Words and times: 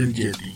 Era 0.00 0.49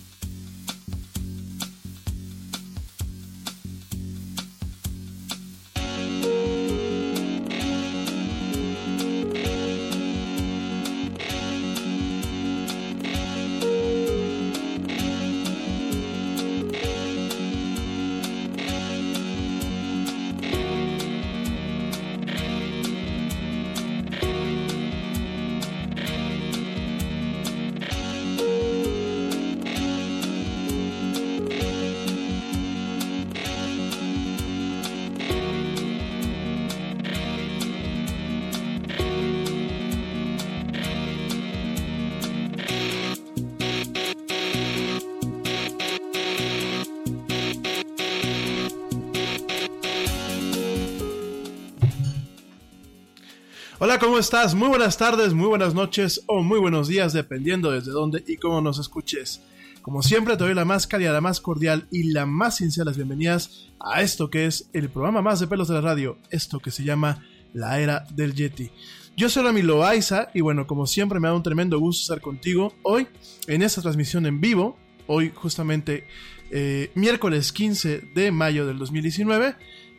Hola, 53.94 54.06
¿cómo 54.06 54.18
estás? 54.18 54.56
Muy 54.56 54.66
buenas 54.66 54.98
tardes, 54.98 55.34
muy 55.34 55.46
buenas 55.46 55.72
noches 55.72 56.24
o 56.26 56.42
muy 56.42 56.58
buenos 56.58 56.88
días, 56.88 57.12
dependiendo 57.12 57.70
desde 57.70 57.92
dónde 57.92 58.24
y 58.26 58.38
cómo 58.38 58.60
nos 58.60 58.80
escuches. 58.80 59.40
Como 59.82 60.02
siempre, 60.02 60.36
te 60.36 60.42
doy 60.42 60.52
la 60.52 60.64
más 60.64 60.88
cálida, 60.88 61.12
la 61.12 61.20
más 61.20 61.40
cordial 61.40 61.86
y 61.92 62.10
la 62.10 62.26
más 62.26 62.56
sincera 62.56 62.86
las 62.86 62.96
bienvenidas 62.96 63.68
a 63.78 64.02
esto 64.02 64.30
que 64.30 64.46
es 64.46 64.68
el 64.72 64.90
programa 64.90 65.22
más 65.22 65.38
de 65.38 65.46
pelos 65.46 65.68
de 65.68 65.74
la 65.74 65.80
radio, 65.80 66.18
esto 66.30 66.58
que 66.58 66.72
se 66.72 66.82
llama 66.82 67.24
La 67.52 67.78
Era 67.78 68.04
del 68.10 68.34
Yeti. 68.34 68.72
Yo 69.16 69.28
soy 69.28 69.44
Rami 69.44 69.62
Loaiza 69.62 70.28
y 70.34 70.40
bueno, 70.40 70.66
como 70.66 70.88
siempre 70.88 71.20
me 71.20 71.28
da 71.28 71.34
un 71.34 71.44
tremendo 71.44 71.78
gusto 71.78 72.02
estar 72.02 72.20
contigo 72.20 72.74
hoy 72.82 73.06
en 73.46 73.62
esta 73.62 73.80
transmisión 73.80 74.26
en 74.26 74.40
vivo, 74.40 74.76
hoy 75.06 75.30
justamente 75.32 76.08
eh, 76.50 76.90
miércoles 76.96 77.52
15 77.52 78.10
de 78.12 78.32
mayo 78.32 78.66
del 78.66 78.76
2019 78.76 79.54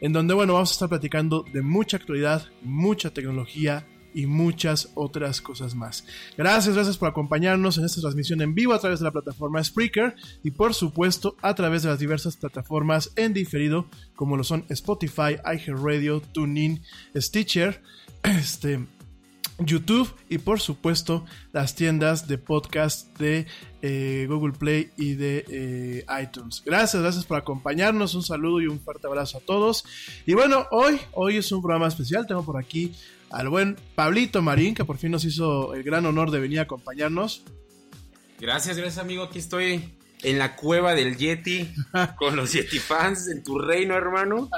en 0.05 0.13
donde, 0.13 0.35
bueno, 0.35 0.53
vamos 0.53 0.69
a 0.69 0.73
estar 0.73 0.87
platicando 0.87 1.43
de 1.51 1.63
mucha 1.63 1.97
actualidad, 1.97 2.45
mucha 2.61 3.09
tecnología 3.09 3.87
y 4.13 4.27
muchas 4.27 4.91
otras 4.93 5.41
cosas 5.41 5.73
más. 5.73 6.05
Gracias, 6.37 6.75
gracias 6.75 6.97
por 6.99 7.09
acompañarnos 7.09 7.79
en 7.79 7.85
esta 7.85 8.01
transmisión 8.01 8.39
en 8.43 8.53
vivo 8.53 8.73
a 8.73 8.79
través 8.79 8.99
de 8.99 9.05
la 9.05 9.11
plataforma 9.11 9.63
Spreaker 9.63 10.13
y 10.43 10.51
por 10.51 10.75
supuesto 10.75 11.35
a 11.41 11.55
través 11.55 11.81
de 11.81 11.89
las 11.89 11.97
diversas 11.97 12.37
plataformas 12.37 13.13
en 13.15 13.33
diferido 13.33 13.87
como 14.15 14.37
lo 14.37 14.43
son 14.43 14.63
Spotify, 14.69 15.37
iHeartRadio, 15.43 16.21
TuneIn, 16.21 16.83
Stitcher, 17.15 17.81
este, 18.21 18.85
YouTube 19.59 20.13
y 20.29 20.37
por 20.37 20.59
supuesto 20.59 21.25
las 21.53 21.75
tiendas 21.75 22.27
de 22.27 22.37
podcast 22.37 23.17
de 23.17 23.47
eh, 23.81 24.25
Google 24.29 24.53
Play 24.53 24.91
y 24.97 25.13
de 25.13 25.45
eh, 25.47 26.05
iTunes. 26.21 26.61
Gracias, 26.65 27.01
gracias 27.01 27.25
por 27.25 27.37
acompañarnos, 27.37 28.15
un 28.15 28.23
saludo 28.23 28.61
y 28.61 28.67
un 28.67 28.79
fuerte 28.79 29.07
abrazo 29.07 29.37
a 29.37 29.41
todos. 29.41 29.85
Y 30.25 30.33
bueno, 30.33 30.67
hoy, 30.71 30.99
hoy 31.13 31.37
es 31.37 31.51
un 31.51 31.61
programa 31.61 31.87
especial, 31.87 32.27
tengo 32.27 32.43
por 32.43 32.57
aquí 32.57 32.93
al 33.29 33.49
buen 33.49 33.77
Pablito 33.95 34.41
Marín, 34.41 34.75
que 34.75 34.85
por 34.85 34.97
fin 34.97 35.11
nos 35.11 35.25
hizo 35.25 35.73
el 35.73 35.83
gran 35.83 36.05
honor 36.05 36.31
de 36.31 36.39
venir 36.39 36.59
a 36.59 36.63
acompañarnos. 36.63 37.43
Gracias, 38.39 38.77
gracias 38.77 38.97
amigo, 38.97 39.23
aquí 39.23 39.39
estoy 39.39 39.95
en 40.23 40.39
la 40.39 40.55
cueva 40.55 40.93
del 40.95 41.17
Yeti 41.17 41.73
con 42.17 42.35
los 42.35 42.53
Yeti 42.53 42.79
fans 42.79 43.27
en 43.27 43.43
tu 43.43 43.59
reino, 43.59 43.95
hermano. 43.95 44.49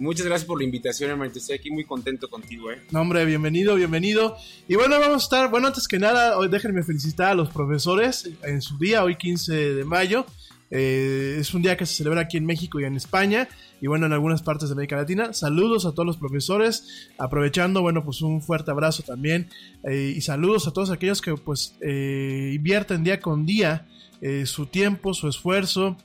Muchas 0.00 0.26
gracias 0.26 0.46
por 0.46 0.58
la 0.58 0.64
invitación, 0.64 1.10
hermano. 1.10 1.32
Estoy 1.34 1.56
aquí 1.56 1.70
muy 1.70 1.84
contento 1.84 2.28
contigo, 2.28 2.70
eh. 2.70 2.82
No, 2.90 3.00
hombre, 3.00 3.24
bienvenido, 3.24 3.74
bienvenido. 3.74 4.36
Y 4.68 4.74
bueno, 4.74 4.98
vamos 4.98 5.22
a 5.22 5.24
estar, 5.24 5.50
bueno, 5.50 5.68
antes 5.68 5.88
que 5.88 5.98
nada, 5.98 6.38
hoy 6.38 6.48
déjenme 6.48 6.82
felicitar 6.82 7.30
a 7.30 7.34
los 7.34 7.50
profesores 7.50 8.28
en 8.42 8.60
su 8.62 8.78
día, 8.78 9.04
hoy 9.04 9.16
15 9.16 9.74
de 9.74 9.84
mayo. 9.84 10.26
Eh, 10.70 11.36
es 11.38 11.54
un 11.54 11.62
día 11.62 11.76
que 11.76 11.86
se 11.86 11.94
celebra 11.94 12.22
aquí 12.22 12.36
en 12.36 12.44
México 12.44 12.80
y 12.80 12.84
en 12.84 12.96
España 12.96 13.48
y 13.80 13.86
bueno 13.86 14.06
en 14.06 14.12
algunas 14.12 14.42
partes 14.42 14.68
de 14.68 14.72
América 14.72 14.96
Latina. 14.96 15.32
Saludos 15.32 15.86
a 15.86 15.92
todos 15.92 16.06
los 16.06 16.16
profesores, 16.16 17.08
aprovechando 17.18 17.82
bueno 17.82 18.04
pues 18.04 18.20
un 18.20 18.42
fuerte 18.42 18.72
abrazo 18.72 19.04
también 19.04 19.48
eh, 19.84 20.14
y 20.16 20.20
saludos 20.22 20.66
a 20.66 20.72
todos 20.72 20.90
aquellos 20.90 21.22
que 21.22 21.34
pues 21.36 21.76
eh, 21.82 22.50
invierten 22.52 23.04
día 23.04 23.20
con 23.20 23.46
día 23.46 23.86
eh, 24.20 24.46
su 24.46 24.66
tiempo, 24.66 25.14
su 25.14 25.28
esfuerzo, 25.28 25.96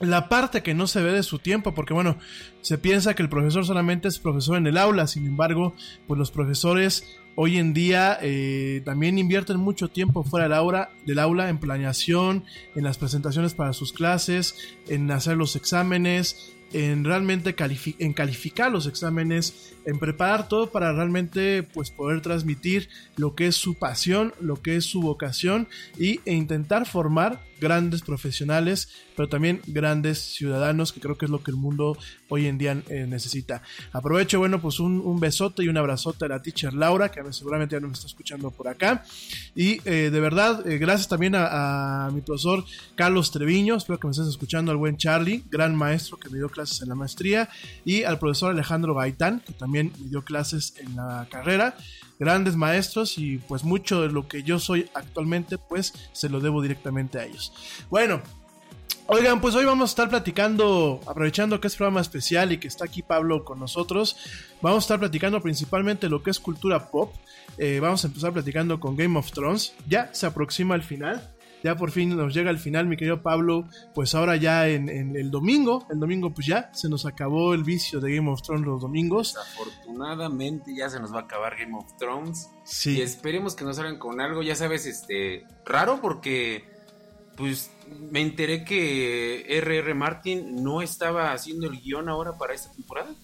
la 0.00 0.28
parte 0.28 0.62
que 0.62 0.74
no 0.74 0.86
se 0.86 1.02
ve 1.02 1.12
de 1.12 1.22
su 1.22 1.38
tiempo, 1.38 1.74
porque 1.74 1.94
bueno, 1.94 2.18
se 2.60 2.78
piensa 2.78 3.14
que 3.14 3.22
el 3.22 3.28
profesor 3.28 3.64
solamente 3.64 4.08
es 4.08 4.18
profesor 4.18 4.58
en 4.58 4.66
el 4.66 4.76
aula, 4.76 5.06
sin 5.06 5.26
embargo, 5.26 5.74
pues 6.06 6.18
los 6.18 6.30
profesores 6.30 7.18
hoy 7.34 7.58
en 7.58 7.74
día 7.74 8.18
eh, 8.20 8.82
también 8.84 9.18
invierten 9.18 9.58
mucho 9.58 9.88
tiempo 9.88 10.24
fuera 10.24 10.44
del 10.44 10.54
aula, 10.54 10.90
del 11.06 11.18
aula 11.18 11.48
en 11.48 11.58
planeación, 11.58 12.44
en 12.74 12.84
las 12.84 12.98
presentaciones 12.98 13.54
para 13.54 13.72
sus 13.72 13.92
clases, 13.92 14.56
en 14.88 15.10
hacer 15.10 15.36
los 15.36 15.54
exámenes, 15.56 16.52
en 16.72 17.04
realmente 17.04 17.54
en 17.98 18.12
calificar 18.12 18.72
los 18.72 18.86
exámenes, 18.86 19.75
en 19.86 19.98
preparar 19.98 20.48
todo 20.48 20.70
para 20.70 20.92
realmente 20.92 21.62
pues 21.62 21.90
poder 21.90 22.20
transmitir 22.20 22.88
lo 23.16 23.34
que 23.34 23.46
es 23.46 23.56
su 23.56 23.74
pasión, 23.74 24.34
lo 24.40 24.60
que 24.60 24.76
es 24.76 24.84
su 24.84 25.00
vocación 25.00 25.68
y, 25.98 26.20
e 26.24 26.34
intentar 26.34 26.86
formar 26.86 27.40
grandes 27.60 28.02
profesionales, 28.02 28.88
pero 29.16 29.28
también 29.28 29.60
grandes 29.66 30.18
ciudadanos, 30.18 30.92
que 30.92 31.00
creo 31.00 31.16
que 31.16 31.24
es 31.24 31.30
lo 31.30 31.42
que 31.42 31.50
el 31.50 31.56
mundo 31.56 31.96
hoy 32.28 32.46
en 32.46 32.58
día 32.58 32.82
eh, 32.88 33.06
necesita. 33.08 33.62
Aprovecho, 33.92 34.38
bueno, 34.38 34.60
pues 34.60 34.80
un, 34.80 35.18
besote 35.20 35.64
y 35.64 35.68
un 35.68 35.76
abrazote 35.76 36.26
a 36.26 36.28
la 36.28 36.42
teacher 36.42 36.74
Laura, 36.74 37.10
que 37.10 37.20
seguramente 37.32 37.74
ya 37.76 37.80
no 37.80 37.88
me 37.88 37.94
está 37.94 38.06
escuchando 38.06 38.50
por 38.50 38.68
acá. 38.68 39.04
Y 39.54 39.80
eh, 39.84 40.10
de 40.10 40.20
verdad, 40.20 40.66
eh, 40.68 40.78
gracias 40.78 41.08
también 41.08 41.34
a, 41.36 42.10
mi 42.12 42.20
profesor 42.20 42.64
Carlos 42.94 43.30
Treviño, 43.30 43.76
espero 43.76 43.98
que 43.98 44.06
me 44.06 44.10
estés 44.10 44.28
escuchando, 44.28 44.70
al 44.70 44.76
buen 44.76 44.96
Charlie, 44.96 45.42
gran 45.50 45.74
maestro 45.74 46.18
que 46.18 46.28
me 46.28 46.38
dio 46.38 46.48
clases 46.48 46.82
en 46.82 46.88
la 46.88 46.94
maestría, 46.94 47.48
y 47.84 48.02
al 48.02 48.18
profesor 48.18 48.50
Alejandro 48.50 48.94
Gaitán, 48.94 49.40
que 49.40 49.52
también 49.52 49.75
me 49.84 50.08
dio 50.08 50.24
clases 50.24 50.74
en 50.78 50.96
la 50.96 51.26
carrera 51.30 51.76
grandes 52.18 52.56
maestros 52.56 53.18
y 53.18 53.38
pues 53.38 53.64
mucho 53.64 54.02
de 54.02 54.08
lo 54.08 54.26
que 54.28 54.42
yo 54.42 54.58
soy 54.58 54.88
actualmente 54.94 55.58
pues 55.58 55.92
se 56.12 56.28
lo 56.28 56.40
debo 56.40 56.62
directamente 56.62 57.18
a 57.18 57.24
ellos. 57.24 57.52
Bueno, 57.90 58.22
Oigan, 59.08 59.40
pues 59.40 59.54
hoy 59.54 59.64
vamos 59.64 59.90
a 59.90 59.92
estar 59.92 60.08
platicando, 60.08 61.00
aprovechando 61.06 61.60
que 61.60 61.68
es 61.68 61.76
programa 61.76 62.00
especial 62.00 62.50
y 62.50 62.58
que 62.58 62.66
está 62.66 62.86
aquí 62.86 63.02
Pablo 63.02 63.44
con 63.44 63.60
nosotros, 63.60 64.16
vamos 64.60 64.78
a 64.78 64.84
estar 64.84 64.98
platicando 64.98 65.40
principalmente 65.40 66.08
lo 66.08 66.24
que 66.24 66.30
es 66.30 66.40
cultura 66.40 66.90
pop. 66.90 67.14
Eh, 67.56 67.78
vamos 67.78 68.02
a 68.02 68.08
empezar 68.08 68.32
platicando 68.32 68.80
con 68.80 68.96
Game 68.96 69.16
of 69.16 69.30
Thrones. 69.30 69.74
Ya 69.86 70.12
se 70.12 70.26
aproxima 70.26 70.74
el 70.74 70.82
final 70.82 71.35
ya 71.62 71.76
por 71.76 71.90
fin 71.90 72.16
nos 72.16 72.34
llega 72.34 72.50
el 72.50 72.58
final, 72.58 72.86
mi 72.86 72.96
querido 72.96 73.22
Pablo. 73.22 73.68
Pues 73.94 74.14
ahora 74.14 74.36
ya 74.36 74.68
en, 74.68 74.88
el 74.88 75.30
domingo, 75.30 75.86
el 75.90 75.98
domingo 75.98 76.32
pues 76.32 76.46
ya 76.46 76.70
se 76.72 76.88
nos 76.88 77.06
acabó 77.06 77.54
el 77.54 77.64
vicio 77.64 78.00
de 78.00 78.14
Game 78.14 78.30
of 78.30 78.42
Thrones 78.42 78.66
los 78.66 78.80
domingos. 78.80 79.34
Desafortunadamente 79.34 80.74
ya 80.76 80.88
se 80.88 81.00
nos 81.00 81.12
va 81.12 81.20
a 81.20 81.22
acabar 81.22 81.56
Game 81.56 81.76
of 81.76 81.96
Thrones. 81.98 82.50
Sí. 82.64 82.98
Y 82.98 83.02
esperemos 83.02 83.54
que 83.54 83.64
nos 83.64 83.76
salgan 83.76 83.98
con 83.98 84.20
algo, 84.20 84.42
ya 84.42 84.54
sabes, 84.54 84.86
este, 84.86 85.44
raro 85.64 86.00
porque 86.00 86.64
pues 87.36 87.70
me 88.10 88.20
enteré 88.20 88.64
que 88.64 89.44
R.R. 89.58 89.94
Martin 89.94 90.62
no 90.62 90.82
estaba 90.82 91.32
haciendo 91.32 91.66
el 91.66 91.80
guion 91.80 92.08
ahora 92.08 92.36
para 92.38 92.54
esta 92.54 92.72
temporada. 92.72 93.14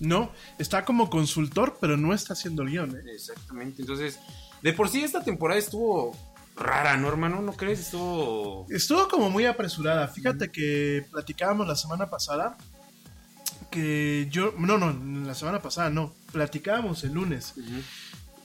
No, 0.00 0.32
está 0.58 0.84
como 0.84 1.10
consultor, 1.10 1.76
pero 1.80 1.96
no 1.96 2.14
está 2.14 2.32
haciendo 2.32 2.62
el 2.62 2.70
guion. 2.70 2.96
¿eh? 2.96 3.02
Exactamente, 3.14 3.82
entonces, 3.82 4.18
de 4.62 4.72
por 4.72 4.88
sí 4.88 5.04
esta 5.04 5.22
temporada 5.22 5.58
estuvo 5.58 6.16
rara, 6.56 6.96
¿no, 6.96 7.08
hermano? 7.08 7.40
¿No 7.42 7.52
crees? 7.52 7.80
Estuvo... 7.80 8.66
Estuvo 8.70 9.08
como 9.08 9.30
muy 9.30 9.46
apresurada. 9.46 10.08
Fíjate 10.08 10.50
que 10.50 11.06
platicábamos 11.10 11.66
la 11.66 11.76
semana 11.76 12.10
pasada 12.10 12.56
que 13.70 14.28
yo... 14.30 14.54
No, 14.58 14.78
no, 14.78 14.92
la 15.26 15.34
semana 15.34 15.60
pasada 15.60 15.90
no. 15.90 16.14
Platicábamos 16.32 17.04
el 17.04 17.12
lunes. 17.12 17.54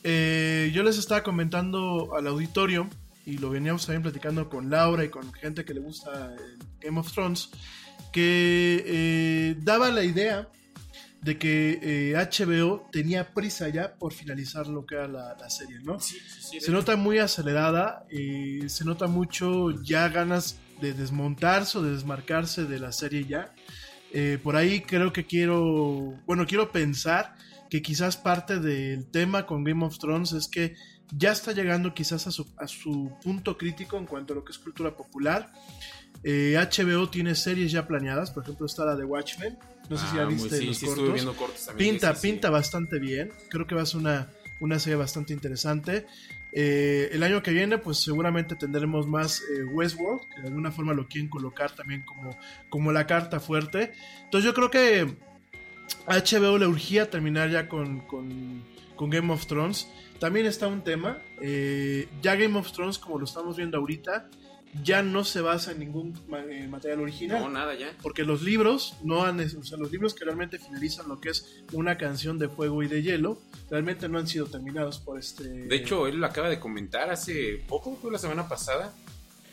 Eh, 0.04 0.72
yo 0.74 0.84
les 0.84 0.98
estaba 0.98 1.24
comentando 1.24 2.16
al 2.16 2.28
auditorio 2.28 2.88
y 3.26 3.40
lo 3.40 3.50
veníamos 3.50 3.86
también 3.86 4.04
platicando 4.04 4.50
con 4.50 4.70
Laura 4.70 5.04
y 5.04 5.10
con 5.10 5.34
gente 5.34 5.66
que 5.66 5.74
le 5.74 5.80
gusta 5.80 6.36
Game 6.80 7.00
of 7.00 7.12
Thrones, 7.12 7.50
que 8.12 8.84
eh, 8.86 9.56
daba 9.60 9.90
la 9.90 10.04
idea 10.04 10.48
de 11.25 11.39
que 11.39 12.13
HBO 12.15 12.75
eh, 12.75 12.89
tenía 12.91 13.34
prisa 13.34 13.67
ya 13.70 13.96
por 13.96 14.13
finalizar 14.13 14.67
lo 14.67 14.86
que 14.86 14.94
era 14.94 15.08
la, 15.08 15.50
serie, 15.50 15.79
¿no? 15.84 16.00
se 16.00 16.72
nota 16.72 16.96
muy 16.96 17.17
acelerada, 17.17 18.05
y 18.12 18.70
se 18.70 18.86
nota 18.86 19.08
mucho 19.08 19.72
ya 19.84 20.08
ganas 20.10 20.60
de 20.79 20.94
desmontarse 20.94 21.79
o 21.79 21.82
de 21.82 21.94
desmarcarse 21.94 22.65
de 22.65 22.79
la 22.79 22.91
serie 22.91 23.25
ya. 23.25 23.53
Eh, 24.13 24.38
por 24.41 24.55
ahí 24.55 24.82
creo 24.82 25.12
que 25.12 25.25
quiero, 25.25 26.13
bueno, 26.27 26.46
quiero 26.46 26.72
pensar 26.72 27.36
que 27.72 27.82
quizás 27.82 28.17
parte 28.17 28.60
del 28.60 29.10
tema 29.10 29.48
con 29.48 29.63
Game 29.63 29.84
of 29.84 29.98
Thrones 29.98 30.32
es 30.34 30.48
que 30.48 30.75
ya 31.12 31.32
está 31.32 31.53
llegando 31.53 31.96
quizás 31.96 32.27
a 32.27 32.32
su, 32.32 32.46
a 32.58 32.67
su 32.67 33.12
punto 33.24 33.58
crítico 33.58 33.98
en 33.98 34.05
cuanto 34.05 34.34
a 34.34 34.36
lo 34.36 34.46
que 34.46 34.51
es 34.51 34.60
cultura 34.60 34.96
popular. 34.96 35.51
Eh, 36.24 36.55
HBO 36.55 37.10
tiene 37.10 37.34
series 37.34 37.72
ya 37.72 37.88
planeadas, 37.88 38.29
por 38.29 38.44
ejemplo 38.44 38.67
está 38.67 38.86
la 38.86 38.96
de 38.96 39.05
Watchmen, 39.05 39.58
no 39.89 39.98
sé 39.98 40.08
si 40.08 40.15
ya 40.15 40.24
Ah, 40.24 40.25
viste 40.25 40.58
sí, 40.58 40.65
los 40.65 40.77
sí, 40.77 40.86
estuve 40.86 40.96
cortos. 40.98 41.13
viendo 41.13 41.34
cortos 41.36 41.65
también. 41.65 41.92
Pinta, 41.92 42.15
sí. 42.15 42.27
pinta 42.32 42.50
bastante 42.50 43.00
bien. 43.00 43.32
Creo 43.50 43.65
que 43.68 43.75
va 43.75 43.82
a 43.84 43.86
ser 43.86 44.00
una, 44.01 44.30
una 44.60 44.80
serie 44.80 44.96
bastante 44.98 45.34
interesante. 45.34 46.06
Eh, 46.58 47.10
el 47.12 47.22
año 47.24 47.44
que 47.44 47.51
viene, 47.51 47.77
pues 47.77 47.98
seguramente 47.98 48.56
tendremos 48.56 49.08
más 49.08 49.42
eh, 49.42 49.63
Westworld, 49.65 50.22
que 50.34 50.42
de 50.42 50.48
alguna 50.48 50.72
forma 50.72 50.94
lo 50.94 51.08
quieren 51.08 51.30
colocar 51.30 51.72
también 51.72 52.04
como, 52.04 52.38
como 52.70 52.92
la 52.94 53.06
carta 53.06 53.39
fuerte. 53.42 53.92
Entonces 54.24 54.46
yo 54.46 54.54
creo 54.54 54.72
que 54.72 55.15
HBO 56.08 56.58
le 56.58 56.68
urgía 56.68 57.10
terminar 57.10 57.50
ya 57.50 57.68
con, 57.68 58.00
con, 58.01 58.63
con 58.96 59.10
Game 59.10 59.32
of 59.34 59.46
Thrones. 59.48 59.88
También 60.20 60.46
está 60.46 60.68
un 60.68 60.82
tema. 60.82 61.20
eh, 61.42 62.08
ya 62.22 62.36
Game 62.36 62.58
of 62.58 62.72
Thrones, 62.72 62.98
como 62.98 63.20
lo 63.20 63.25
estamos 63.25 63.58
viendo 63.58 63.77
ahorita, 63.77 64.30
ya 64.84 65.01
no 65.01 65.24
se 65.24 65.41
basa 65.41 65.72
en 65.72 65.79
ningún 65.79 66.13
eh, 66.50 66.67
material 66.70 67.00
original 67.01 67.41
No, 67.41 67.50
nada 67.50 67.75
ya. 67.75 67.91
porque 68.01 68.24
los 68.24 68.41
libros 68.41 68.96
no 69.03 69.24
han, 69.24 69.39
o 69.39 69.63
sea, 69.63 69.77
los 69.77 69.91
libros 69.91 70.13
que 70.13 70.25
realmente 70.25 70.60
finalizan 70.60 71.08
lo 71.08 71.20
que 71.20 71.29
es 71.29 71.63
una 71.74 71.98
canción 71.98 72.38
de 72.39 72.50
fuego 72.50 72.84
y 72.84 72.88
de 72.88 73.01
hielo, 73.01 73.39
realmente 73.70 74.08
no 74.10 74.17
han 74.20 74.27
sido 74.27 74.46
terminados 74.48 75.00
por 75.00 75.17
este. 75.20 75.44
De 75.44 75.75
hecho, 75.75 76.08
él 76.08 76.17
lo 76.17 76.25
acaba 76.25 76.50
de 76.50 76.60
comentar 76.60 77.10
hace 77.10 77.63
poco, 77.67 77.98
fue 78.01 78.12
la 78.12 78.17
semana 78.20 78.48
pasada, 78.48 78.94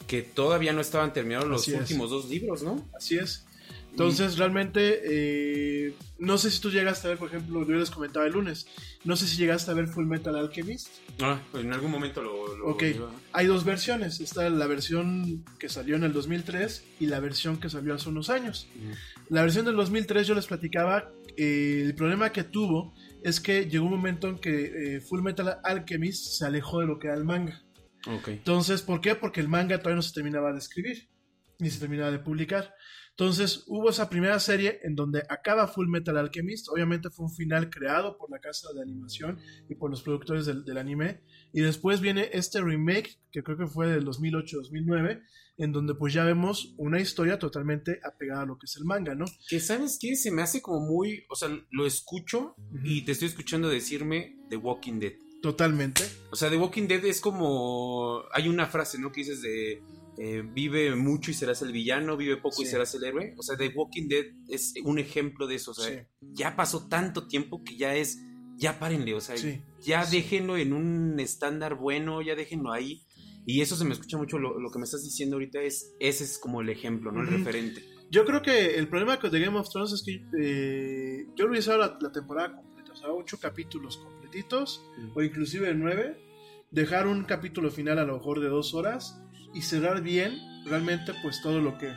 que 0.06 0.22
todavía 0.22 0.72
no 0.72 0.80
estaban 0.80 1.12
terminados 1.12 1.48
los 1.48 1.62
Así 1.62 1.72
es. 1.74 1.80
últimos 1.80 2.10
dos 2.10 2.28
libros, 2.28 2.62
¿no? 2.62 2.84
así 2.96 3.16
es. 3.16 3.44
Entonces, 3.92 4.38
realmente, 4.38 5.00
eh, 5.04 5.94
no 6.18 6.38
sé 6.38 6.50
si 6.50 6.61
tú 6.61 6.70
llegaste 6.70 7.06
a 7.06 7.11
ver, 7.11 7.18
por 7.18 7.28
ejemplo, 7.28 7.61
yo 7.66 7.75
les 7.75 7.90
comentaba 7.90 8.26
el 8.26 8.32
lunes, 8.32 8.66
no 9.04 9.16
sé 9.16 9.26
si 9.26 9.37
llegaste 9.37 9.70
a 9.70 9.75
ver 9.75 9.87
Full 9.87 10.06
Metal 10.06 10.34
Alchemist. 10.34 10.88
Ah, 11.20 11.40
pues 11.52 11.64
en 11.64 11.72
algún 11.75 11.90
momento 11.90 12.22
lo. 12.22 12.56
lo- 12.56 12.68
Ok, 12.68 12.82
hay 13.32 13.46
dos 13.46 13.64
versiones. 13.64 14.20
Está 14.20 14.49
la 14.49 14.66
versión 14.66 15.44
que 15.58 15.68
salió 15.68 15.96
en 15.96 16.04
el 16.04 16.12
2003 16.14 16.84
y 17.00 17.06
la 17.06 17.20
versión 17.20 17.58
que 17.58 17.68
salió 17.68 17.94
hace 17.94 18.08
unos 18.08 18.30
años. 18.30 18.66
La 19.28 19.42
versión 19.42 19.66
del 19.66 19.76
2003 19.76 20.26
yo 20.26 20.34
les 20.34 20.46
platicaba, 20.46 21.11
eh, 21.37 21.82
el 21.84 21.94
problema 21.94 22.32
que 22.32 22.44
tuvo 22.44 22.94
es 23.22 23.40
que 23.40 23.66
llegó 23.68 23.84
un 23.84 23.92
momento 23.92 24.26
en 24.28 24.38
que 24.38 24.96
eh, 24.96 25.00
Full 25.02 25.20
Metal 25.22 25.58
Alchemist 25.64 26.38
se 26.38 26.46
alejó 26.46 26.80
de 26.80 26.87
lo 26.87 26.99
que 26.99 27.08
era 27.08 27.16
el 27.16 27.25
manga. 27.25 27.62
Entonces, 28.32 28.80
¿por 28.82 29.00
qué? 29.02 29.14
Porque 29.14 29.40
el 29.40 29.49
manga 29.49 29.76
todavía 29.78 29.96
no 29.96 30.02
se 30.02 30.12
terminaba 30.14 30.50
de 30.52 30.58
escribir, 30.58 31.08
ni 31.61 31.70
se 31.70 31.78
terminaba 31.78 32.11
de 32.11 32.18
publicar. 32.18 32.75
Entonces, 33.22 33.62
hubo 33.68 33.88
esa 33.88 34.10
primera 34.10 34.40
serie 34.40 34.80
en 34.82 34.96
donde 34.96 35.22
acaba 35.28 35.68
Full 35.68 35.86
Metal 35.86 36.16
Alchemist. 36.16 36.68
Obviamente 36.68 37.08
fue 37.08 37.26
un 37.26 37.32
final 37.32 37.70
creado 37.70 38.18
por 38.18 38.28
la 38.32 38.40
casa 38.40 38.72
de 38.74 38.82
animación 38.82 39.38
y 39.68 39.76
por 39.76 39.90
los 39.90 40.02
productores 40.02 40.44
del, 40.44 40.64
del 40.64 40.76
anime. 40.76 41.20
Y 41.52 41.60
después 41.60 42.00
viene 42.00 42.30
este 42.32 42.60
remake, 42.60 43.20
que 43.30 43.44
creo 43.44 43.56
que 43.56 43.68
fue 43.68 43.86
del 43.86 44.04
2008-2009, 44.06 45.22
en 45.56 45.70
donde 45.70 45.94
pues 45.94 46.12
ya 46.12 46.24
vemos 46.24 46.74
una 46.78 46.98
historia 46.98 47.38
totalmente 47.38 48.00
apegada 48.02 48.42
a 48.42 48.46
lo 48.46 48.58
que 48.58 48.66
es 48.66 48.76
el 48.76 48.86
manga, 48.86 49.14
¿no? 49.14 49.26
Que 49.48 49.60
sabes 49.60 49.98
qué, 50.00 50.16
se 50.16 50.32
me 50.32 50.42
hace 50.42 50.60
como 50.60 50.80
muy. 50.80 51.24
O 51.30 51.36
sea, 51.36 51.48
lo 51.70 51.86
escucho 51.86 52.56
y 52.82 53.04
te 53.04 53.12
estoy 53.12 53.28
escuchando 53.28 53.68
decirme 53.68 54.36
The 54.48 54.56
Walking 54.56 54.98
Dead. 54.98 55.12
Totalmente. 55.42 56.02
O 56.32 56.36
sea, 56.36 56.50
The 56.50 56.56
Walking 56.56 56.88
Dead 56.88 57.04
es 57.04 57.20
como. 57.20 58.22
Hay 58.32 58.48
una 58.48 58.66
frase, 58.66 58.98
¿no? 58.98 59.12
Que 59.12 59.20
dices 59.20 59.42
de. 59.42 59.80
Eh, 60.19 60.42
vive 60.45 60.95
mucho 60.95 61.31
y 61.31 61.35
serás 61.35 61.62
el 61.62 61.73
villano, 61.73 62.16
vive 62.16 62.37
poco 62.37 62.62
y 62.62 62.66
Sí. 62.66 62.71
serás 62.73 62.95
el 62.95 63.04
héroe. 63.04 63.35
O 63.38 63.42
sea, 63.42 63.57
The 63.57 63.69
Walking 63.75 64.09
Dead 64.09 64.25
es 64.49 64.75
un 64.85 64.99
ejemplo 64.99 65.47
de 65.47 65.54
eso. 65.57 65.71
O 65.71 65.75
sea, 65.75 65.88
Sí. 65.88 66.26
ya 66.35 66.54
pasó 66.57 66.87
tanto 66.88 67.26
tiempo 67.28 67.62
que 67.64 67.76
ya 67.76 67.95
es. 67.95 68.19
Ya 68.59 68.78
párenle, 68.78 69.14
o 69.14 69.21
sea, 69.21 69.37
Sí. 69.37 69.62
ya 69.81 70.04
déjenlo 70.04 70.57
en 70.59 70.73
un 70.75 71.19
estándar 71.19 71.75
bueno, 71.76 72.21
ya 72.23 72.35
déjenlo 72.37 72.71
ahí. 72.73 73.02
Y 73.47 73.61
eso 73.61 73.75
se 73.76 73.85
me 73.85 73.92
escucha 73.92 74.19
mucho, 74.19 74.38
lo, 74.38 74.61
lo 74.61 74.71
que 74.71 74.78
me 74.78 74.85
estás 74.85 75.02
diciendo 75.02 75.37
ahorita 75.37 75.61
es, 75.62 75.95
ese 75.99 76.23
es 76.23 76.38
como 76.38 76.61
el 76.61 76.69
ejemplo, 76.69 77.11
¿no? 77.11 77.23
El 77.23 77.28
Ujú. 77.28 77.38
referente. 77.38 77.83
Yo 78.11 78.25
creo 78.26 78.42
que 78.42 78.76
el 78.76 78.88
problema 78.88 79.19
con 79.19 79.31
The 79.31 79.40
Game 79.40 79.59
of 79.59 79.69
Thrones 79.71 79.92
es 79.92 80.02
que 80.04 80.23
eh, 80.38 81.26
yo 81.35 81.49
dado 81.49 81.78
la, 81.78 81.99
la 82.00 82.12
temporada 82.12 82.54
completa, 82.54 82.92
o 82.92 82.97
sea, 82.97 83.11
ocho 83.11 83.38
capítulos 83.40 83.97
completitos, 83.97 84.85
o 85.14 85.23
inclusive 85.23 85.73
nueve, 85.75 86.19
dejar 86.71 87.07
un 87.09 87.25
capítulo 87.25 87.71
final 87.71 87.99
a 87.99 88.04
lo 88.04 88.14
mejor 88.19 88.40
de 88.40 88.49
dos 88.49 88.75
horas 88.75 89.19
y 89.54 89.62
cerrar 89.62 90.02
bien 90.02 90.38
realmente 90.64 91.12
pues 91.23 91.40
todo 91.42 91.61
lo 91.61 91.78
que... 91.78 91.92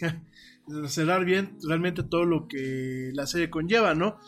cerrar 0.88 1.24
bien 1.24 1.56
realmente 1.62 2.02
todo 2.02 2.24
lo 2.24 2.46
que 2.46 3.10
la 3.14 3.26
serie 3.26 3.50
conlleva, 3.50 3.94
¿no? 3.94 4.18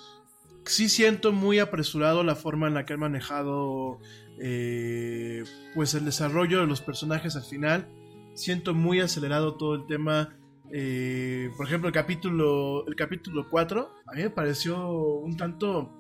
Sí 0.64 0.88
siento 0.88 1.32
muy 1.32 1.58
apresurado 1.58 2.22
la 2.22 2.34
forma 2.34 2.68
en 2.68 2.74
la 2.74 2.84
que 2.84 2.94
han 2.94 3.00
manejado 3.00 3.98
eh, 4.38 5.44
pues 5.74 5.94
el 5.94 6.04
desarrollo 6.04 6.60
de 6.60 6.66
los 6.66 6.80
personajes 6.80 7.36
al 7.36 7.44
final. 7.44 7.88
Siento 8.34 8.74
muy 8.74 9.00
acelerado 9.00 9.56
todo 9.56 9.74
el 9.74 9.86
tema 9.86 10.36
eh, 10.72 11.50
por 11.56 11.66
ejemplo, 11.66 11.88
el 11.88 11.94
capítulo 11.94 12.86
el 12.86 12.94
capítulo 12.94 13.48
4 13.50 13.90
a 14.06 14.14
mí 14.14 14.22
me 14.22 14.30
pareció 14.30 14.88
un 15.18 15.36
tanto 15.36 15.99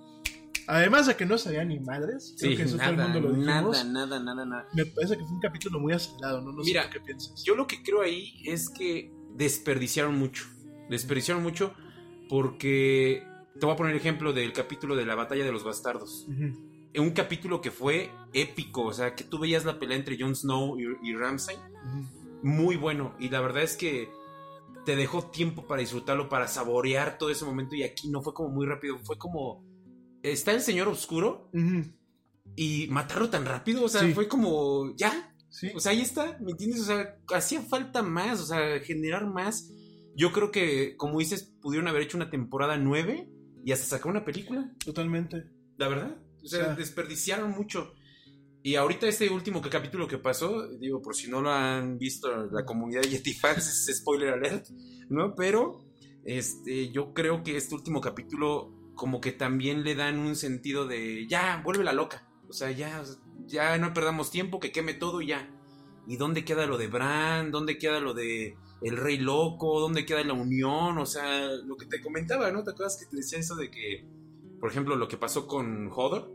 además 0.70 1.06
de 1.06 1.16
que 1.16 1.26
no 1.26 1.36
sabía 1.38 1.64
ni 1.64 1.78
madres, 1.80 2.34
creo 2.38 2.56
que 2.56 2.62
eso 2.62 2.76
todo 2.76 2.90
el 2.90 2.96
nada, 2.96 3.08
mundo 3.08 3.28
lo 3.28 3.34
dijimos. 3.34 3.84
nada, 3.86 4.06
nada, 4.06 4.20
nada, 4.20 4.44
nada. 4.46 4.68
Me 4.72 4.86
parece 4.86 5.16
que 5.18 5.24
fue 5.24 5.32
un 5.34 5.40
capítulo 5.40 5.80
muy 5.80 5.92
acelerado, 5.92 6.40
no, 6.40 6.52
no 6.52 6.62
Mira, 6.62 6.84
sé 6.84 6.90
qué 6.90 7.00
piensas. 7.00 7.42
Yo 7.44 7.54
lo 7.54 7.66
que 7.66 7.82
creo 7.82 8.02
ahí 8.02 8.34
es 8.44 8.68
que 8.70 9.12
desperdiciaron 9.34 10.18
mucho. 10.18 10.44
Desperdiciaron 10.88 11.42
mucho 11.42 11.74
porque 12.28 13.24
te 13.58 13.66
voy 13.66 13.74
a 13.74 13.76
poner 13.76 13.94
ejemplo 13.96 14.32
del 14.32 14.52
capítulo 14.52 14.96
de 14.96 15.04
la 15.04 15.14
batalla 15.14 15.44
de 15.44 15.52
los 15.52 15.64
bastardos. 15.64 16.26
Ujú. 16.28 16.70
Un 17.02 17.10
capítulo 17.10 17.60
que 17.60 17.70
fue 17.70 18.10
épico, 18.32 18.82
o 18.84 18.92
sea, 18.92 19.14
que 19.14 19.24
tú 19.24 19.38
veías 19.38 19.64
la 19.64 19.78
pelea 19.78 19.96
entre 19.96 20.16
Jon 20.18 20.34
Snow 20.34 20.78
y, 20.78 21.10
y 21.10 21.14
Ramsay. 21.14 21.56
Muy 22.42 22.76
bueno. 22.76 23.14
Y 23.18 23.28
la 23.28 23.40
verdad 23.40 23.62
es 23.62 23.76
que 23.76 24.10
te 24.84 24.96
dejó 24.96 25.24
tiempo 25.30 25.66
para 25.66 25.80
disfrutarlo, 25.80 26.28
para 26.28 26.48
saborear 26.48 27.18
todo 27.18 27.30
ese 27.30 27.44
momento. 27.44 27.74
Y 27.76 27.82
aquí 27.82 28.08
no 28.08 28.22
fue 28.22 28.32
como 28.34 28.48
muy 28.48 28.66
rápido, 28.66 28.98
fue 29.04 29.18
como. 29.18 29.62
Está 30.22 30.52
el 30.52 30.60
señor 30.60 30.88
oscuro 30.88 31.50
y 32.56 32.86
matarlo 32.88 33.30
tan 33.30 33.44
rápido, 33.44 33.84
o 33.84 33.88
sea, 33.88 34.02
Sí. 34.02 34.12
fue 34.14 34.28
como. 34.28 34.94
Ya, 34.96 35.34
Sí. 35.48 35.70
o 35.74 35.80
sea, 35.80 35.92
ahí 35.92 36.00
está, 36.00 36.38
¿me 36.40 36.52
entiendes? 36.52 36.80
O 36.82 36.84
sea, 36.84 37.18
hacía 37.34 37.62
falta 37.62 38.02
más, 38.02 38.40
o 38.40 38.46
sea, 38.46 38.80
generar 38.80 39.26
más. 39.26 39.70
Yo 40.16 40.32
creo 40.32 40.50
que, 40.50 40.96
como 40.96 41.18
dices, 41.18 41.44
pudieron 41.60 41.88
haber 41.88 42.02
hecho 42.02 42.16
una 42.16 42.30
temporada 42.30 42.76
nueve 42.76 43.28
y 43.64 43.72
hasta 43.72 43.86
sacar 43.86 44.10
una 44.10 44.24
película, 44.24 44.72
Totalmente. 44.84 45.44
la 45.78 45.88
verdad. 45.88 46.16
O 46.42 46.46
sea, 46.48 46.60
O 46.60 46.64
sea- 46.66 46.74
desperdiciaron 46.74 47.50
mucho. 47.52 47.94
Y 48.62 48.74
ahorita 48.74 49.06
este 49.08 49.30
último 49.30 49.62
que- 49.62 49.70
capítulo 49.70 50.06
que 50.06 50.18
pasó, 50.18 50.68
digo, 50.78 51.00
por 51.00 51.14
si 51.16 51.30
no 51.30 51.40
lo 51.40 51.50
han 51.50 51.96
visto 51.98 52.46
la 52.50 52.64
comunidad 52.66 53.02
de 53.02 53.08
Yeti 53.10 53.32
fans, 53.32 53.66
es 53.88 53.96
spoiler 53.98 54.34
alert, 54.34 54.66
¿no? 55.08 55.34
Pero 55.34 55.86
este, 56.24 56.90
yo 56.90 57.14
creo 57.14 57.42
que 57.42 57.56
este 57.56 57.74
último 57.74 58.00
capítulo 58.02 58.74
como 58.94 59.20
que 59.20 59.32
también 59.32 59.82
le 59.82 59.94
dan 59.94 60.18
un 60.18 60.36
sentido 60.36 60.86
de, 60.86 61.26
ya, 61.26 61.60
vuélvela 61.64 61.92
loca. 61.92 62.26
O 62.48 62.52
sea, 62.52 62.70
ya, 62.70 63.02
ya 63.46 63.78
no 63.78 63.94
perdamos 63.94 64.30
tiempo, 64.30 64.60
que 64.60 64.72
queme 64.72 64.94
todo 64.94 65.22
y 65.22 65.28
ya. 65.28 65.48
¿Y 66.06 66.16
dónde 66.16 66.44
queda 66.44 66.66
lo 66.66 66.78
de 66.78 66.88
Bran? 66.88 67.50
¿Dónde 67.50 67.78
queda 67.78 68.00
lo 68.00 68.14
de 68.14 68.56
el 68.82 68.96
Rey 68.96 69.18
Loco? 69.18 69.80
¿Dónde 69.80 70.04
queda 70.04 70.24
la 70.24 70.32
unión? 70.32 70.98
O 70.98 71.06
sea, 71.06 71.48
lo 71.52 71.76
que 71.76 71.86
te 71.86 72.00
comentaba, 72.00 72.50
¿no? 72.50 72.64
¿Te 72.64 72.70
acuerdas 72.70 72.96
que 72.98 73.06
te 73.06 73.16
decía 73.16 73.38
eso 73.38 73.54
de 73.54 73.70
que, 73.70 74.06
por 74.58 74.70
ejemplo, 74.70 74.96
lo 74.96 75.08
que 75.08 75.16
pasó 75.16 75.46
con 75.46 75.90
Hodor? 75.94 76.32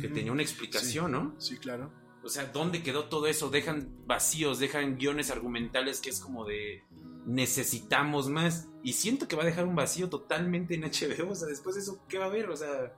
Que 0.00 0.08
tenía 0.08 0.32
una 0.32 0.42
explicación, 0.42 1.12
¿no? 1.12 1.34
Sí, 1.38 1.58
claro. 1.58 1.92
O 2.22 2.28
sea, 2.30 2.46
¿dónde 2.46 2.82
quedó 2.82 3.04
todo 3.04 3.26
eso? 3.26 3.50
Dejan 3.50 4.06
vacíos, 4.06 4.58
dejan 4.58 4.96
guiones 4.96 5.30
argumentales 5.30 6.00
que 6.00 6.10
es 6.10 6.20
como 6.20 6.46
de 6.46 6.82
necesitamos 7.26 8.28
más. 8.28 8.68
Y 8.82 8.94
siento 8.94 9.28
que 9.28 9.36
va 9.36 9.42
a 9.42 9.46
dejar 9.46 9.66
un 9.66 9.74
vacío 9.74 10.08
totalmente 10.08 10.74
en 10.74 10.82
HBO. 10.84 11.30
O 11.30 11.34
sea, 11.34 11.48
después 11.48 11.74
de 11.76 11.82
eso, 11.82 12.04
¿qué 12.08 12.18
va 12.18 12.24
a 12.26 12.28
haber? 12.28 12.48
O 12.50 12.56
sea, 12.56 12.94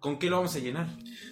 ¿con 0.00 0.18
qué 0.18 0.30
lo 0.30 0.36
vamos 0.36 0.54
a 0.56 0.60
llenar? 0.60 0.88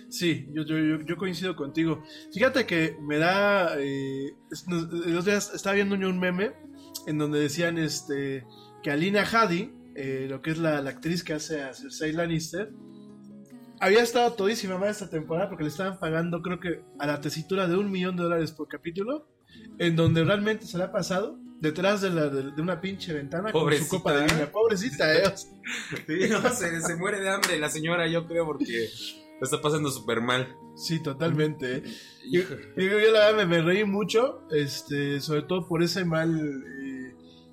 Sí, 0.09 0.49
yo, 0.53 0.65
yo, 0.65 1.01
yo, 1.05 1.17
coincido 1.17 1.55
contigo. 1.57 2.03
Fíjate 2.33 2.67
que 2.67 2.97
me 3.01 3.19
da. 3.19 3.79
eh, 3.79 4.35
es- 4.51 4.67
nos- 4.69 4.85
el 5.07 5.17
otro 5.17 5.31
día 5.31 5.39
estaba 5.39 5.75
viendo 5.75 5.95
un 5.95 6.19
meme 6.19 6.53
en 7.07 7.19
donde 7.19 7.41
decían 7.41 7.79
este 7.79 8.45
que 8.83 8.91
Alina 8.91 9.23
Hadi, 9.23 9.73
eh, 9.95 10.27
lo 10.29 10.43
que 10.43 10.51
es 10.51 10.59
la, 10.59 10.81
la 10.83 10.91
actriz 10.91 11.23
que 11.25 11.35
hace 11.35 11.63
a 11.63 11.73
Cersei 11.73 12.13
Lannister, 12.13 12.73
había 13.81 14.03
estado 14.03 14.33
todísima 14.33 14.79
más 14.79 14.91
esta 14.91 15.11
temporada 15.11 15.49
porque 15.49 15.65
le 15.65 15.69
estaban 15.71 15.99
pagando, 15.99 16.43
creo 16.43 16.61
que 16.61 16.83
a 16.99 17.07
la 17.07 17.21
tesitura 17.21 17.67
de 17.67 17.77
un 17.77 17.91
millón 17.91 18.17
de 18.17 18.23
dólares 18.25 18.53
por 18.53 18.69
capítulo, 18.69 19.29
en 19.79 19.97
donde 19.97 20.25
realmente 20.25 20.67
se 20.67 20.79
la 20.79 20.87
ha 20.87 20.93
pasado 20.93 21.39
detrás 21.65 22.01
de, 22.03 22.11
la, 22.11 22.29
de, 22.29 22.53
de 22.53 22.63
una 22.63 22.81
pinche 22.81 23.13
ventana 23.13 23.51
con 23.51 23.61
su 23.61 23.65
Pobrecita, 23.65 23.91
copa 23.91 24.13
de 24.13 24.25
¿eh? 24.25 24.29
vino. 24.35 24.51
Pobrecita, 24.53 25.15
eh. 25.17 25.35
Sí, 26.07 26.29
no, 26.31 26.51
se, 26.55 26.81
se 26.81 26.97
muere 26.97 27.21
de 27.21 27.29
hambre 27.31 27.59
la 27.59 27.69
señora, 27.71 28.07
yo 28.07 28.27
creo, 28.27 28.45
porque 28.45 28.89
lo 29.41 29.45
está 29.45 29.61
pasando 29.61 29.91
súper 29.91 30.21
mal. 30.21 30.55
Sí, 30.77 31.03
totalmente. 31.03 31.77
eh. 31.79 31.83
Yo, 32.31 32.41
Hijo. 32.41 32.55
yo- 32.77 33.01
yo 33.01 33.13
la 33.13 33.31
verdad 33.31 33.37
me, 33.37 33.47
me 33.47 33.63
reí 33.63 33.85
mucho, 33.85 34.47
este, 34.51 35.21
sobre 35.21 35.43
todo 35.43 35.67
por 35.67 35.83
ese 35.83 36.05
mal, 36.05 36.31
eh, 36.39 36.74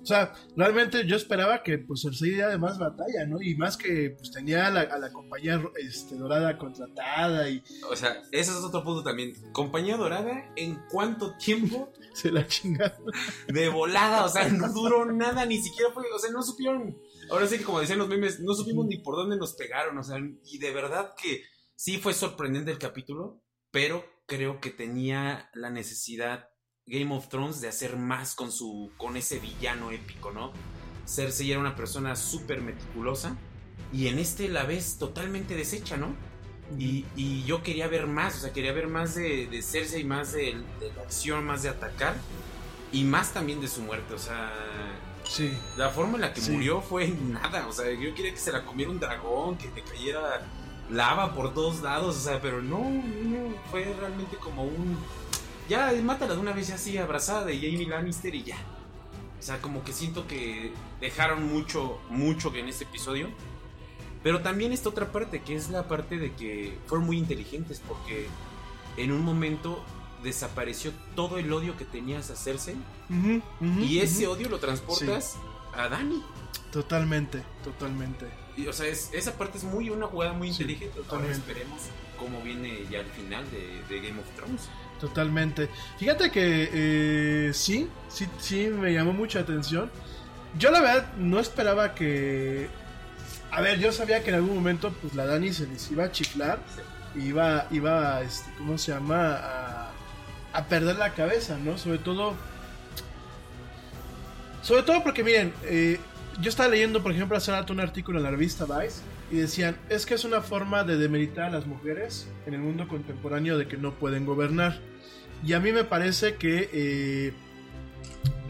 O 0.02 0.06
sea, 0.06 0.34
realmente 0.56 1.06
yo 1.06 1.16
esperaba 1.16 1.62
que 1.62 1.78
pues 1.78 2.02
Cersei 2.02 2.30
diera 2.30 2.48
de 2.48 2.58
más 2.58 2.78
batalla, 2.78 3.24
¿no? 3.26 3.40
Y 3.40 3.54
más 3.54 3.76
que 3.76 4.10
pues 4.10 4.32
tenía 4.32 4.66
a 4.66 4.70
la, 4.70 4.80
a 4.80 4.98
la 4.98 5.12
compañía 5.12 5.62
este, 5.76 6.16
dorada 6.16 6.58
contratada 6.58 7.48
y 7.48 7.62
O 7.88 7.94
sea, 7.94 8.22
ese 8.32 8.50
es 8.50 8.56
otro 8.56 8.82
punto 8.82 9.02
también. 9.02 9.32
Compañía 9.52 9.96
Dorada, 9.96 10.52
¿en 10.56 10.80
cuánto 10.90 11.36
tiempo 11.36 11.92
se 12.14 12.32
la 12.32 12.46
chingaron. 12.46 13.04
de 13.48 13.68
volada? 13.68 14.24
O 14.24 14.28
sea, 14.28 14.48
no 14.48 14.72
duró 14.72 15.04
nada, 15.10 15.46
ni 15.46 15.58
siquiera 15.58 15.92
fue, 15.92 16.04
o 16.12 16.18
sea, 16.18 16.30
no 16.30 16.42
supieron. 16.42 16.98
Ahora 17.30 17.46
sí 17.46 17.58
que 17.58 17.64
como 17.64 17.80
decían 17.80 17.98
los 17.98 18.08
memes, 18.08 18.40
no 18.40 18.54
supimos 18.54 18.86
ni 18.86 18.98
por 18.98 19.16
dónde 19.16 19.36
nos 19.36 19.54
pegaron, 19.54 19.96
o 19.96 20.02
sea, 20.02 20.18
y 20.44 20.58
de 20.58 20.72
verdad 20.72 21.14
que 21.20 21.44
sí 21.76 21.98
fue 21.98 22.12
sorprendente 22.12 22.72
el 22.72 22.78
capítulo, 22.78 23.42
pero 23.70 24.04
creo 24.26 24.60
que 24.60 24.70
tenía 24.70 25.50
la 25.54 25.70
necesidad 25.70 26.48
Game 26.86 27.14
of 27.14 27.28
Thrones 27.28 27.60
de 27.60 27.68
hacer 27.68 27.96
más 27.96 28.34
con 28.34 28.50
su 28.52 28.90
con 28.96 29.16
ese 29.16 29.38
villano 29.38 29.90
épico, 29.90 30.30
¿no? 30.32 30.52
Cersei 31.06 31.50
era 31.50 31.60
una 31.60 31.74
persona 31.76 32.16
súper 32.16 32.60
meticulosa 32.60 33.36
y 33.92 34.08
en 34.08 34.18
este 34.18 34.48
la 34.48 34.64
ves 34.64 34.96
totalmente 34.98 35.54
deshecha, 35.54 35.96
¿no? 35.96 36.14
Y, 36.78 37.04
y 37.16 37.44
yo 37.44 37.62
quería 37.62 37.86
ver 37.86 38.06
más, 38.06 38.36
o 38.36 38.40
sea, 38.40 38.52
quería 38.52 38.72
ver 38.72 38.88
más 38.88 39.14
de, 39.14 39.46
de 39.46 39.62
Cersei, 39.62 40.04
más 40.04 40.32
de, 40.32 40.56
de 40.80 40.92
la 40.96 41.02
acción, 41.02 41.44
más 41.44 41.62
de 41.62 41.68
atacar 41.68 42.14
y 42.92 43.04
más 43.04 43.32
también 43.32 43.60
de 43.60 43.68
su 43.68 43.82
muerte, 43.82 44.14
o 44.14 44.18
sea, 44.18 44.52
Sí. 45.24 45.52
la 45.76 45.90
forma 45.90 46.14
en 46.16 46.22
la 46.22 46.32
que 46.34 46.40
Sí. 46.40 46.50
murió 46.50 46.80
fue 46.80 47.08
nada. 47.08 47.66
O 47.68 47.72
sea, 47.72 47.90
yo 47.92 48.12
quería 48.14 48.32
que 48.32 48.38
se 48.38 48.52
la 48.52 48.64
comiera 48.64 48.90
un 48.90 48.98
dragón, 49.00 49.56
que 49.56 49.70
le 49.70 49.82
cayera 49.82 50.42
lava 50.90 51.32
por 51.34 51.54
todos 51.54 51.80
lados. 51.80 52.16
O 52.16 52.20
sea, 52.20 52.40
pero 52.40 52.60
no, 52.60 52.78
no, 52.80 53.54
fue 53.70 53.84
realmente 54.00 54.36
como 54.38 54.64
un. 54.64 54.98
Ya, 55.68 55.92
mátala 56.02 56.34
de 56.34 56.40
una 56.40 56.52
vez 56.52 56.70
así, 56.70 56.98
abrazada 56.98 57.44
de 57.44 57.56
Jamie 57.56 57.86
Lannister 57.86 58.34
y 58.34 58.42
ya. 58.44 58.56
O 59.38 59.42
sea, 59.42 59.60
como 59.60 59.82
que 59.84 59.92
siento 59.92 60.26
que 60.26 60.72
dejaron 61.00 61.46
mucho, 61.52 62.00
mucho 62.10 62.54
en 62.54 62.68
este 62.68 62.84
episodio. 62.84 63.28
Pero 64.22 64.40
también 64.40 64.72
esta 64.72 64.88
otra 64.88 65.10
parte, 65.10 65.42
que 65.42 65.56
es 65.56 65.68
la 65.70 65.88
parte 65.88 66.16
de 66.18 66.32
que 66.34 66.78
fueron 66.86 67.06
muy 67.06 67.18
inteligentes, 67.18 67.80
porque 67.86 68.28
en 68.96 69.10
un 69.10 69.22
momento 69.24 69.82
desapareció 70.22 70.92
todo 71.16 71.38
el 71.38 71.52
odio 71.52 71.76
que 71.76 71.84
tenías 71.84 72.30
a 72.30 72.36
Cersei. 72.36 72.76
Y 73.82 73.98
ese 73.98 74.26
odio 74.28 74.48
lo 74.48 74.58
transportas 74.60 75.36
a 75.74 75.88
Dani. 75.88 76.22
Totalmente, 76.70 77.42
totalmente. 77.64 78.26
Y, 78.56 78.66
o 78.68 78.72
sea, 78.72 78.86
es- 78.86 79.10
esa 79.12 79.36
parte 79.36 79.58
es 79.58 79.64
muy 79.64 79.90
una 79.90 80.06
jugada 80.06 80.32
muy 80.34 80.52
Sí, 80.52 80.62
inteligente. 80.62 81.00
Ahora 81.08 81.26
esperemos 81.32 81.80
cómo 82.18 82.40
viene 82.42 82.86
ya 82.90 83.00
el 83.00 83.06
final 83.06 83.44
de, 83.50 83.82
de 83.88 84.08
Game 84.08 84.20
of 84.20 84.26
Thrones. 84.36 84.68
Totalmente. 85.02 85.68
Fíjate 85.98 86.30
que 86.30 86.70
eh, 86.72 87.50
sí, 87.52 87.88
sí, 88.08 88.28
sí 88.38 88.68
me 88.68 88.92
llamó 88.92 89.12
mucha 89.12 89.40
atención. 89.40 89.90
Yo 90.56 90.70
la 90.70 90.80
verdad 90.80 91.12
no 91.18 91.40
esperaba 91.40 91.92
que... 91.92 92.68
A 93.50 93.60
ver, 93.60 93.80
yo 93.80 93.90
sabía 93.90 94.22
que 94.22 94.30
en 94.30 94.36
algún 94.36 94.54
momento 94.54 94.92
pues 95.02 95.16
la 95.16 95.26
Dani 95.26 95.52
se 95.52 95.66
les 95.66 95.90
iba 95.90 96.04
a 96.04 96.12
chiflar. 96.12 96.60
Iba, 97.16 97.66
iba, 97.72 98.20
este, 98.22 98.48
¿cómo 98.58 98.78
se 98.78 98.92
llama? 98.92 99.40
A, 99.42 99.90
a 100.52 100.64
perder 100.66 100.94
la 100.94 101.14
cabeza, 101.14 101.58
¿no? 101.58 101.76
Sobre 101.78 101.98
todo... 101.98 102.34
Sobre 104.62 104.84
todo 104.84 105.02
porque 105.02 105.24
miren, 105.24 105.52
eh, 105.64 105.98
yo 106.40 106.48
estaba 106.48 106.68
leyendo, 106.68 107.02
por 107.02 107.10
ejemplo, 107.10 107.36
hace 107.36 107.50
rato 107.50 107.72
un 107.72 107.80
artículo 107.80 108.18
en 108.18 108.24
la 108.24 108.30
revista 108.30 108.66
Vice 108.66 109.02
y 109.32 109.38
decían, 109.38 109.76
es 109.88 110.06
que 110.06 110.14
es 110.14 110.24
una 110.24 110.42
forma 110.42 110.84
de 110.84 110.96
demeritar 110.96 111.46
a 111.46 111.50
las 111.50 111.66
mujeres 111.66 112.28
en 112.46 112.54
el 112.54 112.60
mundo 112.60 112.86
contemporáneo 112.86 113.58
de 113.58 113.66
que 113.66 113.76
no 113.76 113.94
pueden 113.94 114.26
gobernar. 114.26 114.91
Y 115.44 115.52
a 115.54 115.60
mí 115.60 115.72
me 115.72 115.84
parece 115.84 116.36
que 116.36 116.68
eh, 116.72 117.32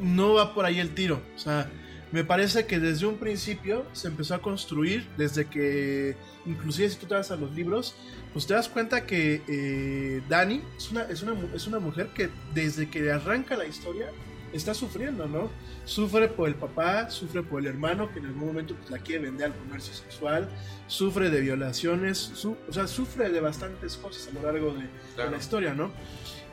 no 0.01 0.35
va 0.35 0.55
por 0.55 0.65
ahí 0.65 0.79
el 0.81 0.91
tiro. 0.95 1.23
O 1.35 1.39
sea, 1.39 1.71
me 2.11 2.25
parece 2.25 2.67
que 2.67 2.79
desde 2.79 3.07
un 3.07 3.17
principio 3.17 3.87
se 3.93 4.09
empezó 4.09 4.35
a 4.35 4.43
construir, 4.43 5.07
desde 5.17 5.47
que, 5.47 6.15
inclusive 6.45 6.91
si 6.91 6.97
tú 6.97 7.07
te 7.07 7.15
vas 7.15 7.31
a 7.31 7.37
los 7.37 7.53
libros, 7.55 7.95
pues 8.33 8.47
te 8.47 8.55
das 8.55 8.69
cuenta 8.69 9.07
que 9.07 9.43
eh, 9.49 10.23
Dani 10.29 10.63
es 10.77 10.91
una, 10.91 11.03
es, 11.05 11.23
una, 11.23 11.35
es 11.55 11.67
una 11.67 11.79
mujer 11.79 12.09
que 12.15 12.29
desde 12.55 12.91
que 12.91 13.11
arranca 13.11 13.57
la 13.57 13.65
historia 13.65 14.09
está 14.53 14.75
sufriendo, 14.75 15.27
¿no? 15.27 15.51
Sufre 15.87 16.29
por 16.29 16.47
el 16.47 16.55
papá, 16.55 17.09
sufre 17.09 17.43
por 17.43 17.61
el 17.61 17.67
hermano 17.69 18.13
que 18.13 18.19
en 18.19 18.27
algún 18.27 18.49
momento 18.49 18.75
pues, 18.77 18.91
la 18.91 18.99
quiere 18.99 19.23
vender 19.25 19.47
al 19.47 19.55
comercio 19.57 19.95
sexual, 19.95 20.51
sufre 20.87 21.31
de 21.31 21.41
violaciones, 21.41 22.19
su- 22.19 22.59
o 22.69 22.73
sea, 22.73 22.87
sufre 22.87 23.31
de 23.31 23.41
bastantes 23.41 23.97
cosas 23.97 24.29
a 24.29 24.35
lo 24.39 24.43
largo 24.53 24.75
de, 24.75 24.83
la 25.31 25.39
historia, 25.39 25.73
¿no? 25.73 25.91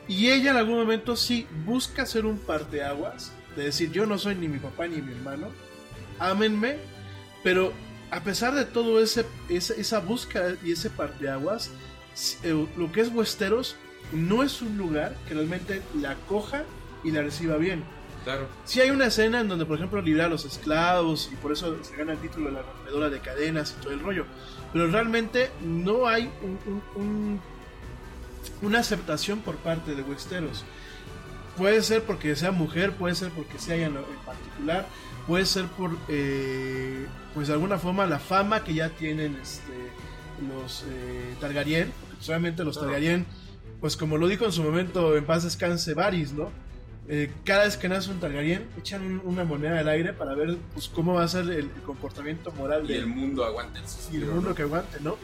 Y 0.08 0.30
ella 0.30 0.50
en 0.50 0.56
algún 0.56 0.76
momento 0.78 1.14
sí 1.16 1.46
busca 1.64 2.04
ser 2.06 2.26
un 2.26 2.38
parteaguas, 2.38 3.32
de 3.56 3.64
decir 3.64 3.90
yo 3.92 4.06
no 4.06 4.18
soy 4.18 4.34
ni 4.34 4.48
mi 4.48 4.58
papá 4.58 4.86
ni 4.88 5.00
mi 5.00 5.12
hermano, 5.12 5.48
ámenme, 6.18 6.76
pero 7.44 7.72
a 8.10 8.20
pesar 8.20 8.54
de 8.54 8.64
todo 8.64 9.00
ese, 9.00 9.24
esa, 9.48 9.74
esa 9.74 10.00
búsqueda 10.00 10.54
y 10.64 10.72
ese 10.72 10.90
parteaguas, 10.90 11.70
eh, 12.42 12.66
lo 12.76 12.90
que 12.92 13.00
es 13.02 13.12
Westeros 13.14 13.76
no 14.12 14.42
es 14.42 14.60
un 14.62 14.76
lugar 14.76 15.16
que 15.28 15.34
realmente 15.34 15.80
la 16.00 16.12
acoja 16.12 16.64
y 17.04 17.12
la 17.12 17.22
reciba 17.22 17.56
bien. 17.56 17.84
Claro. 18.24 18.48
Si 18.64 18.80
hay 18.80 18.90
una 18.90 19.06
escena 19.06 19.40
en 19.40 19.48
donde, 19.48 19.64
por 19.64 19.76
ejemplo, 19.78 20.02
libera 20.02 20.26
a 20.26 20.28
los 20.28 20.44
esclavos 20.44 21.30
y 21.32 21.36
por 21.36 21.52
eso 21.52 21.82
se 21.82 21.96
gana 21.96 22.12
el 22.12 22.18
título 22.18 22.46
de 22.46 22.52
la 22.52 22.62
rompedora 22.62 23.08
de 23.08 23.20
cadenas 23.20 23.74
y 23.78 23.82
todo 23.82 23.92
el 23.92 24.00
rollo. 24.00 24.26
Pero 24.72 24.88
realmente 24.88 25.50
no 25.62 26.06
hay 26.06 26.30
un- 26.42 26.58
un- 26.66 26.82
un- 27.02 27.40
una 28.62 28.80
aceptación 28.80 29.40
por 29.40 29.56
parte 29.56 29.94
de 29.94 30.02
Westeros. 30.02 30.64
Puede 31.56 31.82
ser 31.82 32.02
porque 32.02 32.34
sea 32.36 32.52
mujer, 32.52 32.92
puede 32.92 33.14
ser 33.14 33.30
porque 33.30 33.58
sea 33.58 33.76
ella 33.76 33.86
en, 33.86 33.94
particular, 34.24 34.86
puede 35.26 35.44
ser 35.44 35.66
por, 35.66 35.96
eh, 36.08 37.06
pues 37.34 37.48
de 37.48 37.54
alguna 37.54 37.78
forma, 37.78 38.06
la 38.06 38.18
fama 38.18 38.64
que 38.64 38.74
ya 38.74 38.90
tienen 38.90 39.36
este, 39.36 39.72
los 40.48 40.84
eh, 40.88 41.34
Targaryen. 41.40 41.92
Solamente 42.20 42.64
los. 42.64 42.78
Targaryen, 42.78 43.26
pues 43.80 43.96
como 43.96 44.18
lo 44.18 44.28
dijo 44.28 44.44
en 44.44 44.52
su 44.52 44.62
momento, 44.62 45.16
en 45.16 45.24
paz 45.24 45.42
descanse 45.42 45.94
Varys, 45.94 46.32
¿no? 46.32 46.50
Eh, 47.12 47.32
cada 47.44 47.64
vez 47.64 47.76
que 47.76 47.88
nace 47.88 48.08
un 48.08 48.20
Targaryen, 48.20 48.68
echan 48.78 49.02
un- 49.04 49.20
una 49.24 49.42
moneda 49.42 49.80
al 49.80 49.88
aire 49.88 50.12
para 50.12 50.32
ver 50.34 50.56
pues, 50.72 50.88
cómo 50.88 51.14
va 51.14 51.24
a 51.24 51.28
ser 51.28 51.42
el, 51.46 51.50
el 51.50 51.70
comportamiento 51.84 52.52
moral 52.52 52.84
Y 52.84 52.92
de 52.92 52.98
el 52.98 53.06
mundo 53.08 53.44
aguanta 53.44 53.80
el 53.80 54.14
y 54.14 54.16
el 54.22 54.26
mundo 54.26 54.50
¿no? 54.50 54.54
que 54.54 54.62
aguante, 54.62 54.98
¿no? 55.00 55.16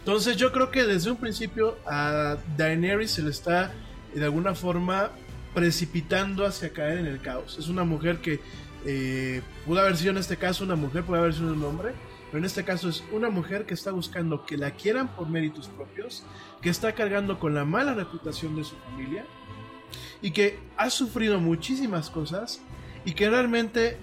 Entonces 0.00 0.36
yo 0.36 0.52
creo 0.52 0.70
que 0.70 0.84
desde 0.84 1.10
un 1.10 1.16
principio 1.16 1.78
a 1.86 2.36
Daenerys 2.58 3.12
se 3.12 3.22
le 3.22 3.30
está 3.30 3.72
de 4.14 4.22
alguna 4.24 4.54
forma 4.54 5.10
precipitando 5.54 6.44
hacia 6.44 6.70
caer 6.70 6.98
en 6.98 7.06
el 7.06 7.20
caos. 7.20 7.56
Es 7.58 7.68
una 7.68 7.84
mujer 7.84 8.18
que 8.18 8.40
eh, 8.84 9.40
pudo 9.64 9.80
haber 9.80 9.96
sido 9.96 10.10
en 10.10 10.18
este 10.18 10.36
caso 10.36 10.64
una 10.64 10.74
mujer, 10.76 11.04
puede 11.04 11.22
haber 11.22 11.32
sido 11.34 11.52
un 11.52 11.62
hombre, 11.64 11.92
pero 12.26 12.38
en 12.40 12.44
este 12.44 12.64
caso 12.64 12.88
es 12.88 13.02
una 13.12 13.30
mujer 13.30 13.64
que 13.64 13.74
está 13.74 13.90
buscando 13.92 14.44
que 14.44 14.56
la 14.58 14.72
quieran 14.72 15.08
por 15.14 15.28
méritos 15.30 15.68
propios, 15.68 16.24
que 16.60 16.68
está 16.68 16.92
cargando 16.92 17.38
con 17.38 17.54
la 17.54 17.64
mala 17.64 17.94
reputación 17.94 18.56
de 18.56 18.64
su 18.64 18.74
familia 18.76 19.24
y 20.22 20.30
que 20.30 20.58
ha 20.76 20.88
sufrido 20.88 21.40
muchísimas 21.40 22.08
cosas 22.08 22.60
y 23.04 23.12
que 23.12 23.28
realmente 23.28 23.98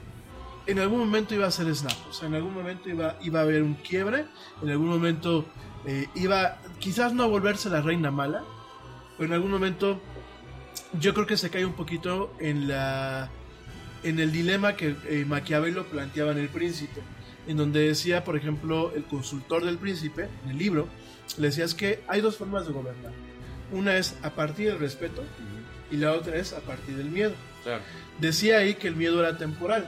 en 0.67 0.79
algún 0.79 0.99
momento 0.99 1.33
iba 1.33 1.47
a 1.47 1.51
ser 1.51 1.73
snap, 1.73 1.97
o 2.09 2.13
sea, 2.13 2.27
en 2.27 2.35
algún 2.35 2.53
momento 2.53 2.89
iba, 2.89 3.17
iba 3.21 3.39
a 3.39 3.43
haber 3.43 3.63
un 3.63 3.73
quiebre, 3.75 4.25
en 4.61 4.69
algún 4.69 4.89
momento 4.89 5.45
eh, 5.85 6.07
iba, 6.13 6.59
quizás 6.79 7.13
no 7.13 7.23
a 7.23 7.27
volverse 7.27 7.69
la 7.69 7.81
reina 7.81 8.11
mala, 8.11 8.43
pero 9.17 9.29
en 9.29 9.33
algún 9.33 9.49
momento 9.49 9.99
yo 10.99 11.13
creo 11.13 11.25
que 11.25 11.37
se 11.37 11.49
cae 11.49 11.65
un 11.65 11.73
poquito 11.73 12.33
en 12.39 12.67
la 12.67 13.31
en 14.03 14.19
el 14.19 14.31
dilema 14.31 14.75
que 14.75 14.95
eh, 15.09 15.25
Maquiavelo 15.27 15.85
planteaba 15.87 16.31
en 16.31 16.37
El 16.37 16.49
Príncipe, 16.49 17.01
en 17.47 17.57
donde 17.57 17.87
decía, 17.87 18.23
por 18.23 18.37
ejemplo, 18.37 18.93
el 18.95 19.03
consultor 19.03 19.65
del 19.65 19.77
príncipe, 19.77 20.29
en 20.45 20.51
el 20.51 20.57
libro, 20.57 20.87
le 21.37 21.47
decía 21.47 21.65
es 21.65 21.73
que 21.73 22.01
hay 22.07 22.21
dos 22.21 22.37
formas 22.37 22.65
de 22.67 22.73
gobernar. 22.73 23.11
Una 23.71 23.97
es 23.97 24.15
a 24.23 24.31
partir 24.31 24.69
del 24.69 24.79
respeto 24.79 25.23
y 25.91 25.97
la 25.97 26.13
otra 26.13 26.35
es 26.37 26.53
a 26.53 26.59
partir 26.59 26.95
del 26.95 27.09
miedo. 27.09 27.33
Claro. 27.63 27.81
Decía 28.19 28.57
ahí 28.57 28.75
que 28.75 28.87
el 28.87 28.95
miedo 28.95 29.19
era 29.19 29.37
temporal. 29.37 29.87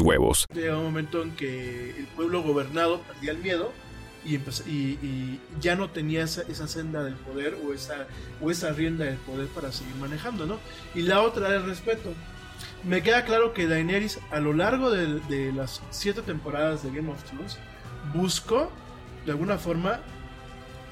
huevos. 0.00 0.46
Llega 0.54 0.76
un 0.78 0.84
momento 0.84 1.22
en 1.22 1.32
que 1.36 1.90
el 1.98 2.06
pueblo 2.06 2.42
gobernado 2.42 3.00
perdía 3.02 3.32
el 3.32 3.38
miedo 3.38 3.72
y, 4.24 4.34
empezó- 4.36 4.64
y- 4.68 4.98
y 5.02 5.40
ya 5.60 5.76
no 5.76 5.90
tenía 5.90 6.24
esa, 6.24 6.42
esa 6.42 6.66
senda 6.68 7.02
del 7.04 7.14
poder 7.14 7.56
o 7.64 7.72
esa, 7.72 8.06
o 8.40 8.50
esa 8.50 8.70
rienda 8.72 9.04
del 9.04 9.16
poder 9.18 9.46
para 9.48 9.70
seguir 9.72 9.94
manejando, 9.96 10.46
¿no? 10.46 10.58
Y 10.94 11.02
la 11.02 11.22
otra 11.22 11.48
era 11.48 11.56
el 11.58 11.64
respeto. 11.66 12.12
Me 12.84 13.02
queda 13.02 13.24
claro 13.24 13.52
que 13.52 13.66
Daenerys 13.66 14.18
a 14.30 14.40
lo 14.40 14.52
largo 14.52 14.90
de, 14.90 15.20
de 15.28 15.52
las 15.52 15.80
siete 15.90 16.22
temporadas 16.22 16.82
de 16.82 16.90
Game 16.90 17.10
of 17.10 17.22
Thrones 17.24 17.58
buscó 18.14 18.70
de 19.24 19.32
alguna 19.32 19.58
forma 19.58 20.00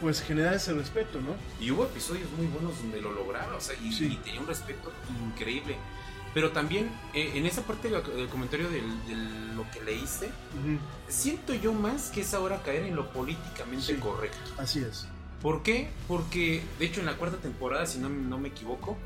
pues 0.00 0.20
generar 0.20 0.54
ese 0.54 0.72
respeto, 0.74 1.20
¿no? 1.20 1.34
Y 1.64 1.70
hubo 1.70 1.84
episodios 1.84 2.28
muy 2.36 2.46
buenos 2.46 2.76
donde 2.78 3.00
lo 3.00 3.12
lograron, 3.12 3.54
o 3.54 3.60
sea, 3.60 3.74
y, 3.82 3.92
Sí. 3.92 4.06
y 4.12 4.16
tenía 4.18 4.40
un 4.40 4.46
respeto 4.46 4.92
increíble. 5.28 5.76
Pero 6.34 6.50
también, 6.50 6.90
eh, 7.14 7.32
en 7.36 7.46
esa 7.46 7.62
parte 7.62 7.88
del, 7.88 8.02
del 8.16 8.28
comentario 8.28 8.68
de 8.68 8.82
lo 9.54 9.64
que 9.70 9.80
leíste, 9.84 10.26
Ujú, 10.26 10.78
siento 11.08 11.54
yo 11.54 11.72
más 11.72 12.10
que 12.10 12.22
es 12.22 12.34
ahora 12.34 12.60
caer 12.62 12.82
en 12.82 12.96
lo 12.96 13.10
políticamente 13.12 13.94
Sí. 13.94 14.00
correcto. 14.00 14.38
Así 14.58 14.80
es. 14.80 15.06
¿Por 15.40 15.62
qué? 15.62 15.88
Porque, 16.08 16.62
de 16.78 16.86
hecho, 16.86 17.00
en 17.00 17.06
la 17.06 17.16
cuarta 17.16 17.36
temporada, 17.36 17.86
si 17.86 17.98
no, 17.98 18.08
no 18.08 18.38
me 18.38 18.48
equivoco, 18.48 18.96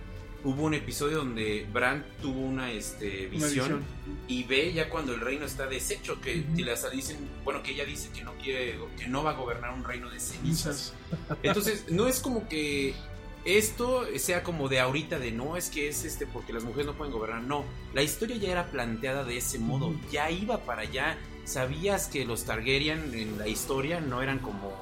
hubo 0.44 0.62
un 0.62 0.72
episodio 0.74 1.18
donde 1.18 1.66
Bran 1.72 2.06
tuvo 2.22 2.40
una 2.40 2.70
este, 2.70 3.26
Una 3.34 3.46
visión, 3.46 3.82
y 4.28 4.44
ve 4.44 4.72
ya 4.72 4.88
cuando 4.88 5.12
el 5.12 5.20
reino 5.20 5.44
está 5.44 5.66
deshecho, 5.66 6.20
que, 6.20 6.46
que 6.56 6.62
las 6.62 6.88
dicen, 6.92 7.18
bueno, 7.44 7.62
que 7.62 7.72
ella 7.72 7.84
dice 7.84 8.08
que 8.14 8.22
no 8.22 8.32
quiere, 8.34 8.78
que 8.96 9.08
no 9.08 9.24
va 9.24 9.32
a 9.32 9.34
gobernar 9.34 9.74
un 9.74 9.82
reino 9.84 10.08
de 10.10 10.20
cenizas. 10.20 10.94
Entonces, 11.42 11.86
no 11.90 12.06
es 12.06 12.20
como 12.20 12.48
que 12.48 12.94
esto 13.44 14.04
sea 14.16 14.42
como 14.42 14.68
de 14.68 14.80
ahorita 14.80 15.18
de 15.18 15.32
no 15.32 15.56
es 15.56 15.70
que 15.70 15.88
es 15.88 16.04
este 16.04 16.26
porque 16.26 16.52
las 16.52 16.64
mujeres 16.64 16.86
no 16.86 16.94
pueden 16.94 17.12
gobernar, 17.12 17.42
no, 17.42 17.64
la 17.94 18.02
historia 18.02 18.36
ya 18.36 18.50
era 18.50 18.66
planteada 18.66 19.24
de 19.24 19.36
ese 19.36 19.58
modo, 19.58 19.94
ya 20.10 20.30
iba 20.30 20.58
para 20.58 20.82
allá, 20.82 21.18
sabías 21.44 22.08
que 22.08 22.24
los 22.24 22.44
Targaryen 22.44 23.14
en 23.14 23.38
la 23.38 23.48
historia 23.48 24.00
no 24.00 24.22
eran 24.22 24.38
como 24.38 24.72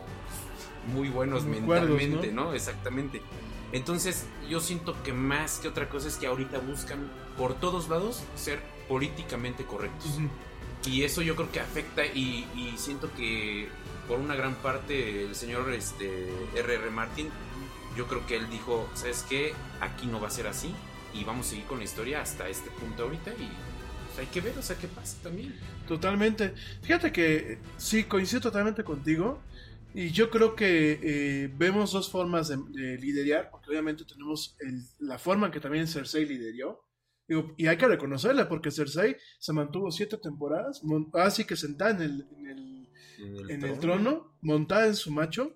muy 0.93 1.09
buenos 1.09 1.45
Muy 1.45 1.61
cuerdos, 1.61 1.91
mentalmente, 1.91 2.33
¿no? 2.33 2.53
Exactamente. 2.53 3.23
Entonces, 3.73 4.27
yo 4.49 4.61
siento 4.61 5.01
que 5.03 5.13
más 5.13 5.59
que 5.59 5.69
otra 5.69 5.89
cosa 5.89 6.09
es 6.09 6.17
que 6.17 6.27
ahorita 6.27 6.59
buscan 6.59 7.11
por 7.37 7.55
todos 7.55 7.89
lados 7.89 8.23
ser 8.37 8.61
políticamente 8.89 9.65
correctos. 9.65 10.19
Y 10.87 11.03
eso 11.03 11.23
yo 11.23 11.35
creo 11.35 11.51
que 11.51 11.59
afecta 11.59 12.07
y, 12.07 12.47
y 12.55 12.75
siento 12.77 13.11
que 13.17 13.69
por 14.07 14.21
una 14.21 14.37
gran 14.37 14.55
parte 14.55 15.25
el 15.25 15.35
señor 15.35 15.73
este, 15.73 16.29
R.R. 16.55 16.91
Martin, 16.91 17.29
yo 17.97 18.07
creo 18.07 18.27
que 18.27 18.37
él 18.37 18.49
dijo, 18.51 18.89
¿sabes 18.95 19.25
qué? 19.29 19.53
Aquí 19.81 20.07
no 20.07 20.21
va 20.21 20.29
a 20.29 20.31
ser 20.31 20.47
así 20.47 20.75
y 21.15 21.25
vamos 21.25 21.47
a 21.47 21.51
seguir 21.51 21.65
con 21.67 21.79
la 21.79 21.85
historia 21.85 22.21
hasta 22.21 22.49
este 22.49 22.71
punto 22.71 23.05
ahorita 23.05 23.31
y 23.33 23.49
pues, 24.07 24.19
hay 24.19 24.27
que 24.27 24.41
ver, 24.41 24.57
o 24.59 24.63
sea, 24.63 24.77
qué 24.77 24.89
pasa 24.89 25.17
también. 25.23 25.55
Totalmente. 25.89 26.55
Fíjate 26.83 27.11
que 27.13 27.59
sí, 27.77 28.05
coincido 28.05 28.43
totalmente 28.43 28.85
contigo. 28.85 29.41
Y 29.95 30.11
yo 30.11 30.29
creo 30.29 30.55
que 30.55 31.01
eh, 31.03 31.51
vemos 31.57 31.93
dos 31.93 32.11
formas 32.11 32.49
de, 32.49 32.59
de 32.69 32.99
liderar, 32.99 33.49
porque 33.51 33.71
obviamente 33.71 34.05
tenemos 34.05 34.55
el- 34.61 34.83
la 34.99 35.19
forma 35.19 35.47
en 35.47 35.53
que 35.53 35.61
también 35.61 35.89
Cersei 35.89 36.27
lideró. 36.27 36.85
Digo, 37.27 37.55
y 37.57 37.67
hay 37.67 37.79
que 37.79 37.89
reconocerla, 37.89 38.47
porque 38.47 38.71
Cersei 38.71 39.17
se 39.39 39.53
mantuvo 39.55 39.91
siete 39.91 40.19
temporadas, 40.19 40.83
así 41.15 41.45
que 41.45 41.57
sentada 41.57 41.93
en 41.93 42.03
el, 42.03 42.27
en 42.39 42.47
el, 42.47 42.89
en 43.51 43.65
el 43.65 43.79
trono, 43.81 44.37
montada 44.43 44.87
en 44.87 44.95
su 44.97 45.11
macho. 45.11 45.55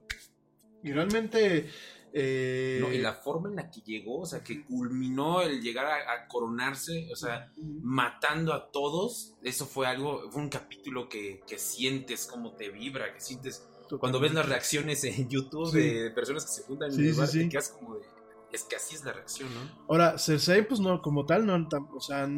Y 0.83 0.92
realmente... 0.92 1.68
eh, 2.12 2.79
No, 2.81 2.92
y 2.92 2.99
la 2.99 3.14
forma 3.14 3.49
en 3.49 3.57
la 3.57 3.70
que 3.70 3.81
llegó, 3.83 4.20
o 4.20 4.27
sea, 4.27 4.42
que 4.42 4.64
culminó 4.64 5.42
el 5.42 5.61
llegar 5.62 5.87
a, 5.87 5.94
a 6.12 6.29
coronarse, 6.29 7.09
o 7.12 7.16
sea, 7.16 7.53
matando 7.83 8.53
a 8.55 8.70
todos, 8.70 9.35
eso 9.42 9.66
fue 9.66 9.87
algo, 9.87 10.31
fue 10.31 10.42
un 10.42 10.49
capítulo 10.49 11.09
que, 11.09 11.40
que 11.46 11.59
sientes 11.59 12.27
como 12.27 12.53
te 12.53 12.70
vibra, 12.70 13.12
que 13.14 13.20
sientes 13.20 13.66
cuando 13.99 14.20
ves 14.20 14.33
las 14.33 14.49
reacciones 14.49 15.03
en 15.05 15.29
YouTube 15.29 15.70
Sí. 15.70 15.79
de 15.81 16.11
personas 16.12 16.44
que 16.46 16.53
se 16.53 16.62
juntan 16.62 16.90
en 16.90 16.96
Sí, 16.96 17.09
el 17.09 17.14
bar, 17.14 17.27
sí. 17.29 17.38
te 17.40 17.49
quedas 17.49 17.68
como 17.70 17.96
de. 17.96 18.03
Es 18.53 18.64
que 18.64 18.77
así 18.77 18.94
es 18.96 19.05
la 19.05 19.12
reacción, 19.12 19.49
¿no? 19.55 19.61
Ahora, 19.88 20.18
Cersei, 20.18 20.66
pues 20.66 20.81
no, 20.81 21.01
como 21.03 21.25
tal, 21.27 21.46
no, 21.46 21.68
o 21.94 22.01
sea, 22.01 22.29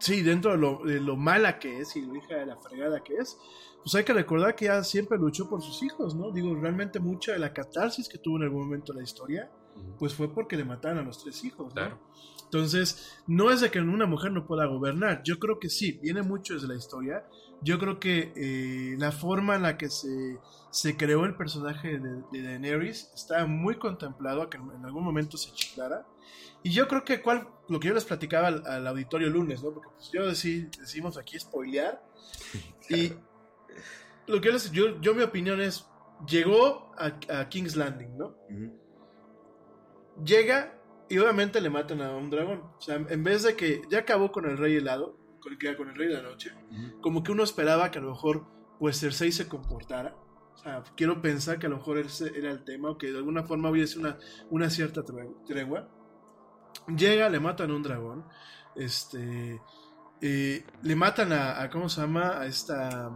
sí, 0.00 0.20
dentro 0.22 0.52
de 0.52 0.58
lo, 0.58 0.82
de 0.84 1.00
lo 1.00 1.16
mala 1.16 1.58
que 1.58 1.80
es 1.80 1.96
y 1.96 2.02
lo 2.02 2.14
hija 2.16 2.36
de 2.36 2.46
la 2.46 2.56
fregada 2.56 3.02
que 3.02 3.14
es, 3.16 3.38
pues 3.82 3.94
hay 3.94 4.04
que 4.04 4.12
recordar 4.12 4.54
que 4.54 4.66
ella 4.66 4.82
siempre 4.84 5.18
luchó 5.18 5.48
por 5.48 5.62
sus 5.62 5.82
hijos, 5.82 6.14
¿no? 6.14 6.30
Digo, 6.30 6.54
realmente 6.54 7.00
mucha 7.00 7.32
de 7.32 7.38
la 7.38 7.52
catarsis 7.52 8.08
que 8.08 8.18
tuvo 8.18 8.36
en 8.36 8.44
algún 8.44 8.64
momento 8.64 8.92
la 8.92 9.02
historia, 9.02 9.50
pues 9.98 10.14
fue 10.14 10.32
porque 10.32 10.56
le 10.56 10.64
mataron 10.64 10.98
a 10.98 11.02
los 11.02 11.22
tres 11.22 11.42
hijos, 11.44 11.66
¿no? 11.68 11.72
Claro. 11.74 11.98
Entonces, 12.44 13.18
no 13.26 13.50
es 13.50 13.60
de 13.62 13.70
que 13.70 13.80
una 13.80 14.04
mujer 14.06 14.30
no 14.30 14.46
pueda 14.46 14.66
gobernar. 14.66 15.22
Yo 15.24 15.38
creo 15.38 15.58
que 15.58 15.70
sí, 15.70 15.98
viene 16.02 16.20
mucho 16.22 16.52
desde 16.54 16.68
la 16.68 16.74
historia. 16.76 17.24
Yo 17.62 17.78
creo 17.78 17.98
que 17.98 18.32
eh, 18.36 18.96
la 18.98 19.10
forma 19.10 19.56
en 19.56 19.62
la 19.62 19.78
que 19.78 19.88
se, 19.88 20.38
se 20.70 20.96
creó 20.96 21.24
el 21.24 21.34
personaje 21.34 21.98
de, 21.98 22.22
de 22.30 22.42
Daenerys 22.42 23.10
está 23.14 23.46
muy 23.46 23.76
contemplado 23.76 24.42
a 24.42 24.50
que 24.50 24.58
en 24.58 24.84
algún 24.84 25.02
momento 25.02 25.38
se 25.38 25.50
chiflara. 25.52 26.06
Y 26.62 26.72
yo 26.72 26.86
creo 26.88 27.04
que 27.04 27.22
cuál, 27.22 27.48
lo 27.68 27.80
que 27.80 27.88
yo 27.88 27.94
les 27.94 28.04
platicaba 28.04 28.48
al, 28.48 28.66
al 28.66 28.86
auditorio 28.86 29.28
el 29.28 29.32
lunes, 29.32 29.62
¿no? 29.62 29.72
Porque 29.72 29.88
pues 29.96 30.10
yo 30.12 30.22
decí- 30.30 30.68
decimos 30.78 31.16
aquí 31.16 31.38
spoilear. 31.40 32.02
Y 32.90 33.12
lo 34.26 34.40
que 34.40 34.46
yo, 34.48 34.52
les- 34.52 34.70
yo, 34.72 35.00
yo 35.00 35.14
mi 35.14 35.22
opinión 35.22 35.60
es, 35.60 35.86
llegó 36.26 36.92
a, 36.98 37.12
a 37.40 37.48
King's 37.48 37.76
Landing, 37.76 38.16
¿no? 38.16 38.34
llega 40.24 40.78
y 41.08 41.18
obviamente 41.18 41.60
le 41.60 41.70
matan 41.70 42.00
a 42.02 42.14
un 42.16 42.30
dragón. 42.30 42.62
O 42.78 42.80
sea, 42.80 42.96
en 42.96 43.24
vez 43.24 43.42
de 43.42 43.56
que 43.56 43.82
ya 43.90 43.98
acabó 44.00 44.32
con 44.32 44.44
el 44.48 44.56
rey 44.56 44.76
helado, 44.76 45.16
con, 45.40 45.56
con 45.76 45.88
el 45.88 45.94
rey 45.94 46.08
de 46.08 46.14
la 46.14 46.22
noche, 46.22 46.52
como 47.00 47.22
que 47.22 47.32
uno 47.32 47.42
esperaba 47.42 47.90
que 47.90 47.98
a 47.98 48.02
lo 48.02 48.10
mejor 48.10 48.46
pues 48.78 48.98
Cersei 49.00 49.32
se 49.32 49.48
comportara. 49.48 50.14
O 50.54 50.56
sea, 50.58 50.82
quiero 50.96 51.20
pensar 51.22 51.58
que 51.58 51.66
a 51.66 51.70
lo 51.70 51.76
mejor 51.78 51.98
ese 51.98 52.30
era 52.38 52.50
el 52.50 52.62
tema 52.64 52.90
o 52.90 52.98
que 52.98 53.10
de 53.10 53.18
alguna 53.18 53.42
forma 53.42 53.70
hubiese 53.70 53.98
una, 53.98 54.18
una 54.50 54.70
cierta 54.70 55.02
tre- 55.02 55.34
tregua. 55.46 55.88
Llega, 56.96 57.28
le 57.28 57.40
matan 57.40 57.70
a 57.70 57.74
un 57.74 57.82
dragón. 57.82 58.24
Este. 58.76 59.60
eh, 60.20 60.64
le 60.82 60.96
matan 60.96 61.32
a, 61.32 61.60
a- 61.62 61.70
¿Cómo 61.70 61.88
se 61.88 62.00
llama? 62.00 62.38
A 62.40 62.46
esta. 62.46 63.10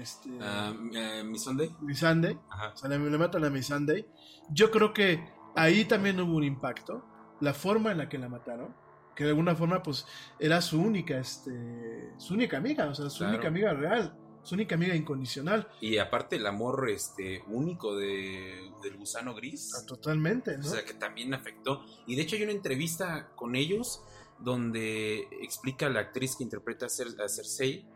Este, 0.00 0.30
Ah, 0.40 0.72
eh, 0.94 1.22
¿Mi 1.24 1.38
Sunday? 1.38 1.74
Missandei. 1.80 2.38
Ajá. 2.50 2.72
O 2.74 2.76
sea, 2.76 2.88
le, 2.88 2.98
le 2.98 3.18
matan 3.18 3.44
a 3.44 3.50
Missandei. 3.50 4.06
Yo 4.50 4.70
creo 4.70 4.92
que 4.92 5.22
ahí 5.56 5.84
también 5.84 6.20
hubo 6.20 6.36
un 6.36 6.44
impacto. 6.44 7.04
La 7.40 7.52
forma 7.54 7.90
en 7.92 7.98
la 7.98 8.08
que 8.08 8.18
la 8.18 8.28
mataron. 8.28 8.74
Que 9.16 9.24
de 9.24 9.30
alguna 9.30 9.54
forma, 9.54 9.82
pues, 9.82 10.06
era 10.38 10.62
su 10.62 10.80
única, 10.80 11.18
este, 11.18 12.12
su 12.18 12.34
única 12.34 12.56
amiga. 12.56 12.86
O 12.88 12.94
sea, 12.94 13.10
su 13.10 13.18
Claro. 13.18 13.34
única 13.34 13.48
amiga 13.48 13.74
real. 13.74 14.16
Su 14.44 14.54
única 14.54 14.74
amiga 14.74 14.94
incondicional. 14.96 15.68
Y 15.80 15.98
aparte 15.98 16.36
el 16.36 16.46
amor 16.46 16.88
este 16.90 17.44
único 17.48 17.94
de, 17.96 18.70
del 18.82 18.96
gusano 18.96 19.34
gris. 19.34 19.72
Ah, 19.76 19.86
Totalmente, 19.86 20.56
¿no? 20.58 20.64
O 20.66 20.68
sea, 20.68 20.84
que 20.84 20.94
también 20.94 21.32
afectó. 21.34 21.84
Y 22.06 22.16
de 22.16 22.22
hecho 22.22 22.36
hay 22.36 22.42
una 22.44 22.52
entrevista 22.52 23.28
con 23.36 23.54
ellos 23.54 24.02
donde 24.40 25.28
explica 25.42 25.88
la 25.88 26.00
actriz 26.00 26.34
que 26.36 26.42
interpreta 26.44 26.86
a, 26.86 26.88
Cer- 26.88 27.20
a 27.24 27.28
Cersei 27.28 27.86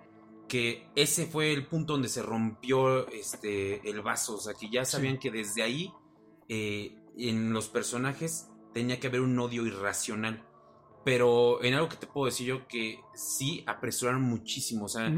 que 0.48 0.88
ese 0.94 1.26
fue 1.26 1.52
el 1.52 1.66
punto 1.66 1.94
donde 1.94 2.08
se 2.08 2.22
rompió 2.22 3.08
este 3.08 3.88
el 3.88 4.00
vaso. 4.02 4.36
O 4.36 4.40
sea, 4.40 4.54
que 4.54 4.70
ya 4.70 4.84
sabían 4.84 5.18
que 5.18 5.30
desde 5.30 5.62
ahí 5.62 5.92
eh, 6.48 6.96
en 7.16 7.52
los 7.52 7.68
personajes 7.68 8.48
tenía 8.72 9.00
que 9.00 9.08
haber 9.08 9.20
un 9.20 9.38
odio 9.38 9.66
irracional. 9.66 10.44
Pero 11.04 11.62
en 11.62 11.74
algo 11.74 11.88
que 11.88 11.96
te 11.96 12.08
puedo 12.08 12.26
decir 12.26 12.48
yo 12.48 12.66
que 12.66 12.98
sí 13.14 13.62
apresuraron 13.68 14.22
muchísimo. 14.22 14.86
O 14.86 14.88
sea, 14.88 15.08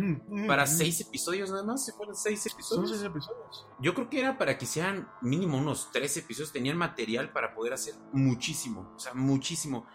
para 0.46 0.66
seis 0.66 1.00
episodios 1.00 1.50
nada 1.50 1.64
más, 1.64 1.82
se 1.86 1.92
fueron 1.94 2.14
seis 2.14 2.42
Son 2.42 2.52
episodios. 2.52 2.90
seis 2.90 3.02
episodios. 3.02 3.66
Yo 3.80 3.94
creo 3.94 4.10
que 4.10 4.20
era 4.20 4.36
para 4.36 4.58
que 4.58 4.66
sean 4.66 5.08
mínimo 5.22 5.56
unos 5.56 5.90
tres 5.90 6.14
episodios. 6.18 6.52
Tenían 6.52 6.76
material 6.76 7.32
para 7.32 7.54
poder 7.54 7.72
hacer 7.72 7.94
muchísimo. 8.12 8.92
O 8.94 8.98
sea, 8.98 9.14
muchísimo. 9.14 9.86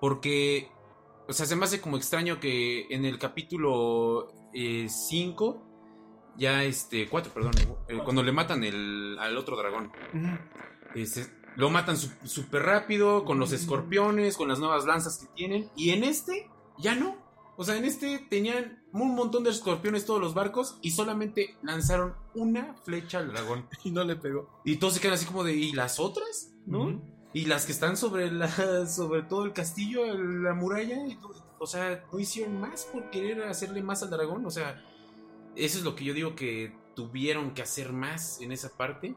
Porque, 0.00 0.70
o 1.28 1.34
sea, 1.34 1.44
se 1.44 1.54
me 1.54 1.66
hace 1.66 1.82
como 1.82 1.98
extraño 1.98 2.40
que 2.40 2.86
en 2.88 3.04
el 3.04 3.18
capítulo 3.18 4.41
5, 4.54 6.34
ya 6.36 6.64
este, 6.64 7.08
4, 7.08 7.32
perdón, 7.32 7.52
eh, 7.88 7.98
cuando 8.02 8.22
le 8.22 8.32
matan 8.32 8.64
el, 8.64 9.16
al 9.18 9.36
otro 9.36 9.56
dragón, 9.56 9.92
este, 10.94 11.26
lo 11.56 11.70
matan 11.70 11.96
súper 11.96 12.62
rápido, 12.62 13.24
con 13.24 13.38
los 13.38 13.52
escorpiones, 13.52 14.36
con 14.36 14.48
las 14.48 14.58
nuevas 14.58 14.86
lanzas 14.86 15.18
que 15.18 15.26
tienen. 15.34 15.70
Y 15.76 15.90
en 15.90 16.04
este, 16.04 16.50
ya 16.78 16.94
no. 16.94 17.16
O 17.56 17.64
sea, 17.64 17.76
en 17.76 17.84
este 17.84 18.18
tenían 18.30 18.82
un 18.92 19.14
montón 19.14 19.44
de 19.44 19.50
escorpiones 19.50 20.06
todos 20.06 20.20
los 20.20 20.34
barcos 20.34 20.78
y 20.80 20.92
solamente 20.92 21.56
lanzaron 21.62 22.14
una 22.34 22.74
flecha 22.84 23.18
al 23.18 23.28
dragón. 23.28 23.68
Y 23.84 23.90
no 23.90 24.04
le 24.04 24.16
pegó. 24.16 24.60
Y 24.64 24.76
todos 24.76 24.94
se 24.94 25.00
quedan 25.00 25.14
así 25.14 25.26
como 25.26 25.44
de, 25.44 25.54
¿y 25.54 25.72
las 25.72 26.00
otras? 26.00 26.54
¿No? 26.66 27.02
Y 27.34 27.46
las 27.46 27.66
que 27.66 27.72
están 27.72 27.96
sobre 27.96 28.30
la 28.30 28.48
sobre 28.86 29.22
todo 29.22 29.44
el 29.44 29.52
castillo, 29.52 30.06
la 30.16 30.54
muralla, 30.54 31.06
y 31.06 31.16
todo, 31.16 31.34
o 31.62 31.66
sea, 31.66 32.04
no 32.12 32.18
hicieron 32.18 32.60
más 32.60 32.84
por 32.86 33.08
querer 33.10 33.44
hacerle 33.44 33.82
más 33.82 34.02
al 34.02 34.10
dragón, 34.10 34.44
o 34.44 34.50
sea, 34.50 34.82
eso 35.54 35.78
es 35.78 35.84
lo 35.84 35.94
que 35.94 36.04
yo 36.04 36.12
digo 36.12 36.34
que 36.34 36.74
tuvieron 36.96 37.54
que 37.54 37.62
hacer 37.62 37.92
más 37.92 38.40
en 38.40 38.50
esa 38.50 38.76
parte 38.76 39.14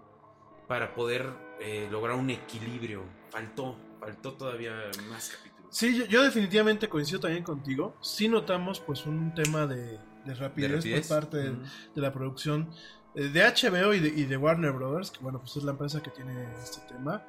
para 0.68 0.94
poder 0.94 1.34
eh, 1.60 1.88
lograr 1.92 2.16
un 2.16 2.30
equilibrio. 2.30 3.04
Faltó, 3.32 3.76
faltó 4.00 4.34
todavía 4.34 4.74
más 5.10 5.30
capítulos. 5.30 5.76
Sí, 5.76 5.98
yo, 5.98 6.06
yo 6.06 6.24
definitivamente 6.24 6.88
coincido 6.88 7.20
también 7.20 7.44
contigo. 7.44 7.96
Sí 8.00 8.28
notamos 8.28 8.80
pues 8.80 9.08
un 9.08 9.34
tema 9.34 9.66
de, 9.66 10.00
de 10.26 10.34
rapidez, 10.36 10.70
¿De 10.70 10.76
rapidez? 10.76 11.08
por 11.08 11.18
parte 11.18 11.38
de, 11.38 11.52
de 11.52 12.02
la 12.02 12.14
producción 12.14 12.70
eh, 13.16 13.24
de 13.24 13.42
HBO 13.42 13.94
y 13.96 14.00
de, 14.00 14.10
y 14.10 14.26
de 14.26 14.38
Warner 14.38 14.72
Brothers, 14.72 15.10
que 15.10 15.20
bueno, 15.20 15.40
pues 15.40 15.58
es 15.58 15.64
la 15.64 15.72
empresa 15.72 16.04
que 16.04 16.12
tiene 16.12 16.46
este 16.62 16.82
tema. 16.94 17.26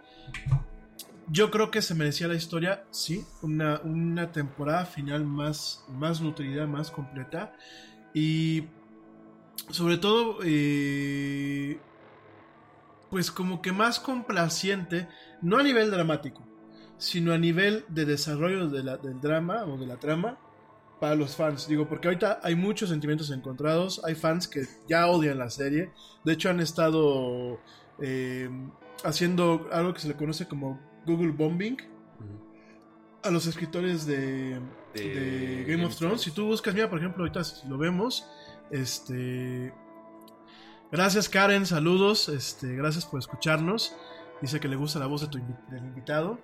Yo 1.29 1.51
creo 1.51 1.71
que 1.71 1.83
se 1.83 1.95
merecía 1.95 2.29
la 2.29 2.37
historia, 2.37 2.85
sí, 2.91 3.25
una, 3.43 3.81
una 3.83 4.31
temporada 4.31 4.87
final 4.87 5.25
más, 5.25 5.85
más 5.89 6.21
nutrida, 6.21 6.67
más 6.67 6.91
completa. 6.91 7.53
Y 8.15 8.65
sobre 9.71 9.99
todo, 9.99 10.39
eh, 10.45 11.81
pues 13.11 13.31
como 13.31 13.61
que 13.61 13.73
más 13.73 13.99
complaciente, 13.99 15.09
no 15.43 15.59
a 15.59 15.63
nivel 15.63 15.91
dramático, 15.91 16.43
sino 16.99 17.33
a 17.33 17.39
nivel 17.39 17.85
de 17.89 18.05
desarrollo 18.05 18.69
del 18.69 19.21
drama 19.21 19.65
o 19.65 19.77
de 19.77 19.87
la 19.87 19.97
trama 19.97 20.39
para 21.01 21.15
los 21.15 21.37
fans. 21.37 21.69
Digo, 21.69 21.89
porque 21.89 22.09
ahorita 22.09 22.41
hay 22.43 22.55
muchos 22.55 22.91
sentimientos 22.91 23.31
encontrados, 23.31 24.01
hay 24.05 24.15
fans 24.15 24.49
que 24.49 24.67
ya 24.89 25.07
odian 25.09 25.39
la 25.39 25.51
serie, 25.51 25.93
de 26.25 26.33
hecho 26.33 26.51
han 26.51 26.61
estado 26.61 27.59
eh, 28.01 28.49
haciendo 29.05 29.69
algo 29.73 29.93
que 29.93 30.01
se 30.01 30.09
le 30.09 30.17
conoce 30.17 30.47
como 30.47 30.81
Google 31.07 31.31
Bombing 31.33 31.77
a 33.23 33.31
los 33.31 33.47
escritores 33.47 34.07
de, 34.07 34.61
de 34.95 35.65
Game, 35.67 35.85
of 35.85 35.97
Thrones. 35.97 36.21
Si 36.21 36.31
tú 36.31 36.47
buscas, 36.47 36.75
mira, 36.75 36.89
por 36.89 36.99
ejemplo, 36.99 37.25
ahorita 37.25 37.41
lo 37.69 37.79
vemos, 37.79 38.29
este... 38.71 39.73
Gracias 40.93 41.29
Karen, 41.29 41.67
saludos, 41.67 42.29
este, 42.29 42.77
gracias 42.77 43.05
por 43.05 43.19
escucharnos. 43.19 43.97
Dice 44.41 44.61
que 44.61 44.69
le 44.69 44.77
gusta 44.77 44.99
la 45.01 45.07
voz 45.07 45.23
de 45.23 45.29
tu 45.29 45.39
invi- 45.39 45.67
del 45.69 45.85
invitado. 45.85 46.39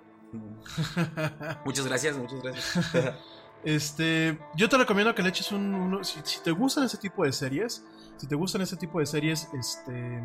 Muchas 1.63 1.85
gracias, 1.87 2.17
muchas 2.17 2.41
gracias. 2.41 3.15
Este, 3.65 4.37
yo 4.57 4.67
te 4.67 4.77
recomiendo 4.77 5.15
que 5.15 5.23
le 5.23 5.29
eches 5.29 5.53
un, 5.53 5.73
uno- 5.73 6.03
si, 6.03 6.19
si 6.25 6.41
te 6.43 6.51
gustan 6.51 6.83
ese 6.83 6.97
tipo 6.97 7.23
de 7.23 7.31
series, 7.31 7.85
si 8.17 8.27
te 8.27 8.35
gustan 8.35 8.61
ese 8.61 8.75
tipo 8.75 8.99
de 8.99 9.05
series, 9.05 9.47
este, 9.57 10.21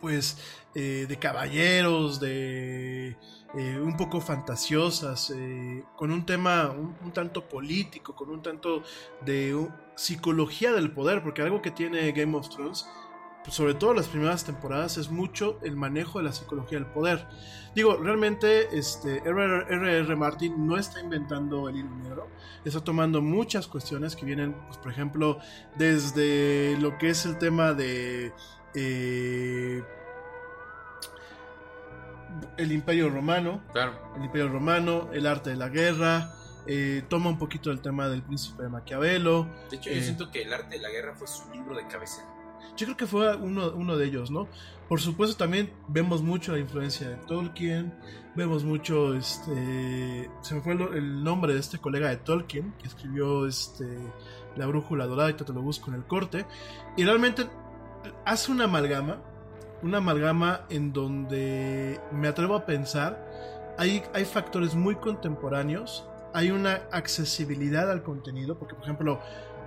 pues, 0.00 0.38
eh, 0.74 1.06
de 1.08 1.18
caballeros, 1.18 2.20
de 2.20 3.16
eh, 3.54 3.80
un 3.80 3.96
poco 3.96 4.20
fantasiosas, 4.20 5.32
eh, 5.34 5.82
con 5.96 6.10
un 6.10 6.26
tema 6.26 6.70
un, 6.70 7.12
tanto 7.12 7.48
político, 7.48 8.14
con 8.14 8.28
un 8.28 8.42
tanto 8.42 8.82
de 9.24 9.56
psicología 9.94 10.72
del 10.72 10.92
poder, 10.92 11.22
porque 11.22 11.40
algo 11.40 11.62
que 11.62 11.70
tiene 11.70 12.12
Game 12.12 12.36
of 12.36 12.50
Thrones, 12.50 12.86
pues, 13.46 13.54
sobre 13.54 13.74
todo 13.74 13.94
las 13.94 14.08
primeras 14.08 14.44
temporadas, 14.44 14.98
es 14.98 15.08
mucho 15.08 15.58
el 15.62 15.76
manejo 15.76 16.18
de 16.18 16.24
la 16.24 16.32
psicología 16.32 16.78
del 16.78 16.88
poder. 16.88 17.26
Digo, 17.76 17.96
realmente 17.96 18.76
este 18.76 19.18
R.R. 19.18 20.16
Martin 20.16 20.66
no 20.66 20.76
está 20.76 21.00
inventando 21.00 21.68
el 21.68 21.76
hilo 21.76 21.96
negro, 21.96 22.28
está 22.64 22.82
tomando 22.82 23.22
muchas 23.22 23.68
cuestiones 23.68 24.16
que 24.16 24.26
vienen, 24.26 24.52
pues, 24.66 24.76
por 24.78 24.90
ejemplo, 24.90 25.38
desde 25.76 26.76
lo 26.80 26.98
que 26.98 27.10
es 27.10 27.24
el 27.24 27.38
tema 27.38 27.72
de 27.72 28.32
eh, 28.76 29.82
el 32.58 32.72
Imperio 32.72 33.08
Romano, 33.10 33.62
Claro. 33.72 33.92
el 34.16 34.24
Imperio 34.24 34.48
Romano, 34.48 35.08
el 35.12 35.26
arte 35.26 35.50
de 35.50 35.56
la 35.56 35.68
guerra, 35.68 36.32
eh, 36.66 37.02
toma 37.08 37.30
un 37.30 37.38
poquito 37.38 37.70
el 37.70 37.80
tema 37.80 38.08
del 38.08 38.22
príncipe 38.22 38.62
de 38.64 38.68
Maquiavelo, 38.68 39.48
De 39.70 39.76
hecho, 39.76 39.90
yo 39.90 39.96
Eh. 39.96 40.02
siento 40.02 40.30
que 40.30 40.42
el 40.42 40.52
arte 40.52 40.76
de 40.76 40.82
la 40.82 40.90
guerra 40.90 41.14
fue 41.14 41.26
su 41.26 41.50
libro 41.52 41.76
de 41.76 41.86
cabecera. 41.86 42.26
Yo 42.76 42.86
creo 42.86 42.96
que 42.96 43.06
fue 43.06 43.34
uno, 43.36 43.70
uno 43.74 43.96
de 43.96 44.06
ellos, 44.06 44.30
¿no? 44.30 44.48
Por 44.88 45.00
supuesto 45.00 45.36
también 45.36 45.72
vemos 45.88 46.22
mucho 46.22 46.52
la 46.52 46.58
influencia 46.58 47.08
de 47.08 47.16
Tolkien, 47.16 47.94
vemos 48.34 48.64
mucho, 48.64 49.14
este, 49.14 50.28
se 50.42 50.54
me 50.54 50.60
fue 50.60 50.74
el, 50.74 50.82
el 50.94 51.24
nombre 51.24 51.54
de 51.54 51.60
este 51.60 51.78
colega 51.78 52.08
de 52.10 52.16
Tolkien, 52.18 52.72
que 52.78 52.86
escribió, 52.88 53.46
este, 53.46 53.86
La 54.56 54.66
Brújula 54.66 55.06
Dorada, 55.06 55.28
ahorita 55.28 55.44
te 55.44 55.52
lo 55.52 55.62
busco 55.62 55.90
en 55.90 55.96
el 55.96 56.04
corte, 56.04 56.44
y 56.96 57.04
realmente 57.04 57.46
hace 58.24 58.52
una 58.52 58.64
amalgama, 58.64 59.22
una 59.82 59.98
amalgama 59.98 60.62
en 60.70 60.92
donde 60.92 62.00
me 62.12 62.28
atrevo 62.28 62.54
a 62.54 62.66
pensar, 62.66 63.74
hay, 63.78 64.02
hay 64.14 64.24
factores 64.24 64.74
muy 64.74 64.96
contemporáneos, 64.96 66.08
hay 66.32 66.50
una 66.50 66.82
accesibilidad 66.92 67.90
al 67.90 68.02
contenido, 68.02 68.58
porque 68.58 68.74
por 68.74 68.84
ejemplo, 68.84 69.20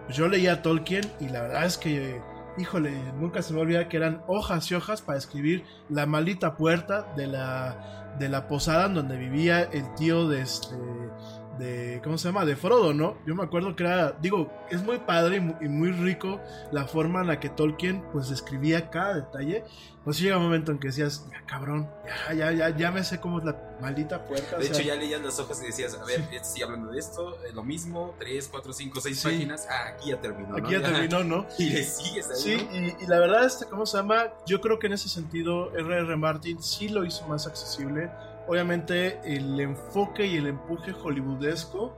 yo 0.10 0.28
leía 0.28 0.62
Tolkien 0.62 1.10
y 1.20 1.30
la 1.30 1.42
verdad 1.42 1.66
es 1.66 1.78
que 1.78 2.22
híjole, 2.60 2.92
nunca 3.14 3.42
se 3.42 3.54
me 3.54 3.62
olvida 3.62 3.88
que 3.88 3.98
eran 3.98 4.22
hojas 4.28 4.70
y 4.72 4.76
hojas 4.76 5.02
para 5.02 5.18
escribir 5.18 5.64
la 5.90 6.06
maldita 6.06 6.56
puerta 6.58 7.08
de 7.16 7.28
la, 7.28 8.16
de 8.20 8.30
la 8.30 8.48
posada 8.48 8.88
en 8.88 8.96
donde 8.96 9.18
vivía 9.18 9.64
el 9.64 9.94
tío 9.96 10.28
de 10.28 10.42
este, 10.42 10.76
de, 11.60 12.02
¿cómo 12.04 12.18
se 12.18 12.30
llama? 12.30 12.46
De 12.46 12.56
Frodo, 12.56 12.94
¿no? 12.94 13.18
Yo 13.28 13.36
me 13.36 13.44
acuerdo 13.44 13.76
que 13.76 13.84
era, 13.84 14.14
digo, 14.22 14.52
es 14.72 14.82
muy 14.82 14.98
padre 15.00 15.36
y 15.38 15.40
mu- 15.42 15.56
y 15.62 15.68
muy, 15.68 15.92
rico 15.92 16.40
la 16.72 16.86
forma 16.86 17.22
en 17.22 17.28
la 17.28 17.40
que 17.40 17.50
Tolkien 17.50 18.02
pues 18.12 18.30
describía 18.30 18.90
cada 18.90 19.16
detalle. 19.16 19.64
Pues 20.06 20.18
llega 20.20 20.38
un 20.38 20.44
momento 20.44 20.72
en 20.72 20.80
que 20.80 20.88
decías, 20.88 21.26
ya 21.30 21.46
cabrón, 21.46 21.88
ya, 22.30 22.34
ya, 22.34 22.52
ya, 22.54 22.70
ya 22.76 22.92
me 22.92 23.04
sé 23.04 23.20
cómo 23.20 23.38
es 23.40 23.44
la 23.46 23.56
maldita 23.82 24.26
puerta. 24.26 24.56
o 24.56 24.60
De 24.60 24.66
sea, 24.68 24.76
hecho, 24.78 24.88
ya 24.88 24.96
leías 24.96 25.22
las 25.22 25.38
hojas 25.40 25.62
y 25.62 25.68
decías, 25.68 25.94
a 25.96 26.06
ver, 26.06 26.24
sigue 26.44 26.64
hablando 26.64 26.92
de 26.92 27.00
esto, 27.00 27.36
eh, 27.46 27.52
lo 27.54 27.64
mismo, 27.64 28.16
3, 28.18 28.48
4, 28.50 28.72
5, 28.74 29.02
6 29.02 29.20
Sí. 29.20 29.28
páginas. 29.28 29.68
Ah, 29.70 29.90
aquí 29.90 30.10
ya 30.12 30.22
terminó. 30.22 30.54
aquí 30.56 30.62
¿no? 30.62 30.72
ya 30.72 30.82
terminó, 30.92 31.24
¿no? 31.26 31.46
Y 31.60 31.70
le 31.72 31.84
sigues 31.84 32.30
ahí. 32.32 32.38
Sí, 32.38 32.56
¿no? 32.72 32.76
y, 32.76 32.96
y 33.04 33.08
la 33.08 33.20
verdad, 33.20 33.46
este, 33.46 33.66
¿cómo 33.66 33.86
se 33.86 33.98
llama? 33.98 34.34
Yo 34.48 34.62
creo 34.62 34.80
que 34.80 34.88
en 34.88 34.94
ese 34.94 35.10
sentido, 35.10 35.76
R.R. 35.76 36.16
Martin 36.16 36.64
sí 36.64 36.88
lo 36.88 37.04
hizo 37.06 37.28
más 37.28 37.46
accesible. 37.46 38.10
Obviamente, 38.50 39.20
el 39.24 39.60
enfoque 39.60 40.26
y 40.26 40.38
el 40.38 40.48
empuje 40.48 40.92
hollywoodesco 40.92 41.96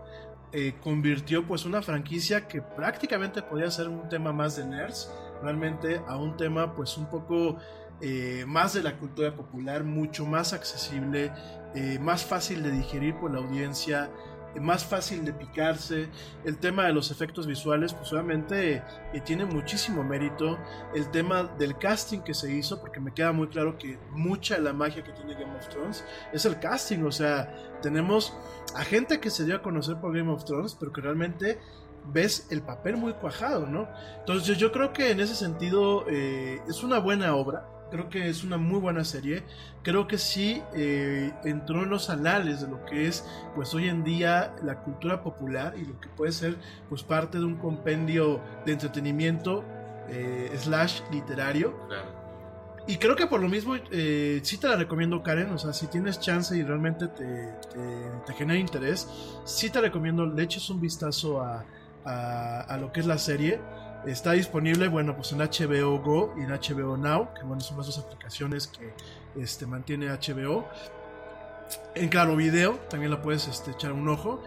eh, 0.51 0.73
convirtió 0.83 1.47
pues 1.47 1.63
una 1.63 1.81
franquicia 1.81 2.45
que 2.45 2.61
prácticamente 2.61 3.41
podía 3.41 3.71
ser 3.71 3.87
un 3.87 4.09
tema 4.09 4.33
más 4.33 4.57
de 4.57 4.65
nerds, 4.65 5.09
realmente 5.41 6.01
a 6.09 6.17
un 6.17 6.35
tema 6.35 6.75
pues 6.75 6.97
un 6.97 7.05
poco 7.05 7.55
eh, 8.01 8.43
más 8.45 8.73
de 8.73 8.83
la 8.83 8.97
cultura 8.97 9.33
popular, 9.33 9.85
mucho 9.85 10.25
más 10.25 10.51
accesible, 10.51 11.31
eh, 11.73 11.97
más 12.01 12.25
fácil 12.25 12.63
de 12.63 12.71
digerir 12.71 13.15
por 13.15 13.31
la 13.31 13.37
audiencia, 13.37 14.09
más 14.59 14.83
fácil 14.83 15.23
de 15.23 15.33
picarse. 15.33 16.09
El 16.43 16.57
tema 16.57 16.85
de 16.85 16.93
los 16.93 17.11
efectos 17.11 17.47
visuales, 17.47 17.93
pues 17.93 18.11
obviamente 18.11 18.83
eh, 19.13 19.21
tiene 19.23 19.45
muchísimo 19.45 20.03
mérito. 20.03 20.57
El 20.93 21.09
tema 21.11 21.43
del 21.43 21.77
casting 21.77 22.19
que 22.19 22.33
se 22.33 22.51
hizo, 22.51 22.81
porque 22.81 22.99
me 22.99 23.13
queda 23.13 23.31
muy 23.31 23.47
claro 23.47 23.77
que 23.77 23.97
mucha 24.11 24.55
de 24.55 24.61
la 24.61 24.73
magia 24.73 25.03
que 25.03 25.11
tiene 25.13 25.33
Game 25.33 25.55
of 25.55 25.67
Thrones 25.69 26.03
es 26.33 26.45
el 26.45 26.59
casting. 26.59 27.03
O 27.03 27.11
sea, 27.11 27.55
tenemos 27.81 28.35
a 28.75 28.83
gente 28.83 29.19
que 29.19 29.29
se 29.29 29.45
dio 29.45 29.55
a 29.55 29.61
conocer 29.61 29.97
por 29.97 30.15
Game 30.15 30.31
of 30.31 30.43
Thrones, 30.45 30.75
pero 30.79 30.91
que 30.91 31.01
realmente 31.01 31.59
ves 32.05 32.47
el 32.49 32.61
papel 32.61 32.97
muy 32.97 33.13
cuajado, 33.13 33.67
¿no? 33.67 33.87
Entonces 34.19 34.57
yo, 34.57 34.71
creo 34.71 34.93
que 34.93 35.11
en 35.11 35.19
ese 35.19 35.35
sentido 35.35 36.05
eh, 36.09 36.61
es 36.67 36.83
una 36.83 36.99
buena 36.99 37.35
obra. 37.35 37.67
Creo 37.91 38.09
que 38.09 38.29
es 38.29 38.43
una 38.45 38.57
muy 38.57 38.79
buena 38.79 39.03
serie. 39.03 39.43
Creo 39.83 40.07
que 40.07 40.17
sí 40.17 40.61
eh, 40.73 41.31
entró 41.43 41.83
en 41.83 41.89
los 41.89 42.09
anales 42.09 42.61
de 42.61 42.67
lo 42.69 42.85
que 42.85 43.07
es, 43.07 43.25
pues 43.53 43.73
hoy 43.73 43.89
en 43.89 44.03
día, 44.03 44.55
la 44.63 44.79
cultura 44.79 45.21
popular 45.21 45.73
y 45.77 45.85
lo 45.85 45.99
que 45.99 46.07
puede 46.09 46.31
ser, 46.31 46.55
pues 46.89 47.03
parte 47.03 47.37
de 47.37 47.43
un 47.45 47.57
compendio 47.57 48.39
de 48.65 48.71
entretenimiento 48.73 49.65
eh, 50.07 50.51
slash 50.57 51.01
literario. 51.11 51.77
Claro. 51.87 52.21
Y 52.87 52.95
creo 52.97 53.15
que 53.15 53.27
por 53.27 53.39
lo 53.41 53.47
mismo, 53.47 53.75
eh, 53.91 54.39
sí 54.43 54.57
te 54.57 54.67
la 54.67 54.75
recomiendo, 54.75 55.21
Karen. 55.21 55.51
O 55.51 55.57
sea, 55.57 55.71
si 55.73 55.87
tienes 55.87 56.19
chance 56.19 56.57
y 56.57 56.63
realmente 56.63 57.07
te, 57.09 57.25
te- 57.73 58.09
te 58.25 58.33
genera 58.33 58.57
interés, 58.59 59.07
sí 59.45 59.69
te 59.69 59.79
recomiendo 59.81 60.25
le 60.25 60.41
eches 60.43 60.69
un 60.69 60.81
vistazo 60.81 61.41
a, 61.41 61.63
a- 62.05 62.61
a 62.61 62.77
lo 62.77 62.91
que 62.91 63.01
es 63.01 63.05
la 63.05 63.17
serie. 63.19 63.59
Está 64.05 64.31
disponible, 64.31 64.87
bueno, 64.87 65.15
pues 65.15 65.31
en 65.31 65.39
HBO 65.39 65.99
Go 65.99 66.33
y 66.37 66.41
en 66.41 66.49
HBO 66.51 66.97
Now, 66.97 67.33
que 67.35 67.43
bueno, 67.43 67.61
son 67.61 67.77
las 67.77 67.85
dos 67.85 67.99
aplicaciones 67.99 68.67
que 68.67 68.93
este, 69.39 69.65
mantiene 69.67 70.07
HBO. 70.07 70.67
En 71.95 72.09
Claro 72.09 72.35
Video 72.35 72.79
también 72.89 73.11
la 73.11 73.21
puedes 73.21 73.47
este, 73.47 73.71
echar 73.71 73.91
un 73.91 74.09
ojo. 74.09 74.41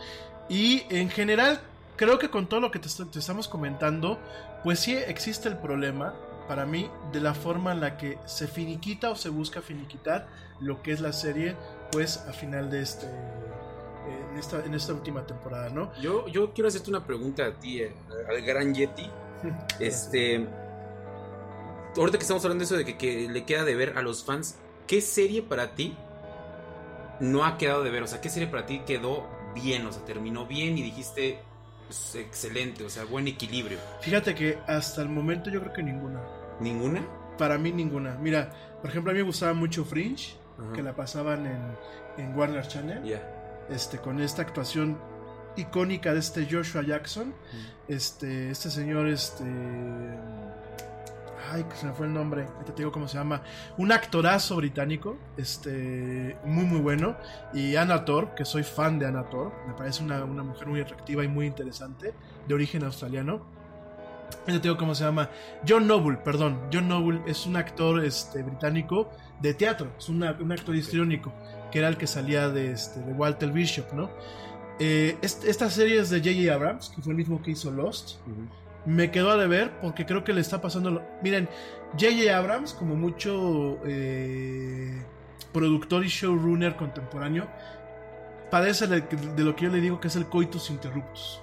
Y 0.49 0.83
en 0.91 1.09
general, 1.09 1.61
creo 1.97 2.19
que 2.19 2.31
con 2.31 2.49
todo 2.49 2.61
lo 2.61 2.71
que 2.73 2.79
te, 2.81 2.89
est- 2.89 3.11
te 3.11 3.19
estamos 3.21 3.47
comentando, 3.49 4.19
pues 4.65 4.81
sí 4.81 4.95
existe 4.97 5.49
el 5.49 5.57
problema, 5.57 6.15
para 6.49 6.67
mí, 6.67 6.91
de 7.13 7.21
la 7.21 7.33
forma 7.33 7.73
en 7.73 7.81
la 7.81 7.97
que 7.97 8.19
se 8.27 8.49
finiquita 8.49 9.11
o 9.11 9.17
se 9.17 9.29
busca 9.29 9.63
finiquitar 9.63 10.27
lo 10.61 10.83
que 10.83 10.93
es 10.93 11.01
la 11.01 11.13
serie, 11.13 11.55
pues 11.93 12.19
a 12.29 12.33
final 12.33 12.71
de 12.71 12.83
este, 12.83 13.07
eh, 13.07 14.27
en, 14.33 14.39
esta, 14.39 14.65
en 14.65 14.75
esta 14.75 14.93
última 14.93 15.25
temporada, 15.27 15.71
¿no? 15.71 15.93
Yo, 16.01 16.27
yo 16.29 16.53
quiero 16.53 16.69
hacerte 16.69 16.91
una 16.91 17.05
pregunta 17.07 17.47
a 17.47 17.53
ti, 17.53 17.81
eh, 17.81 17.95
al 18.29 18.43
gran 18.43 18.75
Yeti. 18.75 19.09
Este. 19.81 20.47
Ahorita 21.97 22.19
que 22.19 22.23
estamos 22.23 22.45
hablando 22.45 22.63
de 22.63 22.65
eso 22.67 22.77
de 22.77 22.85
que, 22.85 22.97
que 22.97 23.29
le 23.29 23.45
queda 23.45 23.65
de 23.65 23.75
ver 23.77 23.97
a 23.97 24.03
los 24.03 24.25
fans, 24.25 24.57
¿qué 24.87 25.01
serie 25.01 25.43
para 25.43 25.75
ti 25.75 25.97
no 27.21 27.45
ha 27.45 27.57
quedado 27.57 27.85
de 27.85 27.91
ver? 27.91 28.03
O 28.03 28.07
sea, 28.07 28.21
¿qué 28.21 28.29
serie 28.29 28.49
para 28.49 28.67
ti 28.67 28.83
quedó 28.87 29.29
bien? 29.55 29.87
O 29.87 29.93
sea, 29.93 30.05
terminó 30.05 30.47
bien 30.47 30.77
y 30.77 30.83
dijiste 30.83 31.41
pues, 31.87 32.15
excelente, 32.17 32.85
o 32.85 32.91
sea, 32.91 33.05
buen 33.05 33.29
equilibrio. 33.29 33.79
Fíjate 34.01 34.35
que 34.35 34.59
hasta 34.67 35.03
el 35.03 35.09
momento 35.09 35.51
yo 35.51 35.61
creo 35.61 35.73
que 35.73 35.83
ninguna. 35.83 36.21
¿Ninguna? 36.61 37.07
Para 37.39 37.59
mí 37.59 37.73
ninguna. 37.73 38.17
Mira, 38.17 38.51
por 38.81 38.91
ejemplo, 38.91 39.11
a 39.11 39.15
mí 39.15 39.21
me 39.21 39.27
gustaba 39.27 39.55
mucho 39.55 39.85
Fringe, 39.85 40.37
que 40.75 40.83
la 40.83 40.95
pasaban 40.95 41.47
en, 41.47 41.77
en 42.19 42.37
Warner 42.37 42.67
Channel. 42.67 43.05
Ya. 43.05 43.23
este, 43.71 43.99
con 43.99 44.21
esta 44.21 44.43
actuación 44.43 44.99
icónica 45.57 46.13
de 46.13 46.21
este 46.21 46.47
Joshua 46.51 46.83
Jackson. 46.83 47.35
Este, 47.89 48.51
este 48.51 48.71
señor, 48.71 49.07
este. 49.09 49.45
Ay, 51.53 51.63
que 51.65 51.77
se 51.77 51.87
me 51.87 51.93
fue 51.93 52.07
el 52.07 52.15
nombre. 52.15 52.45
Ahorita 52.45 52.73
te 52.75 52.79
digo 52.83 52.91
cómo 52.91 53.07
se 53.07 53.19
llama. 53.19 53.43
Un 53.77 53.93
actorazo 53.93 54.57
británico. 54.57 55.17
Este. 55.37 56.37
Muy, 56.45 56.65
muy 56.65 56.81
bueno. 56.81 57.17
Y 57.53 57.77
Anna 57.77 58.05
Thor, 58.05 58.35
que 58.35 58.45
soy 58.45 58.63
fan 58.63 58.99
de 58.99 59.07
Anna 59.07 59.25
Thor. 59.25 59.53
Me 59.67 59.75
parece 59.75 60.03
una, 60.03 60.25
una 60.25 60.43
mujer 60.43 60.67
muy 60.67 60.81
atractiva 60.81 61.23
y 61.25 61.29
muy 61.29 61.47
interesante. 61.47 62.15
De 62.49 62.55
origen 62.55 62.83
australiano. 62.85 63.47
Ahorita 64.41 64.63
te 64.63 64.69
digo 64.69 64.79
cómo 64.79 64.95
se 64.95 65.05
llama. 65.05 65.29
John 65.69 65.87
Noble, 65.87 66.17
perdón. 66.19 66.61
John 66.73 66.89
Noble 66.89 67.21
es 67.27 67.47
un 67.47 67.57
actor 67.57 68.03
este, 68.05 68.43
británico 68.43 69.11
de 69.41 69.53
teatro. 69.55 69.93
Es 69.99 70.09
una- 70.09 70.33
un 70.41 70.51
actor 70.51 70.75
histriónico. 70.75 71.33
Que 71.71 71.81
era 71.81 71.89
el 71.89 71.97
que 71.99 72.07
salía 72.07 72.49
de, 72.49 72.73
este, 72.73 73.01
de 73.01 73.13
Walter 73.13 73.51
Bishop, 73.53 73.93
¿no? 73.93 74.09
Eh, 74.81 75.17
est- 75.23 75.45
esta 75.45 75.71
serie 75.71 76.01
es 76.01 76.11
de 76.11 76.19
J.J. 76.19 76.53
Abrams, 76.53 76.91
que 76.91 77.01
fue 77.03 77.13
el 77.13 77.17
mismo 77.17 77.41
que 77.43 77.53
hizo 77.53 77.71
Lost. 77.71 78.19
Me 78.87 79.11
quedó 79.11 79.31
a 79.31 79.37
deber 79.37 79.71
porque 79.81 80.05
creo 80.05 80.25
que 80.25 80.33
le 80.33 80.41
está 80.41 80.61
pasando. 80.61 80.91
lo- 80.91 81.03
Miren, 81.23 81.49
J.J. 81.99 82.37
Abrams, 82.37 82.75
como 82.75 82.97
mucho 82.97 83.79
eh, 83.87 85.03
productor 85.53 86.05
y 86.05 86.09
showrunner 86.09 86.77
contemporáneo, 86.77 87.47
padece 88.51 88.87
de, 88.87 89.01
de 89.01 89.43
lo 89.45 89.55
que 89.57 89.65
yo 89.67 89.71
le 89.71 89.81
digo 89.81 90.01
que 90.01 90.09
es 90.09 90.17
el 90.17 90.27
coitus 90.27 90.71
interruptus. 90.71 91.41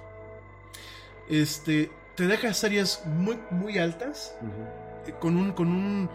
Este, 1.28 1.90
te 2.16 2.26
deja 2.26 2.52
series 2.52 3.02
muy, 3.06 3.38
muy 3.50 3.78
altas, 3.78 4.36
eh, 5.06 5.14
con 5.18 5.36
un, 5.36 5.52
con 5.52 5.68
un, 5.68 6.10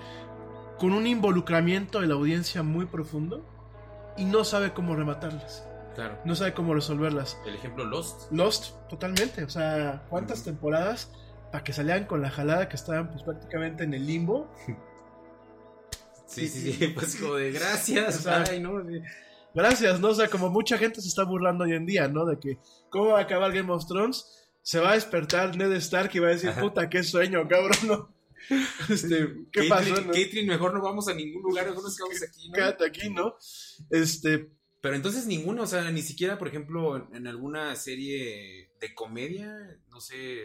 con 0.80 0.94
un 0.94 1.08
involucramiento 1.08 2.00
de 2.02 2.08
la 2.08 2.14
audiencia 2.14 2.62
muy 2.64 2.86
profundo 2.86 3.44
y 4.16 4.26
no 4.26 4.44
sabe 4.44 4.74
cómo 4.74 4.96
rematarlas, 4.96 5.67
Claro. 5.98 6.18
no 6.26 6.36
sabe 6.36 6.54
cómo 6.54 6.74
resolverlas. 6.74 7.38
El 7.46 7.56
ejemplo 7.56 7.84
Lost. 7.84 8.32
Lost, 8.32 8.76
totalmente. 8.88 9.44
O 9.44 9.50
sea, 9.50 10.06
¿cuántas 10.10 10.44
temporadas 10.44 11.12
para 11.52 11.64
que 11.64 11.74
salieran 11.74 12.06
con 12.06 12.22
la 12.22 12.30
jalada 12.30 12.70
que 12.70 12.76
estaban 12.78 13.10
pues 13.12 13.24
prácticamente 13.24 13.84
en 13.84 13.94
el 13.94 14.06
limbo? 14.08 14.50
Sí, 16.28 16.48
sí, 16.48 16.74
sí. 16.74 16.88
Pues 16.90 17.16
como 17.16 17.36
de 17.36 17.52
gracias. 17.52 18.16
O 18.20 18.22
sea, 18.22 18.44
ay, 18.50 18.60
no. 18.60 18.82
de- 18.84 19.02
Gracias, 19.54 20.00
¿no? 20.00 20.10
O 20.10 20.14
sea, 20.14 20.28
como 20.30 20.50
mucha 20.50 20.78
gente 20.78 21.02
se 21.02 21.08
está 21.08 21.24
burlando 21.24 21.64
hoy 21.64 21.74
en 21.74 21.86
día, 21.88 22.08
¿no? 22.08 22.26
De 22.26 22.38
que, 22.38 22.60
¿cómo 22.92 23.08
va 23.14 23.20
a 23.20 23.22
acabar 23.24 23.52
Game 23.52 23.72
of 23.72 23.88
Thrones? 23.88 24.48
Se 24.62 24.80
va 24.80 24.92
a 24.92 24.94
despertar 24.96 25.56
Ned 25.58 25.72
Stark 25.74 26.12
y 26.14 26.20
va 26.20 26.28
a 26.28 26.32
decir, 26.32 26.50
Ajá. 26.50 26.62
puta, 26.62 26.90
qué 26.90 27.02
sueño, 27.02 27.48
cabrón, 27.48 27.78
¿no? 27.88 28.14
Este, 28.90 29.28
¿qué 29.52 29.62
Caitlyn- 29.62 29.70
pasó? 29.70 30.02
no? 30.02 30.12
Caitlyn, 30.12 30.48
mejor 30.48 30.74
no 30.74 30.82
vamos 30.82 31.08
a 31.08 31.14
ningún 31.16 31.42
lugar, 31.42 31.66
mejor 31.68 31.84
nos 31.84 31.98
quedamos 31.98 32.22
aquí, 32.22 32.50
¿no? 32.50 32.54
Quédate 32.54 32.86
aquí, 32.86 33.10
¿no? 33.10 33.36
Este, 33.90 34.50
Pero 34.88 34.96
entonces 34.96 35.28
ninguno, 35.28 35.64
o 35.64 35.68
sea, 35.68 35.92
ni 35.92 36.02
siquiera, 36.02 36.38
por 36.38 36.48
ejemplo, 36.48 36.96
en, 36.96 37.14
en 37.14 37.28
alguna 37.28 37.76
serie 37.76 38.72
de 38.80 38.94
comedia, 38.96 39.54
no 39.90 40.00
sé, 40.00 40.40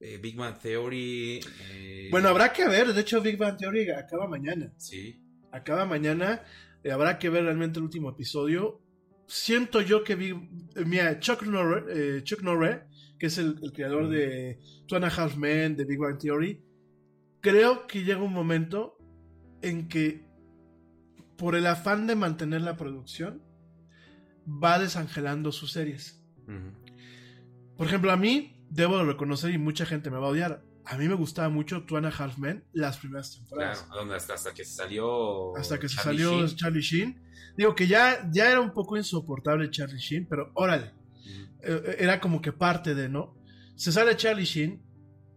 eh, 0.00 0.18
Big 0.20 0.36
Man 0.36 0.58
Theory. 0.60 1.38
eh, 1.70 2.08
bueno, 2.10 2.28
habrá 2.28 2.52
que 2.52 2.66
ver. 2.66 2.92
De 2.92 3.00
hecho, 3.02 3.20
Big 3.20 3.36
Bang 3.38 3.56
Theory 3.56 3.88
acaba 3.90 4.26
mañana. 4.26 4.72
Sí. 4.78 5.20
acaba 5.52 5.84
mañana. 5.86 6.42
eh, 6.82 6.90
habrá 6.90 7.20
que 7.20 7.28
ver 7.30 7.44
realmente 7.44 7.78
el 7.78 7.84
último 7.84 8.10
episodio. 8.10 8.80
Siento 9.28 9.80
yo 9.80 10.02
que 10.02 10.14
eh, 10.14 10.84
mira, 10.84 11.20
Chuck 11.20 11.42
Norre, 11.44 12.24
Chuck 12.24 12.42
Norre, 12.42 12.82
que 13.16 13.26
es 13.26 13.38
el, 13.38 13.60
el 13.62 13.72
creador 13.72 14.08
de 14.08 14.58
Two 14.88 14.96
and 14.96 15.04
a 15.04 15.08
Half 15.08 15.36
Men, 15.36 15.76
de 15.76 15.84
Big 15.84 16.00
Bang 16.00 16.18
Theory, 16.18 16.60
creo 17.40 17.86
que 17.86 18.02
llega 18.02 18.20
un 18.20 18.32
momento 18.32 18.98
en 19.62 19.86
que, 19.86 20.26
por 21.38 21.54
el 21.54 21.68
afán 21.68 22.08
de 22.08 22.16
mantener 22.16 22.62
la 22.62 22.76
producción, 22.76 23.40
va 24.46 24.78
desangelando 24.78 25.52
sus 25.52 25.72
series. 25.72 26.22
Por 27.76 27.86
ejemplo, 27.86 28.12
a 28.12 28.16
mí, 28.16 28.60
debo 28.70 28.98
de 28.98 29.04
reconocer, 29.04 29.50
y 29.52 29.58
mucha 29.58 29.86
gente 29.86 30.10
me 30.10 30.18
va 30.18 30.26
a 30.26 30.30
odiar, 30.30 30.62
a 30.84 30.96
mí 30.98 31.08
me 31.08 31.14
gustaba 31.14 31.48
mucho 31.48 31.84
Two 31.84 31.96
and 31.96 32.06
a 32.06 32.10
Half 32.10 32.38
Men 32.38 32.64
las 32.72 32.98
primeras 32.98 33.34
temporadas. 33.36 33.82
Claro, 33.82 34.00
donde 34.00 34.16
hasta, 34.16 34.34
hasta 34.34 34.52
que 34.52 34.64
salió. 34.64 35.56
hasta 35.56 35.78
que 35.78 35.88
se 35.88 35.96
Charlie 35.96 36.18
salió 36.24 36.46
Sheen. 36.46 36.56
Charlie 36.56 36.80
Sheen. 36.82 37.22
Digo 37.56 37.74
que 37.74 37.86
ya, 37.86 38.28
ya 38.32 38.50
era 38.50 38.60
un 38.60 38.72
poco 38.72 38.96
insoportable 38.96 39.70
Charlie 39.70 39.98
Sheen, 40.00 40.26
pero 40.28 40.50
órale, 40.54 40.92
Ujú. 41.20 41.46
eh, 41.62 41.96
era 42.00 42.20
como 42.20 42.40
que 42.42 42.52
parte 42.52 42.94
de, 42.94 43.08
¿no? 43.08 43.36
Se 43.76 43.92
sale 43.92 44.16
Charlie 44.16 44.44
Sheen. 44.44 44.82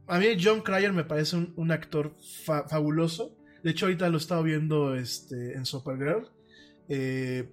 A 0.08 0.20
mí 0.20 0.28
John 0.42 0.62
Cryer 0.62 0.94
me 0.94 1.04
parece 1.04 1.36
un, 1.36 1.54
un 1.58 1.72
actor 1.72 2.16
fa- 2.46 2.68
fabuloso. 2.68 3.36
De 3.64 3.72
hecho, 3.72 3.86
ahorita 3.88 4.08
lo 4.10 4.18
he 4.18 4.22
estado 4.22 4.44
viendo 4.44 4.96
este, 4.96 5.54
en 5.54 5.66
Supergirl. 5.66 6.28
eh, 6.90 7.52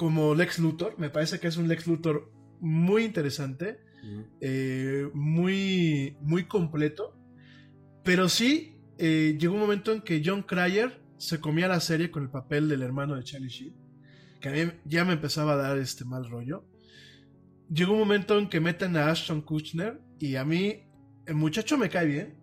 como 0.00 0.34
Lex 0.34 0.58
Luthor. 0.60 0.98
Me 0.98 1.10
parece 1.10 1.38
que 1.38 1.48
es 1.48 1.58
un 1.58 1.68
Lex 1.68 1.86
Luthor 1.86 2.32
muy 2.58 3.04
interesante. 3.04 3.80
Eh, 4.40 5.10
muy, 5.12 6.16
muy 6.22 6.44
completo. 6.44 7.14
Pero 8.02 8.30
sí, 8.30 8.78
eh, 8.96 9.36
llegó 9.38 9.52
un 9.56 9.60
momento 9.60 9.92
en 9.92 10.00
que 10.00 10.22
John 10.24 10.42
Cryer 10.42 11.02
se 11.18 11.38
comía 11.38 11.68
la 11.68 11.80
serie 11.80 12.10
con 12.10 12.22
el 12.22 12.30
papel 12.30 12.66
del 12.70 12.80
hermano 12.80 13.14
de 13.14 13.24
Charlie 13.24 13.50
Sheen, 13.50 13.74
que 14.40 14.48
a 14.48 14.52
mí 14.52 14.72
ya 14.86 15.04
me 15.04 15.12
empezaba 15.12 15.52
a 15.52 15.56
dar 15.56 15.76
este 15.76 16.06
mal 16.06 16.30
rollo. 16.30 16.64
Llegó 17.70 17.92
un 17.92 17.98
momento 17.98 18.38
en 18.38 18.48
que 18.48 18.58
meten 18.58 18.96
a 18.96 19.10
Ashton 19.10 19.42
Kutcher 19.42 20.00
y 20.18 20.36
a 20.36 20.46
mí 20.46 20.88
el 21.26 21.34
muchacho 21.34 21.76
me 21.76 21.90
cae 21.90 22.06
bien. 22.06 22.39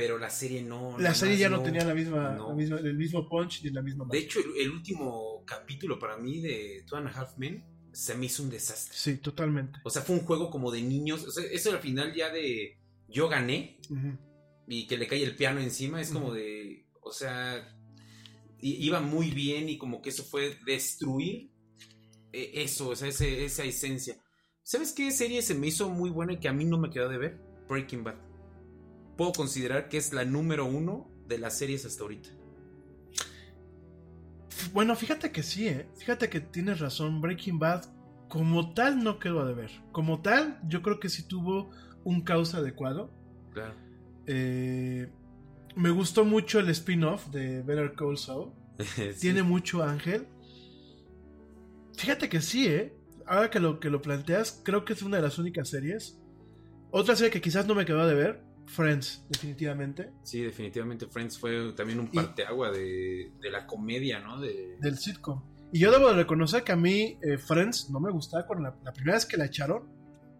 Pero 0.00 0.16
la 0.16 0.30
serie 0.30 0.62
no. 0.62 0.96
La 1.00 1.12
serie 1.12 1.36
ya 1.36 1.48
no, 1.48 1.60
tenía 1.60 1.84
la 1.84 1.92
misma, 1.92 2.30
no. 2.36 2.50
la 2.50 2.54
misma- 2.54 2.78
el 2.78 2.96
mismo 2.96 3.28
punch 3.28 3.64
ni 3.64 3.70
la 3.70 3.82
misma 3.82 4.06
De 4.08 4.18
hecho, 4.18 4.38
el, 4.38 4.62
el 4.62 4.70
último 4.70 5.42
capítulo 5.44 5.98
para 5.98 6.16
mí 6.16 6.40
de 6.40 6.84
Two 6.86 6.98
and 6.98 7.08
a 7.08 7.10
Half 7.10 7.36
Men 7.36 7.64
se 7.92 8.14
me 8.14 8.26
hizo 8.26 8.44
un 8.44 8.50
desastre. 8.50 8.96
Sí, 8.96 9.16
totalmente. 9.16 9.80
O 9.82 9.90
sea, 9.90 10.02
fue 10.02 10.14
un 10.14 10.22
juego 10.24 10.50
como 10.50 10.70
de 10.70 10.82
niños. 10.82 11.24
O 11.26 11.32
sea, 11.32 11.42
eso 11.50 11.72
al 11.72 11.80
final 11.80 12.14
ya 12.14 12.30
de 12.30 12.78
yo 13.08 13.28
gané 13.28 13.80
y 14.68 14.86
que 14.86 14.96
le 14.96 15.08
cae 15.08 15.24
el 15.24 15.34
piano 15.34 15.58
encima 15.58 16.00
es 16.00 16.10
como 16.12 16.32
de. 16.32 16.86
O 17.02 17.10
sea, 17.10 17.76
iba 18.60 19.00
muy 19.00 19.32
bien 19.32 19.68
y 19.68 19.78
como 19.78 20.00
que 20.00 20.10
eso 20.10 20.22
fue 20.22 20.56
destruir 20.64 21.50
eh, 22.32 22.52
eso, 22.54 22.90
o 22.90 22.94
sea, 22.94 23.08
ese- 23.08 23.44
esa 23.44 23.64
esencia. 23.64 24.14
¿Sabes 24.62 24.92
qué 24.92 25.10
serie 25.10 25.42
se 25.42 25.56
me 25.56 25.66
hizo 25.66 25.88
muy 25.88 26.10
buena 26.10 26.34
y 26.34 26.38
que 26.38 26.46
a 26.46 26.52
mí 26.52 26.64
no 26.66 26.78
me 26.78 26.90
quedó 26.90 27.08
de 27.08 27.18
ver? 27.18 27.40
Breaking 27.68 28.04
Bad. 28.04 28.27
Puedo 29.18 29.32
considerar 29.32 29.88
que 29.88 29.96
es 29.96 30.12
la 30.12 30.24
número 30.24 30.64
uno 30.64 31.10
de 31.26 31.38
las 31.38 31.58
series 31.58 31.84
hasta 31.84 32.04
ahorita. 32.04 32.28
Bueno, 34.72 34.94
fíjate 34.94 35.32
que 35.32 35.42
sí, 35.42 35.66
¿eh? 35.66 35.88
fíjate 35.96 36.30
que 36.30 36.40
tienes 36.40 36.78
razón. 36.78 37.20
Breaking 37.20 37.58
Bad, 37.58 37.86
como 38.28 38.74
tal, 38.74 39.02
no 39.02 39.18
quedó 39.18 39.40
a 39.40 39.44
deber. 39.44 39.72
Como 39.90 40.22
tal, 40.22 40.60
yo 40.68 40.82
creo 40.82 41.00
que 41.00 41.08
sí 41.08 41.24
tuvo 41.24 41.70
un 42.04 42.20
cauce 42.20 42.56
adecuado. 42.56 43.12
Claro. 43.52 43.74
Eh, 44.26 45.10
me 45.74 45.90
gustó 45.90 46.24
mucho 46.24 46.60
el 46.60 46.68
spin-off 46.68 47.26
de 47.30 47.62
Better 47.62 47.94
Call 47.94 48.18
Saul. 48.18 48.52
Tiene 49.20 49.42
mucho 49.42 49.82
ángel. 49.82 50.28
Fíjate 51.96 52.28
que 52.28 52.40
sí, 52.40 52.68
¿eh? 52.68 52.96
Ahora 53.26 53.50
que 53.50 53.58
lo, 53.58 53.80
que 53.80 53.90
lo 53.90 54.00
planteas, 54.00 54.62
creo 54.64 54.84
que 54.84 54.92
es 54.92 55.02
una 55.02 55.16
de 55.16 55.24
las 55.24 55.38
únicas 55.38 55.68
series. 55.68 56.20
Otra 56.92 57.16
serie 57.16 57.32
que 57.32 57.40
quizás 57.40 57.66
no 57.66 57.74
me 57.74 57.84
quedó 57.84 58.06
de 58.06 58.14
ver, 58.14 58.47
Friends, 58.68 59.24
definitivamente. 59.28 60.12
Sí, 60.22 60.42
definitivamente 60.42 61.06
Friends 61.06 61.38
fue 61.38 61.72
también 61.72 62.00
un 62.00 62.10
parteagua 62.10 62.70
de, 62.70 63.32
de 63.40 63.50
la 63.50 63.66
comedia, 63.66 64.20
¿no? 64.20 64.40
De, 64.40 64.76
del 64.80 64.98
sitcom. 64.98 65.42
Y 65.72 65.80
yo 65.80 65.90
debo 65.90 66.08
de 66.08 66.14
reconocer 66.16 66.62
que 66.62 66.72
a 66.72 66.76
mí 66.76 67.18
eh, 67.22 67.38
Friends 67.38 67.90
no 67.90 68.00
me 68.00 68.10
gustaba 68.10 68.46
con 68.46 68.62
la, 68.62 68.78
la 68.84 68.92
primera 68.92 69.16
vez 69.16 69.26
que 69.26 69.36
la 69.36 69.46
echaron. 69.46 69.88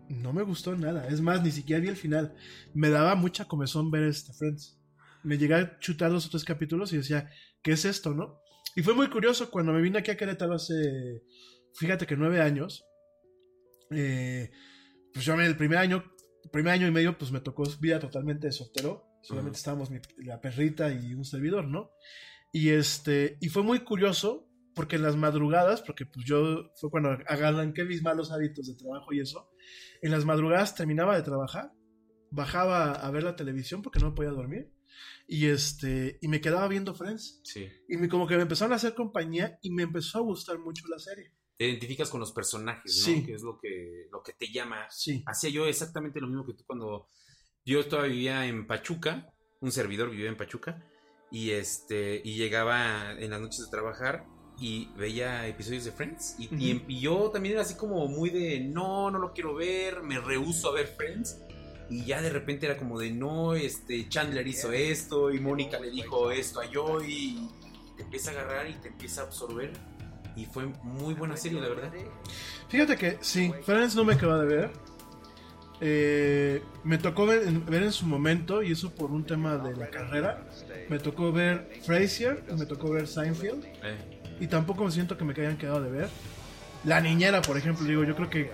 No 0.08 0.32
me 0.32 0.42
gustó 0.42 0.74
nada. 0.74 1.06
Es 1.08 1.20
más, 1.20 1.42
ni 1.42 1.50
siquiera 1.50 1.82
vi 1.82 1.88
el 1.88 1.96
final. 1.96 2.34
Me 2.72 2.88
daba 2.88 3.14
mucha 3.14 3.46
comezón 3.46 3.90
ver 3.90 4.04
este 4.04 4.32
Friends. 4.32 4.78
Me 5.22 5.36
llegué 5.36 5.54
a 5.54 5.78
chutar 5.78 6.10
los 6.10 6.26
otros 6.26 6.44
capítulos 6.44 6.92
y 6.92 6.98
decía, 6.98 7.28
¿qué 7.62 7.72
es 7.72 7.84
esto, 7.84 8.14
no? 8.14 8.40
Y 8.76 8.82
fue 8.82 8.94
muy 8.94 9.08
curioso 9.10 9.50
cuando 9.50 9.72
me 9.72 9.82
vine 9.82 9.98
aquí 9.98 10.10
a 10.10 10.16
Querétaro 10.16 10.54
hace, 10.54 11.22
fíjate 11.74 12.06
que 12.06 12.16
nueve 12.16 12.40
años. 12.40 12.84
eh, 13.90 14.50
pues 15.12 15.24
yo 15.24 15.34
el 15.34 15.56
primer 15.56 15.78
año, 15.78 16.04
primer 16.50 16.72
año 16.74 16.86
y 16.86 16.90
medio, 16.90 17.16
pues 17.18 17.30
me 17.32 17.40
tocó 17.40 17.64
vida 17.80 17.98
totalmente 17.98 18.46
de 18.48 18.52
soltero. 18.52 19.04
Solamente 19.22 19.52
Ujú. 19.56 19.58
estábamos 19.58 19.90
mi- 19.90 20.00
la 20.18 20.40
perrita 20.40 20.92
y 20.92 21.14
un 21.14 21.24
servidor, 21.24 21.66
¿no? 21.66 21.90
Y 22.52 22.70
este, 22.70 23.36
y 23.40 23.48
fue 23.48 23.62
muy 23.62 23.80
curioso 23.80 24.48
porque 24.74 24.96
en 24.96 25.02
las 25.02 25.16
madrugadas, 25.16 25.82
porque 25.82 26.06
pues 26.06 26.24
yo 26.24 26.70
fue 26.76 26.90
cuando 26.90 27.10
que 27.74 27.84
mis 27.84 28.02
malos 28.02 28.30
hábitos 28.30 28.68
de 28.68 28.76
trabajo 28.76 29.12
y 29.12 29.20
eso, 29.20 29.50
en 30.02 30.12
las 30.12 30.24
madrugadas 30.24 30.74
terminaba 30.74 31.16
de 31.16 31.22
trabajar, 31.24 31.72
bajaba 32.30 32.92
a 32.92 33.10
ver 33.10 33.24
la 33.24 33.34
televisión 33.36 33.82
porque 33.82 33.98
no 33.98 34.14
podía 34.14 34.30
dormir 34.30 34.70
y 35.26 35.46
este 35.46 36.18
y 36.22 36.28
me 36.28 36.40
quedaba 36.40 36.68
viendo 36.68 36.94
Friends. 36.94 37.40
Sí. 37.44 37.66
Y 37.88 37.96
me, 37.96 38.08
como 38.08 38.26
que 38.26 38.36
me 38.36 38.42
empezaron 38.42 38.72
a 38.72 38.76
hacer 38.76 38.94
compañía 38.94 39.58
y 39.62 39.70
me 39.70 39.82
empezó 39.82 40.18
a 40.18 40.22
gustar 40.22 40.58
mucho 40.58 40.86
la 40.88 40.98
serie. 40.98 41.32
Te 41.58 41.66
identificas 41.66 42.08
con 42.08 42.20
los 42.20 42.32
personajes, 42.32 42.96
¿no? 42.98 43.04
Sí. 43.04 43.26
Que 43.26 43.34
es 43.34 43.42
lo 43.42 43.58
que, 43.58 44.06
lo 44.12 44.22
que 44.22 44.32
te 44.32 44.46
llama. 44.50 44.86
Sí. 44.90 45.22
Hacía 45.26 45.50
yo 45.50 45.66
exactamente 45.66 46.20
lo 46.20 46.28
mismo 46.28 46.46
que 46.46 46.54
tú 46.54 46.64
cuando 46.64 47.08
yo 47.66 47.84
todavía 47.86 48.12
vivía 48.12 48.46
en 48.46 48.66
Pachuca, 48.66 49.30
un 49.60 49.72
servidor 49.72 50.08
vivía 50.10 50.28
en 50.28 50.36
Pachuca, 50.36 50.82
y 51.30 51.50
este, 51.50 52.22
y 52.24 52.36
llegaba 52.36 53.12
en 53.18 53.30
las 53.30 53.40
noches 53.40 53.64
de 53.64 53.70
trabajar 53.70 54.24
y 54.60 54.86
veía 54.96 55.46
episodios 55.46 55.84
de 55.84 55.92
Friends. 55.92 56.36
Y, 56.38 56.44
y- 56.56 56.74
Ujú. 56.76 56.84
y 56.88 57.00
yo 57.00 57.30
también 57.30 57.54
era 57.54 57.62
así 57.62 57.74
como 57.74 58.06
muy 58.06 58.30
de 58.30 58.60
no, 58.60 59.10
no 59.10 59.18
lo 59.18 59.32
quiero 59.32 59.54
ver, 59.54 60.02
me 60.02 60.20
rehuso 60.20 60.68
a 60.70 60.72
ver 60.74 60.86
Friends. 60.86 61.38
Y 61.90 62.04
ya 62.04 62.22
de 62.22 62.30
repente 62.30 62.66
era 62.66 62.76
como 62.76 62.98
de 63.00 63.10
no, 63.10 63.54
este 63.54 64.08
Chandler 64.08 64.46
hizo 64.46 64.72
esto 64.72 65.30
y 65.32 65.40
Mónica 65.40 65.78
le 65.80 65.90
dijo 65.90 66.30
esto 66.30 66.60
a 66.60 66.66
Joey 66.72 67.12
y 67.12 67.94
te 67.96 68.02
empieza 68.04 68.30
a 68.30 68.34
agarrar 68.34 68.70
y 68.70 68.74
te 68.74 68.88
empieza 68.88 69.22
a 69.22 69.24
absorber. 69.24 69.72
Y 70.38 70.46
fue 70.46 70.66
muy 70.84 71.14
buena 71.14 71.36
serie, 71.36 71.60
la 71.60 71.68
verdad. 71.68 71.92
Fíjate 72.68 72.96
que 72.96 73.18
sí, 73.20 73.52
Friends 73.64 73.96
no 73.96 74.04
me 74.04 74.14
acaba 74.14 74.38
de 74.38 74.46
ver. 74.46 74.70
Eh, 75.80 76.62
me 76.84 76.96
tocó 76.98 77.26
ver 77.26 77.42
en, 77.48 77.66
ver 77.66 77.82
en 77.82 77.92
su 77.92 78.06
momento, 78.06 78.62
y 78.62 78.70
eso 78.70 78.94
por 78.94 79.10
un 79.10 79.24
tema 79.24 79.56
de 79.56 79.74
la 79.76 79.88
carrera. 79.90 80.46
Me 80.88 81.00
tocó 81.00 81.32
ver 81.32 81.80
Frasier, 81.84 82.44
me 82.56 82.66
tocó 82.66 82.90
ver 82.90 83.08
Seinfeld, 83.08 83.64
Eh, 83.64 84.20
y 84.38 84.46
tampoco 84.46 84.84
me 84.84 84.92
siento 84.92 85.18
que 85.18 85.24
me 85.24 85.32
hayan 85.32 85.56
quedado 85.58 85.82
de 85.82 85.90
ver. 85.90 86.08
La 86.84 87.00
niñera, 87.00 87.42
por 87.42 87.56
ejemplo, 87.56 87.84
digo, 87.84 88.04
yo 88.04 88.14
creo 88.14 88.30
que 88.30 88.52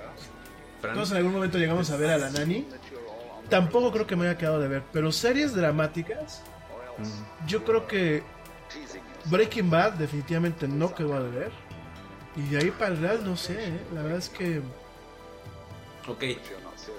todos 0.81 1.11
en 1.11 1.19
algún 1.19 1.33
momento 1.33 1.59
llegamos 1.59 1.91
a 1.91 1.99
ver 1.99 2.11
a 2.11 2.17
la 2.19 2.31
nani. 2.31 2.67
Tampoco 3.51 3.93
creo 3.93 4.07
que 4.07 4.17
me 4.17 4.27
haya 4.27 4.39
quedado 4.39 4.59
de 4.59 4.69
ver, 4.69 4.83
pero 4.91 5.13
series 5.13 5.55
dramáticas, 5.55 6.43
mm, 6.97 7.47
yo 7.47 7.63
creo 7.63 7.87
que 7.87 8.23
Breaking 9.27 9.71
Bad 9.71 9.95
definitivamente 9.95 10.67
no 10.69 10.95
quedó 10.95 11.23
de 11.23 11.31
ver. 11.39 11.53
Y 12.37 12.43
de 12.51 12.59
ahí 12.59 12.71
para 12.71 12.93
el 12.95 12.99
real 13.01 13.25
no 13.25 13.37
sé, 13.37 13.55
¿eh? 13.69 13.81
la 13.95 14.03
verdad 14.03 14.19
es 14.19 14.29
que 14.29 14.61
Ok, 16.09 16.23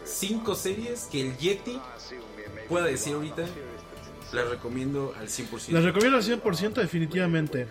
cinco 0.03 0.55
series 0.55 1.03
que 1.11 1.21
el 1.21 1.38
Yeti 1.38 1.79
pueda 2.67 2.86
decir 2.86 3.13
ahorita. 3.13 3.45
Las 4.33 4.49
recomiendo 4.49 5.13
al 5.17 5.27
100%. 5.27 5.71
las 5.71 5.83
recomiendo 5.83 6.17
al 6.17 6.23
100% 6.23 6.73
definitivamente. 6.81 7.67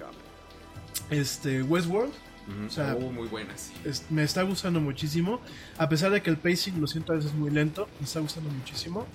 Este, 1.11 1.63
Westworld 1.63 2.13
Ujú. 2.13 2.67
o 2.67 2.71
sea, 2.71 2.95
Oh, 2.97 3.11
muy 3.11 3.27
buenas. 3.29 3.73
es- 3.85 4.05
me 4.11 4.23
está 4.23 4.43
gustando 4.43 4.81
muchísimo. 4.81 5.41
A 5.77 5.89
pesar 5.89 6.11
de 6.13 6.23
que 6.23 6.31
el 6.31 6.37
pacing 6.37 6.81
lo 6.81 6.87
siento 6.87 7.13
a 7.13 7.17
veces 7.17 7.33
muy 7.35 7.51
lento, 7.51 7.89
me 7.99 8.05
está 8.07 8.21
gustando 8.21 8.51
muchísimo. 8.51 9.07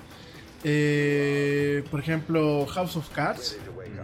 Eh, 0.64 1.84
por 1.90 2.02
ejemplo, 2.02 2.66
House 2.68 2.98
of 2.98 3.10
Cards. 3.12 3.58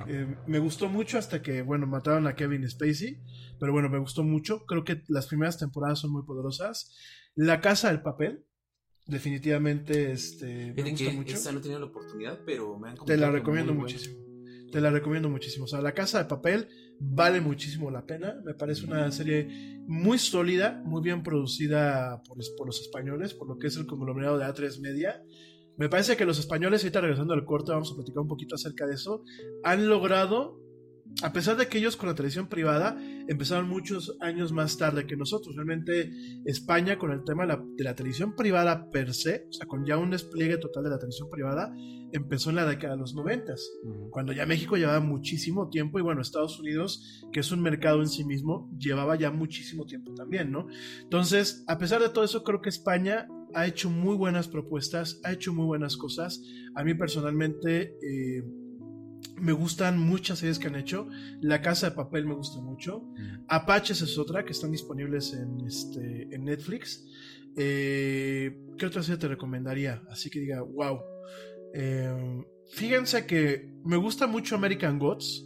eh, 0.07 0.27
me 0.47 0.59
gustó 0.59 0.87
mucho 0.87 1.17
hasta 1.17 1.41
que, 1.41 1.61
bueno, 1.61 1.85
mataron 1.87 2.27
a 2.27 2.35
Kevin 2.35 2.67
Spacey. 2.69 3.17
Pero 3.59 3.71
bueno, 3.71 3.89
me 3.89 3.99
gustó 3.99 4.23
mucho. 4.23 4.65
Creo 4.65 4.83
que 4.83 5.03
las 5.07 5.27
primeras 5.27 5.57
temporadas 5.57 5.99
son 5.99 6.11
muy 6.11 6.23
poderosas. 6.23 6.95
La 7.35 7.61
Casa 7.61 7.89
del 7.89 8.01
Papel. 8.01 8.45
Definitivamente, 9.07 10.11
este, 10.11 10.73
me 10.73 10.81
gusta 10.89 11.05
que 11.05 11.11
mucho. 11.11 11.51
no 11.51 11.61
tenido 11.61 11.79
la 11.79 11.85
oportunidad, 11.85 12.39
pero 12.43 12.79
me 12.79 12.89
han 12.89 12.95
Te 13.05 13.17
la 13.17 13.29
recomiendo 13.29 13.73
muchísimo. 13.73 14.17
Te 14.71 14.81
la 14.81 14.89
recomiendo 14.89 15.29
muchísimo. 15.29 15.65
O 15.65 15.67
sea, 15.67 15.79
La 15.81 15.93
Casa 15.93 16.17
de 16.17 16.25
Papel 16.25 16.67
vale 16.99 17.39
muchísimo 17.39 17.91
la 17.91 18.05
pena. 18.05 18.41
Me 18.43 18.55
parece 18.55 18.85
una 18.85 19.11
serie 19.11 19.79
muy 19.87 20.17
sólida, 20.17 20.81
muy 20.85 21.03
bien 21.03 21.21
producida 21.21 22.23
por, 22.23 22.37
por 22.57 22.67
los 22.67 22.81
españoles, 22.81 23.35
por 23.35 23.47
lo 23.47 23.57
que 23.59 23.67
es 23.67 23.77
el 23.77 23.85
conglomerado 23.85 24.39
de 24.39 24.45
A3 24.45 24.81
Media. 24.81 25.21
Me 25.77 25.89
parece 25.89 26.15
que 26.15 26.25
los 26.25 26.39
españoles, 26.39 26.83
ahorita 26.83 27.01
regresando 27.01 27.33
al 27.33 27.45
corte, 27.45 27.71
vamos 27.71 27.91
a 27.91 27.95
platicar 27.95 28.21
un 28.21 28.27
poquito 28.27 28.55
acerca 28.55 28.85
de 28.85 28.95
eso, 28.95 29.23
han 29.63 29.89
logrado, 29.89 30.59
a 31.23 31.31
pesar 31.31 31.55
de 31.55 31.67
que 31.67 31.77
ellos 31.77 31.95
con 31.95 32.09
la 32.09 32.15
televisión 32.15 32.47
privada 32.47 32.97
empezaron 33.27 33.69
muchos 33.69 34.17
años 34.19 34.51
más 34.51 34.77
tarde 34.77 35.07
que 35.07 35.15
nosotros. 35.15 35.55
Realmente 35.55 36.11
España 36.43 36.97
con 36.97 37.11
el 37.11 37.23
tema 37.23 37.43
de 37.43 37.47
la, 37.49 37.63
de 37.77 37.83
la 37.83 37.95
televisión 37.95 38.35
privada 38.35 38.89
per 38.89 39.13
se, 39.13 39.47
o 39.49 39.53
sea, 39.53 39.65
con 39.65 39.85
ya 39.85 39.97
un 39.97 40.11
despliegue 40.11 40.57
total 40.57 40.83
de 40.83 40.89
la 40.89 40.97
televisión 40.97 41.29
privada, 41.29 41.73
empezó 42.11 42.49
en 42.49 42.57
la 42.57 42.65
década 42.65 42.93
de 42.93 42.99
los 42.99 43.15
noventas 43.15 43.69
Ujú. 43.83 44.09
cuando 44.09 44.33
ya 44.33 44.45
México 44.45 44.77
llevaba 44.77 44.99
muchísimo 44.99 45.69
tiempo 45.69 45.99
y 45.99 46.01
bueno, 46.01 46.21
Estados 46.21 46.59
Unidos, 46.59 47.23
que 47.31 47.39
es 47.39 47.51
un 47.51 47.61
mercado 47.61 48.01
en 48.01 48.09
sí 48.09 48.23
mismo, 48.23 48.69
llevaba 48.77 49.15
ya 49.15 49.31
muchísimo 49.31 49.85
tiempo 49.85 50.13
también, 50.13 50.51
¿no? 50.51 50.67
Entonces, 51.01 51.63
a 51.67 51.77
pesar 51.77 52.01
de 52.01 52.09
todo 52.09 52.23
eso, 52.23 52.43
creo 52.43 52.61
que 52.61 52.69
España 52.69 53.27
ha 53.53 53.65
hecho 53.65 53.89
muy 53.89 54.15
buenas 54.15 54.47
propuestas, 54.47 55.19
ha 55.23 55.31
hecho 55.31 55.53
muy 55.53 55.65
buenas 55.65 55.95
cosas. 55.97 56.41
A 56.75 56.83
mí 56.83 56.93
personalmente 56.93 57.95
eh, 58.01 58.43
me 59.37 59.51
gustan 59.51 59.99
muchas 59.99 60.39
series 60.39 60.59
que 60.59 60.67
han 60.67 60.75
hecho. 60.75 61.07
La 61.41 61.61
Casa 61.61 61.89
de 61.89 61.95
Papel 61.95 62.25
me 62.25 62.35
gusta 62.35 62.59
mucho. 62.59 63.03
Apaches 63.47 64.01
es 64.01 64.17
otra 64.17 64.45
que 64.45 64.51
están 64.51 64.71
disponibles 64.71 65.33
en, 65.33 65.61
este, 65.65 66.33
en 66.33 66.45
Netflix. 66.45 67.05
Eh, 67.57 68.57
¿Qué 68.77 68.85
otra 68.85 69.03
serie 69.03 69.19
te 69.19 69.27
recomendaría? 69.27 70.01
Así 70.09 70.29
que 70.29 70.39
diga, 70.39 70.61
wow. 70.61 70.99
Eh, 71.73 72.43
fíjense 72.71 73.25
que 73.25 73.73
me 73.83 73.97
gusta 73.97 74.27
mucho 74.27 74.55
American 74.55 74.99
Gods. 74.99 75.45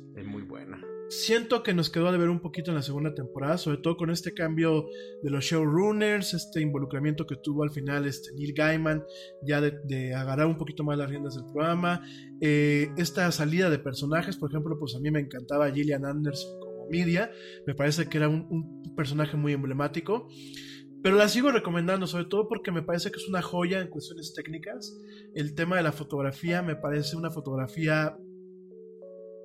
Siento 1.10 1.64
que 1.64 1.74
nos 1.74 1.89
quedó 1.89 2.12
de 2.12 2.20
ver 2.20 2.30
un 2.30 2.39
poquito 2.39 2.70
en 2.70 2.76
la 2.76 2.84
segunda 2.84 3.16
temporada, 3.16 3.57
sobre 3.57 3.80
todo 3.80 3.97
con 3.97 4.12
este 4.12 4.32
cambio 4.32 4.86
de 5.24 5.32
los 5.32 5.43
showrunners, 5.43 6.36
este 6.36 6.62
involucramiento 6.62 7.26
que 7.26 7.36
tuvo 7.36 7.64
al 7.64 7.72
final 7.72 8.05
este 8.05 8.32
Neil 8.36 8.53
Gaiman, 8.53 9.03
ya 9.41 9.60
de, 9.60 9.80
de 9.86 10.14
agarrar 10.14 10.45
un 10.45 10.60
poquito 10.60 10.84
más 10.84 10.99
las 10.99 11.10
riendas 11.10 11.34
del 11.34 11.45
programa. 11.45 12.03
Eh, 12.41 12.89
esta 12.95 13.32
salida 13.32 13.72
de 13.72 13.80
personajes, 13.80 14.38
por 14.38 14.51
ejemplo, 14.51 14.78
pues 14.78 14.95
a 14.95 14.99
mí 14.99 15.10
me 15.10 15.20
encantaba 15.20 15.72
Gillian 15.72 16.05
Anderson 16.05 16.60
como 16.60 16.88
Media, 16.91 17.32
me 17.66 17.74
parece 17.74 18.07
que 18.07 18.18
era 18.18 18.30
un, 18.30 18.45
un 18.51 18.95
personaje 18.95 19.36
muy 19.36 19.53
emblemático. 19.53 20.28
Pero 21.01 21.16
la 21.16 21.28
sigo 21.28 21.49
recomendando, 21.49 22.05
sobre 22.05 22.26
todo 22.26 22.47
porque 22.47 22.72
me 22.72 22.84
parece 22.84 23.10
que 23.10 23.18
es 23.18 23.28
una 23.28 23.41
joya 23.41 23.80
en 23.80 23.88
cuestiones 23.88 24.34
técnicas. 24.36 24.95
El 25.34 25.55
tema 25.55 25.78
de 25.78 25.84
la 25.84 25.93
fotografía 25.93 26.62
me 26.62 26.76
parece 26.76 27.16
una 27.16 27.32
fotografía 27.32 28.18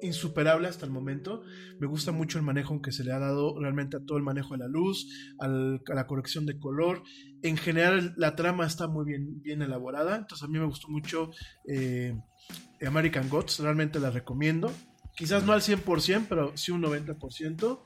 insuperable 0.02 0.68
hasta 0.68 0.84
el 0.84 0.92
momento. 0.92 1.42
Me 1.78 1.86
gusta 1.86 2.12
mucho 2.12 2.38
el 2.38 2.44
manejo 2.44 2.80
que 2.82 2.92
se 2.92 3.04
le 3.04 3.12
ha 3.12 3.18
dado 3.18 3.58
realmente 3.58 3.96
a 3.96 4.00
todo 4.04 4.18
el 4.18 4.24
manejo 4.24 4.54
de 4.54 4.58
la 4.58 4.68
luz, 4.68 5.08
a 5.38 5.48
la 5.48 6.06
corrección 6.06 6.46
de 6.46 6.58
color. 6.58 7.02
En 7.42 7.56
general, 7.56 8.14
la 8.16 8.36
trama 8.36 8.66
está 8.66 8.86
muy 8.88 9.04
bien, 9.04 9.40
bien 9.42 9.62
elaborada. 9.62 10.16
Entonces, 10.16 10.44
a 10.44 10.48
mí 10.50 10.58
me 10.58 10.66
gustó 10.66 10.88
mucho 10.88 11.30
eh, 11.68 12.14
American 12.86 13.28
Gods. 13.28 13.60
Realmente 13.60 13.98
la 14.00 14.10
recomiendo. 14.10 14.70
Quizás 15.16 15.44
no 15.44 15.52
al 15.52 15.60
100%, 15.60 16.26
pero 16.28 16.56
sí 16.56 16.72
un 16.72 16.82
90%. 16.82 17.80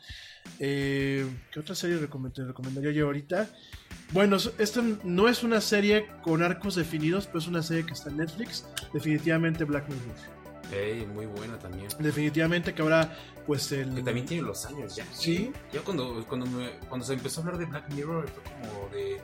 Eh, 0.61 1.27
¿Qué 1.53 1.61
otra 1.61 1.75
serie 1.75 1.99
recomend- 1.99 2.47
recomendaría 2.47 2.91
yo 2.93 3.07
ahorita? 3.07 3.51
Bueno, 4.13 4.39
esta 4.59 4.83
no 5.05 5.29
es 5.29 5.43
una 5.43 5.61
serie 5.61 6.07
con 6.23 6.43
arcos 6.43 6.75
definidos, 6.77 7.27
pero 7.27 7.41
es 7.41 7.47
una 7.47 7.63
serie 7.63 7.85
que 7.85 7.93
está 7.93 8.09
en 8.09 8.17
Netflix. 8.17 8.67
Definitivamente 8.95 9.65
Black 9.65 9.87
Mirror. 9.91 10.38
Muy 11.15 11.27
buena 11.27 11.59
también. 11.59 11.89
Definitivamente 11.99 12.75
que 12.75 12.83
ahora, 12.83 13.17
pues 13.47 13.71
el... 13.73 13.95
Que 13.95 14.03
también 14.03 14.27
tiene 14.27 14.43
los 14.43 14.65
años 14.67 14.95
ya. 14.97 15.05
Sí. 15.13 15.53
Ya 15.73 15.81
cuando, 15.81 16.25
cuando, 16.29 16.47
me- 16.47 16.71
cuando 16.89 17.07
se 17.07 17.15
empezó 17.15 17.41
a 17.41 17.45
hablar 17.45 17.59
de 17.59 17.67
Black 17.67 17.93
Mirror, 17.95 18.29
fue 18.29 18.43
como 18.53 18.89
de. 18.91 19.21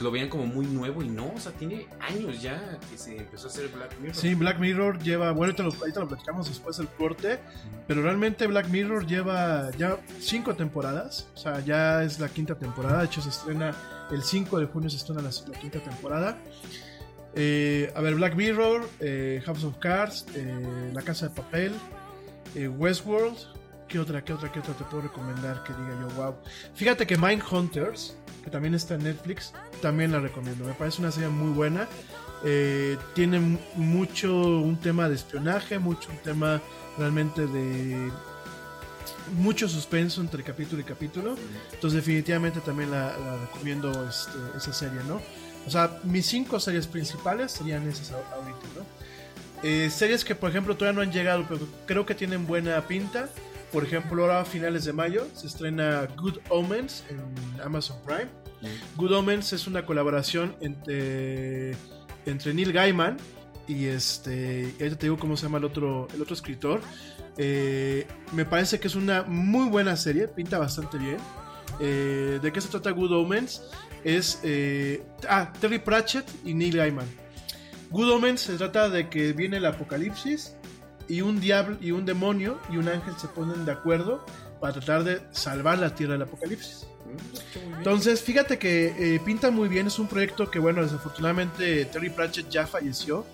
Lo 0.00 0.10
veían 0.10 0.30
como 0.30 0.46
muy 0.46 0.64
nuevo 0.64 1.02
y 1.02 1.08
no, 1.10 1.30
o 1.34 1.38
sea, 1.38 1.52
tiene 1.52 1.86
años 2.00 2.40
ya 2.40 2.78
que 2.90 2.96
se 2.96 3.18
empezó 3.18 3.48
a 3.48 3.50
hacer 3.50 3.68
Black 3.68 3.98
Mirror. 4.00 4.16
Sí, 4.16 4.34
Black 4.34 4.58
Mirror 4.58 4.98
lleva, 5.02 5.30
bueno, 5.32 5.52
ahorita 5.52 5.62
lo, 5.62 5.72
ahorita 5.78 6.00
lo 6.00 6.08
platicamos 6.08 6.48
después 6.48 6.78
del 6.78 6.88
corte, 6.88 7.38
pero 7.86 8.00
realmente 8.00 8.46
Black 8.46 8.68
Mirror 8.68 9.06
lleva 9.06 9.70
ya 9.76 9.98
cinco 10.18 10.54
temporadas, 10.54 11.28
o 11.34 11.36
sea, 11.36 11.60
ya 11.60 12.02
es 12.02 12.18
la 12.18 12.30
quinta 12.30 12.54
temporada, 12.54 13.00
de 13.00 13.04
hecho 13.06 13.20
se 13.20 13.28
estrena 13.28 13.76
el 14.10 14.22
5 14.22 14.58
de 14.58 14.66
junio, 14.66 14.88
se 14.88 14.96
estrena 14.96 15.20
la, 15.20 15.28
la 15.48 15.58
quinta 15.60 15.80
temporada. 15.80 16.38
Eh, 17.34 17.92
a 17.94 18.00
ver, 18.00 18.14
Black 18.16 18.34
Mirror, 18.34 18.88
eh, 19.00 19.42
House 19.46 19.64
of 19.64 19.78
Cards, 19.78 20.26
eh, 20.34 20.90
La 20.92 21.02
Casa 21.02 21.28
de 21.28 21.34
Papel, 21.34 21.72
eh, 22.54 22.68
Westworld, 22.68 23.36
¿qué 23.88 23.98
otra, 23.98 24.24
qué 24.24 24.32
otra, 24.32 24.50
qué 24.50 24.58
otra 24.58 24.74
te 24.74 24.84
puedo 24.84 25.02
recomendar 25.04 25.62
que 25.62 25.72
diga 25.72 25.96
yo, 26.00 26.08
wow? 26.16 26.34
Fíjate 26.74 27.06
que 27.06 27.16
Mindhunters, 27.16 28.16
que 28.42 28.50
también 28.50 28.74
está 28.74 28.94
en 28.94 29.04
Netflix, 29.04 29.52
también 29.80 30.12
la 30.12 30.20
recomiendo, 30.20 30.64
me 30.64 30.74
parece 30.74 31.00
una 31.00 31.12
serie 31.12 31.28
muy 31.28 31.52
buena. 31.52 31.86
Tiene 33.14 33.58
mucho 33.74 34.34
un 34.34 34.78
tema 34.80 35.10
de 35.10 35.14
espionaje, 35.14 35.78
mucho 35.78 36.08
un 36.10 36.16
tema 36.18 36.60
realmente 36.96 37.46
de 37.46 38.10
mucho 39.36 39.68
suspenso 39.68 40.22
entre 40.22 40.42
capítulo 40.42 40.80
y 40.80 40.84
capítulo. 40.84 41.36
Entonces 41.72 41.98
definitivamente 41.98 42.60
también 42.60 42.90
la, 42.90 43.16
la 43.18 43.36
recomiendo 43.36 43.90
este, 44.08 44.38
esa 44.56 44.72
serie, 44.72 45.00
¿no? 45.06 45.20
O 45.66 45.70
sea, 45.70 45.98
mis 46.04 46.26
cinco 46.26 46.58
series 46.58 46.86
principales 46.86 47.52
serían 47.52 47.86
esas 47.88 48.12
ahorita, 48.12 48.66
¿no? 48.76 49.00
Eh, 49.62 49.90
series 49.90 50.24
que 50.24 50.34
por 50.34 50.50
ejemplo 50.50 50.74
todavía 50.74 50.96
no 50.96 51.02
han 51.02 51.12
llegado, 51.12 51.44
pero 51.46 51.60
creo 51.86 52.06
que 52.06 52.14
tienen 52.14 52.46
buena 52.46 52.80
pinta. 52.86 53.28
por 53.72 53.84
ejemplo, 53.84 54.22
ahora 54.22 54.40
a 54.40 54.44
finales 54.44 54.84
de 54.84 54.92
mayo 54.92 55.28
se 55.34 55.46
estrena 55.46 56.08
Good 56.16 56.38
Omens 56.48 57.04
en 57.08 57.20
Amazon 57.62 57.98
Prime. 58.04 58.28
Good 58.96 59.12
Omens 59.12 59.52
es 59.52 59.66
una 59.66 59.86
colaboración 59.86 60.56
entre, 60.60 61.76
entre 62.26 62.52
Neil 62.52 62.72
Gaiman 62.72 63.16
y 63.68 63.86
este. 63.86 64.74
y 64.76 64.82
ahorita 64.82 64.98
te 64.98 65.06
digo 65.06 65.18
cómo 65.18 65.36
se 65.36 65.44
llama 65.44 65.58
el 65.58 65.64
otro, 65.64 66.08
el 66.12 66.20
otro 66.20 66.34
escritor. 66.34 66.80
Eh, 67.36 68.06
me 68.32 68.44
parece 68.44 68.80
que 68.80 68.88
es 68.88 68.96
una 68.96 69.22
muy 69.22 69.68
buena 69.68 69.96
serie, 69.96 70.26
pinta 70.26 70.58
bastante 70.58 70.98
bien. 70.98 71.18
Eh, 71.78 72.40
¿De 72.42 72.52
qué 72.52 72.60
se 72.60 72.68
trata 72.68 72.90
Good 72.90 73.12
Omens? 73.12 73.62
Es. 74.04 74.40
eh, 74.42 75.02
ah, 75.28 75.52
Terry 75.60 75.78
Pratchett 75.78 76.26
y 76.44 76.54
Neil 76.54 76.76
Gaiman. 76.76 77.06
Good 77.90 78.10
Omens 78.10 78.42
se 78.42 78.56
trata 78.56 78.88
de 78.88 79.08
que 79.08 79.32
viene 79.32 79.56
el 79.56 79.66
apocalipsis 79.66 80.54
y 81.08 81.22
un 81.22 81.40
diablo 81.40 81.76
y 81.80 81.90
un 81.90 82.06
demonio 82.06 82.60
y 82.70 82.76
un 82.76 82.88
ángel 82.88 83.14
se 83.18 83.26
ponen 83.28 83.64
de 83.64 83.72
acuerdo 83.72 84.24
para 84.60 84.74
tratar 84.74 85.02
de 85.04 85.20
salvar 85.32 85.78
la 85.78 85.94
tierra 85.94 86.12
del 86.12 86.22
apocalipsis. 86.22 86.86
Entonces, 87.76 88.22
fíjate 88.22 88.58
que 88.58 89.14
eh, 89.16 89.20
pinta 89.24 89.50
muy 89.50 89.68
bien. 89.68 89.88
Es 89.88 89.98
un 89.98 90.06
proyecto 90.06 90.50
que, 90.50 90.60
bueno, 90.60 90.82
desafortunadamente 90.82 91.84
Terry 91.86 92.10
Pratchett 92.10 92.48
ya 92.48 92.66
falleció. 92.66 93.26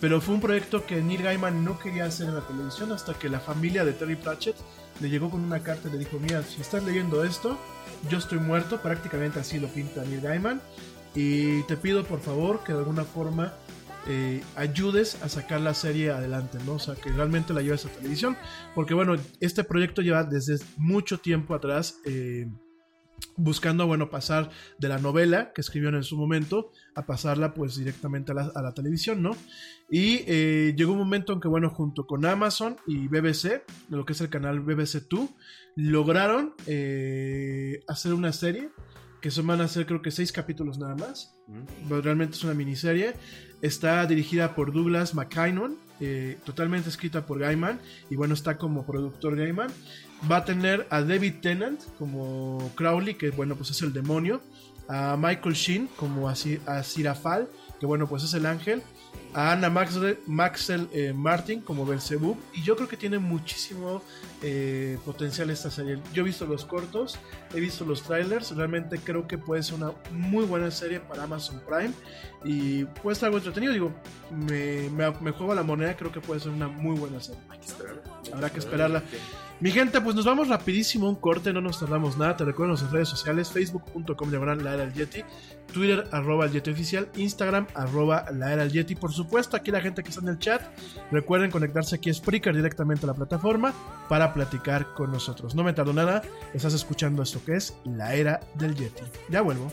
Pero 0.00 0.20
fue 0.20 0.34
un 0.34 0.40
proyecto 0.40 0.84
que 0.84 1.00
Neil 1.00 1.22
Gaiman 1.22 1.64
no 1.64 1.78
quería 1.78 2.04
hacer 2.04 2.26
en 2.28 2.34
la 2.34 2.42
televisión 2.42 2.92
hasta 2.92 3.14
que 3.14 3.30
la 3.30 3.40
familia 3.40 3.84
de 3.86 3.92
Terry 3.92 4.16
Pratchett 4.16 4.56
le 5.00 5.08
llegó 5.08 5.30
con 5.30 5.40
una 5.42 5.62
carta 5.62 5.88
y 5.88 5.92
le 5.92 5.98
dijo, 5.98 6.18
mira, 6.18 6.42
si 6.42 6.60
estás 6.60 6.84
leyendo 6.84 7.24
esto, 7.24 7.56
yo 8.08 8.18
estoy 8.18 8.38
muerto. 8.38 8.80
Prácticamente 8.80 9.40
así 9.40 9.58
lo 9.58 9.68
pinta 9.68 10.04
Neil 10.04 10.20
Gaiman. 10.20 10.60
Y 11.14 11.62
te 11.62 11.76
pido 11.76 12.04
por 12.04 12.20
favor 12.20 12.64
que 12.64 12.72
de 12.72 12.80
alguna 12.80 13.04
forma 13.04 13.54
eh, 14.06 14.42
ayudes 14.56 15.22
a 15.22 15.28
sacar 15.28 15.60
la 15.60 15.72
serie 15.72 16.10
adelante, 16.10 16.58
¿no? 16.66 16.74
O 16.74 16.78
sea, 16.78 16.94
que 16.94 17.10
realmente 17.10 17.54
la 17.54 17.62
lleves 17.62 17.86
a 17.86 17.88
televisión. 17.88 18.36
Porque 18.74 18.94
bueno, 18.94 19.16
este 19.40 19.64
proyecto 19.64 20.02
lleva 20.02 20.24
desde 20.24 20.58
mucho 20.76 21.18
tiempo 21.18 21.54
atrás 21.54 22.00
eh, 22.04 22.46
buscando, 23.36 23.86
bueno, 23.86 24.10
pasar 24.10 24.50
de 24.78 24.88
la 24.88 24.98
novela 24.98 25.52
que 25.52 25.60
escribieron 25.60 25.96
en 25.96 26.04
su 26.04 26.16
momento 26.16 26.70
a 26.94 27.06
pasarla 27.06 27.54
pues 27.54 27.76
directamente 27.76 28.32
a 28.32 28.34
la, 28.34 28.74
televisión, 28.74 29.22
¿no? 29.22 29.36
Y 29.90 30.24
eh, 30.26 30.74
llegó 30.76 30.92
un 30.92 30.98
momento 30.98 31.32
en 31.32 31.40
que, 31.40 31.48
bueno, 31.48 31.70
junto 31.70 32.06
con 32.06 32.24
Amazon 32.26 32.76
y 32.86 33.08
BBC, 33.08 33.62
lo 33.88 34.04
que 34.04 34.12
es 34.12 34.20
el 34.20 34.28
canal 34.28 34.60
BBC 34.60 35.08
2, 35.08 35.30
lograron 35.76 36.54
eh, 36.66 37.82
hacer 37.88 38.14
una 38.14 38.32
serie 38.32 38.70
que 39.20 39.30
son, 39.30 39.46
van 39.46 39.62
a 39.62 39.68
ser 39.68 39.86
creo 39.86 40.02
que 40.02 40.10
seis 40.10 40.32
capítulos 40.32 40.78
nada 40.78 40.94
más. 40.96 41.34
Pero 41.88 42.02
realmente 42.02 42.36
es 42.36 42.44
una 42.44 42.52
miniserie. 42.52 43.14
Está 43.62 44.04
dirigida 44.04 44.54
por 44.54 44.70
Douglas 44.70 45.14
McKinnon, 45.14 45.78
eh, 45.98 46.36
totalmente 46.44 46.90
escrita 46.90 47.24
por 47.24 47.38
Gaiman. 47.38 47.80
Y 48.10 48.16
bueno, 48.16 48.34
está 48.34 48.58
como 48.58 48.84
productor 48.84 49.34
Gaiman. 49.34 49.70
Va 50.30 50.38
a 50.38 50.44
tener 50.44 50.86
a 50.90 51.00
David 51.00 51.36
Tennant 51.40 51.80
como 51.98 52.70
Crowley, 52.74 53.14
que 53.14 53.30
bueno, 53.30 53.56
pues 53.56 53.70
es 53.70 53.80
el 53.80 53.94
demonio. 53.94 54.42
A 54.88 55.16
Michael 55.18 55.54
Sheen 55.54 55.88
como 55.96 56.28
a 56.28 56.34
Sirafal, 56.34 57.48
que 57.80 57.86
bueno, 57.86 58.06
pues 58.06 58.24
es 58.24 58.34
el 58.34 58.44
ángel. 58.44 58.82
A 59.32 59.52
Anna 59.52 59.68
Maxwell, 59.68 60.18
Maxwell 60.26 60.88
eh, 60.92 61.12
Martin 61.12 61.60
como 61.60 61.84
Belzebub. 61.84 62.36
Y 62.52 62.62
yo 62.62 62.76
creo 62.76 62.88
que 62.88 62.96
tiene 62.96 63.18
muchísimo 63.18 64.00
eh, 64.42 64.96
potencial 65.04 65.50
esta 65.50 65.70
serie. 65.70 65.98
Yo 66.12 66.22
he 66.22 66.24
visto 66.24 66.46
los 66.46 66.64
cortos, 66.64 67.18
he 67.52 67.58
visto 67.58 67.84
los 67.84 68.02
trailers. 68.02 68.54
Realmente 68.54 68.98
creo 68.98 69.26
que 69.26 69.36
puede 69.36 69.62
ser 69.62 69.74
una 69.74 69.92
muy 70.12 70.44
buena 70.44 70.70
serie 70.70 71.00
para 71.00 71.24
Amazon 71.24 71.60
Prime. 71.66 71.92
Y 72.44 72.84
puede 72.84 73.14
estar 73.14 73.26
algo 73.26 73.38
entretenido. 73.38 73.72
Digo, 73.72 73.92
me, 74.30 74.88
me, 74.90 75.10
me 75.20 75.32
juego 75.32 75.50
a 75.50 75.56
la 75.56 75.64
moneda. 75.64 75.96
Creo 75.96 76.12
que 76.12 76.20
puede 76.20 76.40
ser 76.40 76.52
una 76.52 76.68
muy 76.68 76.96
buena 76.96 77.20
serie. 77.20 77.40
Habrá 78.32 78.50
que 78.50 78.60
esperarla. 78.60 79.02
Mi 79.60 79.70
gente, 79.70 80.00
pues 80.00 80.16
nos 80.16 80.24
vamos 80.24 80.48
rapidísimo 80.48 81.08
un 81.08 81.14
corte, 81.14 81.52
no 81.52 81.60
nos 81.60 81.78
tardamos 81.78 82.18
nada. 82.18 82.36
Te 82.36 82.44
recuerdo 82.44 82.68
nuestras 82.70 82.92
redes 82.92 83.08
sociales, 83.08 83.50
facebook.com 83.50 84.28
diagonal 84.28 84.62
la 84.62 84.74
era 84.74 84.84
del 84.84 84.92
Yeti, 84.92 85.22
Twitter 85.72 86.06
arroba 86.12 86.46
el 86.46 86.52
Yeti 86.52 86.70
oficial, 86.70 87.08
Instagram 87.16 87.66
arroba 87.74 88.26
la 88.32 88.52
era 88.52 88.62
del 88.64 88.72
Yeti. 88.72 88.96
Por 88.96 89.12
supuesto, 89.12 89.56
aquí 89.56 89.70
la 89.70 89.80
gente 89.80 90.02
que 90.02 90.10
está 90.10 90.20
en 90.20 90.28
el 90.28 90.38
chat, 90.38 90.60
recuerden 91.10 91.50
conectarse 91.50 91.96
aquí 91.96 92.10
a 92.10 92.14
Spreaker 92.14 92.54
directamente 92.54 93.06
a 93.06 93.08
la 93.08 93.14
plataforma 93.14 93.72
para 94.08 94.34
platicar 94.34 94.92
con 94.92 95.12
nosotros. 95.12 95.54
No 95.54 95.62
me 95.62 95.72
tardo 95.72 95.92
nada, 95.92 96.22
estás 96.52 96.74
escuchando 96.74 97.22
esto 97.22 97.40
que 97.44 97.54
es 97.54 97.74
la 97.84 98.14
era 98.14 98.40
del 98.56 98.74
Yeti. 98.74 99.02
Ya 99.30 99.40
vuelvo. 99.40 99.72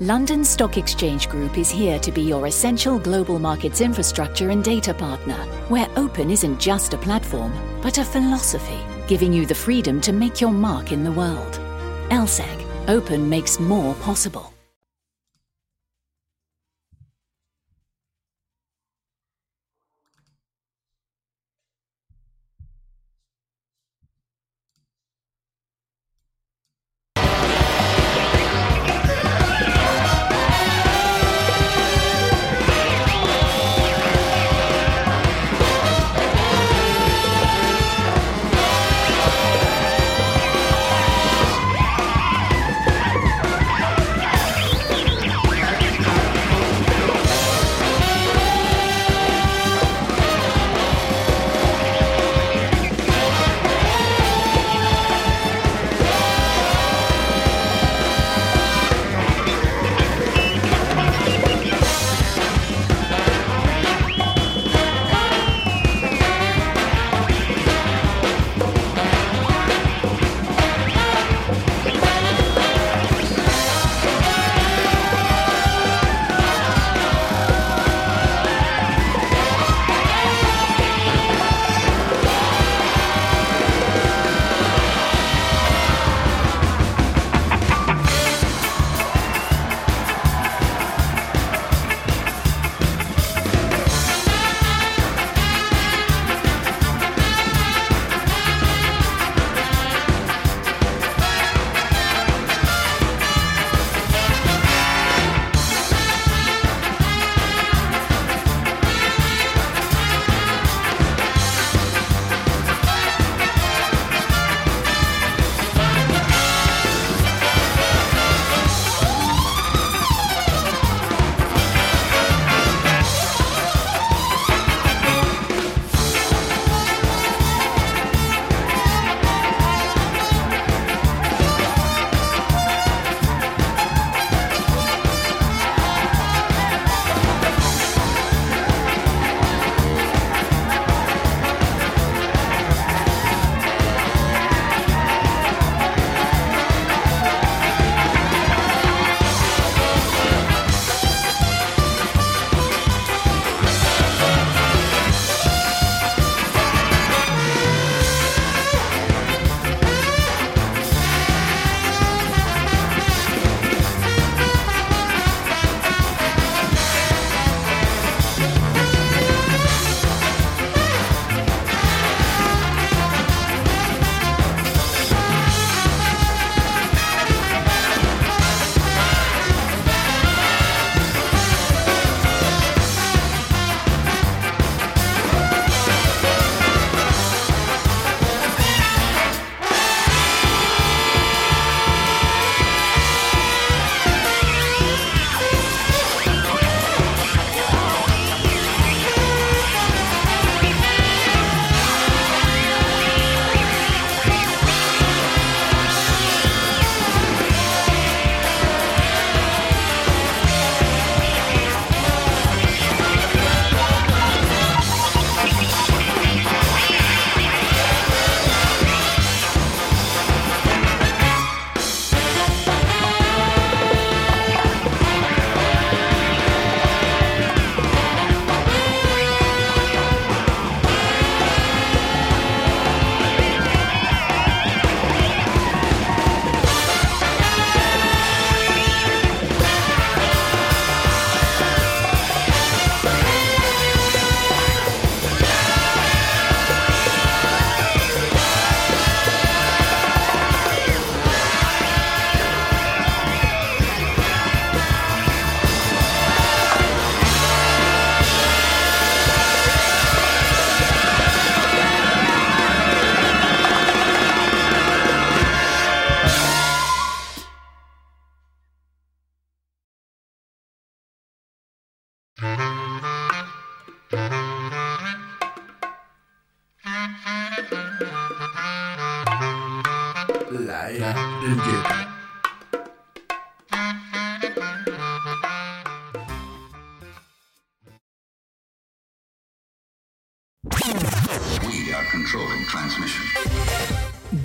London 0.00 0.44
Stock 0.44 0.76
Exchange 0.76 1.26
Group 1.26 1.56
is 1.56 1.70
here 1.70 1.98
to 2.00 2.12
be 2.12 2.20
your 2.20 2.46
essential 2.46 2.98
global 2.98 3.38
markets 3.38 3.80
infrastructure 3.80 4.50
and 4.50 4.62
data 4.62 4.92
partner, 4.92 5.38
where 5.68 5.88
open 5.96 6.28
isn't 6.28 6.60
just 6.60 6.92
a 6.92 6.98
platform, 6.98 7.50
but 7.80 7.96
a 7.96 8.04
philosophy, 8.04 8.78
giving 9.08 9.32
you 9.32 9.46
the 9.46 9.54
freedom 9.54 9.98
to 10.02 10.12
make 10.12 10.38
your 10.38 10.52
mark 10.52 10.92
in 10.92 11.02
the 11.02 11.12
world. 11.12 11.60
LSEG, 12.10 12.88
open 12.88 13.26
makes 13.26 13.58
more 13.58 13.94
possible. 13.94 14.52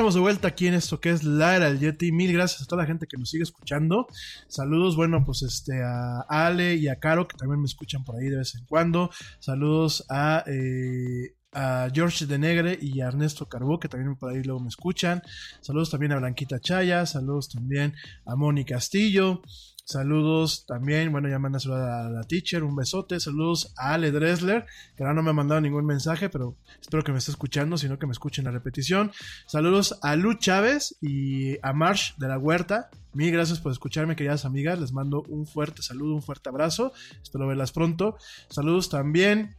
Estamos 0.00 0.14
de 0.14 0.20
vuelta 0.20 0.48
aquí 0.48 0.66
en 0.66 0.72
esto 0.72 0.98
que 0.98 1.10
es 1.10 1.24
la 1.24 1.56
era 1.56 1.66
del 1.66 1.78
Yeti. 1.78 2.10
Mil 2.10 2.32
gracias 2.32 2.62
a 2.62 2.64
toda 2.64 2.80
la 2.80 2.86
gente 2.86 3.06
que 3.06 3.18
nos 3.18 3.28
sigue 3.28 3.42
escuchando. 3.42 4.06
Saludos, 4.48 4.96
bueno, 4.96 5.22
pues 5.26 5.42
este 5.42 5.82
a 5.82 6.20
Ale 6.20 6.76
y 6.76 6.88
a 6.88 6.98
Caro, 6.98 7.28
que 7.28 7.36
también 7.36 7.60
me 7.60 7.66
escuchan 7.66 8.02
por 8.02 8.16
ahí 8.16 8.30
de 8.30 8.38
vez 8.38 8.54
en 8.54 8.64
cuando. 8.64 9.10
Saludos 9.40 10.06
a, 10.08 10.42
eh, 10.46 11.34
a 11.52 11.90
George 11.92 12.24
de 12.24 12.38
Negre 12.38 12.78
y 12.80 13.02
a 13.02 13.08
Ernesto 13.08 13.46
Carbó, 13.46 13.78
que 13.78 13.88
también 13.90 14.16
por 14.16 14.32
ahí 14.32 14.42
luego 14.42 14.60
me 14.60 14.68
escuchan. 14.68 15.20
Saludos 15.60 15.90
también 15.90 16.12
a 16.12 16.18
Blanquita 16.18 16.60
Chaya. 16.60 17.04
Saludos 17.04 17.50
también 17.50 17.92
a 18.24 18.36
Moni 18.36 18.64
Castillo. 18.64 19.42
Saludos 19.90 20.66
también, 20.66 21.10
bueno, 21.10 21.28
ya 21.28 21.40
manda 21.40 21.58
saludar 21.58 22.06
a 22.06 22.08
la 22.08 22.22
teacher, 22.22 22.62
un 22.62 22.76
besote. 22.76 23.18
Saludos 23.18 23.74
a 23.76 23.94
Ale 23.94 24.12
Dressler, 24.12 24.64
que 24.96 25.02
ahora 25.02 25.14
no 25.14 25.24
me 25.24 25.30
ha 25.30 25.32
mandado 25.32 25.60
ningún 25.60 25.84
mensaje, 25.84 26.28
pero 26.28 26.56
espero 26.80 27.02
que 27.02 27.10
me 27.10 27.18
esté 27.18 27.32
escuchando, 27.32 27.76
sino 27.76 27.98
que 27.98 28.06
me 28.06 28.12
escuchen 28.12 28.44
la 28.44 28.52
repetición. 28.52 29.10
Saludos 29.46 29.98
a 30.02 30.14
Lu 30.14 30.34
Chávez 30.34 30.96
y 31.00 31.58
a 31.66 31.72
Marsh 31.72 32.14
de 32.18 32.28
la 32.28 32.38
Huerta. 32.38 32.88
Mil 33.14 33.32
gracias 33.32 33.58
por 33.58 33.72
escucharme, 33.72 34.14
queridas 34.14 34.44
amigas. 34.44 34.78
Les 34.78 34.92
mando 34.92 35.24
un 35.28 35.44
fuerte 35.44 35.82
saludo, 35.82 36.14
un 36.14 36.22
fuerte 36.22 36.50
abrazo. 36.50 36.92
Espero 37.20 37.48
verlas 37.48 37.72
pronto. 37.72 38.16
Saludos 38.48 38.90
también 38.90 39.56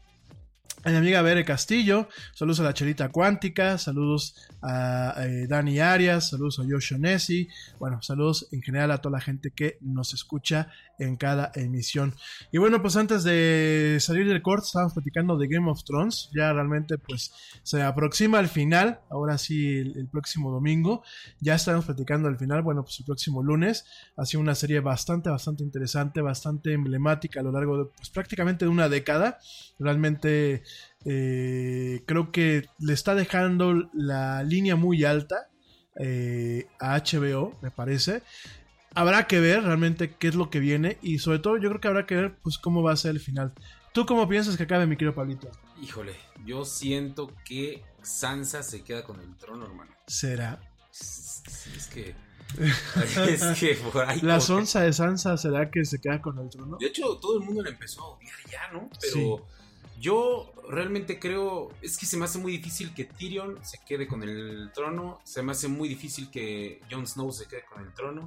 a 0.84 0.90
mi 0.90 0.96
amiga 0.96 1.22
Bere 1.22 1.46
Castillo, 1.46 2.08
saludos 2.34 2.60
a 2.62 2.64
la 2.64 2.74
Chelita 2.74 3.10
Cuántica, 3.10 3.78
saludos 3.78 4.36
a, 4.64 5.14
eh, 5.26 5.46
Dani 5.48 5.80
Arias, 5.80 6.30
saludos 6.30 6.60
a 6.60 6.64
Josh 6.64 6.94
Onesi, 6.94 7.48
bueno, 7.80 8.02
saludos 8.02 8.48
en 8.52 8.64
general 8.64 8.92
a 8.92 8.98
toda 8.98 9.18
la 9.18 9.22
gente 9.22 9.52
que 9.52 9.78
nos 9.82 10.14
escucha 10.14 10.70
en 10.98 11.18
cada 11.18 11.52
emisión. 11.56 12.16
Y 12.52 12.58
bueno, 12.58 12.82
pues 12.82 12.96
antes 12.96 13.24
de 13.24 13.98
salir 14.00 14.28
del 14.28 14.42
corte, 14.42 14.66
estábamos 14.66 14.94
platicando 14.94 15.38
de 15.38 15.48
Game 15.48 15.70
of 15.70 15.84
Thrones, 15.84 16.30
ya 16.36 16.52
realmente 16.52 16.98
pues 16.98 17.32
se 17.62 17.84
aproxima 17.84 18.40
al 18.40 18.48
final, 18.48 19.02
ahora 19.10 19.38
sí 19.38 19.78
el, 19.78 19.98
el 19.98 20.08
próximo 20.08 20.52
domingo, 20.52 21.04
ya 21.40 21.56
estamos 21.56 21.86
platicando 21.86 22.28
al 22.28 22.38
final, 22.38 22.64
bueno, 22.64 22.84
pues 22.84 23.00
el 23.00 23.06
próximo 23.06 23.44
lunes, 23.44 23.86
ha 24.18 24.26
sido 24.26 24.42
una 24.42 24.56
serie 24.56 24.80
bastante, 24.80 25.30
bastante 25.30 25.64
interesante, 25.64 26.22
bastante 26.22 26.74
emblemática 26.74 27.40
a 27.40 27.44
lo 27.44 27.52
largo 27.52 27.78
de 27.78 27.86
pues 27.96 28.10
prácticamente 28.10 28.66
de 28.66 28.70
una 28.70 28.90
década, 28.90 29.40
realmente 29.80 30.64
eh, 31.06 32.04
creo 32.06 32.32
que 32.32 32.68
le 32.80 32.94
está 32.94 33.16
dejando 33.16 33.90
la 33.94 34.44
línea 34.44 34.76
muy 34.76 35.04
alta 35.04 35.50
eh, 35.96 36.68
a 36.80 36.98
HBO, 36.98 37.58
me 37.62 37.72
parece. 37.72 38.24
Habrá 38.94 39.26
que 39.26 39.40
ver 39.40 39.64
realmente 39.64 40.16
qué 40.16 40.28
es 40.28 40.36
lo 40.36 40.50
que 40.50 40.60
viene 40.60 40.98
y 41.02 41.20
sobre 41.20 41.40
todo 41.40 41.58
yo 41.58 41.70
creo 41.70 41.82
que 41.82 41.88
habrá 41.88 42.06
que 42.06 42.16
ver 42.16 42.36
pues 42.42 42.58
cómo 42.58 42.84
va 42.84 42.92
a 42.94 42.98
ser 42.98 43.12
el 43.12 43.20
final. 43.20 43.54
¿Tú 43.94 44.06
cómo 44.06 44.28
piensas 44.28 44.58
que 44.58 44.64
acabe, 44.64 44.86
mi 44.86 44.96
querido 44.96 45.16
Pablito? 45.16 45.50
Híjole, 45.82 46.16
yo 46.46 46.64
siento 46.66 47.34
que 47.44 47.84
Sansa 48.02 48.64
se 48.64 48.84
queda 48.84 49.04
con 49.04 49.20
el 49.20 49.36
trono, 49.38 49.66
hermano. 49.66 49.92
¿Será? 50.08 50.62
Es, 50.92 51.44
es 51.76 51.88
que. 51.88 52.16
Es 53.30 53.44
que 53.58 53.76
por 53.76 54.04
ahí. 54.04 54.20
La 54.22 54.42
sonza 54.42 54.82
de 54.82 54.92
Sansa 54.92 55.38
será 55.38 55.72
que 55.72 55.86
se 55.86 56.02
queda 56.02 56.22
con 56.22 56.38
el 56.40 56.50
trono. 56.50 56.78
De 56.78 56.88
hecho, 56.88 57.18
todo 57.18 57.40
el 57.40 57.46
mundo 57.46 57.64
la 57.64 57.70
empezó 57.70 58.02
a 58.02 58.08
odiar 58.10 58.36
ya, 58.50 58.72
¿no? 58.74 58.90
Pero 59.00 59.48
yo 60.02 60.52
realmente 60.68 61.20
creo. 61.20 61.70
Es 61.82 61.98
que 61.98 62.06
se 62.06 62.18
me 62.18 62.26
hace 62.26 62.40
muy 62.40 62.52
difícil 62.52 62.94
que 62.94 63.06
Tyrion 63.06 63.64
se 63.64 63.80
quede 63.86 64.08
con 64.08 64.24
el 64.24 64.72
trono. 64.74 65.20
Se 65.24 65.44
me 65.44 65.52
hace 65.52 65.68
muy 65.68 65.88
difícil 65.88 66.30
que 66.32 66.82
Jon 66.90 67.06
Snow 67.06 67.32
se 67.32 67.48
quede 67.48 67.64
con 67.72 67.86
el 67.86 67.94
trono. 67.94 68.26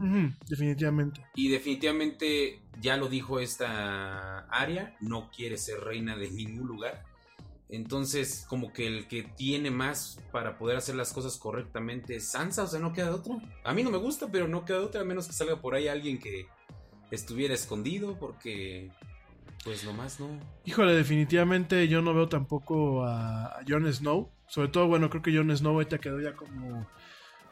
Definitivamente. 0.49 1.21
Y 1.35 1.49
definitivamente, 1.49 2.63
ya 2.81 2.97
lo 2.97 3.09
dijo 3.09 3.41
esta 3.41 4.41
Arya, 4.49 4.97
no 5.01 5.31
quiere 5.31 5.59
ser 5.59 5.81
reina 5.81 6.17
de 6.17 6.31
ningún 6.31 6.69
lugar. 6.69 7.05
Entonces, 7.69 8.47
como 8.49 8.73
que 8.73 8.87
el 8.87 9.09
que 9.09 9.23
tiene 9.23 9.71
más 9.71 10.21
para 10.31 10.59
poder 10.59 10.77
hacer 10.77 10.95
las 10.95 11.13
cosas 11.13 11.39
correctamente 11.39 12.17
es 12.17 12.29
Sansa, 12.29 12.63
o 12.63 12.67
sea, 12.69 12.79
no 12.79 12.93
queda 12.93 13.07
de 13.07 13.15
otra. 13.15 13.37
A 13.65 13.73
mí 13.73 13.83
no 13.83 13.91
me 13.91 13.99
gusta, 13.99 14.31
pero 14.31 14.47
no 14.47 14.65
queda 14.65 14.79
de 14.79 14.85
otra, 14.85 15.01
a 15.01 15.05
menos 15.05 15.27
que 15.27 15.33
salga 15.33 15.61
por 15.61 15.75
ahí 15.75 15.89
alguien 15.89 16.19
que 16.19 16.47
estuviera 17.11 17.55
escondido, 17.55 18.19
porque 18.19 18.93
pues 19.65 19.85
nomás 19.85 20.21
no. 20.21 20.29
Híjole, 20.65 20.95
definitivamente 20.95 21.89
yo 21.89 22.03
no 22.03 22.15
veo 22.15 22.29
tampoco 22.29 23.05
a, 23.05 23.61
Jon 23.67 23.91
Snow. 23.93 24.31
Sobre 24.47 24.69
todo, 24.69 24.87
bueno, 24.89 25.09
creo 25.11 25.23
que 25.23 25.35
Jon 25.37 25.51
Snow 25.57 25.73
ahorita 25.75 25.99
quedó 25.99 26.21
ya 26.21 26.35
como. 26.35 26.87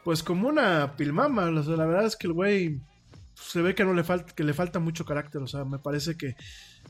Pues 0.03 0.21
como 0.23 0.47
una 0.49 0.95
pilmama. 0.95 1.45
O 1.49 1.63
sea, 1.63 1.75
la 1.75 1.85
verdad 1.85 2.05
es 2.05 2.15
que 2.15 2.27
el 2.27 2.33
güey 2.33 2.81
se 3.33 3.61
ve 3.61 3.73
que 3.73 3.83
no 3.85 3.93
le 3.93 4.03
falta, 4.03 4.33
que 4.35 4.43
le 4.43 4.53
falta 4.53 4.79
mucho 4.79 5.05
carácter. 5.05 5.41
O 5.41 5.47
sea, 5.47 5.65
me 5.65 5.79
parece 5.79 6.15
que 6.17 6.35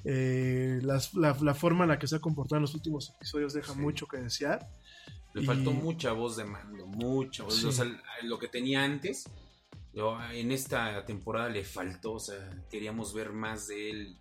Eh, 0.06 0.80
la, 0.82 1.02
la 1.14 1.54
forma 1.54 1.86
en 1.86 1.92
la 1.92 1.98
que 1.98 2.08
se 2.08 2.18
ha 2.18 2.20
comportado 2.20 2.58
en 2.58 2.64
los 2.64 2.76
últimos 2.76 3.10
episodios 3.16 3.54
deja 3.54 3.72
Sí. 3.74 3.80
mucho 3.80 4.06
que 4.06 4.18
desear. 4.18 4.68
Le 5.34 5.44
Y- 5.44 5.46
faltó 5.46 5.72
mucha 5.72 6.12
voz 6.12 6.36
de 6.36 6.44
mando, 6.44 6.86
mucha 6.88 7.44
voz. 7.44 7.56
Sí. 7.56 7.66
O 7.68 7.72
sea, 7.72 7.86
lo 8.24 8.38
que 8.38 8.50
tenía 8.50 8.84
antes, 8.84 9.30
en 10.34 10.52
esta 10.52 11.06
temporada 11.06 11.48
le 11.48 11.64
faltó. 11.64 12.14
O 12.16 12.20
sea, 12.20 12.36
queríamos 12.70 13.14
ver 13.14 13.32
más 13.32 13.68
de 13.68 13.92
él 13.92 14.18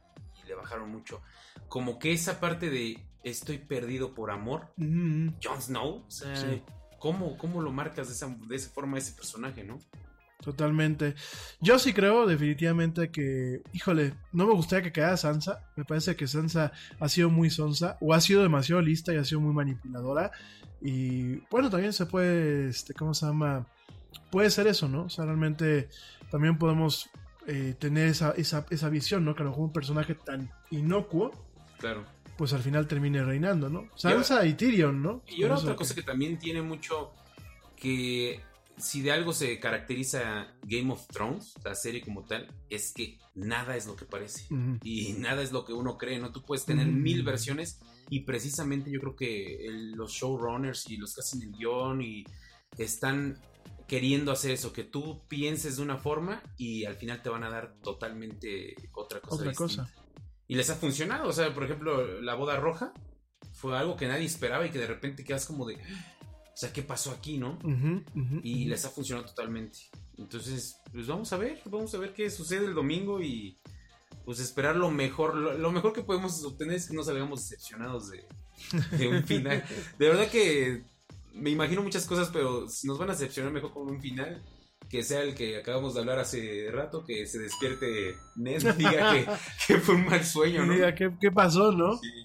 le 0.53 0.57
bajaron 0.61 0.91
mucho. 0.91 1.21
Como 1.69 1.99
que 1.99 2.13
esa 2.13 2.39
parte 2.41 2.69
de 2.71 2.99
estoy 3.25 3.59
perdido 3.59 4.15
por 4.15 4.31
amor, 4.31 4.73
Mm, 4.77 5.29
Jon 5.43 5.61
Snow, 5.63 6.05
o 6.07 6.11
sea, 6.11 6.37
Sí. 6.37 6.63
¿cómo, 6.99 7.39
¿cómo 7.39 7.61
lo 7.63 7.73
marcas 7.73 8.09
de 8.09 8.15
esa, 8.15 8.29
de 8.49 8.57
esa 8.57 8.71
forma 8.71 8.97
a 8.97 8.99
ese 9.01 9.13
personaje, 9.13 9.65
no? 9.65 9.79
Totalmente. 10.43 11.15
Yo 11.61 11.79
sí 11.79 11.93
creo 11.93 12.27
definitivamente 12.27 13.11
que, 13.13 13.63
híjole, 13.73 14.15
no 14.33 14.45
me 14.47 14.53
gustaría 14.55 14.83
que 14.83 14.93
quedara 14.93 15.17
Sansa. 15.17 15.61
Me 15.77 15.85
parece 15.85 16.17
que 16.17 16.27
Sansa 16.27 16.73
ha 16.99 17.09
sido 17.09 17.31
muy 17.31 17.49
sonsa 17.49 17.97
o 18.01 18.13
ha 18.13 18.21
sido 18.21 18.43
demasiado 18.43 18.83
lista 18.83 19.15
y 19.15 19.19
ha 19.19 19.25
sido 19.25 19.41
muy 19.41 19.55
manipuladora. 19.55 20.33
Y 20.81 21.37
bueno, 21.49 21.71
también 21.71 21.93
se 21.93 22.07
puede, 22.07 22.69
este, 22.69 22.93
¿cómo 22.93 23.15
se 23.15 23.25
llama? 23.27 23.67
Puede 24.33 24.51
ser 24.51 24.67
eso, 24.67 24.89
¿no? 24.89 25.05
O 25.05 25.09
sea, 25.11 25.25
realmente 25.25 25.89
también 26.31 26.59
podemos 26.59 27.09
eh, 27.47 27.75
tener 27.79 28.09
esa, 28.09 28.33
esa, 28.33 28.67
esa 28.71 28.89
visión, 28.89 29.25
¿no? 29.25 29.35
Que 29.35 29.43
a 29.43 29.45
lo 29.45 29.51
mejor 29.51 29.65
un 29.67 29.73
personaje 29.73 30.15
tan 30.15 30.51
inocuo, 30.71 31.33
Claro. 31.79 32.05
pues 32.37 32.53
al 32.53 32.63
final 32.63 32.87
termine 32.87 33.25
reinando, 33.25 33.69
¿no? 33.69 33.89
Sansa 33.97 34.45
y, 34.47 34.55
Tyrion, 34.55 35.03
¿no? 35.03 35.23
Y 35.27 35.43
ahora 35.43 35.57
otra 35.57 35.75
cosa 35.77 35.95
que 35.95 36.03
también 36.03 36.39
tiene 36.39 36.63
mucho 36.63 37.13
que 37.77 38.41
si 38.79 39.03
de 39.03 39.13
algo 39.13 39.33
se 39.33 39.59
caracteriza 39.61 40.47
Game 40.63 40.93
of 40.93 41.07
Thrones, 41.09 41.55
la 41.65 41.75
serie 41.75 42.01
como 42.01 42.25
tal, 42.25 42.49
es 42.71 42.93
que 42.93 43.19
nada 43.35 43.77
es 43.77 43.87
lo 43.87 43.97
que 43.97 44.05
parece. 44.07 44.47
Y 44.83 45.13
nada 45.15 45.43
es 45.43 45.53
lo 45.53 45.65
que 45.65 45.73
uno 45.73 45.99
cree, 45.99 46.19
¿no? 46.19 46.33
Tú 46.33 46.43
puedes 46.43 46.65
tener 46.65 46.87
mil 46.87 47.23
versiones 47.23 47.81
y 48.09 48.21
precisamente 48.21 48.91
yo 48.91 49.01
creo 49.01 49.17
que 49.17 49.67
el- 49.67 49.93
los 49.93 50.13
showrunners 50.13 50.89
y 50.91 50.97
los 50.97 51.15
que 51.15 51.21
hacen 51.21 51.43
el 51.43 51.53
guion 51.53 52.01
y 52.03 52.25
están 52.79 53.39
queriendo 53.93 54.33
hacer 54.33 54.53
eso, 54.53 54.73
que 54.73 54.85
tú 54.85 55.21
pienses 55.29 55.77
de 55.77 55.83
una 55.83 55.99
forma 55.99 56.43
y 56.57 56.87
al 56.87 56.95
final 56.95 57.21
te 57.21 57.29
van 57.29 57.45
a 57.45 57.51
dar 57.51 57.75
totalmente 57.83 58.75
otra 58.95 59.21
cosa. 59.21 59.35
Otra 59.35 59.51
distinta. 59.51 59.83
cosa. 59.85 59.95
Y 60.49 60.55
les 60.55 60.71
ha 60.71 60.77
funcionado, 60.77 61.29
o 61.29 61.33
sea, 61.35 61.53
por 61.53 61.65
ejemplo, 61.65 62.19
la 62.23 62.35
boda 62.35 62.57
roja 62.57 62.95
fue 63.53 63.77
algo 63.77 63.95
que 63.95 64.09
nadie 64.09 64.25
esperaba 64.25 64.65
y 64.67 64.71
que 64.71 64.79
de 64.79 64.87
repente 64.87 65.25
quedas 65.25 65.45
como 65.45 65.67
de, 65.67 65.75
o 65.75 66.57
sea, 66.57 66.73
¿qué 66.73 66.83
pasó 66.83 67.11
aquí, 67.11 67.37
no? 67.37 67.59
Ujú, 67.63 68.03
ujú, 68.19 68.41
Y 68.43 68.61
ujú. 68.63 68.71
les 68.71 68.83
ha 68.87 68.89
funcionado 68.89 69.29
totalmente. 69.29 69.81
Entonces, 70.17 70.79
pues 70.91 71.07
vamos 71.07 71.31
a 71.35 71.37
ver, 71.37 71.61
vamos 71.67 71.95
a 71.95 71.99
ver 71.99 72.15
qué 72.15 72.31
sucede 72.31 72.65
el 72.65 72.73
domingo 72.75 73.21
y 73.21 73.59
pues 74.25 74.41
esperar 74.41 74.75
lo 74.77 74.91
mejor. 74.91 75.35
Lo, 75.35 75.53
lo 75.53 75.71
mejor 75.71 75.93
que 75.93 76.03
podemos 76.03 76.43
obtener 76.45 76.77
es 76.77 76.89
que 76.89 76.95
no 76.95 77.05
salgamos 77.05 77.43
decepcionados 77.47 78.09
de, 78.09 78.25
de 78.97 79.09
un 79.09 79.23
final. 79.25 79.63
De 79.99 80.09
verdad 80.09 80.29
que 80.31 80.83
me 81.35 81.51
imagino 81.51 81.83
muchas 81.83 82.07
cosas, 82.07 82.31
pero 82.33 82.69
si 82.69 82.87
nos 82.87 82.99
van 82.99 83.11
a 83.11 83.13
decepcionar 83.13 83.53
mejor 83.53 83.73
con 83.73 83.89
un 83.89 84.01
final, 84.01 84.43
que 84.89 85.03
sea 85.03 85.23
el 85.23 85.35
que 85.35 85.57
acabamos 85.57 85.95
de 85.95 86.01
hablar 86.01 86.19
hace 86.19 86.69
rato, 86.71 87.05
que 87.05 87.27
se 87.27 87.39
despierte 87.39 88.15
Ned 88.37 88.63
y 88.63 88.73
diga 88.79 89.13
que, 89.13 89.27
que 89.67 89.79
fue 89.81 89.95
un 89.95 90.07
mal 90.07 90.25
sueño, 90.25 90.67
¿no? 90.67 90.75
Diga, 90.75 90.95
¿qué, 90.95 91.11
qué 91.21 91.31
pasó, 91.31 91.73
no? 91.73 91.97
Sí. 91.97 92.25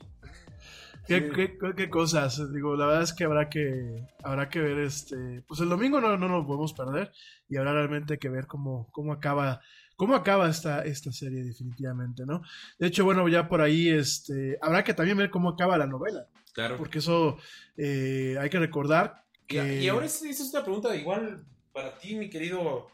¿Qué, 1.08 1.20
Sí. 1.34 1.74
qué- 1.78 1.90
cosas? 1.90 2.52
Digo, 2.52 2.76
la 2.76 2.86
verdad 2.88 3.04
es 3.04 3.14
que 3.14 3.24
habrá 3.24 3.48
que 3.50 4.06
habrá 4.24 4.50
que 4.50 4.60
ver 4.60 4.80
este. 4.80 5.42
Pues 5.48 5.62
el 5.62 5.70
domingo 5.70 6.02
no, 6.02 6.18
no 6.18 6.28
nos 6.28 6.46
podemos 6.46 6.74
perder. 6.74 7.14
Y 7.48 7.56
habrá 7.56 7.72
realmente 7.72 8.18
que 8.18 8.28
ver 8.28 8.46
cómo, 8.46 8.90
cómo 8.92 9.14
acaba. 9.14 9.62
Cómo 9.96 10.16
acaba 10.16 10.50
esta, 10.50 10.82
esta 10.84 11.12
serie, 11.14 11.44
definitivamente, 11.46 12.26
¿no? 12.26 12.42
De 12.78 12.88
hecho, 12.88 13.06
bueno, 13.06 13.26
ya 13.30 13.48
por 13.48 13.62
ahí, 13.62 13.88
este. 13.88 14.58
Habrá 14.62 14.84
que 14.84 14.94
también 14.94 15.18
ver 15.18 15.30
cómo 15.30 15.48
acaba 15.50 15.78
la 15.78 15.88
novela. 15.88 16.28
Claro. 16.58 16.76
Porque 16.78 16.98
eso 16.98 17.38
eh, 17.78 18.36
hay 18.42 18.50
que 18.50 18.58
recordar 18.58 19.24
Y, 19.48 19.54
que. 19.54 19.82
y 19.84 19.88
ahora 19.90 20.08
es- 20.08 20.24
esa 20.24 20.42
es 20.44 20.52
una 20.56 20.64
pregunta 20.64 20.96
igual 20.96 21.46
para 21.72 22.00
ti, 22.00 22.16
mi 22.16 22.32
querido 22.32 22.88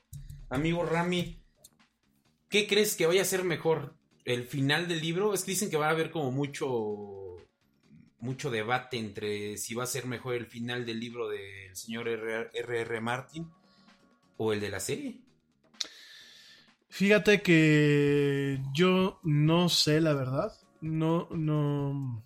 amigo 0.50 0.84
Rami. 0.86 1.42
¿Qué 2.50 2.68
crees 2.68 2.98
que 2.98 3.08
vaya 3.08 3.22
a 3.22 3.26
ser 3.26 3.46
mejor? 3.46 3.96
¿El 4.26 4.44
final 4.44 4.90
del 4.90 5.00
libro? 5.00 5.34
Es 5.34 5.46
que 5.46 5.52
dicen 5.52 5.70
que 5.70 5.78
va 5.78 5.88
a 5.88 5.92
haber 5.92 6.12
como 6.12 6.30
mucho 6.32 7.38
mucho 8.20 8.52
debate 8.52 8.98
entre 8.98 9.56
si 9.58 9.76
va 9.76 9.84
a 9.86 9.88
ser 9.88 10.08
mejor 10.08 10.36
el 10.36 10.46
final 10.46 10.86
del 10.86 11.00
libro 11.00 11.30
del 11.30 11.74
señor 11.74 12.10
R.R. 12.10 13.00
Martin 13.00 13.50
o 14.36 14.52
el 14.52 14.60
de 14.60 14.70
la 14.72 14.82
serie. 14.82 15.22
Fíjate 16.90 17.42
que 17.42 18.60
yo 18.74 19.20
no 19.24 19.70
sé 19.70 20.02
la 20.02 20.14
verdad. 20.14 20.52
No, 20.82 21.30
no. 21.32 22.22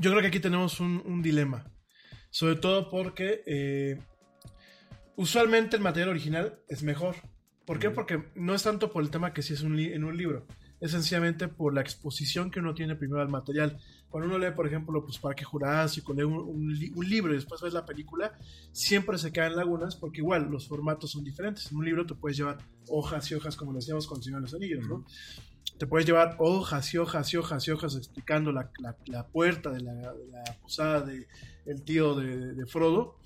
Yo 0.00 0.10
creo 0.10 0.20
que 0.22 0.28
aquí 0.28 0.40
tenemos 0.40 0.80
un, 0.80 1.02
un 1.04 1.22
dilema. 1.22 1.64
Sobre 2.30 2.56
todo 2.56 2.88
porque 2.88 3.42
eh, 3.46 3.98
usualmente 5.16 5.76
el 5.76 5.82
material 5.82 6.10
original 6.10 6.58
es 6.68 6.82
mejor. 6.82 7.16
¿Por 7.66 7.78
qué? 7.78 7.90
Porque 7.90 8.30
no 8.34 8.54
es 8.54 8.62
tanto 8.62 8.92
por 8.92 9.02
el 9.02 9.10
tema 9.10 9.32
que 9.32 9.42
si 9.42 9.54
es 9.54 9.62
un 9.62 9.78
en 9.78 10.04
un 10.04 10.16
libro. 10.16 10.46
Es 10.80 10.92
sencillamente 10.92 11.48
por 11.48 11.74
la 11.74 11.80
exposición 11.80 12.50
que 12.52 12.60
uno 12.60 12.72
tiene 12.74 12.94
primero 12.94 13.20
al 13.20 13.28
material. 13.28 13.78
Cuando 14.08 14.28
uno 14.28 14.38
lee, 14.38 14.54
por 14.54 14.66
ejemplo, 14.66 15.04
pues 15.04 15.18
Parque 15.18 15.44
Jurásico, 15.44 16.14
lee 16.14 16.22
un, 16.22 16.34
un 16.34 16.72
li- 16.72 16.92
un 16.94 17.08
libro 17.08 17.32
y 17.32 17.36
después 17.36 17.60
ves 17.60 17.72
la 17.74 17.84
película, 17.84 18.32
siempre 18.70 19.18
se 19.18 19.32
quedan 19.32 19.56
lagunas 19.56 19.96
porque 19.96 20.18
igual 20.20 20.48
los 20.48 20.68
formatos 20.68 21.10
son 21.10 21.24
diferentes. 21.24 21.70
En 21.72 21.78
un 21.78 21.84
libro 21.84 22.06
te 22.06 22.14
puedes 22.14 22.38
llevar 22.38 22.58
hojas 22.88 23.28
y 23.30 23.34
hojas, 23.34 23.56
como 23.56 23.72
lo 23.72 23.78
decíamos 23.80 24.06
con 24.06 24.22
Señor 24.22 24.38
de 24.40 24.42
los 24.46 24.54
Anillos, 24.54 24.88
¿no? 24.88 25.04
Te 25.78 25.86
puedes 25.86 26.06
llevar 26.06 26.36
hojas 26.40 26.92
y 26.94 26.98
hojas 26.98 27.32
y 27.32 27.36
hojas 27.36 27.68
y 27.68 27.70
hojas 27.70 27.94
explicando 27.96 28.50
la, 28.52 28.70
la- 28.80 28.96
la 29.06 29.26
puerta 29.28 29.70
de 29.70 29.80
la, 29.80 29.92
de 29.94 30.26
la 30.26 30.42
posada 30.60 31.02
de 31.02 31.28
el 31.66 31.82
tío 31.84 32.14
de, 32.16 32.54
de 32.54 32.66
Frodo. 32.66 33.16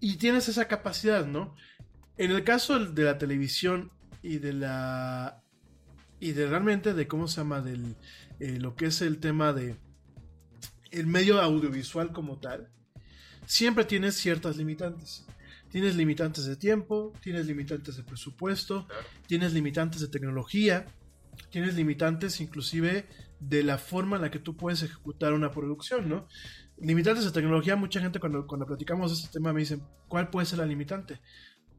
Y 0.00 0.16
tienes 0.16 0.48
esa 0.48 0.66
capacidad, 0.68 1.26
¿no? 1.26 1.54
En 2.16 2.30
el 2.30 2.44
caso 2.44 2.78
del- 2.78 2.94
de 2.94 3.04
la 3.04 3.18
televisión 3.18 3.90
y 4.22 4.38
de 4.38 4.52
la. 4.52 5.42
y 6.20 6.32
de 6.32 6.46
realmente 6.46 6.94
de 6.94 7.08
cómo 7.08 7.26
se 7.28 7.38
llama, 7.40 7.60
del. 7.60 7.96
eh, 8.38 8.58
lo 8.60 8.76
que 8.76 8.86
es 8.86 9.00
el 9.02 9.18
tema 9.18 9.52
de. 9.52 9.76
el 10.92 11.06
medio 11.06 11.40
audiovisual 11.40 12.12
como 12.12 12.38
tal, 12.38 12.68
siempre 13.46 13.84
tienes 13.84 14.14
ciertas 14.16 14.56
limitantes. 14.56 15.26
Tienes 15.70 15.94
limitantes 15.96 16.46
de 16.46 16.56
tiempo, 16.56 17.12
tienes 17.22 17.46
limitantes 17.46 17.96
de 17.96 18.02
presupuesto, 18.02 18.88
tienes 19.28 19.52
limitantes 19.52 20.00
de 20.00 20.08
tecnología, 20.08 20.84
tienes 21.50 21.74
limitantes 21.74 22.40
inclusive 22.40 23.06
de 23.40 23.62
la 23.62 23.78
forma 23.78 24.16
en 24.16 24.22
la 24.22 24.30
que 24.30 24.38
tú 24.38 24.56
puedes 24.56 24.82
ejecutar 24.82 25.32
una 25.32 25.50
producción, 25.50 26.08
¿no? 26.08 26.26
Limitantes 26.78 27.24
de 27.24 27.30
tecnología, 27.32 27.76
mucha 27.76 28.00
gente 28.00 28.20
cuando, 28.20 28.46
cuando 28.46 28.66
platicamos 28.66 29.10
de 29.10 29.16
este 29.18 29.32
tema 29.38 29.52
me 29.52 29.60
dicen, 29.60 29.82
¿cuál 30.08 30.30
puede 30.30 30.46
ser 30.46 30.58
la 30.58 30.66
limitante? 30.66 31.20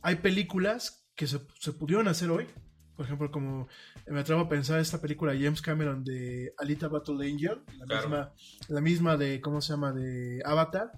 Hay 0.02 0.16
películas 0.16 1.06
que 1.16 1.28
se, 1.28 1.40
se 1.60 1.74
pudieron 1.74 2.08
hacer 2.08 2.30
hoy, 2.32 2.48
por 2.96 3.06
ejemplo, 3.06 3.32
como 3.32 3.68
me 4.08 4.20
atrevo 4.20 4.42
a 4.42 4.50
pensar 4.50 4.80
esta 4.80 5.02
película 5.02 5.32
de 5.34 5.44
James 5.44 5.62
Cameron 5.62 6.04
de 6.04 6.54
Alita 6.58 6.88
Battle 6.88 7.16
Angel, 7.28 7.62
la, 7.80 7.86
Claro. 7.86 8.10
misma, 8.10 8.34
la 8.68 8.82
misma 8.82 9.18
de, 9.18 9.42
¿cómo 9.42 9.62
se 9.62 9.74
llama?, 9.74 9.92
de 9.92 10.42
Avatar. 10.46 10.92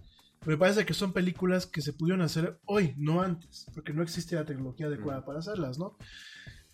Me 0.46 0.58
parece 0.58 0.86
que 0.86 0.94
son 0.94 1.14
películas 1.14 1.66
que 1.66 1.82
se 1.82 1.94
pudieron 1.94 2.22
hacer 2.22 2.60
hoy, 2.66 2.94
no 2.98 3.22
antes, 3.22 3.68
porque 3.74 3.94
no 3.94 4.04
existe 4.04 4.36
la 4.36 4.44
tecnología 4.44 4.88
adecuada 4.88 5.24
para 5.24 5.40
hacerlas, 5.40 5.80
¿no? 5.80 5.98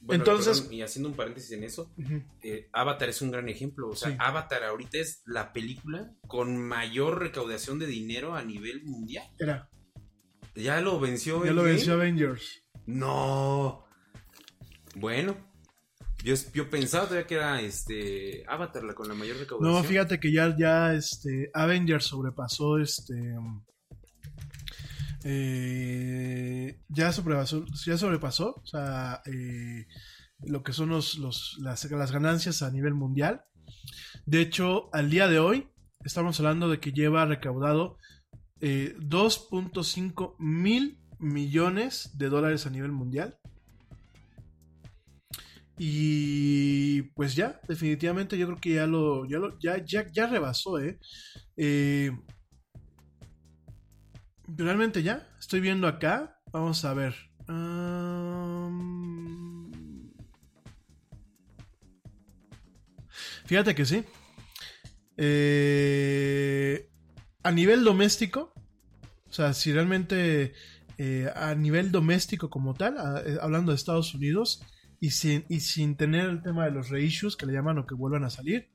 Bueno, 0.02 0.24
Entonces- 0.24 0.62
perdón, 0.62 0.74
y 0.76 0.82
haciendo 0.82 1.10
un 1.10 1.16
paréntesis 1.16 1.52
en 1.52 1.64
eso, 1.64 1.94
eh, 2.42 2.70
Avatar 2.72 3.10
es 3.10 3.22
un 3.22 3.32
gran 3.32 3.50
ejemplo. 3.50 3.90
O 3.90 3.96
sea, 3.96 4.10
Sí. 4.12 4.16
Avatar 4.20 4.64
ahorita 4.64 4.98
es 4.98 5.22
la 5.26 5.52
película 5.52 6.14
con 6.28 6.58
mayor 6.58 7.20
recaudación 7.20 7.80
de 7.80 7.88
dinero 7.88 8.36
a 8.36 8.44
nivel 8.44 8.84
mundial. 8.86 9.28
Era, 9.38 9.70
Ya 10.56 10.80
lo 10.82 11.00
venció. 11.00 11.44
ya 11.46 11.52
lo 11.52 11.64
venció 11.64 11.94
Avengers. 11.94 12.64
No. 12.86 13.86
Bueno. 14.96 15.36
Yo, 16.24 16.36
yo 16.54 16.70
pensaba 16.70 17.06
todavía 17.06 17.28
que 17.28 17.36
era 17.36 17.62
este 17.62 18.44
Avatar 18.48 18.84
la 18.84 18.94
con 18.94 19.08
la 19.08 19.14
mayor 19.14 19.38
recaudación. 19.38 19.74
No, 19.74 19.84
fíjate 19.88 20.20
que 20.20 20.34
ya, 20.34 20.54
ya 20.58 20.94
este, 20.94 21.50
Avengers 21.54 22.06
sobrepasó 22.06 22.78
este. 22.78 23.14
Eh, 25.24 26.80
ya 26.88 27.12
sobrepasó, 27.12 27.66
ya 27.86 27.98
sobrepasó, 27.98 28.62
eh, 29.26 29.86
lo 30.42 30.64
que 30.64 30.74
son 30.74 30.90
los, 30.90 31.18
las, 31.60 32.12
ganancias 32.12 32.62
a 32.62 32.72
nivel 32.72 32.94
mundial. 32.94 33.44
De 34.26 34.42
hecho, 34.42 34.90
al 34.94 35.10
día 35.10 35.28
de 35.28 35.40
hoy, 35.40 35.68
estamos 36.04 36.40
hablando 36.40 36.70
de 36.70 36.80
que 36.80 36.94
lleva 36.94 37.26
recaudado 37.26 37.98
eh, 38.62 38.96
2.5 39.00 40.36
mil 40.40 41.00
millones 41.20 42.18
de 42.18 42.30
dólares 42.30 42.66
a 42.66 42.70
nivel 42.70 42.92
mundial. 42.92 43.38
Y 45.78 47.04
pues 47.14 47.36
ya, 47.36 47.62
definitivamente 47.68 48.38
yo 48.38 48.48
creo 48.48 48.60
que 48.60 48.74
ya 48.74 48.86
lo, 48.86 49.26
ya 49.26 49.78
ya, 49.86 50.06
ya, 50.12 50.28
rebasó. 50.28 50.78
Eh, 51.56 52.12
Realmente 54.56 55.04
ya, 55.04 55.28
estoy 55.40 55.60
viendo 55.60 55.88
acá, 55.88 56.42
vamos 56.52 56.84
a 56.84 56.94
ver. 56.94 57.16
Fíjate 63.46 63.74
que 63.76 63.86
sí. 63.86 64.04
Eh, 65.18 66.90
a 67.44 67.52
nivel 67.52 67.84
doméstico, 67.84 68.54
o 69.28 69.34
sea, 69.34 69.54
si 69.54 69.74
realmente 69.74 70.54
eh, 70.98 71.32
a 71.36 71.54
nivel 71.56 71.92
doméstico 71.92 72.50
como 72.50 72.74
tal, 72.74 72.96
eh, 73.26 73.38
hablando 73.42 73.72
de 73.72 73.76
Estados 73.76 74.14
Unidos, 74.14 74.64
y 75.02 75.12
sin, 75.12 75.46
y 75.50 75.62
sin 75.62 75.96
tener 75.96 76.30
el 76.30 76.42
tema 76.42 76.66
de 76.66 76.72
los 76.72 76.90
reissues 76.90 77.36
que 77.36 77.46
le 77.46 77.54
llaman 77.54 77.78
o 77.80 77.88
que 77.88 77.96
vuelvan 77.96 78.24
a 78.24 78.30
salir, 78.30 78.70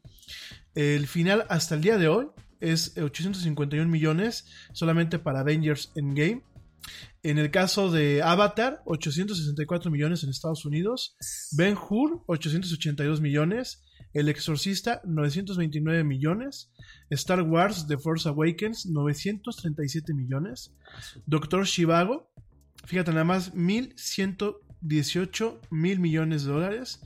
el 0.75 1.07
final 1.07 1.47
hasta 1.49 1.75
el 1.75 1.81
día 1.81 1.99
de 1.99 2.09
hoy 2.09 2.29
es 2.73 2.97
851 2.97 3.91
millones 3.91 4.47
solamente 4.73 5.19
para 5.19 5.41
Avengers 5.41 5.93
Endgame. 5.95 6.43
En 7.23 7.39
el 7.39 7.51
caso 7.51 7.91
de 7.91 8.23
Avatar, 8.23 8.83
864 8.85 9.91
millones 9.91 10.23
en 10.23 10.31
Estados 10.31 10.65
Unidos. 10.65 11.17
Ben 11.53 11.77
Hur, 11.77 12.23
882 12.27 13.21
millones. 13.21 13.83
El 14.13 14.29
Exorcista, 14.29 15.01
929 15.05 16.05
millones. 16.05 16.71
Star 17.11 17.43
Wars 17.43 17.87
The 17.87 17.99
Force 17.99 18.29
Awakens, 18.29 18.87
937 18.87 20.15
millones. 20.15 20.73
Doctor 21.27 21.65
Shivago, 21.65 22.31
fíjate 22.85 23.13
nada 23.13 23.25
más, 23.25 23.55
1118 23.55 25.61
mil 25.71 26.01
millones 26.01 26.45
de 26.45 26.53
dólares. 26.53 27.01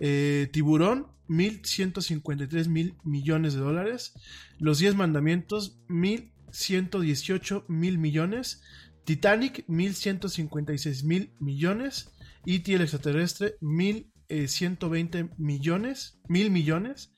Eh, 0.00 0.48
Tiburón, 0.52 1.11
1153 1.28 2.68
mil 2.68 2.96
millones 3.04 3.54
de 3.54 3.60
dólares. 3.60 4.14
Los 4.58 4.78
10 4.78 4.96
Mandamientos, 4.96 5.78
1118 5.88 7.64
mil 7.68 7.98
millones. 7.98 8.62
Titanic, 9.04 9.64
1156 9.68 11.04
mil 11.04 11.32
millones. 11.40 12.12
E.T. 12.44 12.74
el 12.74 12.82
extraterrestre, 12.82 13.54
1120 13.60 15.30
millones, 15.38 16.18
mil 16.28 16.50
millones. 16.50 17.14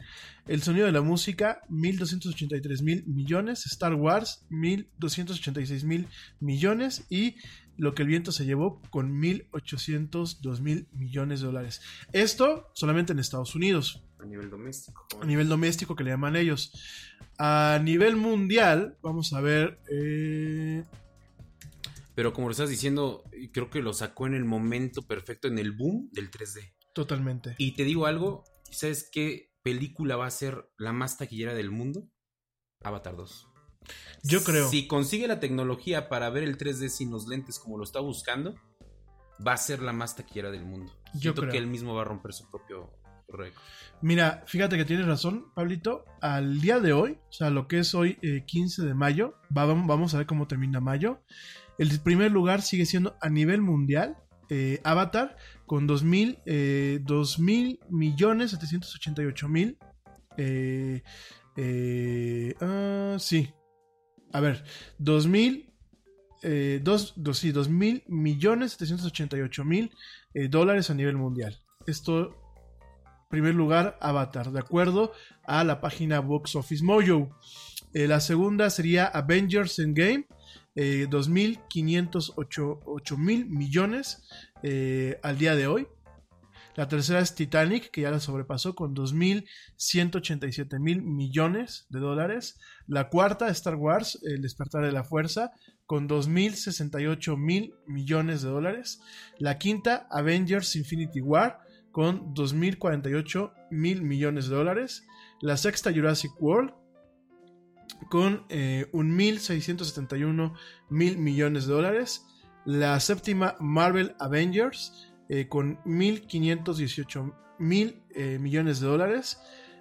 El 0.47 0.63
sonido 0.63 0.85
de 0.87 0.93
la 0.93 1.01
música, 1.01 1.63
1283 1.71 2.83
mil 2.83 3.05
millones. 3.07 3.67
Star 3.67 3.95
Wars, 3.95 4.45
1286 4.51 5.85
mil 5.85 6.09
millones. 6.41 7.07
Y 7.09 7.37
lo 7.77 7.95
que 7.95 8.03
el 8.03 8.09
viento 8.09 8.33
se 8.33 8.45
llevó 8.47 8.81
con 8.91 9.19
1802 9.19 10.61
mil 10.61 10.87
millones 10.93 11.41
de 11.41 11.47
dólares. 11.47 11.81
Esto 12.13 12.71
solamente 12.75 13.13
en 13.13 13.19
Estados 13.19 13.55
Unidos 13.55 14.03
A 14.19 14.27
nivel 14.27 14.49
doméstico. 14.51 15.07
a 15.21 15.25
nivel 15.27 15.49
doméstico 15.49 15.97
que 15.97 16.05
le 16.05 16.11
llaman 16.11 16.37
ellos. 16.37 16.73
A 17.39 17.81
nivel 17.83 18.17
mundial, 18.17 18.97
vamos 19.03 19.33
a 19.33 19.41
ver. 19.41 19.81
eh, 19.91 20.85
Pero 22.15 22.33
como 22.33 22.47
lo 22.49 22.53
estás 22.53 22.71
diciendo, 22.71 23.25
creo 23.53 23.71
que 23.71 23.83
lo 23.83 23.93
sacó 23.93 24.27
en 24.29 24.35
el 24.35 24.45
momento 24.45 25.03
perfecto, 25.03 25.49
en 25.49 25.59
el 25.59 25.73
boom 25.73 26.11
del 26.13 26.31
3D. 26.31 26.73
totalmente. 26.95 27.57
Y 27.59 27.73
te 27.73 27.83
digo 27.85 28.07
algo, 28.07 28.45
¿sabes 28.71 29.09
qué 29.11 29.51
película 29.63 30.15
va 30.17 30.27
a 30.27 30.31
ser 30.31 30.69
la 30.79 30.93
más 30.93 31.19
taquillera 31.19 31.55
del 31.55 31.71
mundo? 31.73 32.09
Avatar 32.85 33.17
2. 33.17 33.49
Yo 34.23 34.43
creo. 34.43 34.69
Si 34.69 34.87
consigue 34.87 35.27
la 35.29 35.41
tecnología 35.41 36.09
para 36.09 36.31
ver 36.31 36.43
el 36.45 36.57
3D 36.57 36.89
sin 36.89 37.11
los 37.11 37.27
lentes 37.29 37.59
como 37.59 37.77
lo 37.79 37.85
está 37.85 38.01
buscando, 38.01 38.55
va 39.47 39.53
a 39.53 39.57
ser 39.57 39.83
la 39.83 39.93
más 39.93 40.17
taquillera 40.17 40.51
del 40.51 40.65
mundo. 40.65 40.93
Yo 41.15 41.21
Siento 41.21 41.43
creo. 41.43 41.53
que 41.53 41.59
él 41.59 41.67
mismo 41.67 41.95
va 41.95 42.03
a 42.03 42.05
romper 42.05 42.33
su 42.33 42.49
propio 42.51 42.91
récord. 43.29 43.63
Mira, 44.01 44.43
fíjate 44.47 44.77
que 44.77 44.85
tienes 44.85 45.07
razón, 45.07 45.47
Pablito. 45.55 46.05
Al 46.21 46.61
día 46.61 46.81
de 46.81 46.93
hoy, 46.93 47.19
o 47.29 47.33
sea, 47.33 47.51
lo 47.51 47.69
que 47.69 47.79
es 47.81 47.95
hoy, 47.95 48.19
eh, 48.23 48.45
15 48.47 48.83
de 48.83 48.95
mayo, 48.95 49.35
va- 49.57 49.67
vamos 49.67 50.15
a 50.15 50.19
ver 50.19 50.27
cómo 50.27 50.47
termina 50.47 50.81
mayo. 50.81 51.21
El 51.79 51.99
primer 52.01 52.31
lugar 52.31 52.63
sigue 52.63 52.87
siendo 52.87 53.17
a 53.21 53.29
nivel 53.29 53.61
mundial. 53.61 54.17
eh, 54.51 54.81
Avatar 54.85 55.37
con 55.67 55.89
2.000 55.89 56.39
eh, 56.45 57.01
2.000 57.03 57.81
millones 57.89 58.51
788 58.51 59.49
mil 59.49 59.79
eh, 60.37 61.03
eh, 61.57 62.55
ah, 62.61 63.17
sí 63.19 63.53
a 64.35 64.41
ver 64.41 64.65
2.000 64.99 65.71
eh, 66.43 66.81
dos, 66.83 67.15
dos, 67.17 67.39
sí, 67.39 67.53
2.000 67.53 68.03
millones 68.09 68.73
788 68.73 69.65
mil 69.65 69.93
eh, 70.35 70.49
dólares 70.49 70.91
a 70.91 70.95
nivel 70.95 71.17
mundial 71.17 71.57
esto 71.87 72.45
primer 73.35 73.55
lugar 73.57 73.99
Avatar, 74.01 74.53
de 74.53 74.61
acuerdo 74.61 75.13
a 75.43 75.65
la 75.65 75.81
página 75.81 76.21
Box 76.21 76.55
Office 76.55 76.85
Mojo. 76.85 77.37
Eh, 77.93 78.07
la 78.07 78.21
segunda 78.21 78.71
sería 78.71 79.07
Avengers 79.07 79.81
Endgame, 79.81 80.29
eh, 80.77 81.09
2.508 81.11 83.17
mil 83.17 83.47
millones 83.47 84.23
eh, 84.63 85.19
al 85.25 85.37
día 85.37 85.57
de 85.57 85.67
hoy. 85.67 85.89
La 86.77 86.89
tercera 86.89 87.21
es 87.21 87.35
Titanic, 87.35 87.91
que 87.91 88.01
ya 88.01 88.11
la 88.11 88.19
sobrepasó 88.19 88.75
con 88.75 88.95
2.187 88.95 90.81
mil 90.81 91.03
millones 91.03 91.87
de 91.89 92.01
dólares. 92.01 92.59
La 92.87 93.09
cuarta, 93.09 93.49
Star 93.49 93.77
Wars, 93.77 94.19
El 94.25 94.43
despertar 94.43 94.85
de 94.85 94.93
la 94.93 95.05
fuerza, 95.05 95.53
con 95.87 96.09
2.068 96.09 97.37
mil 97.37 97.75
millones 97.87 98.43
de 98.43 98.49
dólares. 98.49 99.01
La 99.39 99.59
quinta, 99.59 100.09
Avengers 100.11 100.75
Infinity 100.75 101.21
War, 101.21 101.61
con 101.93 102.35
2.048 102.35 103.53
mil 103.71 104.03
millones 104.03 104.49
de 104.49 104.57
dólares. 104.57 105.07
La 105.41 105.57
sexta, 105.57 105.93
Jurassic 105.93 106.33
World, 106.41 106.75
con 108.11 108.47
eh, 108.49 108.87
1.671 108.93 110.55
mil 110.91 111.19
millones 111.19 111.67
de 111.67 111.73
dólares. 111.73 112.27
La 112.65 112.99
séptima, 112.99 113.57
Marvel 113.61 114.17
Avengers, 114.19 115.14
eh, 115.29 115.49
con 115.49 115.79
1.518 115.85 117.35
mil 117.59 118.03
eh, 118.15 118.39
millones 118.39 118.81
de 118.81 118.87
dólares. 118.87 119.39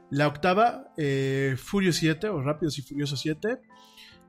La 0.10 0.28
octava, 0.28 0.94
eh, 0.98 1.56
Furious 1.58 1.96
7 1.98 2.30
o 2.30 2.42
Rápidos 2.42 2.78
y 2.78 2.82
Furiosos 2.84 3.20
7, 3.22 3.60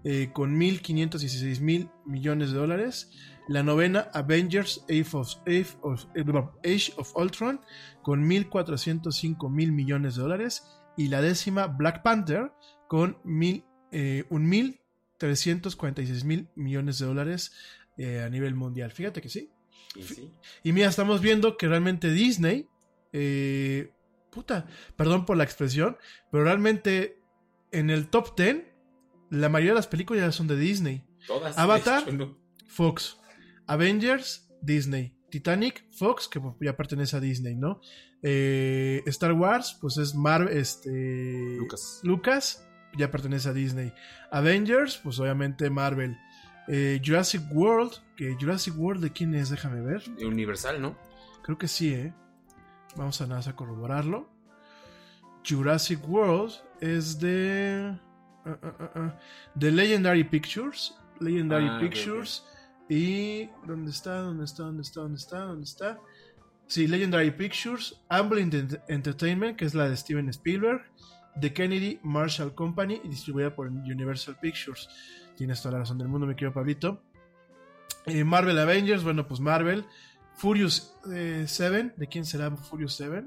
eh, 0.04 0.30
con 0.32 0.58
1.516 0.58 1.60
mil 1.60 1.90
millones 2.06 2.52
de 2.52 2.58
dólares. 2.58 3.10
La 3.48 3.62
novena, 3.62 4.08
Avengers 4.14 4.84
Age 4.88 5.06
of, 5.16 5.34
Age 5.46 5.66
of- 5.82 6.06
eh, 6.14 6.24
Age 6.64 6.92
of 6.96 7.14
Ultron, 7.16 7.60
con 8.02 8.24
1.405 8.26 9.50
mil 9.50 9.72
millones 9.72 10.14
de 10.16 10.22
dólares. 10.22 10.64
Y 10.96 11.08
la 11.08 11.20
décima, 11.20 11.66
Black 11.66 12.02
Panther, 12.02 12.52
con 12.88 13.18
mil, 13.24 13.64
eh, 13.92 14.24
1.346 14.30 16.24
mil 16.24 16.48
millones 16.54 16.98
de 16.98 17.06
dólares 17.06 17.52
a 17.98 18.28
nivel 18.28 18.54
mundial. 18.54 18.90
Fíjate 18.90 19.20
que 19.20 19.28
sí. 19.28 19.50
Y 19.94 20.02
sí. 20.02 20.30
Y 20.62 20.72
mira, 20.72 20.88
estamos 20.88 21.20
viendo 21.20 21.56
que 21.56 21.68
realmente 21.68 22.10
Disney, 22.10 22.68
eh, 23.12 23.92
puta, 24.30 24.66
perdón 24.96 25.24
por 25.24 25.36
la 25.36 25.44
expresión, 25.44 25.96
pero 26.30 26.44
realmente 26.44 27.20
en 27.70 27.90
el 27.90 28.08
top 28.08 28.36
10, 28.36 28.64
la 29.30 29.48
mayoría 29.48 29.72
de 29.72 29.76
las 29.76 29.86
películas 29.86 30.22
ya 30.22 30.32
son 30.32 30.46
de 30.46 30.56
Disney. 30.56 31.04
Todas. 31.26 31.56
Avatar. 31.58 32.04
de 32.04 32.12
hecho, 32.12 32.26
¿no? 32.26 32.38
Fox. 32.66 33.18
Avengers, 33.66 34.48
Disney. 34.60 35.14
Titanic, 35.30 35.84
Fox, 35.90 36.28
que 36.28 36.40
ya 36.60 36.76
pertenece 36.76 37.16
a 37.16 37.20
Disney, 37.20 37.56
¿no? 37.56 37.80
Eh, 38.22 39.02
Star 39.06 39.32
Wars, 39.32 39.76
pues 39.80 39.96
es 39.96 40.14
Marvel, 40.14 40.56
este... 40.56 41.56
Lucas. 41.58 42.00
Lucas, 42.04 42.64
ya 42.96 43.10
pertenece 43.10 43.48
a 43.48 43.52
Disney. 43.52 43.92
Avengers, 44.30 44.98
pues 45.02 45.18
obviamente 45.18 45.68
Marvel. 45.70 46.16
Eh, 46.68 47.00
Jurassic 47.04 47.42
World, 47.52 47.94
que 48.16 48.36
Jurassic 48.38 48.74
World 48.78 49.02
de 49.02 49.10
quién 49.12 49.34
es, 49.34 49.50
déjame 49.50 49.80
ver. 49.80 50.02
Universal, 50.24 50.80
¿no? 50.80 50.96
Creo 51.42 51.58
que 51.58 51.68
sí, 51.68 51.92
¿eh? 51.92 52.14
Vamos 52.96 53.20
a 53.20 53.26
más 53.26 53.48
a 53.48 53.56
corroborarlo. 53.56 54.28
Jurassic 55.46 56.08
World 56.08 56.52
es 56.80 57.18
de. 57.18 57.98
ah, 58.46 59.14
de 59.54 59.70
Legendary 59.72 60.24
Pictures. 60.24 60.94
Legendary 61.20 61.66
Ah, 61.68 61.78
Pictures. 61.80 62.44
Y. 62.88 63.48
¿Dónde 63.66 63.90
está? 63.90 64.18
¿Dónde 64.20 64.44
está? 64.44 64.62
¿Dónde 64.64 64.82
está? 64.82 65.00
¿Dónde 65.00 65.16
está? 65.18 65.38
¿Dónde 65.40 65.64
está? 65.64 65.98
Sí, 66.66 66.86
Legendary 66.86 67.30
Pictures. 67.30 68.00
Amblin 68.08 68.50
Ent- 68.50 68.82
Entertainment, 68.88 69.56
que 69.58 69.64
es 69.66 69.74
la 69.74 69.88
de 69.88 69.96
Steven 69.96 70.28
Spielberg. 70.30 70.82
The 71.40 71.52
Kennedy 71.52 71.98
Marshall 72.04 72.54
Company 72.54 73.00
y 73.02 73.08
distribuida 73.08 73.54
por 73.54 73.66
Universal 73.66 74.36
Pictures. 74.40 74.88
Tienes 75.36 75.60
toda 75.60 75.72
la 75.72 75.78
razón 75.80 75.98
del 75.98 76.06
mundo, 76.08 76.26
mi 76.28 76.34
querido 76.36 76.52
Pablito. 76.54 77.02
Eh, 78.06 78.24
Marvel 78.24 78.58
Avengers, 78.58 79.02
bueno, 79.02 79.26
pues 79.26 79.40
Marvel. 79.40 79.86
Furious 80.34 80.96
7, 81.04 81.94
¿de 81.96 82.08
quién 82.08 82.24
será 82.24 82.50
Furious 82.50 82.96
7? 82.96 83.26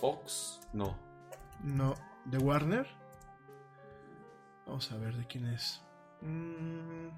Fox, 0.00 0.60
no. 0.72 0.96
No, 1.62 1.94
de 2.24 2.38
Warner. 2.38 2.86
Vamos 4.66 4.90
a 4.92 4.96
ver 4.98 5.16
de 5.16 5.26
quién 5.26 5.46
es. 5.46 5.82
Mm, 6.20 7.08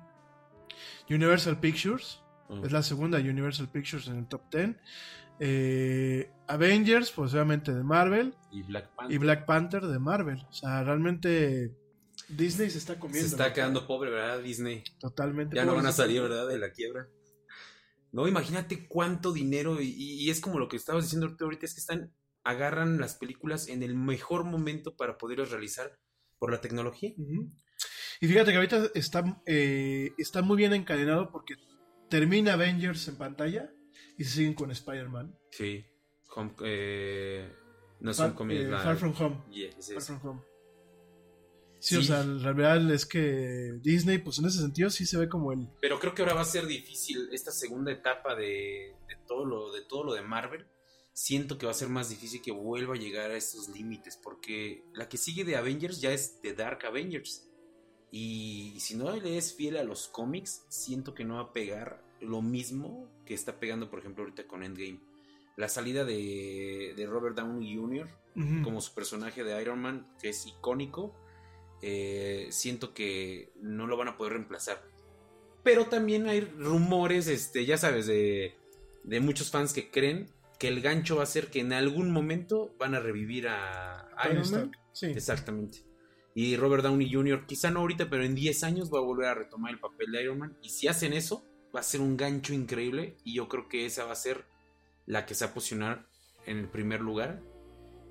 Universal 1.11 1.59
Pictures. 1.59 2.23
Mm. 2.49 2.65
Es 2.65 2.73
la 2.73 2.83
segunda 2.83 3.19
Universal 3.19 3.69
Pictures 3.69 4.09
en 4.09 4.19
el 4.19 4.27
top 4.27 4.43
10. 4.51 4.77
Eh, 5.41 6.31
Avengers, 6.49 7.11
pues 7.11 7.33
obviamente 7.35 7.75
de 7.75 7.83
Marvel. 7.83 8.35
Y 8.51 8.63
Black 8.63 8.89
Panther. 8.95 9.15
Y 9.15 9.19
Black 9.19 9.47
Panther 9.47 9.87
de 9.87 9.99
Marvel. 9.99 10.47
O 10.49 10.53
sea, 10.53 10.83
realmente 10.85 11.73
Disney 12.37 12.71
se 12.71 12.79
está 12.79 12.95
Se 12.95 12.99
comiendo. 13.01 13.27
está 13.27 13.49
¿no? 13.49 13.55
quedando 13.55 13.87
pobre, 13.87 14.11
¿verdad? 14.11 14.41
Disney. 14.43 14.83
Totalmente. 14.99 15.57
Ya 15.57 15.65
no 15.65 15.75
van 15.75 15.87
a 15.87 15.93
salir, 15.93 16.23
¿verdad? 16.23 16.49
De 16.49 16.59
la 16.59 16.73
quiebra. 16.73 17.09
No, 18.13 18.27
imagínate 18.27 18.87
cuánto 18.89 19.33
dinero. 19.33 19.81
Y, 19.81 19.89
y 19.89 20.31
es 20.31 20.41
como 20.41 20.59
lo 20.59 20.69
que 20.69 20.77
estabas 20.77 21.05
diciendo 21.05 21.35
ahorita, 21.41 21.67
es 21.67 21.75
que 21.75 21.81
están 21.81 22.13
agarran 22.45 22.99
las 23.01 23.15
películas 23.17 23.69
en 23.69 23.83
el 23.83 23.95
mejor 23.95 24.45
momento 24.45 24.97
para 24.97 25.19
poderlas 25.19 25.51
realizar 25.51 25.99
por 26.39 26.51
la 26.51 26.61
tecnología. 26.61 27.13
Y 28.21 28.27
fíjate 28.27 28.51
que 28.51 28.57
ahorita 28.57 28.91
está, 28.95 29.43
eh, 29.47 30.13
está 30.19 30.43
muy 30.43 30.57
bien 30.57 30.73
encadenado 30.73 31.31
porque 31.31 31.55
termina 32.09 32.55
Avengers 32.55 33.09
en 33.09 33.17
pantalla 33.17 33.71
y 34.17 34.25
se 34.25 34.31
siguen 34.31 34.55
con 34.55 34.71
Spider-Man. 34.71 35.37
Sí. 35.51 35.85
Home, 36.35 36.53
eh, 36.65 37.53
no 38.01 38.11
eh, 38.13 38.15
Far 38.15 38.97
From 38.97 39.15
Home. 39.19 39.45
Yeah, 39.51 39.71
ese 39.79 39.95
Far 39.95 39.99
es. 40.03 40.07
From 40.07 40.21
Home. 40.27 40.43
Sí, 41.81 41.97
o 41.97 42.03
sea, 42.03 42.23
la 42.23 42.53
realidad 42.53 42.95
es 42.95 43.07
que 43.07 43.79
Disney, 43.81 44.19
pues 44.19 44.39
en 44.39 44.45
ese 44.45 44.59
sentido 44.59 44.91
sí 44.91 45.07
se 45.07 45.17
ve 45.17 45.29
como 45.29 45.51
el... 45.53 45.67
Pero 45.81 45.99
creo 45.99 46.15
que 46.15 46.23
ahora 46.23 46.35
va 46.35 46.43
a 46.43 46.45
ser 46.45 46.67
difícil 46.67 47.31
esta 47.33 47.51
segunda 47.51 47.91
etapa 47.91 48.35
de, 48.35 48.95
de 49.09 49.17
todo 49.27 49.47
lo 49.47 49.73
de 49.73 49.83
todo 49.83 50.05
lo 50.05 50.13
de 50.13 50.21
Marvel. 50.21 50.67
Siento 51.13 51.57
que 51.57 51.67
va 51.67 51.73
a 51.73 51.75
ser 51.75 51.89
más 51.89 52.11
difícil 52.11 52.43
que 52.43 52.53
vuelva 52.53 52.95
a 52.95 52.99
llegar 52.99 53.31
a 53.31 53.37
estos 53.37 53.69
límites 53.71 54.19
porque 54.23 54.85
la 54.93 55.09
que 55.09 55.17
sigue 55.17 55.45
de 55.45 55.57
Avengers 55.57 56.01
ya 56.01 56.13
es 56.13 56.41
The 56.43 56.55
Dark 56.55 56.85
Avengers. 56.85 57.49
Y 58.13 58.77
si 58.79 58.97
no 58.97 59.15
le 59.15 59.39
es 59.39 59.55
fiel 59.55 59.77
a 59.77 59.85
los 59.85 60.09
cómics, 60.09 60.65
siento 60.69 61.15
que 61.15 61.25
no 61.25 61.37
va 61.37 61.41
a 61.43 61.53
pegar 61.53 62.05
lo 62.21 62.43
mismo 62.43 63.09
que 63.25 63.35
está 63.35 63.59
pegando, 63.59 63.89
por 63.91 64.01
ejemplo, 64.01 64.25
ahorita 64.25 64.47
con 64.47 64.63
Endgame. 64.63 65.01
La 65.57 65.69
salida 65.69 66.05
de, 66.05 66.93
de 66.97 67.07
Robert 67.07 67.37
Downey 67.37 67.75
Jr. 67.75 68.21
Ujú. 68.37 68.63
como 68.63 68.81
su 68.81 68.95
personaje 68.95 69.43
de 69.43 69.61
Iron 69.61 69.81
Man, 69.81 70.07
que 70.21 70.29
es 70.29 70.47
icónico, 70.47 71.15
eh, 71.83 72.47
siento 72.51 72.93
que 72.95 73.53
no 73.61 73.87
lo 73.87 73.97
van 73.97 74.09
a 74.09 74.17
poder 74.17 74.35
reemplazar. 74.35 74.83
Pero 75.63 75.87
también 75.87 76.27
hay 76.29 76.41
rumores, 76.41 77.27
este, 77.29 77.67
ya 77.67 77.77
sabes, 77.77 78.07
de, 78.07 78.55
de 79.05 79.21
muchos 79.21 79.51
fans 79.51 79.73
que 79.73 79.91
creen 79.91 80.31
que 80.59 80.69
el 80.69 80.81
gancho 80.83 81.17
va 81.17 81.23
a 81.23 81.27
ser 81.27 81.49
que 81.49 81.61
en 81.61 81.73
algún 81.73 82.11
momento 82.11 82.75
van 82.79 82.95
a 82.95 83.01
revivir 83.01 83.49
a 83.49 84.09
Iron 84.25 84.37
Man. 84.37 84.45
Stark, 84.45 84.71
Sí. 84.93 85.07
Exactamente. 85.07 85.85
Y 86.35 86.57
Robert 86.57 86.83
Downey 86.83 87.13
Jr., 87.13 87.47
quizá 87.47 87.71
no 87.71 87.81
ahorita, 87.81 88.09
pero 88.11 88.25
en 88.25 88.35
10 88.35 88.63
años 88.65 88.91
va 88.93 88.99
a 88.99 89.03
volver 89.03 89.27
a 89.29 89.35
retomar 89.35 89.73
el 89.73 89.81
papel 89.81 90.13
de 90.13 90.23
Iron 90.23 90.39
Man. 90.39 90.57
Y 90.63 90.69
si 90.71 90.89
hacen 90.89 91.13
eso, 91.13 91.45
va 91.75 91.81
a 91.81 91.83
ser 91.85 92.01
un 92.01 92.17
gancho 92.17 92.53
increíble. 92.55 93.17
Y 93.25 93.35
yo 93.35 93.49
creo 93.49 93.69
que 93.69 93.87
esa 93.87 94.05
va 94.05 94.13
a 94.13 94.17
ser 94.17 94.45
la 95.07 95.27
que 95.27 95.35
se 95.35 95.45
va 95.45 95.51
a 95.51 95.55
posicionar 95.55 96.07
en 96.47 96.59
el 96.59 96.69
primer 96.69 97.01
lugar 97.01 97.41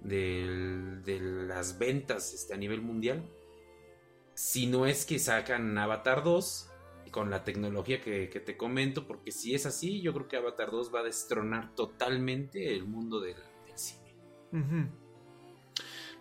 del- 0.01 1.01
de 1.03 1.19
las 1.19 1.77
ventas 1.77 2.33
este, 2.33 2.53
a 2.53 2.57
nivel 2.57 2.81
mundial. 2.81 3.23
Si 4.39 4.67
no 4.67 4.85
es 4.85 5.05
que 5.05 5.19
sacan 5.19 5.77
Avatar 5.77 6.23
2 6.23 6.69
con 7.11 7.29
la 7.29 7.43
tecnología 7.43 7.99
que, 7.99 8.27
te 8.27 8.55
comento, 8.55 9.05
porque 9.05 9.33
si 9.33 9.53
es 9.53 9.65
así, 9.65 9.99
yo 9.99 10.13
creo 10.13 10.29
que 10.29 10.37
Avatar 10.37 10.71
2 10.71 10.95
va 10.95 11.01
a 11.01 11.03
destronar 11.03 11.75
totalmente 11.75 12.73
el 12.73 12.85
mundo 12.85 13.19
del, 13.19 13.35
cine. 13.75 14.15
Ujú. 14.53 14.87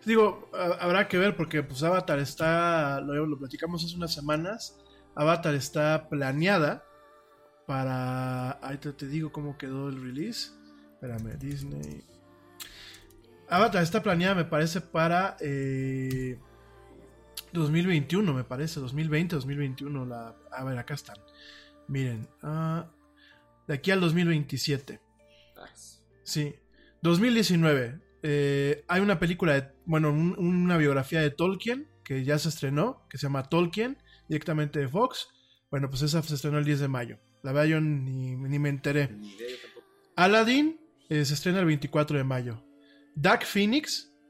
Digo, 0.04 0.50
ha- 0.52 0.84
habrá 0.84 1.06
que 1.06 1.16
ver 1.16 1.36
porque 1.36 1.62
pues 1.62 1.80
Avatar 1.84 2.18
está, 2.18 3.00
lo, 3.00 3.24
lo 3.24 3.38
platicamos 3.38 3.84
hace 3.84 3.94
unas 3.94 4.14
semanas, 4.14 4.76
Avatar 5.14 5.54
está 5.54 6.08
planeada 6.08 6.84
para, 7.68 8.50
ahorita 8.50 8.96
te 8.96 9.06
digo 9.06 9.30
cómo 9.30 9.56
quedó 9.56 9.90
el 9.90 10.02
release, 10.02 10.50
espérame, 10.94 11.38
Disney. 11.38 12.02
Avatar 13.48 13.84
está 13.84 14.02
planeada 14.02 14.34
me 14.34 14.44
parece 14.44 14.80
para 14.80 15.36
eh, 15.38 16.36
2021, 17.52 18.32
me 18.34 18.44
parece, 18.44 18.80
2020, 18.80 19.36
2021, 19.36 20.06
la, 20.06 20.36
a 20.52 20.64
ver, 20.64 20.78
acá 20.78 20.94
están, 20.94 21.16
miren, 21.88 22.28
ah, 22.42 22.90
de 23.66 23.74
aquí 23.74 23.90
al 23.90 24.00
2027. 24.00 25.00
Ah, 25.56 25.66
Sí. 26.22 26.54
2019. 27.02 28.00
eh, 28.24 28.84
hay 28.88 29.00
una 29.00 29.20
película, 29.20 29.54
de, 29.54 29.68
bueno, 29.86 30.10
un- 30.10 30.34
una 30.38 30.76
biografía 30.76 31.20
de 31.20 31.30
Tolkien 31.30 31.88
que 32.04 32.24
ya 32.24 32.36
se 32.38 32.48
estrenó, 32.48 33.06
que 33.08 33.16
se 33.16 33.26
llama 33.26 33.48
Tolkien, 33.48 33.96
directamente 34.28 34.80
de 34.80 34.88
Fox. 34.88 35.28
Bueno, 35.70 35.88
pues 35.88 36.02
esa 36.02 36.20
se 36.22 36.34
estrenó 36.34 36.58
el 36.58 36.64
10 36.64 36.80
de 36.80 36.88
mayo. 36.88 37.18
La 37.44 37.52
verdad 37.52 37.68
yo 37.68 37.80
ni, 37.80 38.34
ni 38.34 38.58
me 38.58 38.70
enteré. 38.70 39.08
Ni 39.08 39.28
idea. 39.34 39.56
Aladdin 40.16 40.80
eh, 41.08 41.24
se 41.24 41.34
estrena 41.34 41.60
el 41.60 41.66
24 41.66 42.18
de 42.18 42.24
mayo. 42.24 42.64
Dark 43.14 43.44
Phoenix. 43.44 44.07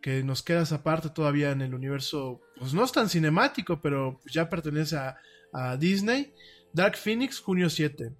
Que 0.00 0.22
nos 0.22 0.42
queda 0.42 0.62
esa 0.62 0.82
parte 0.82 1.10
todavía 1.10 1.50
en 1.50 1.60
el 1.60 1.74
universo, 1.74 2.40
pues 2.58 2.74
no 2.74 2.84
es 2.84 2.92
tan 2.92 3.08
cinemático, 3.08 3.80
pero 3.80 4.20
ya 4.32 4.48
pertenece 4.48 4.96
a, 4.96 5.16
Disney. 5.78 6.34
Dark 6.74 6.96
Phoenix, 6.96 7.40
junio 7.40 7.70
7. 7.70 8.12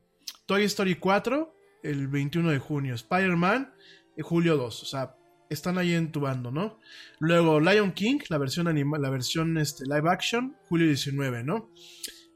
Toy 0.47 0.65
Story 0.65 0.95
4, 0.95 1.55
el 1.83 2.09
21 2.09 2.51
de 2.51 2.59
junio. 2.59 2.95
Spider-Man, 2.95 3.75
eh, 4.17 4.23
julio 4.23 4.57
2. 4.57 4.83
O 4.83 4.87
sea, 4.87 5.17
están 5.51 5.77
ahí 5.77 5.93
entubando, 5.93 6.51
¿no? 6.51 6.79
Luego 7.19 7.61
Lion 7.61 7.93
King, 7.93 8.21
la 8.31 8.39
versión, 8.39 8.69
anima 8.69 8.99
la 8.99 9.11
versión 9.11 9.59
este, 9.59 9.85
live 9.85 10.09
action, 10.09 10.57
julio 10.71 10.87
19, 10.87 11.45
¿no? 11.45 11.71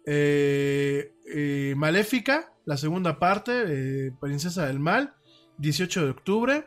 Eh, 0.04 1.14
eh, 1.34 1.72
Maléfica, 1.78 2.52
la 2.66 2.76
segunda 2.76 3.18
parte, 3.18 4.12
Princesa 4.20 4.66
del 4.66 4.80
Mal, 4.80 5.14
18 5.56 6.04
de 6.04 6.10
octubre. 6.10 6.66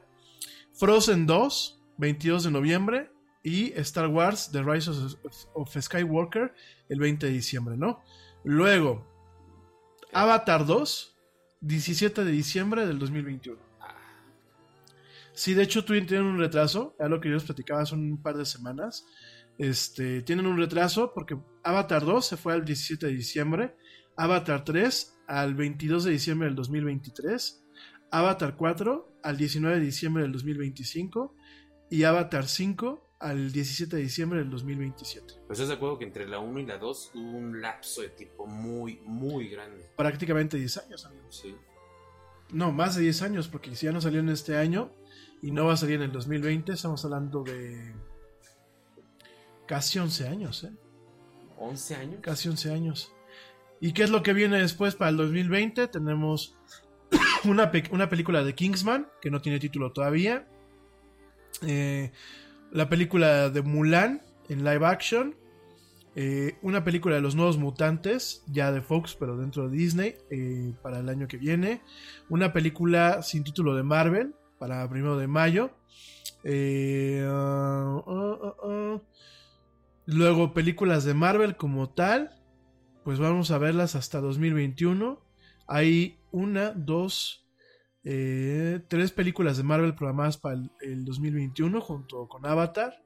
Frozen 0.74 1.28
2, 1.28 1.72
22 1.98 2.44
de 2.45 2.52
noviembre. 2.52 3.11
Y 3.44 3.74
Star 3.74 4.07
Wars, 4.07 4.52
The 4.52 4.64
Rise 4.64 4.90
of, 5.53 5.78
Skywalker, 5.78 6.53
el 6.88 6.99
20 6.99 7.26
de 7.26 7.32
diciembre, 7.34 7.76
¿no? 7.76 8.02
Luego, 8.45 9.06
Avatar 10.14 10.65
2, 10.65 11.18
17 11.60 12.24
de 12.24 12.32
diciembre 12.32 12.86
del 12.86 12.99
2021. 12.99 13.60
Sí, 15.34 15.53
de 15.53 15.64
hecho, 15.64 15.84
tú 15.84 15.94
tienen 15.94 16.24
un 16.24 16.40
retraso, 16.40 16.95
es 16.99 17.10
lo 17.10 17.20
que 17.20 17.28
yo 17.28 17.36
les 17.36 17.44
platicaba 17.44 17.82
hace 17.82 17.95
un 17.95 18.22
par 18.22 18.38
de 18.38 18.45
semanas. 18.45 19.06
Este, 19.57 20.22
tienen 20.22 20.48
un 20.48 20.57
retraso 20.57 21.11
porque 21.14 21.38
Avatar 21.64 22.06
2 22.06 22.26
se 22.26 22.38
fue 22.38 22.53
al 22.53 22.64
17 22.64 23.07
de 23.07 23.14
diciembre, 23.14 23.76
Avatar 24.15 24.64
3 24.64 25.20
al 25.28 25.53
22 25.56 26.06
de 26.06 26.11
diciembre 26.11 26.48
del 26.48 26.56
2023, 26.56 27.65
Avatar 28.11 28.56
4 28.56 29.20
al 29.24 29.38
19 29.38 29.80
de 29.80 29.86
diciembre 29.86 30.24
del 30.24 30.32
2025 30.32 31.36
y 31.94 32.03
Avatar 32.06 32.48
5 32.48 33.10
al 33.20 33.52
17 33.52 33.95
de 33.95 34.02
diciembre 34.02 34.40
del 34.40 34.49
2027. 34.49 35.36
Pues 35.45 35.60
estás 35.60 35.68
de 35.70 35.76
acuerdo 35.76 35.99
que 35.99 36.06
entre 36.06 36.28
la 36.28 36.40
1 36.40 36.60
y 36.60 36.65
la 36.65 36.78
2 36.80 37.11
hubo 37.14 37.38
un 37.38 37.61
lapso 37.61 38.02
de 38.02 38.10
tiempo 38.10 38.48
muy, 38.48 38.99
muy 39.06 39.48
grande. 39.49 39.90
Prácticamente 39.95 40.57
10 40.57 40.78
años, 40.80 41.06
amigos. 41.06 41.38
Sí. 41.41 41.56
No, 42.52 42.72
más 42.72 42.95
de 42.95 43.03
10 43.03 43.22
años, 43.22 43.48
porque 43.48 43.76
si 43.76 43.86
ya 43.86 43.91
no 43.91 44.02
salió 44.02 44.20
en 44.22 44.30
este 44.30 44.57
año 44.57 44.91
y 45.41 45.52
no 45.52 45.65
va 45.68 45.74
a 45.74 45.78
salir 45.78 45.95
en 45.98 46.02
el 46.03 46.11
2020, 46.11 46.74
estamos 46.74 47.06
hablando 47.06 47.44
de 47.44 47.94
casi 49.68 49.99
11 49.99 50.28
años, 50.28 50.64
¿eh? 50.64 50.72
11 51.57 51.95
años. 51.95 52.20
Casi 52.22 52.49
11 52.49 52.72
años. 52.72 53.11
¿Y 53.80 53.94
qué 53.94 54.03
es 54.03 54.10
lo 54.10 54.24
que 54.24 54.34
viene 54.34 54.60
después 54.60 54.95
para 54.95 55.10
el 55.11 55.18
2020? 55.18 55.88
Tenemos 55.90 56.57
una, 57.45 57.72
pe- 57.72 57.90
una 57.91 58.10
película 58.10 58.44
de 58.44 58.56
Kingsman, 58.56 59.07
que 59.22 59.30
no 59.30 59.41
tiene 59.41 59.60
título 59.60 59.91
todavía. 59.94 60.48
Eh, 61.65 62.11
la 62.72 62.90
película 62.90 63.49
de 63.49 63.61
Mulan 63.61 64.22
en 64.49 64.64
live 64.64 64.85
action. 64.85 65.35
Eh, 66.15 66.57
una 66.61 66.84
película 66.84 67.15
de 67.15 67.22
los 67.22 67.35
nuevos 67.35 67.57
mutantes, 67.57 68.44
ya 68.48 68.72
de 68.72 68.81
Fox, 68.81 69.15
pero 69.19 69.35
dentro 69.38 69.68
de 69.68 69.77
Disney, 69.77 70.15
eh, 70.30 70.73
para 70.81 70.99
el 70.99 71.10
año 71.10 71.27
que 71.27 71.38
viene. 71.38 71.81
Una 72.30 72.53
película 72.53 73.22
sin 73.23 73.44
título 73.44 73.76
de 73.76 73.84
Marvel, 73.84 74.35
para 74.60 74.88
primero 74.90 75.18
de 75.18 75.27
mayo. 75.27 75.72
Ah, 76.45 78.03
ah, 78.06 78.56
ah. 78.64 79.02
Luego 80.06 80.53
películas 80.53 81.06
de 81.06 81.14
Marvel 81.14 81.56
como 81.56 81.90
tal, 81.90 82.31
pues 83.03 83.19
vamos 83.19 83.52
a 83.52 83.57
verlas 83.57 83.95
hasta 83.95 84.19
2021. 84.19 85.22
Hay 85.68 86.19
una, 86.31 86.72
dos, 86.72 87.43
eh, 88.03 88.81
tres 88.89 89.11
películas 89.11 89.57
de 89.57 89.63
Marvel 89.63 89.95
programadas 89.95 90.38
para 90.38 90.55
el, 90.55 90.71
el 90.81 91.05
2021 91.05 91.80
junto 91.81 92.27
con 92.27 92.45
Avatar. 92.45 93.01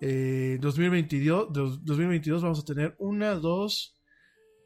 Eh, 0.00 0.58
2022, 0.60 1.52
dos- 1.52 1.84
2022 1.84 2.42
vamos 2.42 2.60
a 2.60 2.64
tener 2.64 2.94
una, 2.98 3.34
dos, 3.34 4.00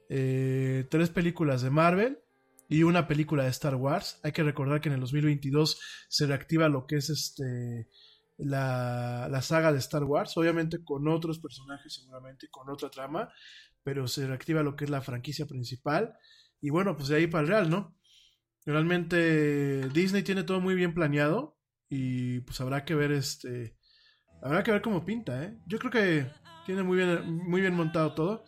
eh, 0.09 0.87
tres 0.91 1.11
películas 1.11 1.63
de 1.63 1.71
Marvel 1.71 2.19
y 2.69 2.83
una 2.83 3.07
película 3.07 3.45
de 3.45 3.51
Star 3.51 3.75
Wars. 3.77 4.19
Hay 4.23 4.33
que 4.33 4.43
recordar 4.43 4.81
que 4.81 4.89
en 4.89 4.95
el 4.95 5.01
2022 5.01 5.81
se 6.09 6.27
reactiva 6.27 6.69
lo 6.69 6.87
que 6.87 6.97
es 6.97 7.11
este 7.11 7.89
la, 8.39 9.29
la 9.31 9.41
saga 9.41 9.73
de 9.73 9.79
Star 9.79 10.05
Wars, 10.05 10.37
obviamente 10.37 10.85
con 10.85 11.09
otros 11.09 11.39
personajes 11.39 11.95
seguramente, 11.95 12.49
con 12.51 12.69
otra 12.69 12.91
trama, 12.91 13.33
pero 13.83 14.07
se 14.09 14.27
reactiva 14.27 14.63
lo 14.63 14.77
que 14.77 14.85
es 14.85 14.91
la 14.91 15.01
franquicia 15.01 15.47
principal. 15.47 16.15
Y 16.61 16.71
bueno, 16.71 16.97
pues 16.97 17.09
de 17.09 17.17
ahí 17.17 17.27
para 17.27 17.43
el 17.43 17.49
real, 17.49 17.71
¿no? 17.71 17.96
Realmente 18.67 19.89
Disney 19.91 20.23
tiene 20.23 20.43
todo 20.43 20.61
muy 20.61 20.75
bien 20.75 20.93
planeado 20.93 21.57
y 21.89 22.41
pues 22.41 22.61
habrá 22.61 22.85
que 22.85 22.95
ver 22.97 23.13
este 23.13 23.77
habrá 24.43 24.63
que 24.63 24.73
ver 24.73 24.83
cómo 24.83 25.05
pinta, 25.07 25.45
¿eh? 25.45 25.57
Yo 25.67 25.79
creo 25.79 25.91
que 25.91 26.27
tiene 26.67 26.83
muy 26.83 26.97
bien 26.99 27.25
muy 27.49 27.61
bien 27.61 27.75
montado 27.75 28.13
todo. 28.15 28.45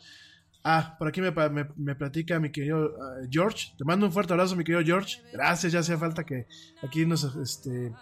Ah, 0.65 0.97
por 0.99 1.09
aquí 1.09 1.21
me, 1.21 1.31
me- 1.31 1.69
me 1.77 1.95
platica 1.95 2.41
mi 2.41 2.51
querido 2.51 2.91
ah, 3.01 3.27
George. 3.31 3.69
Te 3.79 3.85
mando 3.85 4.07
un 4.07 4.13
fuerte 4.13 4.33
abrazo, 4.33 4.57
mi 4.57 4.65
querido 4.65 4.85
George. 4.85 5.19
Gracias, 5.33 5.73
ya 5.73 5.79
hacía 5.81 5.97
falta 5.97 6.25
que 6.25 6.47
aquí 6.83 7.07
nos 7.07 7.25
este, 7.37 7.93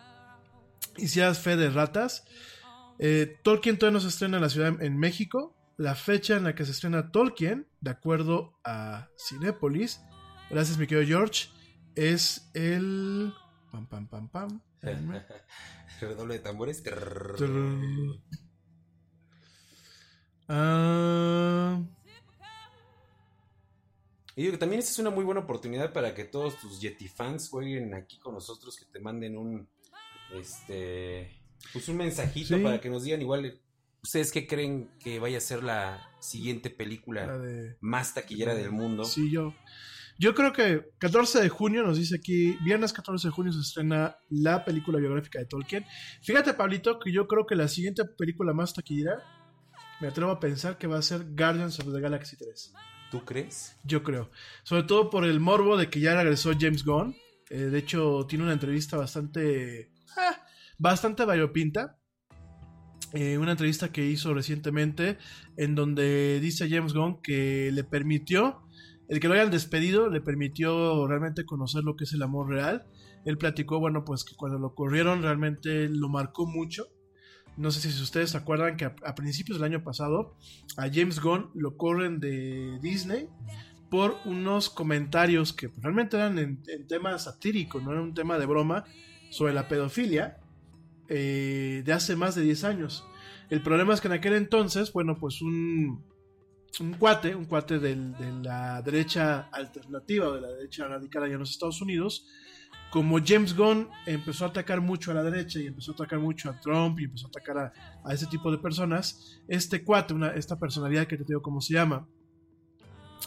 hicieras 0.97 1.39
fe 1.39 1.57
de 1.57 1.69
ratas. 1.71 2.25
Eh, 2.99 3.37
Tolkien 3.45 3.79
todavía 3.79 3.99
no 3.99 4.01
se 4.01 4.09
estrena 4.09 4.39
en 4.39 4.43
la 4.43 4.49
ciudad 4.49 4.83
en 4.83 4.97
México. 4.99 5.55
La 5.77 5.95
fecha 5.95 6.37
en 6.37 6.45
la 6.45 6.55
que 6.55 6.65
se 6.65 6.71
estrena 6.73 7.11
Tolkien, 7.13 7.69
de 7.83 7.91
acuerdo 7.91 8.59
a 8.65 9.09
Cinépolis, 9.19 10.01
gracias 10.51 10.79
mi 10.79 10.87
querido 10.87 11.07
George, 11.07 11.49
es 11.97 12.49
el... 12.55 13.33
Pam, 13.73 13.87
pam, 13.89 14.07
pam, 14.07 14.29
pam. 14.29 14.61
Espérenme. 14.75 15.23
Redoble 16.01 16.35
de 16.35 16.41
tambores. 16.41 16.83
Ah, 20.49 21.83
Y 24.37 24.43
digo 24.43 24.53
que 24.53 24.59
también 24.59 24.79
esta 24.81 24.93
es 24.93 24.99
una 24.99 25.11
muy 25.11 25.25
buena 25.25 25.41
oportunidad 25.41 25.93
para 25.93 26.15
que 26.15 26.25
todos 26.25 26.59
tus 26.61 26.81
Yeti 26.81 27.09
fans 27.09 27.49
jueguen 27.49 27.95
aquí 27.95 28.19
con 28.19 28.35
nosotros, 28.35 28.77
que 28.77 28.85
te 28.85 29.01
manden 29.01 29.37
un 29.39 29.69
este 30.35 31.41
pues 31.73 31.89
un 31.89 31.97
mensajito 31.97 32.57
Sí. 32.57 32.63
para 32.63 32.81
que 32.81 32.91
nos 32.91 33.05
digan 33.05 33.23
igual 33.23 33.61
ustedes 34.03 34.31
qué 34.33 34.47
creen 34.47 34.91
que 35.01 35.19
vaya 35.21 35.39
a 35.39 35.41
ser 35.41 35.63
la 35.65 36.11
siguiente 36.21 36.69
película 36.71 37.27
la 37.27 37.39
de- 37.39 37.77
más 37.81 38.13
taquillera 38.15 38.55
del 38.55 38.71
mundo. 38.71 39.05
Sí, 39.05 39.31
yo. 39.31 39.55
Yo 40.19 40.35
creo 40.35 40.53
que 40.53 40.83
14 40.99 41.43
de 41.43 41.49
junio 41.49 41.83
nos 41.83 41.99
dice 41.99 42.17
aquí, 42.17 42.57
viernes 42.65 42.93
14 42.93 43.29
de 43.29 43.33
junio 43.33 43.53
se 43.53 43.61
estrena 43.61 44.17
la 44.31 44.65
película 44.65 44.99
biográfica 44.99 45.39
de 45.39 45.47
Tolkien. 45.47 45.85
Fíjate, 46.23 46.55
Pablito, 46.55 46.99
que 46.99 47.13
yo 47.13 47.27
creo 47.29 47.45
que 47.45 47.55
la 47.55 47.69
siguiente 47.69 48.05
película 48.05 48.55
más 48.55 48.73
taquillera, 48.73 49.23
me 50.01 50.09
atrevo 50.09 50.31
a 50.31 50.41
pensar 50.41 50.79
que 50.79 50.87
va 50.87 50.99
a 50.99 51.03
ser 51.03 51.25
Guardians 51.35 51.79
of 51.81 51.93
the 51.93 52.01
Galaxy 52.01 52.37
3. 52.37 52.75
¿Tú 53.11 53.25
crees? 53.25 53.77
Yo 53.85 54.03
creo. 54.03 54.31
Sobre 54.63 54.83
todo 54.83 55.11
por 55.11 55.25
el 55.25 55.41
morbo 55.41 55.77
de 55.77 55.89
que 55.89 56.01
ya 56.01 56.15
regresó 56.15 56.53
James 56.59 56.85
Gunn. 56.85 57.15
Eh, 57.51 57.57
de 57.57 57.79
hecho, 57.79 58.27
tiene 58.29 58.45
una 58.45 58.53
entrevista 58.53 58.97
bastante. 58.97 59.93
ah, 60.17 60.45
bastante 60.79 61.25
variopinta. 61.25 61.99
Eh, 63.13 63.39
una 63.39 63.53
entrevista 63.53 63.93
que 63.93 64.05
hizo 64.05 64.35
recientemente. 64.35 65.19
En 65.57 65.75
donde 65.75 66.41
dice 66.41 66.69
James 66.69 66.93
Gunn 66.93 67.23
que 67.23 67.71
le 67.73 67.85
permitió. 67.85 68.66
El 69.09 69.21
que 69.21 69.29
lo 69.29 69.35
hayan 69.35 69.51
despedido 69.51 70.09
le 70.11 70.21
permitió 70.21 71.07
realmente 71.07 71.45
conocer 71.45 71.85
lo 71.85 71.97
que 71.97 72.05
es 72.05 72.13
el 72.13 72.23
amor 72.23 72.49
real. 72.49 72.87
Él 73.25 73.39
platicó, 73.39 73.79
bueno, 73.79 74.05
pues 74.05 74.25
que 74.25 74.37
cuando 74.37 74.59
lo 74.59 74.75
corrieron 74.75 75.23
realmente 75.23 75.89
lo 75.89 76.09
marcó 76.09 76.47
mucho. 76.47 76.89
No 77.57 77.71
sé 77.71 77.81
si 77.81 78.03
ustedes 78.03 78.31
se 78.31 78.37
acuerdan 78.37 78.77
que 78.77 78.85
a, 78.85 79.15
principios 79.15 79.59
del 79.59 79.65
año 79.65 79.83
pasado 79.83 80.37
a 80.77 80.91
James 80.93 81.21
Gunn 81.21 81.51
lo 81.55 81.77
corren 81.77 82.21
de 82.21 82.79
Disney 82.83 83.29
por 83.89 84.17
unos 84.25 84.69
comentarios 84.69 85.53
que 85.53 85.71
realmente 85.79 86.17
eran 86.17 86.39
en, 86.39 86.63
en 86.67 86.87
tema 86.87 87.19
satírico, 87.19 87.81
no 87.81 87.93
era 87.93 88.03
un 88.03 88.15
tema 88.15 88.37
de 88.37 88.45
broma 88.45 88.85
sobre 89.31 89.55
la 89.55 89.69
pedofilia 89.69 90.39
eh, 91.09 91.83
de 91.85 91.93
hace 91.93 92.17
más 92.17 92.35
de 92.35 92.43
10 92.43 92.65
años. 92.65 93.07
El 93.49 93.63
problema 93.63 93.95
es 93.95 94.01
que 94.01 94.09
en 94.09 94.15
aquel 94.15 94.35
entonces, 94.35 94.93
bueno, 94.93 95.17
pues 95.19 95.41
un, 95.41 96.05
un 96.81 96.93
cuate, 96.95 97.35
un 97.35 97.45
cuate 97.47 97.79
del- 97.79 98.13
de 98.17 98.33
la 98.43 98.83
derecha 98.83 99.49
alternativa 99.53 100.31
de 100.35 100.41
la 100.43 100.49
derecha 100.49 100.87
radical 100.87 101.25
allá 101.25 101.35
en 101.35 101.41
los 101.41 101.51
Estados 101.51 101.81
Unidos, 101.81 102.27
como 102.91 103.19
James 103.25 103.57
Gunn 103.57 103.89
empezó 104.07 104.45
a 104.45 104.49
atacar 104.49 104.81
mucho 104.81 105.11
a 105.11 105.15
la 105.15 105.23
derecha 105.23 105.59
y 105.59 105.67
empezó 105.67 105.93
a 105.93 105.95
atacar 105.95 106.19
mucho 106.19 106.51
a 106.51 106.61
Trump 106.61 107.01
y 107.01 107.05
empezó 107.05 107.27
a 107.27 107.31
atacar 107.31 107.59
a, 107.59 107.73
a 108.05 108.15
ese 108.15 108.27
tipo 108.27 108.51
de 108.51 108.59
personas, 108.59 109.41
este 109.49 109.83
cuate, 109.83 110.15
una, 110.15 110.29
esta 110.31 110.59
personalidad 110.59 111.07
que 111.07 111.17
te 111.17 111.25
digo 111.25 111.43
cómo 111.43 111.61
se 111.61 111.75
llama, 111.75 112.07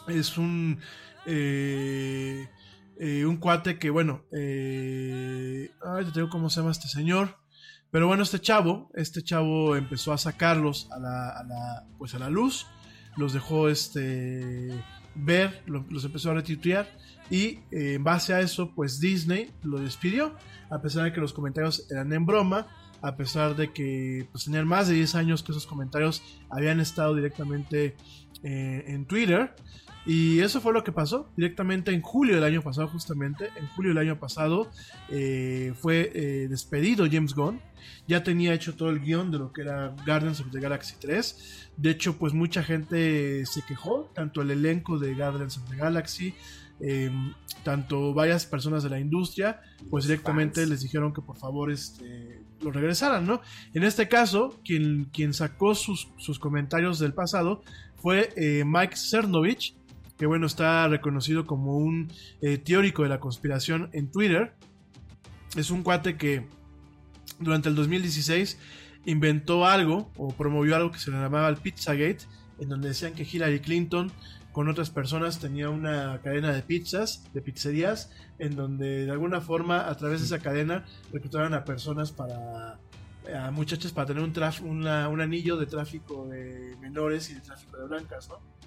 es 0.07 0.37
un 0.37 0.79
eh, 1.25 2.47
eh, 2.99 3.25
un 3.25 3.37
cuate 3.37 3.77
que 3.77 3.89
bueno 3.89 4.23
eh, 4.31 5.69
ay, 5.85 6.05
te 6.05 6.11
digo 6.11 6.29
cómo 6.29 6.49
se 6.49 6.59
llama 6.61 6.71
este 6.71 6.87
señor 6.87 7.35
pero 7.91 8.07
bueno 8.07 8.23
este 8.23 8.39
chavo 8.39 8.89
este 8.95 9.23
chavo 9.23 9.75
empezó 9.75 10.13
a 10.13 10.17
sacarlos 10.17 10.87
a 10.91 10.99
la, 10.99 11.29
a 11.31 11.43
la 11.43 11.87
pues 11.97 12.13
a 12.15 12.19
la 12.19 12.29
luz 12.29 12.65
los 13.19 13.33
dejó 13.33 13.69
este 13.69 14.69
ver 15.15 15.61
lo- 15.65 15.85
los 15.89 16.05
empezó 16.05 16.31
a 16.31 16.35
retuitear 16.35 16.87
y 17.29 17.59
eh, 17.71 17.93
en 17.95 18.03
base 18.03 18.33
a 18.33 18.39
eso 18.39 18.71
pues 18.73 18.99
Disney 18.99 19.51
lo 19.63 19.79
despidió. 19.79 20.35
A 20.71 20.81
pesar 20.81 21.03
de 21.03 21.13
que 21.13 21.19
los 21.19 21.33
comentarios 21.33 21.85
eran 21.91 22.11
en 22.13 22.25
broma 22.25 22.67
a 23.01 23.15
pesar 23.15 23.55
de 23.55 23.71
que 23.71 24.27
pues 24.31 24.45
tenían 24.45 24.67
más 24.67 24.87
de 24.87 24.93
10 24.95 25.15
años 25.15 25.41
que 25.43 25.51
esos 25.51 25.65
comentarios 25.65 26.21
habían 26.49 26.79
estado 26.79 27.15
directamente 27.15 27.95
eh, 28.43 28.83
en 28.87 29.05
Twitter 29.05 29.53
y 30.05 30.39
eso 30.39 30.61
fue 30.61 30.73
lo 30.73 30.83
que 30.83 30.91
pasó 30.91 31.29
directamente 31.35 31.91
en 31.91 32.01
julio 32.01 32.35
del 32.35 32.43
año 32.43 32.61
pasado, 32.61 32.87
justamente. 32.87 33.49
En 33.57 33.67
julio 33.67 33.89
del 33.89 33.99
año 33.99 34.19
pasado 34.19 34.69
eh, 35.09 35.73
fue 35.75 36.11
eh, 36.13 36.47
despedido 36.49 37.05
James 37.11 37.33
Gunn. 37.33 37.61
Ya 38.07 38.23
tenía 38.23 38.53
hecho 38.53 38.75
todo 38.75 38.89
el 38.89 38.99
guion 38.99 39.31
de 39.31 39.39
lo 39.39 39.51
que 39.51 39.61
era 39.61 39.95
Guardians 40.05 40.39
of 40.39 40.51
the 40.51 40.59
Galaxy 40.59 40.95
3. 40.99 41.71
De 41.77 41.91
hecho, 41.91 42.17
pues 42.17 42.33
mucha 42.33 42.63
gente 42.63 43.45
se 43.45 43.61
quejó, 43.61 44.09
tanto 44.13 44.41
el 44.41 44.51
elenco 44.51 44.97
de 44.97 45.13
Guardians 45.13 45.57
of 45.57 45.69
the 45.69 45.75
Galaxy, 45.75 46.33
eh, 46.81 47.11
tanto 47.63 48.13
varias 48.13 48.45
personas 48.45 48.83
de 48.83 48.89
la 48.89 48.99
industria, 48.99 49.61
pues 49.89 50.05
directamente 50.05 50.61
Fans. 50.61 50.69
les 50.69 50.81
dijeron 50.81 51.13
que 51.13 51.21
por 51.21 51.37
favor 51.37 51.71
este, 51.71 52.41
lo 52.61 52.71
regresaran, 52.71 53.25
¿no? 53.27 53.41
En 53.73 53.83
este 53.83 54.07
caso, 54.07 54.59
quien, 54.63 55.05
quien 55.11 55.33
sacó 55.33 55.75
sus, 55.75 56.09
sus 56.17 56.39
comentarios 56.39 56.99
del 56.99 57.13
pasado 57.13 57.63
fue 58.01 58.29
eh, 58.37 58.63
Mike 58.65 58.95
Cernovich, 58.95 59.75
que 60.19 60.25
bueno, 60.25 60.47
está 60.47 60.85
reconocido 60.89 61.47
como 61.47 61.77
un 61.77 62.11
eh, 62.41 62.57
teórico 62.57 63.03
de 63.03 63.09
la 63.09 63.21
conspiración 63.21 63.89
en 63.93 64.11
Twitter. 64.11 64.53
Es 65.55 65.71
un 65.71 65.81
cuate 65.81 66.17
que 66.17 66.45
durante 67.39 67.69
el 67.69 67.75
2016 67.75 68.59
inventó 69.05 69.65
algo 69.65 70.11
o 70.17 70.33
promovió 70.33 70.75
algo 70.75 70.91
que 70.91 70.99
se 70.99 71.09
le 71.09 71.17
llamaba 71.17 71.47
el 71.47 71.55
Pizzagate, 71.55 72.25
en 72.59 72.67
donde 72.67 72.89
decían 72.89 73.13
que 73.13 73.23
Hillary 73.23 73.61
Clinton 73.61 74.11
con 74.51 74.67
otras 74.67 74.89
personas 74.89 75.39
tenía 75.39 75.69
una 75.69 76.19
cadena 76.21 76.51
de 76.51 76.63
pizzas, 76.63 77.23
de 77.33 77.41
pizzerías, 77.41 78.11
en 78.39 78.57
donde 78.57 79.05
de 79.05 79.11
alguna 79.11 79.39
forma 79.39 79.87
a 79.87 79.95
través 79.95 80.19
de 80.19 80.25
esa 80.25 80.39
cadena 80.39 80.83
reclutaban 81.13 81.53
a 81.53 81.63
personas 81.63 82.11
para 82.11 82.77
a 83.33 83.51
muchachas 83.51 83.93
para 83.93 84.07
tener 84.07 84.23
un, 84.23 84.33
un 84.67 85.21
anillo 85.21 85.55
de 85.55 85.65
tráfico 85.65 86.27
de 86.27 86.75
menores 86.81 87.29
y 87.29 87.35
de 87.35 87.41
tráfico 87.41 87.77
de 87.77 87.87
blancas, 87.87 88.27
¿no? 88.27 88.58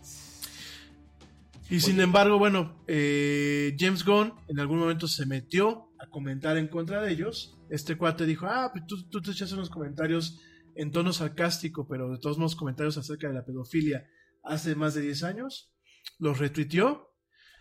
Y 1.72 1.80
sin 1.80 2.00
embargo, 2.00 2.38
bueno, 2.38 2.84
eh, 2.86 3.74
James 3.78 4.04
Gunn 4.04 4.34
en 4.46 4.60
algún 4.60 4.78
momento 4.78 5.08
se 5.08 5.24
metió 5.24 5.88
a 5.98 6.06
comentar 6.10 6.58
en 6.58 6.68
contra 6.68 7.00
de 7.00 7.10
ellos. 7.10 7.58
Este 7.70 7.96
cuate 7.96 8.26
dijo, 8.26 8.46
ah, 8.46 8.68
pues 8.74 8.84
tú, 8.86 9.08
tú 9.08 9.22
te 9.22 9.30
echas 9.30 9.52
unos 9.52 9.70
comentarios 9.70 10.38
en 10.74 10.90
tono 10.90 11.14
sarcástico, 11.14 11.88
pero 11.88 12.10
de 12.10 12.18
todos 12.18 12.36
modos 12.36 12.56
comentarios 12.56 12.98
acerca 12.98 13.28
de 13.28 13.32
la 13.32 13.46
pedofilia 13.46 14.06
hace 14.42 14.74
más 14.74 14.92
de 14.92 15.00
10 15.00 15.22
años. 15.24 15.72
Los 16.18 16.38
retuiteó 16.40 17.08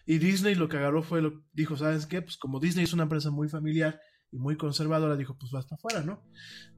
y 0.05 0.17
Disney 0.17 0.55
lo 0.55 0.67
que 0.67 0.75
agarró 0.75 1.03
fue, 1.03 1.21
lo, 1.21 1.45
dijo, 1.53 1.77
¿sabes 1.77 2.05
qué? 2.05 2.21
Pues 2.21 2.35
como 2.35 2.59
Disney 2.59 2.83
es 2.83 2.91
una 2.91 3.03
empresa 3.03 3.31
muy 3.31 3.47
familiar 3.47 3.97
y 4.29 4.39
muy 4.39 4.57
conservadora, 4.57 5.15
dijo, 5.15 5.37
pues 5.37 5.53
vas 5.53 5.67
para 5.67 5.77
afuera, 5.77 6.03
¿no? 6.03 6.21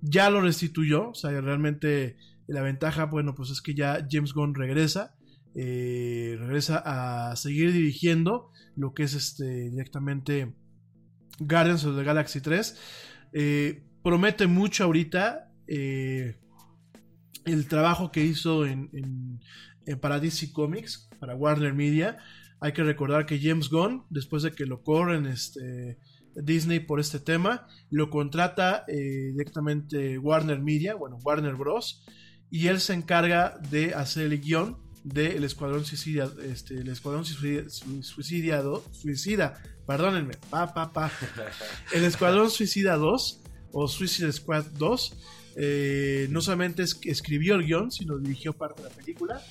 Ya 0.01 0.29
lo 0.29 0.39
restituyó, 0.39 1.09
o 1.09 1.15
sea, 1.15 1.41
realmente 1.41 2.15
la 2.45 2.61
ventaja, 2.61 3.05
bueno, 3.05 3.33
pues 3.33 3.49
es 3.49 3.59
que 3.59 3.73
ya 3.73 4.05
James 4.07 4.33
Gunn 4.33 4.53
regresa, 4.53 5.15
eh, 5.55 6.35
regresa 6.39 6.81
a 6.83 7.35
seguir 7.35 7.71
dirigiendo 7.71 8.49
lo 8.75 8.93
que 8.93 9.03
es 9.03 9.13
este 9.13 9.69
directamente 9.69 10.51
Guardians 11.39 11.85
of 11.85 11.95
the 11.95 12.03
Galaxy 12.03 12.41
3. 12.41 12.79
Eh, 13.33 13.83
promete 14.01 14.47
mucho 14.47 14.83
ahorita 14.83 15.51
eh, 15.67 16.39
el 17.45 17.67
trabajo 17.67 18.11
que 18.11 18.25
hizo 18.25 18.65
en, 18.65 18.89
en, 19.85 19.99
para 19.99 20.19
DC 20.19 20.51
Comics, 20.53 21.07
para 21.19 21.35
Warner 21.35 21.73
Media. 21.73 22.17
Hay 22.59 22.71
que 22.71 22.83
recordar 22.83 23.25
que 23.27 23.39
James 23.39 23.69
Gunn, 23.69 24.05
después 24.09 24.41
de 24.41 24.53
que 24.53 24.65
lo 24.65 24.81
corren 24.81 25.27
este, 25.27 25.99
Disney 26.35 26.79
por 26.79 26.99
este 26.99 27.19
tema, 27.19 27.67
lo 27.91 28.09
contrata 28.09 28.85
directamente 28.87 30.17
Warner 30.17 30.61
Media, 30.61 30.95
bueno, 30.95 31.17
Warner 31.23 31.55
Bros. 31.55 32.05
Y 32.49 32.67
él 32.67 32.79
se 32.79 32.93
encarga 32.93 33.59
de 33.69 33.93
hacer 33.93 34.31
el 34.31 34.39
guion 34.39 34.77
del 35.03 35.43
Escuadrón 35.43 35.85
Suicida, 35.85 36.31
este, 36.43 36.75
el 36.75 36.87
Escuadrón 36.89 37.25
Suicida, 37.25 37.63
Suicidiado, 38.01 38.83
Suicida, 38.91 39.61
perdónenme, 39.85 40.35
pa, 40.49 40.73
pa, 40.73 40.93
pa. 40.93 41.11
El 41.93 42.03
Escuadrón 42.05 42.49
Suicida 42.49 42.95
2 42.95 43.41
o 43.73 43.87
Suicide 43.87 44.31
Squad 44.31 44.65
2 44.77 45.17
eh, 45.57 46.27
no 46.31 46.41
solamente 46.41 46.83
es, 46.83 46.99
escribió 47.03 47.55
el 47.55 47.65
guion, 47.65 47.91
sino 47.91 48.17
dirigió 48.17 48.53
parte 48.53 48.81
de 48.83 48.89
la 48.89 48.95
película. 48.95 49.41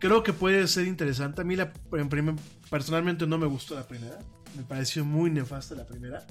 Creo 0.00 0.22
que 0.22 0.32
puede 0.32 0.66
ser 0.68 0.86
interesante. 0.86 1.42
A 1.42 1.44
mí 1.44 1.54
la, 1.56 1.72
en 1.92 2.08
primer- 2.08 2.36
personalmente 2.70 3.26
no 3.26 3.38
me 3.38 3.46
gustó 3.46 3.74
la 3.74 3.86
primera. 3.86 4.18
Me 4.56 4.62
pareció 4.64 5.04
muy 5.04 5.30
nefasta 5.30 5.74
la 5.74 5.86
primera. 5.86 6.26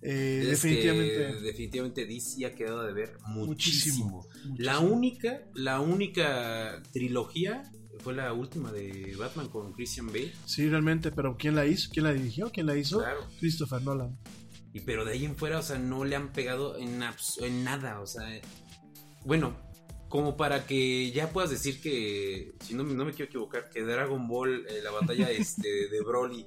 Eh, 0.00 0.48
Es 0.52 0.62
que 0.62 0.68
definitivamente. 0.68 1.40
definitivamente 1.42 2.06
DC 2.06 2.46
ha 2.46 2.54
quedado 2.54 2.84
de 2.86 2.92
ver 2.92 3.18
muchísimo. 3.26 4.24
Muchísimo, 4.24 4.56
La 4.56 4.74
muchísimo. 4.74 4.96
única, 4.96 5.40
la 5.54 5.80
única 5.80 6.82
trilogía 6.92 7.62
fue 7.98 8.14
la 8.14 8.32
última 8.32 8.72
de 8.72 9.14
Batman 9.18 9.48
con 9.48 9.72
Christian 9.72 10.06
Bale. 10.08 10.32
Sí, 10.46 10.68
realmente, 10.68 11.10
pero 11.12 11.36
¿quién 11.36 11.54
la 11.54 11.66
hizo? 11.66 11.90
¿Quién 11.92 12.04
la 12.04 12.12
dirigió? 12.12 12.50
¿Quién 12.50 12.66
la 12.66 12.76
hizo? 12.76 12.98
Claro. 12.98 13.20
Christopher 13.40 13.82
Nolan. 13.82 14.18
Y 14.72 14.80
pero 14.80 15.04
de 15.04 15.12
ahí 15.12 15.24
en 15.24 15.36
fuera, 15.36 15.58
o 15.58 15.62
sea, 15.62 15.78
no 15.78 16.04
le 16.04 16.14
han 16.16 16.32
pegado 16.32 16.76
en, 16.78 16.98
nada, 17.64 18.00
o 18.00 18.06
sea, 18.06 18.34
eh, 18.36 18.42
bueno, 19.24 19.56
como 20.08 20.36
para 20.36 20.66
que 20.66 21.10
ya 21.10 21.30
puedas 21.30 21.50
decir 21.50 21.80
que, 21.80 22.54
si 22.60 22.74
no, 22.74 22.84
me- 22.84 22.94
no 22.94 23.04
me 23.04 23.12
quiero 23.12 23.26
equivocar, 23.30 23.68
que 23.70 23.82
Dragon 23.82 24.28
Ball, 24.28 24.66
eh, 24.68 24.80
la 24.82 24.90
batalla 24.90 25.30
este, 25.30 25.88
de 25.88 26.00
Broly, 26.02 26.46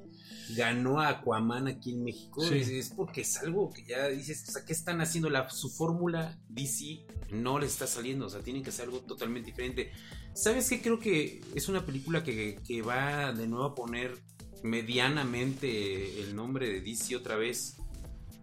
ganó 0.56 1.00
a 1.00 1.10
Aquaman 1.10 1.68
aquí 1.68 1.94
en 1.94 2.04
México, 2.04 2.42
Sí. 2.44 2.56
es, 2.56 2.68
es 2.70 2.90
porque 2.90 3.22
es 3.22 3.38
algo 3.38 3.72
que 3.72 3.84
ya 3.86 4.08
dices, 4.08 4.44
o 4.48 4.52
sea, 4.52 4.66
¿qué 4.66 4.74
están 4.74 5.00
haciendo? 5.02 5.30
La, 5.30 5.50
su 5.50 5.70
fórmula 5.70 6.38
DC 6.50 7.06
no 7.32 7.58
le 7.60 7.66
está 7.68 7.88
saliendo, 7.88 8.26
o 8.26 8.30
sea, 8.30 8.42
tienen 8.42 8.62
que 8.64 8.70
hacer 8.70 8.86
algo 8.86 9.00
totalmente 9.00 9.48
diferente. 9.52 9.92
¿Sabes 10.34 10.70
qué? 10.70 10.82
Creo 10.82 11.00
que 11.00 11.42
es 11.56 11.70
una 11.70 11.86
película 11.86 12.24
que, 12.24 12.60
que 12.66 12.82
va 12.82 13.34
de 13.34 13.48
nuevo 13.48 13.66
a 13.66 13.76
poner 13.76 14.18
medianamente 14.64 16.22
el 16.22 16.36
nombre 16.36 16.70
de 16.70 16.82
DC 16.82 17.16
otra 17.16 17.36
vez, 17.36 17.78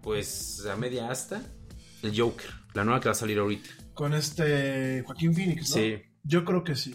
pues 0.02 0.65
a 0.66 0.77
media 0.77 1.10
asta, 1.10 1.43
el 2.02 2.19
Joker, 2.19 2.51
la 2.74 2.85
nueva 2.85 3.01
que 3.01 3.09
va 3.09 3.12
a 3.12 3.16
salir 3.16 3.39
ahorita. 3.39 3.69
Con 3.94 4.15
este 4.15 5.02
Joaquín 5.05 5.35
Phoenix, 5.35 5.70
¿no? 5.70 5.77
Sí. 5.77 5.97
Yo 6.23 6.44
creo 6.44 6.62
que 6.62 6.77
sí. 6.77 6.94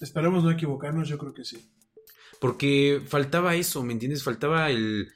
Esperemos 0.00 0.42
no 0.42 0.50
equivocarnos, 0.50 1.08
yo 1.08 1.18
creo 1.18 1.32
que 1.32 1.44
sí. 1.44 1.72
Porque 2.40 3.00
faltaba 3.06 3.54
eso, 3.54 3.82
¿me 3.84 3.92
entiendes? 3.92 4.24
Faltaba 4.24 4.70
el, 4.70 5.08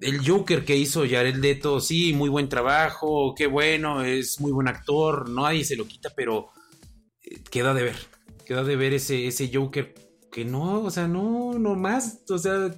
el 0.00 0.26
Joker 0.26 0.64
que 0.64 0.76
hizo 0.76 1.00
Jared 1.00 1.36
Leto. 1.36 1.80
Sí, 1.80 2.12
muy 2.12 2.28
buen 2.28 2.48
trabajo, 2.48 3.34
qué 3.36 3.46
bueno, 3.46 4.02
es 4.02 4.40
muy 4.40 4.52
buen 4.52 4.68
actor, 4.68 5.28
nadie 5.28 5.64
se 5.64 5.76
lo 5.76 5.86
quita, 5.86 6.10
pero 6.14 6.50
eh, 7.22 7.42
queda 7.50 7.74
de 7.74 7.82
ver. 7.82 8.11
Queda 8.46 8.64
de 8.64 8.76
ver 8.76 8.92
ese, 8.94 9.26
ese 9.26 9.50
Joker 9.52 9.94
que 10.30 10.44
no, 10.44 10.82
o 10.82 10.90
sea, 10.90 11.08
no, 11.08 11.58
no 11.58 11.74
más, 11.74 12.22
o 12.30 12.38
sea, 12.38 12.74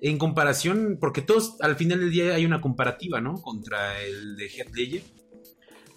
en 0.00 0.18
comparación, 0.18 0.98
porque 1.00 1.22
todos 1.22 1.56
al 1.60 1.76
final 1.76 2.00
del 2.00 2.10
día 2.10 2.34
hay 2.34 2.44
una 2.46 2.60
comparativa, 2.60 3.20
¿no? 3.20 3.34
Contra 3.42 4.00
el 4.02 4.36
de 4.36 4.46
Heath 4.48 4.74
Ledger. 4.74 5.02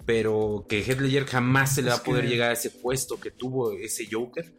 Pero 0.06 0.66
que 0.70 0.80
Heath 0.84 1.00
Ledger 1.02 1.26
jamás 1.26 1.76
se 1.76 1.82
le 1.82 1.90
va 1.90 1.98
a 1.98 2.04
poder 2.04 2.24
que- 2.24 2.30
llegar 2.30 2.50
a 2.52 2.54
ese 2.54 2.70
puesto 2.72 3.20
que 3.20 3.32
tuvo 3.32 3.74
ese 3.74 4.08
Joker. 4.10 4.54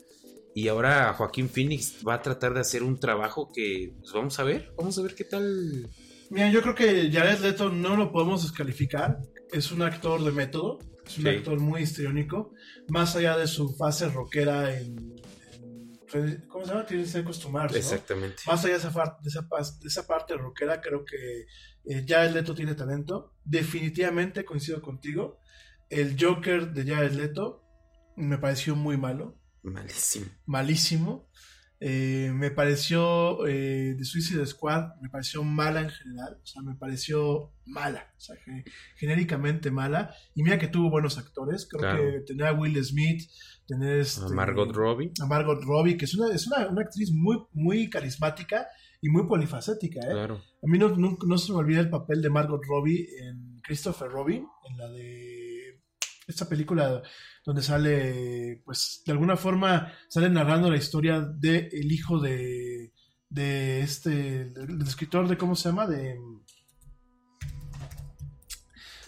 Y 0.54 0.68
ahora 0.68 1.14
Joaquín 1.14 1.48
Phoenix 1.48 1.96
va 2.06 2.14
a 2.14 2.22
tratar 2.22 2.52
de 2.54 2.60
hacer 2.60 2.82
un 2.82 2.98
trabajo 2.98 3.50
que, 3.54 3.94
pues 4.00 4.12
vamos 4.12 4.38
a 4.38 4.44
ver, 4.44 4.72
vamos 4.76 4.98
a 4.98 5.02
ver 5.02 5.14
qué 5.14 5.24
tal. 5.24 5.88
Mira, 6.30 6.50
yo 6.50 6.60
creo 6.62 6.74
que 6.74 7.10
Jared 7.10 7.38
Leto 7.40 7.70
no 7.70 7.96
lo 7.96 8.12
podemos 8.12 8.42
descalificar. 8.42 9.18
Es 9.52 9.72
un 9.72 9.80
actor 9.82 10.22
de 10.22 10.32
método, 10.32 10.78
es 11.08 11.18
un 11.18 11.24
Sí. 11.24 11.28
actor 11.30 11.58
muy 11.60 11.82
histriónico. 11.82 12.52
Más 12.88 13.16
allá 13.16 13.36
de 13.36 13.46
su 13.46 13.74
fase 13.76 14.08
rockera 14.08 14.76
en. 14.78 15.14
en- 16.14 16.44
¿Cómo 16.48 16.64
se 16.64 16.70
llama? 16.70 16.86
Tienes 16.86 17.12
que 17.12 17.18
acostumbrarse. 17.18 17.74
¿no? 17.78 17.80
Exactamente. 17.84 18.42
Más 18.46 18.64
allá 18.64 18.74
de 18.74 18.78
esa, 18.78 18.90
far- 18.90 19.18
de, 19.20 19.28
esa, 19.28 19.48
pas- 19.48 19.78
de 19.78 19.88
esa 19.88 20.06
parte 20.06 20.34
rockera, 20.36 20.80
creo 20.80 21.04
que 21.04 21.46
eh, 21.84 22.04
Jared 22.06 22.32
Leto 22.32 22.54
tiene 22.54 22.74
talento. 22.74 23.34
Definitivamente 23.44 24.44
coincido 24.44 24.80
contigo. 24.82 25.38
El 25.90 26.16
Joker 26.22 26.72
de 26.72 26.84
Jared 26.94 27.12
Leto 27.12 27.64
me 28.16 28.38
pareció 28.38 28.74
muy 28.76 28.96
malo. 28.96 29.36
Malísimo. 29.62 30.26
malísimo. 30.46 31.27
Eh, 31.80 32.32
me 32.34 32.50
pareció 32.50 33.46
eh, 33.46 33.94
de 33.96 34.04
Suicide 34.04 34.44
Squad, 34.46 34.96
me 35.00 35.08
pareció 35.10 35.44
mala 35.44 35.80
en 35.82 35.90
general, 35.90 36.38
o 36.42 36.46
sea, 36.46 36.60
me 36.62 36.74
pareció 36.74 37.52
mala, 37.66 38.12
o 38.16 38.20
sea, 38.20 38.34
ge- 38.36 38.64
genéricamente 38.96 39.70
mala. 39.70 40.12
Y 40.34 40.42
mira 40.42 40.58
que 40.58 40.66
tuvo 40.66 40.90
buenos 40.90 41.18
actores, 41.18 41.68
creo 41.70 41.80
Claro. 41.80 42.02
que 42.02 42.20
tener 42.26 42.46
a 42.46 42.52
Will 42.52 42.84
Smith, 42.84 43.30
tener 43.66 44.00
este, 44.00 44.24
A 44.24 44.28
Margot 44.30 44.72
Robbie. 44.74 45.12
a 45.22 45.26
Margot 45.26 45.62
Robbie, 45.62 45.96
que 45.96 46.06
es 46.06 46.14
una, 46.14 46.34
es 46.34 46.46
una, 46.48 46.66
una 46.68 46.82
actriz 46.82 47.12
muy, 47.12 47.36
muy 47.52 47.88
carismática 47.88 48.66
y 49.00 49.08
muy 49.10 49.26
polifacética. 49.28 50.00
¿eh? 50.00 50.10
Claro. 50.10 50.34
A 50.36 50.66
mí 50.66 50.78
no, 50.78 50.88
no, 50.96 51.16
no 51.24 51.38
se 51.38 51.52
me 51.52 51.58
olvida 51.58 51.78
el 51.80 51.90
papel 51.90 52.20
de 52.22 52.30
Margot 52.30 52.60
Robbie 52.66 53.06
en 53.20 53.60
Christopher 53.62 54.08
Robin, 54.08 54.44
en 54.68 54.76
la 54.78 54.88
de 54.90 55.80
esta 56.26 56.48
película 56.48 57.02
donde 57.48 57.62
sale, 57.62 58.60
pues 58.62 59.00
de 59.06 59.12
alguna 59.12 59.34
forma 59.34 59.90
sale 60.10 60.28
narrando 60.28 60.70
la 60.70 60.76
historia 60.76 61.22
de 61.22 61.70
el 61.72 61.90
hijo 61.90 62.20
de, 62.20 62.92
de 63.30 63.80
este, 63.80 64.50
del 64.50 64.82
escritor 64.82 65.26
de, 65.26 65.38
¿cómo 65.38 65.56
se 65.56 65.70
llama? 65.70 65.86
De... 65.86 66.18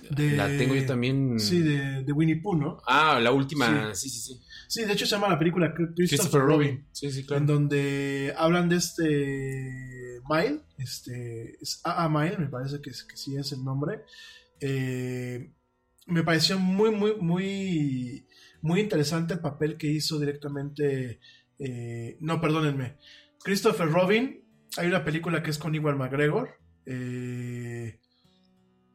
de 0.08 0.30
La 0.38 0.46
tengo 0.46 0.74
yo 0.74 0.86
también. 0.86 1.38
Sí, 1.38 1.60
de, 1.60 2.02
de 2.02 2.12
Winnie 2.12 2.40
Pooh, 2.40 2.56
¿no? 2.56 2.80
Ah, 2.86 3.20
la 3.20 3.30
última. 3.30 3.94
Sí, 3.94 4.08
sí, 4.08 4.20
sí. 4.20 4.40
Sí, 4.68 4.84
de 4.86 4.94
hecho 4.94 5.04
se 5.04 5.16
llama 5.16 5.28
la 5.28 5.38
película 5.38 5.74
Christopher, 5.74 6.08
Christopher 6.08 6.40
Robin 6.40 6.68
Robin. 6.68 6.88
Sí, 6.92 7.12
sí, 7.12 7.20
en 7.20 7.26
claro. 7.26 7.44
donde 7.44 8.32
hablan 8.38 8.70
de 8.70 8.76
este 8.76 10.18
Mile, 10.30 10.62
este 10.78 11.58
es 11.60 11.82
AA 11.84 12.08
Mile, 12.08 12.38
me 12.38 12.48
parece 12.48 12.80
que, 12.80 12.90
que 12.90 13.16
sí 13.18 13.36
es 13.36 13.52
el 13.52 13.62
nombre. 13.62 14.00
Eh, 14.60 15.52
me 16.06 16.22
pareció 16.22 16.58
muy, 16.58 16.90
muy, 16.90 17.14
muy, 17.20 18.26
muy 18.62 18.80
interesante 18.80 19.34
el 19.34 19.40
papel 19.40 19.76
que 19.76 19.86
hizo 19.88 20.18
directamente. 20.18 21.20
eh, 21.58 22.16
no, 22.20 22.40
perdónenme. 22.40 22.96
Christopher 23.42 23.88
Robin. 23.90 24.42
Hay 24.76 24.86
una 24.86 25.04
película 25.04 25.42
que 25.42 25.50
es 25.50 25.58
con 25.58 25.74
Iwan 25.74 25.98
McGregor. 25.98 26.48
eh, 26.86 27.98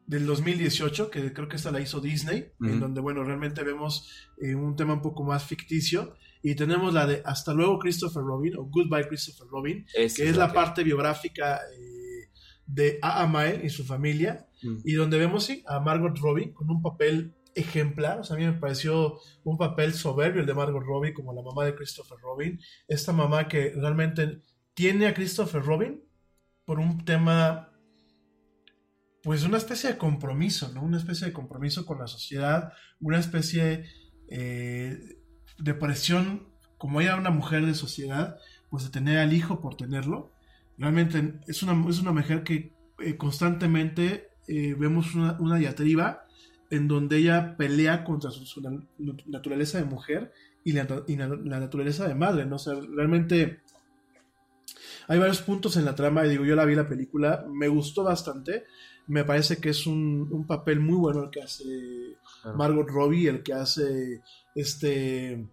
del 0.06 0.24
2018, 0.26 1.10
que 1.10 1.32
creo 1.32 1.48
que 1.48 1.56
esta 1.56 1.72
la 1.72 1.80
hizo 1.80 2.00
Disney, 2.00 2.52
en 2.60 2.78
donde, 2.78 3.00
bueno, 3.00 3.24
realmente 3.24 3.64
vemos 3.64 4.08
eh, 4.40 4.54
un 4.54 4.76
tema 4.76 4.94
un 4.94 5.02
poco 5.02 5.24
más 5.24 5.44
ficticio. 5.44 6.14
Y 6.42 6.54
tenemos 6.54 6.94
la 6.94 7.06
de 7.08 7.22
Hasta 7.24 7.52
luego 7.54 7.78
Christopher 7.80 8.22
Robin, 8.22 8.56
o 8.56 8.64
Goodbye 8.66 9.08
Christopher 9.08 9.48
Robin, 9.50 9.84
que 9.94 10.04
es 10.04 10.36
la 10.36 10.46
que- 10.48 10.54
parte 10.54 10.84
biográfica 10.84 11.56
eh, 11.76 12.30
de 12.66 12.98
A.A. 13.02 13.26
Mile 13.26 13.62
y 13.64 13.68
su 13.70 13.84
familia, 13.84 14.46
Mm. 14.62 14.76
y 14.84 14.92
donde 14.94 15.18
vemos 15.18 15.44
sí, 15.44 15.62
a 15.66 15.80
Margot 15.80 16.16
Robbie 16.18 16.52
con 16.54 16.70
un 16.70 16.80
papel 16.82 17.34
ejemplar, 17.56 18.20
o 18.20 18.24
sea, 18.24 18.36
a 18.36 18.38
mí 18.38 18.44
me 18.44 18.52
pareció 18.52 19.18
un 19.42 19.56
papel 19.56 19.94
soberbio 19.94 20.42
el 20.42 20.46
de 20.46 20.54
Margot 20.54 20.82
Robbie 20.82 21.14
como 21.14 21.32
la 21.32 21.42
mamá 21.42 21.64
de 21.64 21.74
Christopher 21.74 22.18
Robin, 22.22 22.60
esta 22.86 23.12
mamá 23.12 23.48
que 23.48 23.72
realmente 23.74 24.42
tiene 24.74 25.06
a 25.06 25.14
Christopher 25.14 25.62
Robin 25.62 26.02
por 26.66 26.78
un 26.78 27.02
tema, 27.04 27.72
pues 29.22 29.42
una 29.44 29.56
especie 29.56 29.90
de 29.90 29.98
compromiso, 29.98 30.70
¿no? 30.74 30.82
Una 30.82 30.98
especie 30.98 31.28
de 31.28 31.32
compromiso 31.32 31.86
con 31.86 31.98
la 31.98 32.06
sociedad, 32.06 32.74
una 33.00 33.18
especie 33.18 33.86
eh, 34.28 35.18
de 35.58 35.74
presión, 35.74 36.48
como 36.76 37.00
ella 37.00 37.16
una 37.16 37.30
mujer 37.30 37.64
de 37.64 37.74
sociedad, 37.74 38.38
pues 38.68 38.84
de 38.84 38.90
tener 38.90 39.18
al 39.18 39.32
hijo 39.32 39.62
por 39.62 39.76
tenerlo. 39.76 40.30
Realmente 40.76 41.40
es 41.46 41.62
una, 41.62 41.88
es 41.88 42.00
una 42.00 42.12
mujer 42.12 42.42
que 42.42 42.74
eh, 42.98 43.16
constantemente 43.16 44.28
eh, 44.46 44.74
vemos 44.78 45.14
una, 45.14 45.38
una 45.40 45.56
diatriba 45.56 46.25
en 46.70 46.88
donde 46.88 47.18
ella 47.18 47.56
pelea 47.56 48.04
contra 48.04 48.30
su, 48.30 48.44
su 48.46 48.60
na- 48.60 48.82
naturaleza 49.26 49.78
de 49.78 49.84
mujer 49.84 50.32
y 50.64 50.72
la, 50.72 50.86
y 51.06 51.16
la- 51.16 51.28
la 51.28 51.60
naturaleza 51.60 52.06
de 52.08 52.14
madre, 52.14 52.44
¿no? 52.46 52.56
O 52.56 52.58
sea, 52.58 52.74
realmente 52.94 53.60
hay 55.08 55.18
varios 55.18 55.42
puntos 55.42 55.76
en 55.76 55.84
la 55.84 55.94
trama, 55.94 56.26
y 56.26 56.30
digo, 56.30 56.44
yo 56.44 56.56
la 56.56 56.64
vi 56.64 56.74
la 56.74 56.88
película, 56.88 57.46
me 57.48 57.68
gustó 57.68 58.02
bastante, 58.02 58.64
me 59.06 59.24
parece 59.24 59.58
que 59.58 59.68
es 59.70 59.86
un, 59.86 60.28
un 60.32 60.46
papel 60.46 60.80
muy 60.80 60.96
bueno 60.96 61.24
el 61.24 61.30
que 61.30 61.42
hace 61.42 61.64
Claro. 62.42 62.58
Margot 62.58 62.88
Robbie, 62.88 63.28
el 63.28 63.42
que 63.42 63.52
hace 63.52 64.20
este 64.54 65.46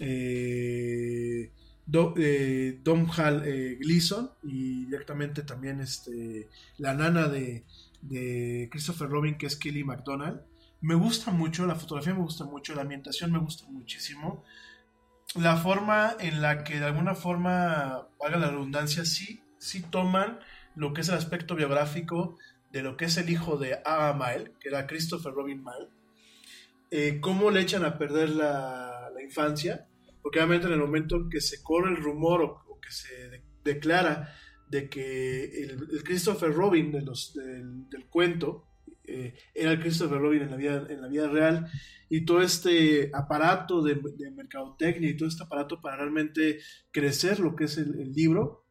eh, 0.00 1.50
Do- 1.86 2.14
eh, 2.18 2.80
Dom 2.84 3.08
Hall 3.16 3.42
eh, 3.46 3.76
Gleason 3.80 4.30
y 4.44 4.84
directamente 4.86 5.42
también 5.42 5.80
este, 5.80 6.48
la 6.78 6.92
nana 6.94 7.28
de, 7.28 7.64
de 8.02 8.68
Christopher 8.70 9.08
Robin, 9.08 9.38
que 9.38 9.46
es 9.46 9.56
Kelly 9.56 9.84
McDonald. 9.84 10.40
Me 10.80 10.94
gusta 10.94 11.32
mucho, 11.32 11.66
la 11.66 11.74
fotografía 11.74 12.14
me 12.14 12.22
gusta 12.22 12.44
mucho, 12.44 12.74
la 12.74 12.82
ambientación 12.82 13.32
me 13.32 13.38
gusta 13.38 13.66
muchísimo. 13.68 14.44
La 15.34 15.56
forma 15.56 16.16
en 16.20 16.40
la 16.40 16.62
que 16.62 16.78
de 16.78 16.86
alguna 16.86 17.14
forma, 17.14 18.08
valga 18.20 18.38
la 18.38 18.50
redundancia, 18.50 19.04
sí, 19.04 19.42
sí 19.58 19.82
toman 19.82 20.38
lo 20.76 20.92
que 20.94 21.00
es 21.00 21.08
el 21.08 21.16
aspecto 21.16 21.56
biográfico 21.56 22.38
de 22.70 22.82
lo 22.82 22.96
que 22.96 23.06
es 23.06 23.16
el 23.16 23.28
hijo 23.28 23.56
de 23.56 23.80
A. 23.84 24.12
Mile, 24.12 24.52
que 24.60 24.68
era 24.68 24.86
Christopher 24.86 25.32
Robin 25.32 25.58
Mile. 25.64 25.90
Eh, 26.90 27.18
cómo 27.20 27.50
le 27.50 27.60
echan 27.60 27.84
a 27.84 27.98
perder 27.98 28.30
la, 28.30 29.10
infancia, 29.22 29.88
porque 30.22 30.38
obviamente 30.38 30.68
en 30.68 30.74
el 30.74 30.78
momento 30.78 31.16
en 31.16 31.28
que 31.28 31.40
se 31.40 31.62
corre 31.62 31.90
el 31.90 31.96
rumor 31.96 32.40
o, 32.42 32.80
que 32.80 32.90
se 32.90 33.28
de- 33.28 33.42
declara 33.64 34.32
de 34.68 34.88
que 34.88 35.44
el, 35.44 36.02
Christopher 36.04 36.54
Robin 36.54 36.92
del 36.92 38.06
cuento 38.08 38.67
eh, 39.08 39.34
era 39.54 39.72
el 39.72 39.80
Christopher 39.80 40.18
Robin 40.18 40.42
en 40.42 40.50
la, 40.50 40.56
vida, 40.56 40.86
en 40.88 41.00
la 41.00 41.08
vida 41.08 41.28
real 41.28 41.66
y 42.10 42.24
todo 42.24 42.42
este 42.42 43.10
aparato 43.14 43.82
de, 43.82 43.94
de 43.94 44.30
mercadotecnia 44.30 45.10
y 45.10 45.16
todo 45.16 45.28
este 45.28 45.44
aparato 45.44 45.80
para 45.80 45.96
realmente 45.96 46.60
crecer 46.90 47.40
lo 47.40 47.56
que 47.56 47.64
es 47.64 47.78
el, 47.78 48.12
libro, 48.12 48.66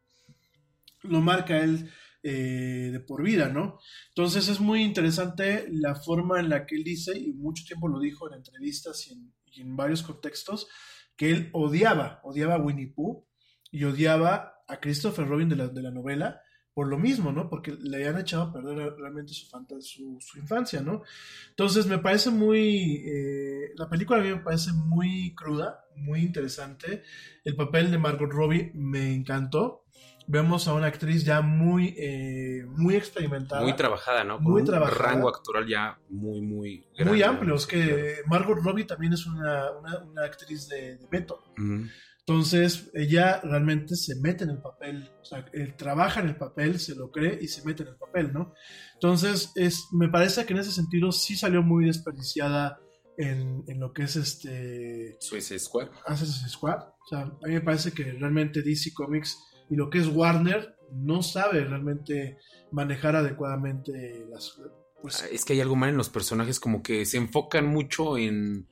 lo 1.04 1.22
marca 1.22 1.58
él 1.64 1.90
eh, 2.24 2.90
de 2.92 3.00
por 3.00 3.24
vida, 3.24 3.50
¿no? 3.50 3.80
Entonces 4.10 4.48
es 4.48 4.60
muy 4.60 4.84
interesante 4.84 5.68
la 5.72 5.96
forma 5.96 6.40
en 6.40 6.50
la 6.50 6.66
que 6.66 6.76
él 6.76 6.84
dice, 6.84 7.18
y 7.18 7.34
mucho 7.34 7.64
tiempo 7.66 7.88
lo 7.88 8.00
dijo 8.00 8.28
en 8.28 8.38
entrevistas 8.38 9.08
y 9.08 9.14
en, 9.14 9.34
y 9.46 9.62
en 9.62 9.76
varios 9.76 10.04
contextos, 10.04 10.68
que 11.16 11.32
él 11.32 11.50
odiaba, 11.54 12.20
odiaba 12.24 12.56
a 12.56 12.62
Winnie 12.62 12.94
Pooh 12.94 13.26
y 13.72 13.84
odiaba 13.84 14.64
a 14.68 14.80
Christopher 14.80 15.28
Robin 15.28 15.50
de 15.50 15.56
la, 15.56 15.68
de 15.68 15.82
la 15.82 15.92
novela 15.92 16.42
por 16.78 16.88
lo 16.90 17.00
mismo, 17.00 17.32
¿no? 17.32 17.50
Porque 17.50 17.76
le 17.82 17.98
habían 17.98 18.20
echado 18.22 18.44
a 18.44 18.54
perder 18.54 18.94
realmente 19.00 19.34
su, 19.34 19.48
su, 19.82 20.18
su 20.22 20.38
infancia, 20.38 20.80
¿no? 20.80 21.02
Entonces 21.50 21.88
me 21.88 21.98
parece 21.98 22.30
muy... 22.30 23.04
eh, 23.04 23.72
la 23.78 23.90
película 23.90 24.20
a 24.20 24.22
mí 24.22 24.30
me 24.30 24.42
parece 24.42 24.74
muy 24.74 25.34
cruda, 25.34 25.86
muy 25.96 26.20
interesante. 26.22 27.02
El 27.44 27.56
papel 27.56 27.90
de 27.90 27.98
Margot 27.98 28.30
Robbie 28.32 28.72
me 28.76 29.12
encantó. 29.12 29.86
Vemos 30.28 30.68
a 30.68 30.76
una 30.76 30.86
actriz 30.86 31.26
ya 31.26 31.42
muy, 31.42 31.96
eh, 31.98 32.64
muy 32.70 32.96
experimentada. 32.96 33.64
Muy 33.64 33.74
trabajada, 33.76 34.24
¿no? 34.24 34.36
Con 34.38 34.52
Muy 34.52 34.62
un 34.62 34.68
trabajada. 34.68 35.14
rango 35.14 35.30
actoral 35.30 35.66
ya 35.66 35.98
muy, 36.10 36.42
muy 36.42 36.86
muy 36.86 36.86
grande, 36.96 37.24
amplio. 37.24 37.50
¿no? 37.50 37.56
Es 37.56 37.66
que 37.66 38.18
Margot 38.28 38.60
Robbie 38.64 38.84
también 38.86 39.14
es 39.14 39.26
una, 39.26 39.72
una, 39.72 39.98
una 40.04 40.26
actriz 40.26 40.68
de, 40.70 40.98
de 40.98 41.08
método. 41.10 41.42
Ujú. 41.58 41.88
Entonces, 42.28 42.92
ella 42.94 43.40
realmente 43.42 43.96
se 43.96 44.20
mete 44.20 44.44
en 44.44 44.50
el 44.50 44.62
papel, 44.62 45.10
o 45.22 45.24
sea, 45.24 45.46
él 45.54 45.78
trabaja 45.78 46.20
en 46.20 46.28
el 46.28 46.36
papel, 46.36 46.78
se 46.78 46.94
lo 46.94 47.10
cree 47.10 47.40
y 47.42 47.48
se 47.48 47.64
mete 47.64 47.84
en 47.84 47.90
el 47.90 47.96
papel, 47.96 48.34
¿no? 48.34 48.54
Entonces, 48.96 49.54
es, 49.56 49.86
me 49.94 50.10
parece 50.10 50.46
que 50.46 50.52
en 50.52 50.60
ese 50.60 50.74
sentido 50.74 51.14
sí 51.14 51.38
salió 51.38 51.64
muy 51.64 51.86
desperdiciada 51.86 52.82
en, 53.18 53.64
en 53.68 53.80
lo 53.80 53.94
que 53.94 54.04
es 54.04 54.18
este 54.18 55.16
Suicide 55.22 55.60
Squad. 55.60 55.88
Assassin's 56.06 56.52
Squad. 56.52 56.80
O 56.80 57.08
sea, 57.10 57.22
a 57.22 57.48
mí 57.48 57.54
me 57.54 57.62
parece 57.62 57.94
que 57.94 58.04
realmente 58.04 58.62
DC 58.62 58.94
Comics 58.94 59.38
y 59.70 59.78
lo 59.78 59.90
que 59.90 60.00
es 60.00 60.08
Warner 60.08 60.76
no 60.92 61.24
sabe 61.24 61.64
realmente 61.64 62.40
manejar 62.72 63.16
adecuadamente 63.16 64.26
las... 64.30 64.60
Pues, 65.02 65.24
Ah, 65.24 65.28
Es 65.32 65.46
que 65.46 65.54
hay 65.54 65.62
algo 65.62 65.78
mal 65.78 65.92
en 65.92 65.98
los 65.98 66.10
personajes, 66.10 66.60
como 66.60 66.84
que 66.84 67.06
se 67.06 67.18
enfocan 67.18 67.68
mucho 67.68 68.18
en, 68.18 68.68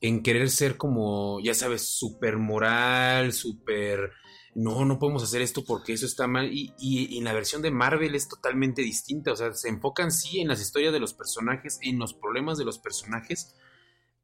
en 0.00 0.22
querer 0.22 0.50
ser 0.50 0.76
como, 0.76 1.40
ya 1.40 1.54
sabes, 1.54 1.88
súper 1.98 2.36
moral, 2.36 3.32
súper... 3.32 4.12
No, 4.54 4.86
no 4.86 4.98
podemos 4.98 5.22
hacer 5.22 5.42
esto 5.42 5.64
porque 5.66 5.92
eso 5.92 6.06
está 6.06 6.26
mal. 6.26 6.50
Y, 6.52 6.72
y- 6.78 7.14
y 7.14 7.18
en 7.18 7.24
la 7.24 7.34
versión 7.34 7.60
de 7.60 7.70
Marvel 7.70 8.14
es 8.14 8.26
totalmente 8.26 8.80
distinta. 8.80 9.32
O 9.32 9.36
sea, 9.36 9.52
se 9.52 9.68
enfocan 9.68 10.10
sí 10.10 10.40
en 10.40 10.48
las 10.48 10.62
historias 10.62 10.94
de 10.94 11.00
los 11.00 11.12
personajes, 11.12 11.78
en 11.82 11.98
los 11.98 12.14
problemas 12.14 12.56
de 12.56 12.64
los 12.64 12.78
personajes, 12.78 13.54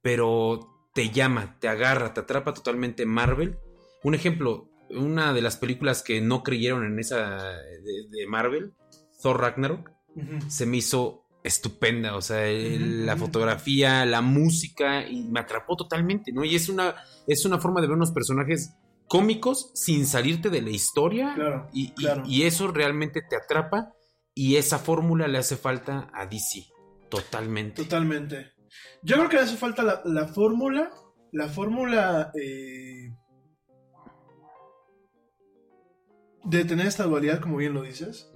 pero 0.00 0.68
te 0.94 1.10
llama, 1.10 1.58
te 1.60 1.68
agarra, 1.68 2.14
te 2.14 2.20
atrapa 2.20 2.54
totalmente 2.54 3.04
Marvel. 3.06 3.58
Un 4.02 4.14
ejemplo, 4.14 4.68
una 4.90 5.32
de 5.34 5.42
las 5.42 5.56
películas 5.56 6.02
que 6.02 6.20
no 6.20 6.42
creyeron 6.42 6.84
en 6.84 6.98
esa 6.98 7.38
de, 7.40 8.08
de 8.10 8.26
Marvel, 8.26 8.74
Thor 9.22 9.40
Ragnarok, 9.40 9.90
se 10.48 10.66
me 10.66 10.78
hizo 10.78 11.21
estupenda, 11.44 12.14
o 12.16 12.20
sea, 12.22 12.46
el- 12.46 13.04
la 13.06 13.16
fotografía, 13.16 14.04
la 14.06 14.20
música, 14.22 15.06
y 15.06 15.24
me 15.24 15.40
atrapó 15.40 15.76
totalmente, 15.76 16.32
¿no? 16.32 16.44
Y 16.44 16.54
es 16.54 16.68
una, 16.68 16.94
es 17.26 17.44
una 17.44 17.58
forma 17.58 17.80
de 17.80 17.88
ver 17.88 17.96
unos 17.96 18.12
personajes 18.12 18.74
cómicos 19.08 19.70
sin 19.74 20.06
salirte 20.06 20.48
de 20.50 20.62
la 20.62 20.70
historia, 20.70 21.32
Claro, 21.34 21.68
y, 21.72 21.92
claro. 21.94 22.22
y 22.26 22.42
eso 22.44 22.68
realmente 22.68 23.20
te 23.28 23.36
atrapa, 23.36 23.92
y 24.34 24.56
esa 24.56 24.78
fórmula 24.78 25.28
le 25.28 25.38
hace 25.38 25.56
falta 25.56 26.08
a 26.14 26.26
DC, 26.26 26.66
totalmente. 27.10 27.82
Totalmente. 27.82 28.52
Yo 29.02 29.16
creo 29.16 29.28
que 29.28 29.36
le 29.36 29.42
hace 29.42 29.56
falta 29.56 29.82
la, 29.82 30.00
la 30.04 30.28
fórmula, 30.28 30.90
la 31.32 31.48
fórmula 31.48 32.30
eh, 32.40 33.10
de 36.44 36.64
tener 36.64 36.86
esta 36.86 37.04
dualidad, 37.04 37.40
como 37.40 37.56
bien 37.58 37.74
lo 37.74 37.82
dices. 37.82 38.30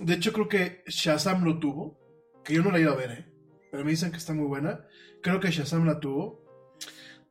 De 0.00 0.14
hecho, 0.14 0.32
creo 0.32 0.48
que 0.48 0.82
Shazam 0.86 1.44
lo 1.44 1.58
tuvo, 1.58 1.98
que 2.44 2.54
yo 2.54 2.62
no 2.62 2.70
la 2.70 2.78
he 2.78 2.82
ido 2.82 2.92
a 2.92 2.96
ver, 2.96 3.10
¿eh? 3.10 3.32
pero 3.70 3.84
me 3.84 3.90
dicen 3.90 4.10
que 4.10 4.18
está 4.18 4.34
muy 4.34 4.46
buena. 4.46 4.86
Creo 5.22 5.40
que 5.40 5.50
Shazam 5.50 5.86
la 5.86 5.98
tuvo. 5.98 6.44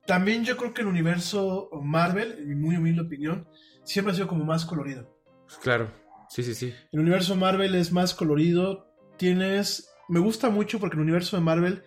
También 0.07 0.43
yo 0.43 0.57
creo 0.57 0.73
que 0.73 0.81
el 0.81 0.87
universo 0.87 1.69
Marvel, 1.83 2.31
en 2.39 2.49
mi 2.49 2.55
muy 2.55 2.77
humilde 2.77 3.01
opinión, 3.01 3.47
siempre 3.83 4.11
ha 4.11 4.15
sido 4.15 4.27
como 4.27 4.43
más 4.43 4.65
colorido. 4.65 5.15
Claro, 5.61 5.91
sí, 6.29 6.41
sí, 6.43 6.55
sí. 6.55 6.73
El 6.91 6.99
universo 6.99 7.35
Marvel 7.35 7.75
es 7.75 7.91
más 7.91 8.13
colorido. 8.15 8.87
Tienes. 9.17 9.93
Me 10.09 10.19
gusta 10.19 10.49
mucho 10.49 10.79
porque 10.79 10.95
el 10.95 11.03
universo 11.03 11.37
de 11.37 11.43
Marvel 11.43 11.83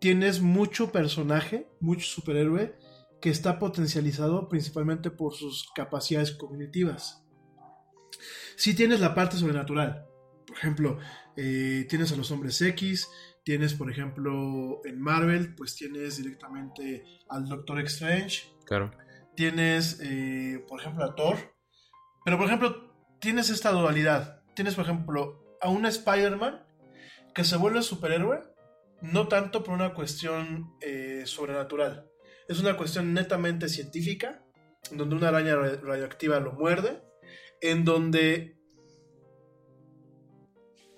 tienes 0.00 0.42
mucho 0.42 0.92
personaje, 0.92 1.66
mucho 1.80 2.06
superhéroe 2.06 2.76
que 3.22 3.30
está 3.30 3.58
potencializado 3.58 4.50
principalmente 4.50 5.10
por 5.10 5.32
sus 5.32 5.70
capacidades 5.74 6.32
cognitivas. 6.32 7.24
Sí 8.54 8.74
tienes 8.74 9.00
la 9.00 9.14
parte 9.14 9.38
sobrenatural. 9.38 10.06
Por 10.54 10.60
ejemplo, 10.60 10.98
eh, 11.36 11.84
tienes 11.88 12.12
a 12.12 12.16
los 12.16 12.30
hombres 12.30 12.62
X, 12.62 13.08
tienes, 13.44 13.74
por 13.74 13.90
ejemplo, 13.90 14.80
en 14.84 15.00
Marvel, 15.00 15.52
pues 15.56 15.74
tienes 15.74 16.16
directamente 16.18 17.04
al 17.28 17.48
Doctor 17.48 17.80
Strange, 17.80 18.44
Claro. 18.64 18.92
tienes, 19.34 19.98
eh, 20.00 20.64
por 20.68 20.80
ejemplo, 20.80 21.04
a 21.04 21.16
Thor. 21.16 21.36
Pero, 22.24 22.38
por 22.38 22.46
ejemplo, 22.46 22.94
tienes 23.20 23.50
esta 23.50 23.72
dualidad. 23.72 24.44
Tienes, 24.54 24.76
por 24.76 24.84
ejemplo, 24.84 25.44
a 25.60 25.68
un 25.70 25.86
Spider-Man 25.86 26.64
que 27.34 27.42
se 27.42 27.56
vuelve 27.56 27.82
superhéroe, 27.82 28.40
no 29.02 29.26
tanto 29.26 29.64
por 29.64 29.74
una 29.74 29.92
cuestión 29.92 30.72
eh, 30.80 31.24
sobrenatural. 31.26 32.08
Es 32.48 32.60
una 32.60 32.76
cuestión 32.76 33.12
netamente 33.12 33.68
científica, 33.68 34.44
en 34.92 34.98
donde 34.98 35.16
una 35.16 35.28
araña 35.30 35.56
ra- 35.56 35.80
radioactiva 35.82 36.38
lo 36.38 36.52
muerde, 36.52 37.02
en 37.60 37.84
donde 37.84 38.53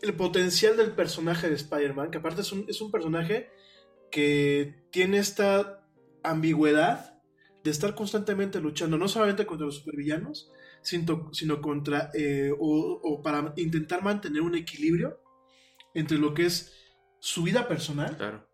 el 0.03 0.15
potencial 0.15 0.77
del 0.77 0.93
personaje 0.93 1.49
de 1.49 1.55
Spider-Man, 1.55 2.11
que 2.11 2.19
aparte 2.19 2.43
es 2.43 2.53
un, 2.53 2.65
es 2.69 2.81
un 2.81 2.91
personaje 2.91 3.51
que 4.11 4.87
tiene 4.91 5.19
esta 5.19 5.87
ambigüedad 6.23 7.21
de 7.65 7.71
estar 7.71 7.95
constantemente 7.95 8.61
luchando, 8.61 8.99
no 8.99 9.09
solamente 9.09 9.47
contra 9.47 9.67
los 9.67 9.77
supervillanos, 9.77 10.51
sino, 10.83 11.31
sino 11.33 11.61
contra, 11.61 12.11
eh, 12.15 12.53
o, 12.59 13.01
o 13.03 13.23
para 13.23 13.53
intentar 13.57 14.03
mantener 14.03 14.43
un 14.43 14.55
equilibrio 14.55 15.21
entre 15.95 16.19
lo 16.19 16.35
que 16.35 16.47
es 16.47 16.73
su 17.19 17.43
vida 17.43 17.67
personal 17.67 18.17
Claro. 18.17 18.49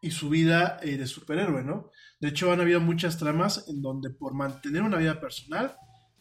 y 0.00 0.12
su 0.12 0.30
vida 0.30 0.78
eh, 0.82 0.96
de 0.96 1.06
superhéroe, 1.06 1.62
¿no? 1.64 1.90
De 2.20 2.28
hecho, 2.28 2.50
han 2.52 2.60
habido 2.60 2.80
muchas 2.80 3.18
tramas 3.18 3.66
en 3.68 3.82
donde 3.82 4.10
por 4.10 4.34
mantener 4.34 4.82
una 4.82 4.96
vida 4.98 5.20
personal 5.20 5.76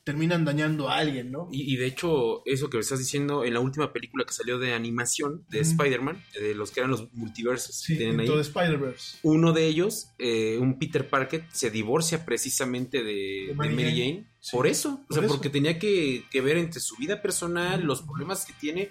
terminan 0.10 0.44
dañando 0.44 0.90
a 0.90 0.98
alguien, 0.98 1.32
¿no? 1.32 1.48
Y, 1.52 1.74
y 1.74 1.78
de 1.78 1.86
hecho, 1.86 2.42
eso 2.46 2.70
que 2.70 2.78
me 2.78 2.82
estás 2.82 2.98
diciendo, 3.00 3.46
en 3.46 3.54
la 3.54 3.60
última 3.60 3.94
película 3.94 4.26
que 4.26 4.34
salió 4.34 4.58
de 4.58 4.74
animación 4.74 5.46
de 5.50 5.60
Ujú. 5.62 5.70
Spider-Man, 5.72 6.24
de 6.34 6.56
los 6.56 6.72
que 6.72 6.80
eran 6.80 6.90
los 6.90 7.14
multiversos 7.14 7.76
Sí, 7.76 7.94
que 7.94 7.98
tienen 8.00 8.16
en 8.16 8.22
ahí, 8.22 8.28
todo 8.28 8.42
Spider-Verse. 8.42 9.20
uno 9.24 9.54
de 9.54 9.68
ellos, 9.68 10.08
eh, 10.18 10.58
un 10.60 10.80
Peter 10.80 11.08
Parker, 11.10 11.46
se 11.54 11.70
divorcia 11.70 12.26
precisamente 12.26 13.04
de, 13.04 13.14
De 13.14 13.48
de 13.48 13.54
Mary 13.54 13.76
Jane. 13.76 13.92
Jane, 13.92 14.26
Sí, 14.42 14.56
por 14.56 14.66
eso, 14.68 15.06
o 15.10 15.14
sea, 15.14 15.24
eso. 15.24 15.34
porque 15.34 15.50
tenía 15.50 15.78
que, 15.78 16.24
que 16.32 16.42
ver 16.42 16.58
entre 16.58 16.80
su 16.80 16.96
vida 16.96 17.22
personal, 17.22 17.84
los 17.84 18.02
problemas 18.02 18.46
que 18.46 18.54
tiene, 18.54 18.90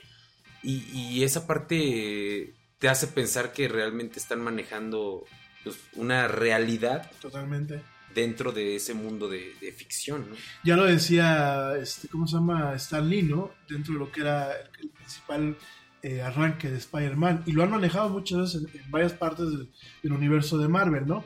y, 0.62 0.84
y 0.92 1.22
esa 1.24 1.46
parte 1.46 2.54
te 2.78 2.88
hace 2.88 3.06
pensar 3.08 3.52
que 3.52 3.66
realmente 3.66 4.18
están 4.20 4.40
manejando 4.42 5.24
pues, 5.64 5.76
una 5.94 6.28
realidad 6.28 7.10
Totalmente. 7.20 7.82
Dentro 8.18 8.50
de 8.50 8.74
ese 8.74 8.94
mundo 8.94 9.28
de, 9.28 9.54
ficción, 9.76 10.30
¿no? 10.30 10.36
Ya 10.64 10.76
lo 10.76 10.84
decía, 10.86 11.74
este, 11.80 12.08
¿cómo 12.08 12.26
se 12.26 12.34
llama? 12.34 12.74
Stan 12.74 13.08
Lee, 13.08 13.22
¿no? 13.22 13.52
Dentro 13.68 13.94
de 13.94 14.00
lo 14.00 14.10
que 14.10 14.22
era 14.22 14.50
el, 14.80 14.88
principal 14.90 15.56
eh, 16.02 16.20
arranque 16.20 16.68
de 16.68 16.78
Spider-Man. 16.78 17.44
Y 17.46 17.52
lo 17.52 17.62
han 17.62 17.70
manejado 17.70 18.08
muchas 18.08 18.38
veces 18.38 18.62
en, 18.74 18.80
en 18.80 18.90
varias 18.90 19.12
partes 19.12 19.48
del, 19.50 19.70
del 20.02 20.12
universo 20.12 20.58
de 20.58 20.66
Marvel, 20.66 21.06
¿no? 21.06 21.24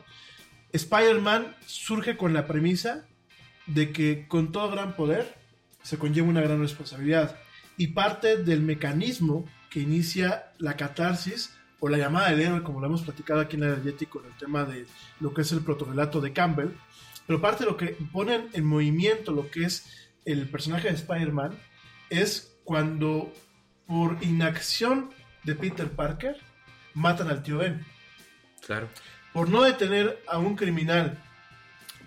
Spider-Man 0.71 1.55
surge 1.65 2.15
con 2.15 2.31
la 2.31 2.45
premisa 2.45 3.07
de 3.65 3.91
que 3.91 4.27
con 4.27 4.51
todo 4.51 4.69
gran 4.69 4.95
poder 4.95 5.35
se 5.81 5.97
conlleva 5.97 6.27
una 6.27 6.41
gran 6.41 6.59
responsabilidad. 6.59 7.39
Y 7.75 7.87
parte 7.87 8.37
del 8.37 8.61
mecanismo 8.61 9.45
que 9.71 9.79
inicia 9.79 10.51
la 10.59 10.77
catarsis 10.77 11.55
o 11.85 11.89
la 11.89 11.97
llamada 11.97 12.29
del 12.29 12.39
héroe, 12.39 12.63
como 12.63 12.79
lo 12.79 12.87
hemos 12.87 13.01
platicado 13.01 13.41
aquí 13.41 13.57
en 13.57 13.63
el 13.63 13.83
Yeti 13.83 14.05
con 14.05 14.25
el 14.25 14.31
tema 14.37 14.63
de 14.63 14.85
lo 15.19 15.33
que 15.33 15.41
es 15.41 15.51
el 15.51 15.59
protorrelato 15.59 16.21
de 16.21 16.31
Campbell. 16.31 16.69
Pero 17.27 17.41
parte 17.41 17.65
de 17.65 17.71
lo 17.71 17.75
que 17.75 17.87
ponen 18.13 18.47
en 18.53 18.63
movimiento 18.63 19.33
lo 19.33 19.51
que 19.51 19.65
es 19.65 20.07
el 20.23 20.47
personaje 20.47 20.87
de 20.87 20.93
Spider-Man 20.93 21.51
es 22.09 22.55
cuando 22.63 23.33
por 23.85 24.17
inacción 24.21 25.09
de 25.43 25.55
Peter 25.55 25.89
Parker 25.89 26.37
matan 26.93 27.27
al 27.27 27.43
tío 27.43 27.57
Ben. 27.57 27.85
Claro. 28.65 28.87
Por 29.33 29.49
no 29.49 29.63
detener 29.63 30.23
a 30.29 30.37
un 30.37 30.55
criminal, 30.55 31.21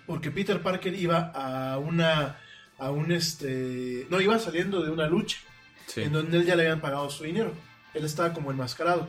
porque 0.07 0.31
Peter 0.31 0.59
Parker 0.59 0.95
iba 0.95 1.31
a 1.35 1.77
una 1.77 2.39
a 2.79 2.89
un 2.89 3.11
este 3.11 4.07
no 4.09 4.19
iba 4.21 4.39
saliendo 4.39 4.81
de 4.81 4.89
una 4.89 5.05
lucha 5.07 5.37
Sí. 5.85 6.01
en 6.01 6.13
donde 6.13 6.37
él 6.37 6.45
ya 6.45 6.55
le 6.55 6.63
habían 6.63 6.81
pagado 6.81 7.07
su 7.11 7.25
dinero. 7.25 7.53
Él 7.93 8.05
estaba 8.05 8.33
como 8.33 8.49
enmascarado. 8.49 9.07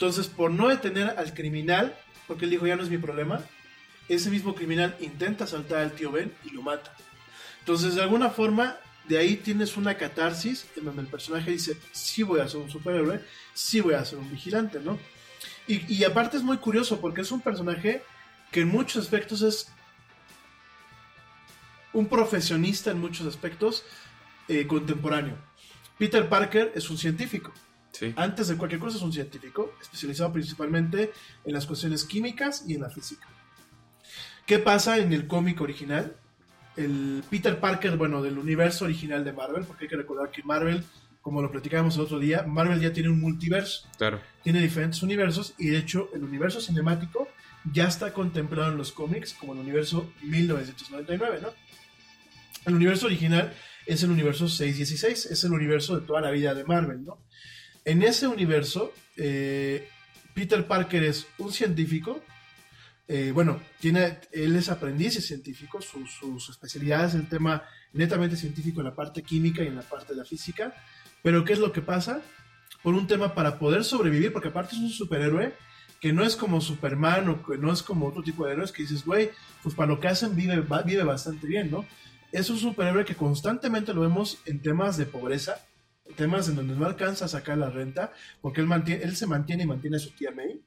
Entonces, 0.00 0.28
por 0.28 0.50
no 0.50 0.68
detener 0.68 1.10
al 1.18 1.34
criminal, 1.34 1.94
porque 2.26 2.46
él 2.46 2.52
dijo, 2.52 2.66
ya 2.66 2.74
no 2.74 2.82
es 2.82 2.88
mi 2.88 2.96
problema, 2.96 3.42
ese 4.08 4.30
mismo 4.30 4.54
criminal 4.54 4.96
intenta 4.98 5.44
asaltar 5.44 5.80
al 5.80 5.92
tío 5.92 6.10
Ben 6.10 6.32
y 6.42 6.52
lo 6.52 6.62
mata. 6.62 6.96
Entonces, 7.58 7.96
de 7.96 8.02
alguna 8.02 8.30
forma, 8.30 8.78
de 9.06 9.18
ahí 9.18 9.36
tienes 9.36 9.76
una 9.76 9.98
catarsis 9.98 10.66
en 10.74 10.86
donde 10.86 11.02
el 11.02 11.08
personaje 11.08 11.50
dice, 11.50 11.76
sí 11.92 12.22
voy 12.22 12.40
a 12.40 12.48
ser 12.48 12.62
un 12.62 12.70
superhéroe, 12.70 13.20
sí 13.52 13.82
voy 13.82 13.92
a 13.92 14.02
ser 14.06 14.18
un 14.18 14.30
vigilante, 14.30 14.80
¿no? 14.80 14.98
Y, 15.68 15.94
y 15.94 16.02
aparte 16.04 16.38
es 16.38 16.42
muy 16.42 16.56
curioso 16.56 16.98
porque 16.98 17.20
es 17.20 17.30
un 17.30 17.42
personaje 17.42 18.02
que 18.50 18.62
en 18.62 18.68
muchos 18.68 19.04
aspectos 19.04 19.42
es 19.42 19.70
un 21.92 22.06
profesionista 22.06 22.90
en 22.90 22.98
muchos 22.98 23.26
aspectos 23.26 23.84
eh, 24.48 24.66
contemporáneo. 24.66 25.36
Peter 25.98 26.26
Parker 26.26 26.72
es 26.74 26.88
un 26.88 26.96
científico. 26.96 27.52
Sí. 28.00 28.14
Antes 28.16 28.48
de 28.48 28.56
cualquier 28.56 28.80
cosa 28.80 28.96
es 28.96 29.02
un 29.02 29.12
científico, 29.12 29.74
especializado 29.78 30.32
principalmente 30.32 31.12
en 31.44 31.52
las 31.52 31.66
cuestiones 31.66 32.04
químicas 32.04 32.64
y 32.66 32.72
en 32.74 32.80
la 32.80 32.88
física. 32.88 33.26
¿Qué 34.46 34.58
pasa 34.58 34.96
en 34.96 35.12
el 35.12 35.26
cómic 35.26 35.60
original? 35.60 36.16
El 36.76 37.22
Peter 37.28 37.60
Parker, 37.60 37.98
bueno, 37.98 38.22
del 38.22 38.38
universo 38.38 38.86
original 38.86 39.22
de 39.22 39.34
Marvel, 39.34 39.66
porque 39.66 39.84
hay 39.84 39.90
que 39.90 39.96
recordar 39.98 40.30
que 40.30 40.42
Marvel, 40.42 40.82
como 41.20 41.42
lo 41.42 41.50
platicábamos 41.52 41.96
el 41.96 42.00
otro 42.00 42.18
día, 42.18 42.42
Marvel 42.44 42.80
ya 42.80 42.90
tiene 42.90 43.10
un 43.10 43.20
multiverso, 43.20 43.86
Claro. 43.98 44.18
tiene 44.42 44.62
diferentes 44.62 45.02
universos 45.02 45.52
y 45.58 45.68
de 45.68 45.76
hecho 45.76 46.08
el 46.14 46.24
universo 46.24 46.58
cinemático 46.62 47.28
ya 47.70 47.86
está 47.86 48.14
contemplado 48.14 48.72
en 48.72 48.78
los 48.78 48.92
cómics 48.92 49.34
como 49.34 49.52
el 49.52 49.58
universo 49.58 50.10
1999, 50.22 51.40
¿no? 51.42 51.48
El 52.64 52.76
universo 52.76 53.06
original 53.06 53.52
es 53.84 54.02
el 54.02 54.10
universo 54.10 54.48
616, 54.48 55.26
es 55.26 55.44
el 55.44 55.52
universo 55.52 56.00
de 56.00 56.06
toda 56.06 56.22
la 56.22 56.30
vida 56.30 56.54
de 56.54 56.64
Marvel, 56.64 57.04
¿no? 57.04 57.18
En 57.84 58.02
ese 58.02 58.26
universo, 58.26 58.92
eh, 59.16 59.88
Peter 60.34 60.66
Parker 60.66 61.02
es 61.04 61.26
un 61.38 61.52
científico, 61.52 62.22
eh, 63.08 63.32
bueno, 63.34 63.60
tiene, 63.80 64.18
él 64.32 64.54
es 64.56 64.68
aprendiz 64.68 65.16
y 65.16 65.20
científico, 65.20 65.80
su, 65.82 66.06
su- 66.06 66.38
su 66.38 66.52
especialidad 66.52 67.06
es 67.06 67.14
el 67.14 67.28
tema 67.28 67.62
netamente 67.92 68.36
científico 68.36 68.80
en 68.80 68.86
la 68.86 68.94
parte 68.94 69.22
química 69.22 69.62
y 69.62 69.66
en 69.66 69.76
la 69.76 69.82
parte 69.82 70.12
de 70.12 70.18
la 70.20 70.24
física, 70.24 70.74
pero 71.22 71.44
¿qué 71.44 71.54
es 71.54 71.58
lo 71.58 71.72
que 71.72 71.82
pasa? 71.82 72.22
Por 72.82 72.94
un 72.94 73.06
tema 73.06 73.34
para 73.34 73.58
poder 73.58 73.84
sobrevivir, 73.84 74.32
porque 74.32 74.48
aparte 74.48 74.76
es 74.76 74.80
un 74.80 74.90
superhéroe 74.90 75.54
que 76.00 76.12
no 76.12 76.24
es 76.24 76.36
como 76.36 76.60
Superman 76.60 77.28
o 77.28 77.42
que 77.44 77.58
no 77.58 77.72
es 77.72 77.82
como 77.82 78.06
otro 78.06 78.22
tipo 78.22 78.46
de 78.46 78.52
héroes 78.52 78.72
que 78.72 78.82
dices, 78.82 79.04
güey, 79.04 79.30
pues 79.62 79.74
para 79.74 79.88
lo 79.88 80.00
que 80.00 80.08
hacen 80.08 80.34
vive, 80.36 80.64
vive 80.86 81.02
bastante 81.02 81.46
bien, 81.46 81.70
¿no? 81.70 81.84
Es 82.32 82.48
un 82.48 82.56
superhéroe 82.58 83.04
que 83.04 83.16
constantemente 83.16 83.92
lo 83.92 84.00
vemos 84.02 84.38
en 84.46 84.62
temas 84.62 84.96
de 84.96 85.04
pobreza, 85.04 85.60
temas 86.16 86.48
en 86.48 86.56
donde 86.56 86.74
no 86.76 86.86
alcanza 86.86 87.24
a 87.24 87.28
sacar 87.28 87.58
la 87.58 87.70
renta, 87.70 88.12
porque 88.40 88.60
él, 88.60 88.66
mantiene, 88.66 89.02
él 89.04 89.16
se 89.16 89.26
mantiene 89.26 89.62
y 89.64 89.66
mantiene 89.66 89.96
a 89.96 90.00
su 90.00 90.10
tía 90.10 90.30
May. 90.30 90.62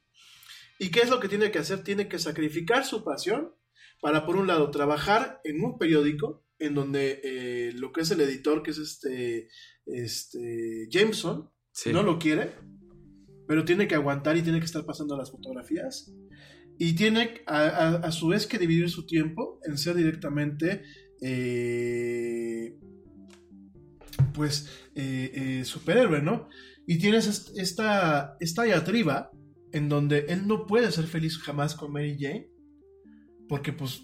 ¿Y 0.78 0.90
qué 0.90 1.00
es 1.00 1.10
lo 1.10 1.20
que 1.20 1.28
tiene 1.28 1.50
que 1.50 1.58
hacer? 1.60 1.84
Tiene 1.84 2.08
que 2.08 2.18
sacrificar 2.18 2.84
su 2.84 3.04
pasión 3.04 3.52
para, 4.00 4.26
por 4.26 4.36
un 4.36 4.46
lado, 4.46 4.70
trabajar 4.70 5.40
en 5.44 5.62
un 5.64 5.78
periódico 5.78 6.44
en 6.58 6.74
donde 6.74 7.20
eh, 7.22 7.72
lo 7.74 7.92
que 7.92 8.02
es 8.02 8.10
el 8.10 8.20
editor, 8.20 8.62
que 8.62 8.70
es 8.72 8.78
este, 8.78 9.48
este 9.86 10.86
Jameson, 10.90 11.50
Sí. 11.72 11.92
no 11.92 12.02
lo 12.04 12.18
quiere, 12.20 12.52
pero 13.48 13.64
tiene 13.64 13.88
que 13.88 13.94
aguantar 13.96 14.36
y 14.36 14.42
tiene 14.42 14.60
que 14.60 14.64
estar 14.66 14.84
pasando 14.86 15.16
las 15.16 15.30
fotografías. 15.32 16.12
Y 16.78 16.94
tiene 16.94 17.42
a, 17.46 17.58
a- 17.66 17.94
a 17.96 18.12
su 18.12 18.28
vez 18.28 18.46
que 18.46 18.58
dividir 18.58 18.88
su 18.90 19.06
tiempo 19.06 19.60
en 19.64 19.76
ser 19.78 19.94
directamente, 19.96 20.82
eh, 21.20 22.78
pues, 24.34 24.68
eh, 24.94 25.30
eh, 25.60 25.64
superhéroe, 25.64 26.20
¿no? 26.20 26.48
Y 26.86 26.98
tienes 26.98 27.26
est- 27.26 27.56
esta, 27.56 28.36
esta 28.40 28.64
diatriba 28.64 29.30
en 29.72 29.88
donde 29.88 30.26
él 30.28 30.46
no 30.46 30.66
puede 30.66 30.92
ser 30.92 31.06
feliz 31.06 31.38
jamás 31.38 31.74
con 31.74 31.92
Mary 31.92 32.16
Jane, 32.20 32.48
porque 33.48 33.72
pues 33.72 34.02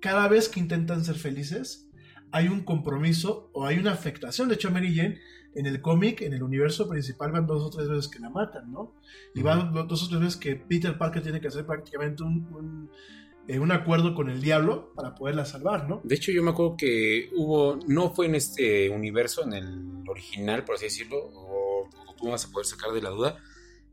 cada 0.00 0.28
vez 0.28 0.48
que 0.48 0.60
intentan 0.60 1.04
ser 1.04 1.16
felices, 1.16 1.88
hay 2.32 2.48
un 2.48 2.62
compromiso 2.64 3.50
o 3.52 3.66
hay 3.66 3.78
una 3.78 3.92
afectación. 3.92 4.48
De 4.48 4.54
hecho, 4.54 4.70
Mary 4.70 4.94
Jane 4.94 5.18
en 5.54 5.66
el 5.66 5.80
cómic, 5.80 6.22
en 6.22 6.32
el 6.32 6.42
universo 6.42 6.88
principal, 6.88 7.32
van 7.32 7.46
dos 7.46 7.62
o 7.62 7.70
tres 7.70 7.88
veces 7.88 8.08
que 8.08 8.20
la 8.20 8.30
matan, 8.30 8.70
¿no? 8.72 8.94
Y 9.34 9.42
van 9.42 9.72
do- 9.74 9.84
dos 9.84 10.04
o 10.04 10.08
tres 10.08 10.20
veces 10.20 10.36
que 10.36 10.56
Peter 10.56 10.96
Parker 10.96 11.22
tiene 11.22 11.40
que 11.40 11.48
hacer 11.48 11.66
prácticamente 11.66 12.22
un, 12.22 12.46
un, 12.54 12.90
eh, 13.48 13.58
un 13.58 13.72
acuerdo 13.72 14.14
con 14.14 14.30
el 14.30 14.40
diablo 14.40 14.92
para 14.94 15.14
poderla 15.14 15.44
salvar, 15.44 15.88
¿no? 15.88 16.00
De 16.04 16.14
hecho, 16.14 16.32
yo 16.32 16.42
me 16.42 16.50
acuerdo 16.50 16.76
que 16.76 17.30
hubo, 17.36 17.78
no 17.86 18.14
fue 18.14 18.26
en 18.26 18.34
este 18.34 18.90
universo, 18.90 19.44
en 19.44 19.52
el 19.54 20.08
original, 20.08 20.64
por 20.64 20.76
así 20.76 20.84
decirlo, 20.84 21.18
o, 21.18 21.88
o 22.08 22.14
tú 22.16 22.28
vas 22.28 22.44
a 22.44 22.50
poder 22.50 22.66
sacar 22.66 22.92
de 22.92 23.02
la 23.02 23.10
duda, 23.10 23.38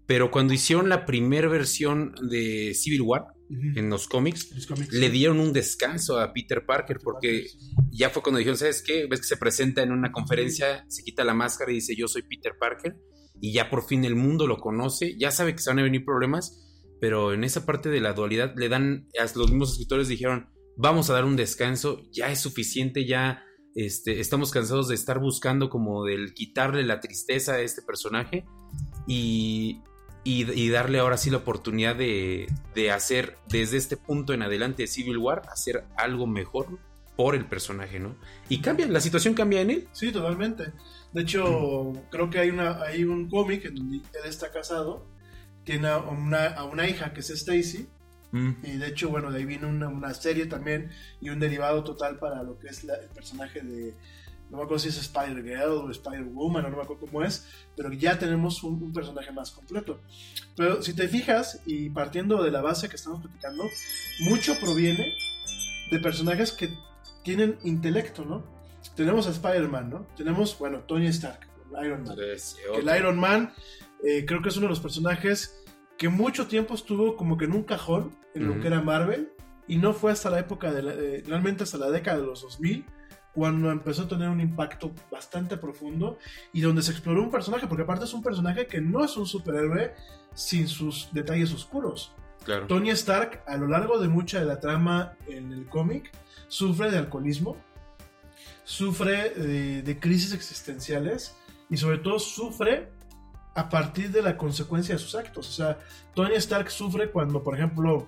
pero 0.06 0.32
cuando 0.32 0.54
hicieron 0.54 0.90
la 0.90 1.06
primera 1.06 1.48
versión 1.50 2.16
de 2.30 2.74
Civil 2.74 3.02
War 3.02 3.26
en 3.50 3.90
los 3.90 4.08
cómics, 4.08 4.52
Los 4.54 4.68
cómics. 4.68 4.92
le 4.92 5.10
dieron 5.10 5.40
un 5.40 5.54
descanso 5.54 6.20
a 6.20 6.34
Peter 6.34 6.66
Parker 6.66 7.00
porque 7.02 7.48
ya 7.92 8.10
fue 8.10 8.22
cuando 8.22 8.40
dijeron, 8.40 8.58
¿sabes 8.58 8.82
qué? 8.82 9.06
Ves 9.10 9.22
que 9.22 9.28
se 9.28 9.38
presenta 9.38 9.82
en 9.84 9.92
una 9.92 10.12
conferencia, 10.12 10.86
se 10.88 11.04
quita 11.04 11.24
la 11.24 11.34
máscara 11.34 11.72
y 11.72 11.76
dice, 11.76 11.96
yo 11.96 12.08
soy 12.08 12.24
Peter 12.24 12.54
Parker, 12.60 12.98
y 13.40 13.54
ya 13.54 13.70
por 13.70 13.86
fin 13.86 14.04
el 14.06 14.16
mundo 14.16 14.48
lo 14.48 14.58
conoce, 14.58 15.18
ya 15.18 15.32
sabe 15.32 15.54
que 15.54 15.62
se 15.62 15.70
van 15.70 15.80
a 15.80 15.84
venir 15.84 16.04
problemas, 16.06 16.67
pero 17.00 17.34
en 17.34 17.44
esa 17.44 17.66
parte 17.66 17.90
de 17.90 18.02
la 18.02 18.14
dualidad 18.14 18.54
le 18.56 18.70
dan, 18.70 19.08
a 19.20 19.24
los 19.38 19.50
mismos 19.50 19.72
escritores 19.72 20.08
dijeron, 20.08 20.50
vamos 20.76 21.10
a 21.10 21.14
dar 21.14 21.26
un 21.26 21.36
descanso, 21.36 22.02
ya 22.12 22.32
es 22.32 22.40
suficiente, 22.40 23.06
ya 23.06 23.44
este, 23.76 24.20
estamos 24.20 24.52
cansados 24.52 24.88
de 24.88 24.96
estar 24.96 25.20
buscando 25.20 25.70
como 25.70 26.04
del 26.04 26.34
quitarle 26.34 26.84
la 26.84 27.00
tristeza 27.00 27.54
a 27.54 27.62
este 27.62 27.82
personaje 27.82 28.46
y, 29.08 29.82
y, 30.24 30.52
y 30.52 30.70
darle 30.70 31.00
ahora 31.00 31.18
sí 31.18 31.30
la 31.30 31.38
oportunidad 31.38 31.96
de, 31.96 32.48
de 32.74 32.92
hacer 32.92 33.38
desde 33.50 33.78
este 33.78 33.98
punto 33.98 34.34
en 34.34 34.42
adelante 34.42 34.84
de 34.84 34.88
Civil 34.88 35.18
War, 35.18 35.44
hacer 35.52 35.86
algo 35.96 36.28
mejor 36.28 36.80
por 37.16 37.36
el 37.36 37.46
personaje, 37.46 38.00
¿no? 38.00 38.16
Y 38.48 38.62
cambia, 38.62 38.88
la 38.88 39.02
situación 39.02 39.34
cambia 39.34 39.62
en 39.62 39.72
él. 39.72 39.88
Sí, 39.92 40.12
totalmente. 40.12 40.72
De 41.14 41.24
hecho, 41.24 41.92
creo 42.12 42.30
que 42.30 42.40
hay, 42.40 42.50
una, 42.50 42.82
hay 42.84 43.04
un 43.04 43.28
cómic 43.28 43.66
en 43.66 43.76
donde 43.76 43.98
él 43.98 44.04
está 44.26 44.52
casado, 44.52 45.08
tiene 45.68 45.88
a 45.90 45.98
una, 46.00 46.46
a 46.48 46.64
una 46.64 46.88
hija 46.88 47.14
que 47.14 47.20
es 47.20 47.30
Stacy, 47.30 47.88
Mm, 48.32 48.56
y 48.64 48.72
de 48.76 48.88
hecho, 48.88 49.08
bueno, 49.08 49.32
de 49.32 49.38
ahí 49.38 49.46
viene 49.46 49.68
una, 49.68 49.88
una 49.88 50.14
serie 50.14 50.48
también 50.48 50.92
y 51.22 51.30
un 51.30 51.40
derivado 51.40 51.82
total 51.86 52.20
para 52.20 52.44
lo 52.44 52.60
que 52.60 52.68
es 52.68 52.84
la- 52.84 52.96
el 52.96 53.08
personaje 53.08 53.62
de, 53.62 53.96
no 54.50 54.58
me 54.58 54.64
acuerdo 54.64 54.80
si 54.80 54.90
es 54.90 54.98
Spider-Girl 54.98 55.72
o 55.86 55.90
Spider-Woman, 55.92 56.66
o 56.66 56.70
no 56.70 56.76
me 56.76 56.84
acuerdo 56.84 57.06
cómo 57.06 57.24
es, 57.24 57.46
pero 57.78 57.90
ya 57.94 58.20
tenemos 58.20 58.64
un, 58.64 58.84
un 58.84 58.92
personaje 58.92 59.32
más 59.32 59.52
completo. 59.52 60.02
Pero 60.58 60.82
si 60.84 60.94
te 60.94 61.08
fijas, 61.08 61.62
y 61.66 61.90
partiendo 61.90 62.44
de 62.44 62.52
la 62.52 62.60
base 62.62 62.90
que 62.90 62.98
estamos 62.98 63.22
platicando, 63.22 63.64
mucho 64.20 64.56
proviene 64.60 65.08
de 65.90 66.00
personajes 66.00 66.52
que 66.52 66.70
tienen 67.24 67.58
intelecto, 67.64 68.26
¿no? 68.26 68.44
Tenemos 68.98 69.26
a 69.28 69.32
Spider-Man, 69.32 69.90
¿no? 69.90 70.06
Tenemos, 70.18 70.60
bueno, 70.60 70.80
Tony 70.82 71.08
Stark, 71.08 71.48
Iron 71.82 72.04
Man. 72.04 72.18
Que 72.74 72.80
el 72.82 72.98
Iron 73.00 73.18
Man 73.18 73.54
eh, 74.04 74.26
creo 74.26 74.42
que 74.42 74.50
es 74.50 74.58
uno 74.58 74.66
de 74.66 74.70
los 74.72 74.80
personajes 74.80 75.64
que 75.98 76.10
mucho 76.10 76.48
tiempo 76.48 76.74
estuvo 76.76 77.16
como 77.16 77.38
que 77.38 77.46
en 77.46 77.54
un 77.54 77.64
cajón 77.64 78.16
en 78.36 78.48
lo 78.48 78.60
que 78.60 78.68
era 78.68 78.82
Marvel 78.82 79.32
y 79.68 79.78
no 79.78 79.94
fue 79.94 80.12
hasta 80.12 80.30
la 80.30 80.40
época 80.40 80.72
de 80.72 80.84
la- 80.84 80.94
eh, 80.94 81.24
realmente 81.28 81.64
hasta 81.64 81.78
la 81.78 81.90
década 81.90 82.20
de 82.20 82.26
los 82.28 82.42
2000 82.44 82.86
cuando 83.34 83.72
empezó 83.72 84.04
a 84.04 84.08
tener 84.08 84.30
un 84.30 84.40
impacto 84.42 84.92
bastante 85.12 85.58
profundo 85.58 86.18
y 86.54 86.62
donde 86.62 86.82
se 86.84 86.92
exploró 86.92 87.22
un 87.24 87.32
personaje 87.32 87.68
porque 87.68 87.84
aparte 87.84 88.06
es 88.06 88.14
un 88.14 88.24
personaje 88.24 88.68
que 88.68 88.80
no 88.82 89.04
es 89.04 89.18
un 89.18 89.26
superhéroe 89.26 89.94
sin 90.34 90.68
sus 90.68 91.10
detalles 91.14 91.52
oscuros. 91.54 92.14
Claro. 92.46 92.68
Tony 92.68 92.92
Stark 92.92 93.44
a 93.48 93.58
lo 93.58 93.68
largo 93.68 94.00
de 94.00 94.08
mucha 94.08 94.40
de 94.40 94.46
la 94.46 94.60
trama 94.60 95.14
en 95.28 95.52
el 95.52 95.68
cómic 95.68 96.12
sufre 96.48 96.90
de 96.92 96.98
alcoholismo, 97.00 97.58
sufre 98.64 99.32
de, 99.32 99.82
de 99.82 100.00
crisis 100.00 100.34
existenciales 100.34 101.36
y 101.70 101.78
sobre 101.78 101.98
todo 102.00 102.20
sufre 102.20 102.90
a 103.58 103.70
partir 103.70 104.12
de 104.12 104.22
la 104.22 104.38
consecuencia 104.38 104.94
de 104.94 105.00
sus 105.00 105.16
actos. 105.16 105.50
O 105.50 105.52
sea, 105.52 105.80
Tony 106.14 106.36
Stark 106.36 106.70
sufre 106.70 107.10
cuando, 107.10 107.44
por 107.44 107.56
ejemplo, 107.56 108.08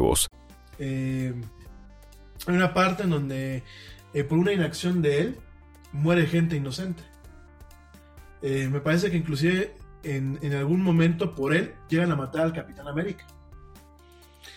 Eh, 0.79 1.33
hay 2.47 2.55
una 2.55 2.73
parte 2.73 3.03
en 3.03 3.09
donde 3.11 3.63
eh, 4.13 4.23
por 4.23 4.37
una 4.37 4.51
inacción 4.51 5.01
de 5.01 5.21
él 5.21 5.37
muere 5.91 6.25
gente 6.25 6.55
inocente. 6.55 7.03
Eh, 8.41 8.67
me 8.71 8.79
parece 8.79 9.11
que 9.11 9.17
inclusive 9.17 9.75
en 10.03 10.53
algún 10.55 10.81
momento 10.81 11.35
por 11.35 11.53
él 11.53 11.75
llegan 11.87 12.11
a 12.11 12.15
matar 12.15 12.41
al 12.41 12.53
Capitán 12.53 12.87
América. 12.87 13.25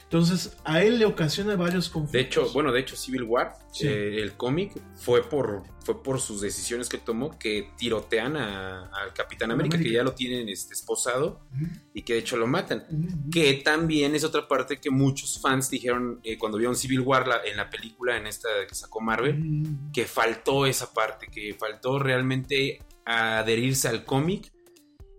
Entonces 0.04 0.56
a 0.64 0.82
él 0.82 0.98
le 1.00 1.06
ocasiona 1.06 1.56
varios 1.56 1.88
conflictos. 1.88 2.12
De 2.12 2.20
hecho, 2.44 2.52
bueno, 2.52 2.70
de 2.70 2.80
hecho 2.80 2.94
Civil 2.94 3.24
War, 3.24 3.54
Sí. 3.72 3.88
eh, 3.88 4.20
el 4.22 4.34
cómic, 4.34 4.72
fue 4.94 5.28
por, 5.28 5.64
fue 5.84 6.00
por 6.02 6.20
sus 6.20 6.40
decisiones 6.40 6.88
que 6.88 6.98
tomó 6.98 7.36
que 7.38 7.70
tirotean 7.76 8.36
a- 8.36 8.86
al 8.92 9.12
Capitán 9.12 9.50
América, 9.50 9.74
América. 9.76 9.90
que 9.90 9.96
ya 9.96 10.04
lo 10.04 10.12
tienen 10.12 10.48
este, 10.48 10.74
esposado 10.74 11.40
Ujú, 11.52 11.66
y 11.94 12.02
que 12.02 12.12
de 12.12 12.18
hecho 12.20 12.36
lo 12.36 12.46
matan. 12.46 12.84
ujú, 12.88 13.30
Que 13.30 13.54
también 13.54 14.14
es 14.14 14.22
otra 14.22 14.46
parte 14.46 14.78
que 14.78 14.90
muchos 14.90 15.40
fans 15.40 15.68
dijeron 15.68 16.20
eh, 16.22 16.38
cuando 16.38 16.58
vieron 16.58 16.76
Civil 16.76 17.00
War 17.00 17.26
la- 17.26 17.40
en 17.44 17.56
la 17.56 17.68
película, 17.68 18.16
en 18.16 18.28
esta 18.28 18.48
que 18.68 18.74
sacó 18.74 19.00
Marvel, 19.00 19.40
ujú. 19.40 19.92
que 19.92 20.04
faltó 20.04 20.66
esa 20.66 20.92
parte, 20.94 21.26
que 21.26 21.54
faltó 21.54 21.98
realmente 21.98 22.80
adherirse 23.04 23.88
al 23.88 24.04
cómic. 24.04 24.52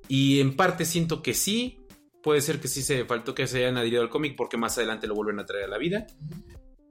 Y 0.07 0.40
en 0.40 0.56
parte 0.56 0.86
siento 0.86 1.22
que 1.22 1.34
sí, 1.34 1.80
puede 2.26 2.41
ser 2.41 2.60
que 2.60 2.68
sí 2.68 2.81
se 2.81 3.06
faltó 3.06 3.35
que 3.35 3.45
se 3.45 3.60
hayan 3.60 3.77
adherido 3.77 4.02
al 4.02 4.10
cómic 4.10 4.35
porque 4.35 4.57
más 4.57 4.80
adelante 4.80 5.06
lo 5.06 5.14
vuelven 5.14 5.39
a 5.39 5.45
traer 5.45 5.65
a 5.65 5.68
la 5.68 5.77
vida. 5.77 6.07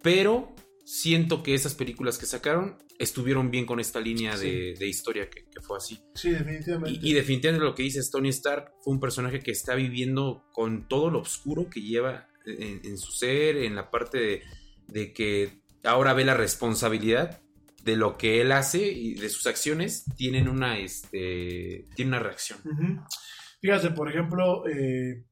Pero 0.01 0.55
siento 0.85 1.43
que 1.43 1.55
esas 1.55 1.75
películas 1.75 2.19
que 2.19 2.27
sacaron 2.27 2.79
estuvieron 3.01 3.51
bien 3.51 3.67
con 3.67 3.81
esta 3.81 3.99
línea 3.99 4.37
de, 4.37 4.77
de 4.79 4.87
historia 4.87 5.29
que, 5.29 5.47
que 5.47 5.61
fue 5.61 5.77
así. 5.77 5.99
Sí, 6.15 6.31
definitivamente. 6.31 7.01
Y, 7.03 7.11
y 7.11 7.15
definitivamente 7.15 7.65
lo 7.65 7.75
que 7.75 7.83
dices 7.83 8.13
Tony 8.13 8.29
Stark 8.29 8.75
fue 8.81 8.95
un 8.95 9.01
personaje 9.01 9.41
que 9.41 9.51
está 9.51 9.75
viviendo 9.75 10.45
con 10.53 10.87
todo 10.87 11.11
lo 11.11 11.19
oscuro 11.19 11.69
que 11.69 11.81
lleva 11.81 12.29
en, 12.47 12.81
en 12.85 12.97
su 12.97 13.11
ser, 13.11 13.57
en 13.57 13.75
la 13.75 13.91
parte 13.91 14.19
de, 14.19 14.43
de 14.87 15.13
que 15.13 15.63
ahora 15.83 16.15
ve 16.15 16.25
la 16.25 16.35
responsabilidad 16.35 17.43
de 17.83 17.97
lo 17.97 18.17
que 18.17 18.41
él 18.41 18.53
hace 18.53 18.87
y 18.87 19.15
de 19.15 19.29
sus 19.29 19.49
acciones 19.49 20.05
tienen 20.17 20.49
una 20.49 20.79
este 20.79 21.87
tiene 21.97 22.11
una 22.11 22.21
reacción. 22.21 22.61
Ujú. 22.65 23.03
Fíjate, 23.65 23.93
por 23.93 24.11
ejemplo, 24.11 24.69
eh, 24.69 25.25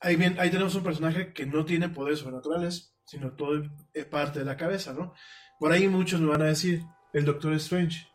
ahí, 0.00 0.16
bien, 0.16 0.36
ahí 0.38 0.50
tenemos 0.50 0.74
un 0.74 0.82
personaje 0.82 1.32
que 1.32 1.46
no 1.46 1.64
tiene 1.64 1.88
poderes 1.88 2.18
sobrenaturales, 2.18 2.94
sino 3.06 3.32
todo 3.32 3.62
es 3.94 4.04
parte 4.04 4.40
de 4.40 4.44
la 4.44 4.58
cabeza, 4.58 4.92
¿no? 4.92 5.14
Por 5.58 5.72
ahí 5.72 5.88
muchos 5.88 6.20
me 6.20 6.26
van 6.26 6.42
a 6.42 6.46
decir, 6.48 6.82
el 7.14 7.24
Doctor 7.24 7.54
Strange. 7.54 8.06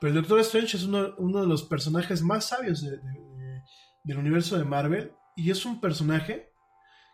Pero 0.00 0.14
el 0.14 0.14
Doctor 0.14 0.40
Strange 0.40 0.78
es 0.78 0.84
uno, 0.84 1.14
uno 1.18 1.42
de 1.42 1.46
los 1.46 1.64
personajes 1.64 2.22
más 2.22 2.46
sabios 2.48 2.80
de- 2.80 2.92
de- 2.96 2.96
de- 3.36 3.62
del 4.04 4.16
universo 4.16 4.56
de 4.56 4.64
Marvel 4.64 5.12
y 5.36 5.50
es 5.50 5.66
un 5.66 5.78
personaje 5.78 6.54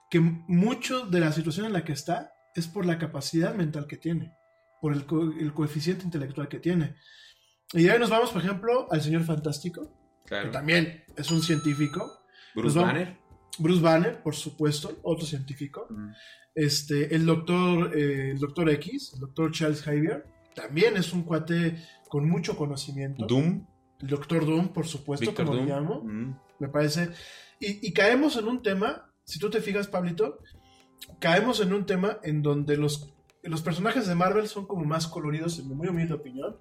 que 0.09 0.21
mucho 0.21 1.07
de 1.07 1.19
la 1.19 1.33
situación 1.33 1.67
en 1.67 1.73
la 1.73 1.83
que 1.85 1.95
está 1.95 2.31
es 2.55 2.69
por 2.69 2.87
la 2.87 2.99
capacidad 2.99 3.57
mental 3.57 3.89
que 3.89 3.97
tiene, 3.97 4.37
por 4.81 4.93
el, 4.93 5.05
co- 5.05 5.33
el 5.37 5.53
coeficiente 5.53 6.05
intelectual 6.05 6.47
que 6.47 6.61
tiene. 6.61 6.95
Y 7.73 7.89
ahí 7.89 7.99
nos 7.99 8.11
vamos, 8.11 8.31
por 8.31 8.41
ejemplo, 8.45 8.87
al 8.93 9.03
Señor 9.03 9.25
Fantástico, 9.25 9.99
Claro. 10.27 10.47
que 10.47 10.53
también 10.53 11.05
es 11.17 11.31
un 11.31 11.43
científico. 11.43 12.23
Bruce 12.55 12.79
Banner. 12.79 13.17
Bruce 13.59 13.83
Banner, 13.83 14.23
por 14.23 14.35
supuesto, 14.35 14.99
otro 15.03 15.27
científico. 15.27 15.87
Ujú. 15.91 16.09
Este, 16.55 17.15
el 17.15 17.25
doctor, 17.27 17.97
eh, 17.97 18.31
el 18.33 18.39
doctor 18.39 18.69
X, 18.71 19.13
el 19.15 19.21
doctor 19.21 19.53
Charles 19.53 19.83
Xavier, 19.83 20.27
también 20.55 20.97
es 20.97 21.13
un 21.13 21.23
cuate 21.23 21.77
con 22.09 22.29
mucho 22.29 22.57
conocimiento. 22.57 23.27
Doom. 23.27 23.67
El 24.01 24.09
doctor 24.09 24.45
Doom, 24.45 24.69
por 24.73 24.87
supuesto, 24.87 25.27
Victor 25.27 25.47
como 25.47 25.57
Doom. 25.57 25.67
le 25.69 25.73
llamo, 25.75 25.95
Ujú. 26.01 26.37
me 26.59 26.69
parece. 26.69 27.11
Y, 27.61 27.87
y 27.87 27.93
caemos 27.93 28.37
en 28.37 28.49
un 28.49 28.63
tema, 28.63 29.11
si 29.25 29.39
tú 29.39 29.49
te 29.51 29.61
fijas, 29.61 29.87
Pablito, 29.87 30.39
caemos 31.21 31.61
en 31.61 31.73
un 31.73 31.87
tema 31.87 32.19
en 32.23 32.43
donde 32.43 32.77
los, 32.77 33.15
los 33.43 33.63
personajes 33.63 34.07
de 34.07 34.15
Marvel 34.15 34.47
son 34.49 34.67
como 34.67 34.85
más 34.85 35.07
coloridos, 35.07 35.59
en 35.59 35.69
mi 35.69 35.75
muy 35.75 35.89
humilde 35.89 36.15
opinión. 36.15 36.57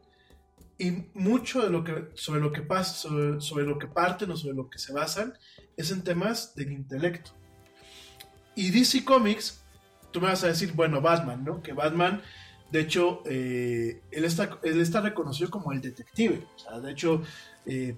Y 0.81 1.03
mucho 1.13 1.61
de 1.61 1.69
lo 1.69 1.83
que, 1.83 2.07
sobre 2.15 2.41
lo 2.41 2.51
que 2.51 2.63
pasa, 2.63 2.95
sobre, 2.95 3.39
sobre 3.39 3.65
lo 3.65 3.77
que 3.77 3.85
parten 3.85 4.31
o 4.31 4.35
sobre 4.35 4.55
lo 4.55 4.67
que 4.67 4.79
se 4.79 4.91
basan, 4.91 5.35
es 5.77 5.91
en 5.91 6.03
temas 6.03 6.55
del 6.55 6.71
intelecto. 6.71 7.29
Y 8.55 8.71
DC 8.71 9.05
Comics, 9.05 9.61
tú 10.09 10.19
me 10.19 10.29
vas 10.29 10.43
a 10.43 10.47
decir, 10.47 10.73
bueno, 10.73 10.99
Batman, 10.99 11.43
¿no? 11.43 11.61
Que 11.61 11.73
Batman, 11.73 12.19
de 12.71 12.79
hecho, 12.79 13.21
eh, 13.25 14.01
él, 14.09 14.25
está, 14.25 14.57
él 14.63 14.81
está 14.81 15.01
reconocido 15.01 15.51
como 15.51 15.71
el 15.71 15.81
detective. 15.81 16.47
O 16.55 16.59
sea, 16.59 16.79
de 16.79 16.91
hecho, 16.91 17.21
eh, 17.67 17.95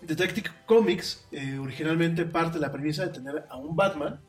Detective 0.00 0.48
Comics 0.64 1.26
eh, 1.32 1.58
originalmente 1.58 2.24
parte 2.24 2.54
de 2.54 2.60
la 2.60 2.72
premisa 2.72 3.04
de 3.04 3.12
tener 3.12 3.44
a 3.50 3.58
un 3.58 3.76
Batman, 3.76 4.22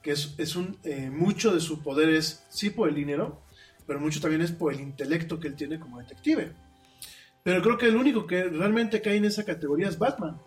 que 0.00 0.12
es, 0.12 0.34
es 0.38 0.56
un, 0.56 0.78
mucho 1.12 1.52
de 1.52 1.60
su 1.60 1.82
poder 1.82 2.08
es 2.08 2.46
sí 2.48 2.70
por 2.70 2.88
el 2.88 2.94
dinero, 2.94 3.42
pero 3.86 4.00
mucho 4.00 4.18
también 4.18 4.40
es 4.40 4.50
por 4.50 4.72
el 4.72 4.80
intelecto 4.80 5.38
que 5.38 5.48
él 5.48 5.56
tiene 5.56 5.78
como 5.78 5.98
detective. 5.98 6.54
Pero 7.42 7.62
creo 7.62 7.78
que 7.78 7.86
el 7.86 7.96
único 7.96 8.26
que 8.26 8.44
realmente 8.44 9.00
cae 9.00 9.16
en 9.16 9.24
esa 9.24 9.44
categoría 9.44 9.88
es 9.88 9.98
Batman. 9.98 10.40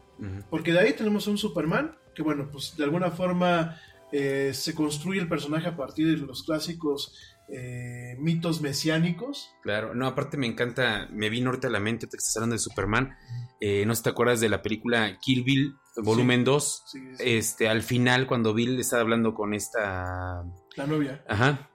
Porque 0.49 0.72
de 0.72 0.80
ahí 0.80 0.94
tenemos 0.94 1.28
a 1.28 1.32
un 1.32 1.38
Superman, 1.38 1.98
que 2.15 2.22
bueno, 2.22 2.48
pues 2.49 2.78
de 2.78 2.84
alguna 2.86 3.11
forma 3.11 3.78
eh, 4.11 4.52
se 4.53 4.74
construye 4.74 5.20
el 5.20 5.28
personaje 5.28 5.68
a 5.68 5.76
partir 5.76 6.07
de 6.07 6.26
los 6.26 6.44
clásicos 6.44 7.14
eh, 7.49 8.15
mitos 8.20 8.61
mesiánicos. 8.61 9.49
Claro, 9.64 9.94
no, 9.95 10.07
aparte 10.07 10.38
me 10.38 10.48
encanta, 10.48 11.10
me 11.11 11.30
vino 11.30 11.49
ahorita 11.49 11.68
a 11.68 11.72
la 11.72 11.80
mente, 11.80 12.07
que 12.07 12.18
estás 12.18 12.38
hablando 12.38 12.53
de 12.53 12.60
Superman, 12.60 13.18
eh, 13.60 13.86
no 13.86 13.94
sé 13.94 13.99
si 13.99 14.03
te 14.03 14.10
acuerdas 14.11 14.40
de 14.40 14.49
la 14.49 14.61
película 14.61 15.18
Kill 15.20 15.44
Bill, 15.44 15.76
volumen 15.98 16.44
2, 16.44 16.84
Sí, 16.86 16.99
sí, 16.99 17.24
este, 17.26 17.68
al 17.68 17.82
final 17.82 18.28
cuando 18.28 18.53
Bill 18.53 18.80
está 18.80 18.99
hablando 18.99 19.34
con 19.34 19.53
esta, 19.53 20.44
la 20.78 20.88
novia. 20.88 21.24
ajá, 21.28 21.70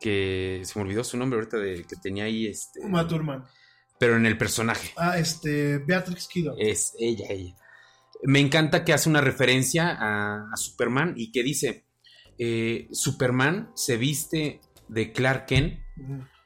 que 0.00 0.60
se 0.64 0.78
me 0.78 0.84
olvidó 0.84 1.04
su 1.04 1.16
nombre 1.16 1.38
ahorita 1.38 1.56
de 1.56 1.84
que 1.84 1.96
tenía 1.96 2.24
ahí, 2.24 2.46
este, 2.46 2.80
Uma 2.80 3.06
Thurman. 3.08 3.44
Pero 3.98 4.16
en 4.16 4.26
el 4.26 4.36
personaje, 4.38 4.90
Ah, 4.96 5.18
este, 5.18 5.78
Beatrix 5.78 6.28
Kiddo. 6.28 6.54
es 6.58 6.94
ella, 6.98 7.26
ella. 7.30 7.56
Me 8.22 8.40
encanta 8.40 8.84
que 8.84 8.92
hace 8.92 9.08
una 9.08 9.20
referencia 9.20 9.90
a, 9.90 10.50
a 10.52 10.56
Superman 10.56 11.14
y 11.16 11.30
que 11.32 11.42
dice, 11.42 11.84
eh, 12.38 12.88
Superman 12.92 13.70
se 13.74 13.96
viste 13.96 14.60
de 14.88 15.12
Clark 15.12 15.46
Kent 15.46 15.80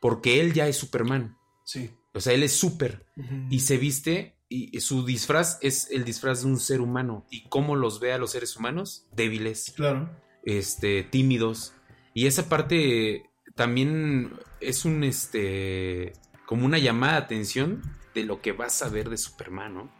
porque 0.01 0.41
él 0.41 0.53
ya 0.53 0.67
es 0.69 0.77
Superman, 0.77 1.37
Sí. 1.65 1.91
o 2.15 2.21
sea, 2.21 2.33
él 2.35 2.43
es 2.43 2.53
super. 2.53 3.05
Y 3.51 3.61
se 3.61 3.77
viste 3.79 4.37
y 4.51 4.81
su 4.81 5.05
disfraz 5.05 5.59
es 5.61 5.91
el 5.91 6.05
disfraz 6.05 6.41
de 6.43 6.49
un 6.49 6.59
ser 6.59 6.81
humano 6.81 7.27
y 7.31 7.49
cómo 7.49 7.77
los 7.77 8.01
ve 8.01 8.13
a 8.15 8.19
los 8.19 8.31
seres 8.33 8.57
humanos 8.57 9.07
débiles 9.13 9.73
Claro. 9.77 10.09
este 10.43 11.03
tímidos 11.03 11.75
y 12.15 12.27
esa 12.27 12.49
parte 12.49 13.25
también 13.55 14.33
es 14.61 14.87
un 14.87 15.05
este 15.05 16.15
como 16.49 16.65
una 16.65 16.79
llamada 16.79 17.13
de 17.13 17.19
atención 17.19 17.83
de 18.15 18.25
lo 18.25 18.41
que 18.41 18.53
vas 18.53 18.81
a 18.81 18.89
ver 18.89 19.11
de 19.11 19.19
Superman 19.19 19.75
¿no? 19.75 19.91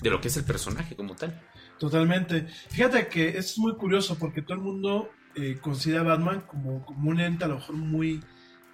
de 0.00 0.10
lo 0.10 0.20
que 0.20 0.28
es 0.28 0.36
el 0.36 0.44
personaje 0.44 0.94
como 0.94 1.16
tal 1.16 1.42
Totalmente. 1.82 2.46
Fíjate 2.68 3.08
que 3.08 3.30
esto 3.30 3.40
es 3.40 3.58
muy 3.58 3.74
curioso 3.74 4.16
porque 4.16 4.40
todo 4.40 4.54
el 4.54 4.62
mundo 4.62 5.10
eh, 5.34 5.58
considera 5.60 6.02
a 6.02 6.04
Batman 6.04 6.42
como, 6.42 6.86
como 6.86 7.10
un 7.10 7.18
ente 7.18 7.44
a 7.44 7.48
lo 7.48 7.56
mejor 7.56 7.74
muy, 7.74 8.22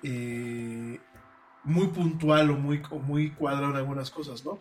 eh, 0.03 1.01
muy 1.65 1.87
puntual 1.87 2.51
o 2.51 2.57
muy, 2.57 2.83
o 2.91 2.99
muy 2.99 3.31
cuadrado 3.31 3.71
en 3.71 3.77
algunas 3.77 4.11
cosas, 4.11 4.45
¿no? 4.45 4.61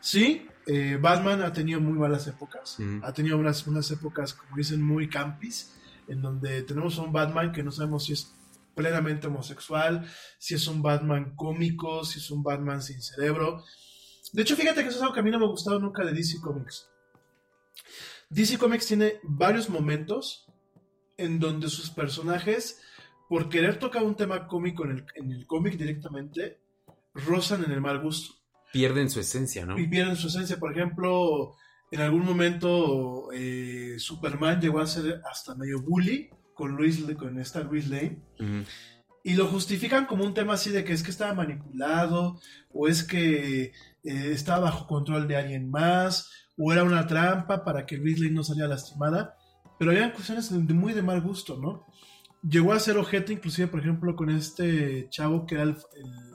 Sí, 0.00 0.48
eh, 0.66 0.98
Batman 1.00 1.42
ha 1.42 1.52
tenido 1.52 1.80
muy 1.80 1.96
malas 1.96 2.26
épocas. 2.26 2.78
Ha 3.02 3.12
tenido 3.12 3.38
unas, 3.38 3.64
unas 3.68 3.88
épocas, 3.92 4.34
como 4.34 4.56
dicen, 4.56 4.82
muy 4.82 5.08
campis, 5.08 5.78
en 6.08 6.22
donde 6.22 6.62
tenemos 6.62 6.98
a 6.98 7.02
un 7.02 7.12
Batman 7.12 7.52
que 7.52 7.62
no 7.62 7.70
sabemos 7.70 8.06
si 8.06 8.14
es 8.14 8.34
plenamente 8.80 9.26
homosexual, 9.26 10.06
si 10.38 10.54
es 10.54 10.66
un 10.66 10.80
Batman 10.80 11.34
cómico, 11.36 12.02
si 12.04 12.18
es 12.18 12.30
un 12.30 12.42
Batman 12.42 12.82
sin 12.82 13.02
cerebro. 13.02 13.62
De 14.32 14.42
hecho, 14.42 14.56
fíjate 14.56 14.82
que 14.82 14.88
eso 14.88 14.96
es 14.96 15.02
algo 15.02 15.12
que 15.12 15.20
a 15.20 15.22
mí 15.22 15.30
no 15.30 15.38
me 15.38 15.44
ha 15.44 15.48
gustado 15.48 15.78
nunca 15.78 16.02
de 16.04 16.12
DC 16.12 16.40
Comics. 16.40 16.88
DC 18.30 18.58
Comics 18.58 18.86
tiene 18.86 19.20
varios 19.22 19.68
momentos 19.68 20.46
en 21.18 21.38
donde 21.38 21.68
sus 21.68 21.90
personajes, 21.90 22.80
por 23.28 23.50
querer 23.50 23.78
tocar 23.78 24.02
un 24.02 24.16
tema 24.16 24.46
cómico 24.46 24.84
en 24.84 24.92
el, 24.92 25.06
en 25.14 25.30
el 25.32 25.46
cómic 25.46 25.76
directamente, 25.76 26.58
rozan 27.12 27.64
en 27.64 27.72
el 27.72 27.80
mal 27.80 28.00
gusto 28.00 28.34
Pierden 28.72 29.10
su 29.10 29.20
esencia, 29.20 29.66
¿no? 29.66 29.78
y 29.78 29.88
pierden 29.88 30.16
su 30.16 30.28
esencia. 30.28 30.58
Por 30.58 30.72
ejemplo, 30.72 31.56
en 31.90 32.00
algún 32.00 32.24
momento 32.24 33.30
eh, 33.32 33.96
Superman 33.98 34.60
llegó 34.60 34.78
a 34.78 34.86
ser 34.86 35.20
hasta 35.28 35.54
medio 35.56 35.82
bully 35.82 36.30
con, 36.60 36.76
Luis, 36.76 37.02
con 37.18 37.38
esta 37.40 37.60
Luis 37.62 37.88
Lane. 37.88 38.22
Y 39.24 39.34
lo 39.34 39.46
justifican 39.46 40.06
como 40.06 40.24
un 40.24 40.34
tema 40.34 40.54
así 40.54 40.70
de 40.70 40.84
que 40.84 40.92
es 40.92 41.02
que 41.02 41.10
estaba 41.10 41.34
manipulado, 41.34 42.38
o 42.70 42.86
es 42.88 43.02
que 43.04 43.62
eh, 43.64 43.72
estaba 44.32 44.60
bajo 44.60 44.86
control 44.86 45.26
de 45.28 45.36
alguien 45.36 45.70
más, 45.70 46.30
o 46.56 46.72
era 46.72 46.84
una 46.84 47.06
trampa 47.06 47.64
para 47.64 47.84
que 47.86 47.96
Luis 47.96 48.18
Lane 48.18 48.32
no 48.34 48.44
saliera 48.44 48.68
lastimada. 48.68 49.34
Pero 49.78 49.90
había 49.90 50.12
cuestiones 50.12 50.50
de, 50.50 50.74
muy 50.74 50.92
de 50.92 51.02
mal 51.02 51.20
gusto, 51.22 51.58
¿no? 51.58 51.86
Llegó 52.42 52.72
a 52.72 52.78
ser 52.80 52.96
objeto 52.98 53.32
inclusive, 53.32 53.68
por 53.68 53.80
ejemplo, 53.80 54.14
con 54.16 54.30
este 54.30 55.08
chavo 55.10 55.44
que 55.46 55.54
era 55.56 55.64
el, 55.64 55.70
el- 55.96 56.30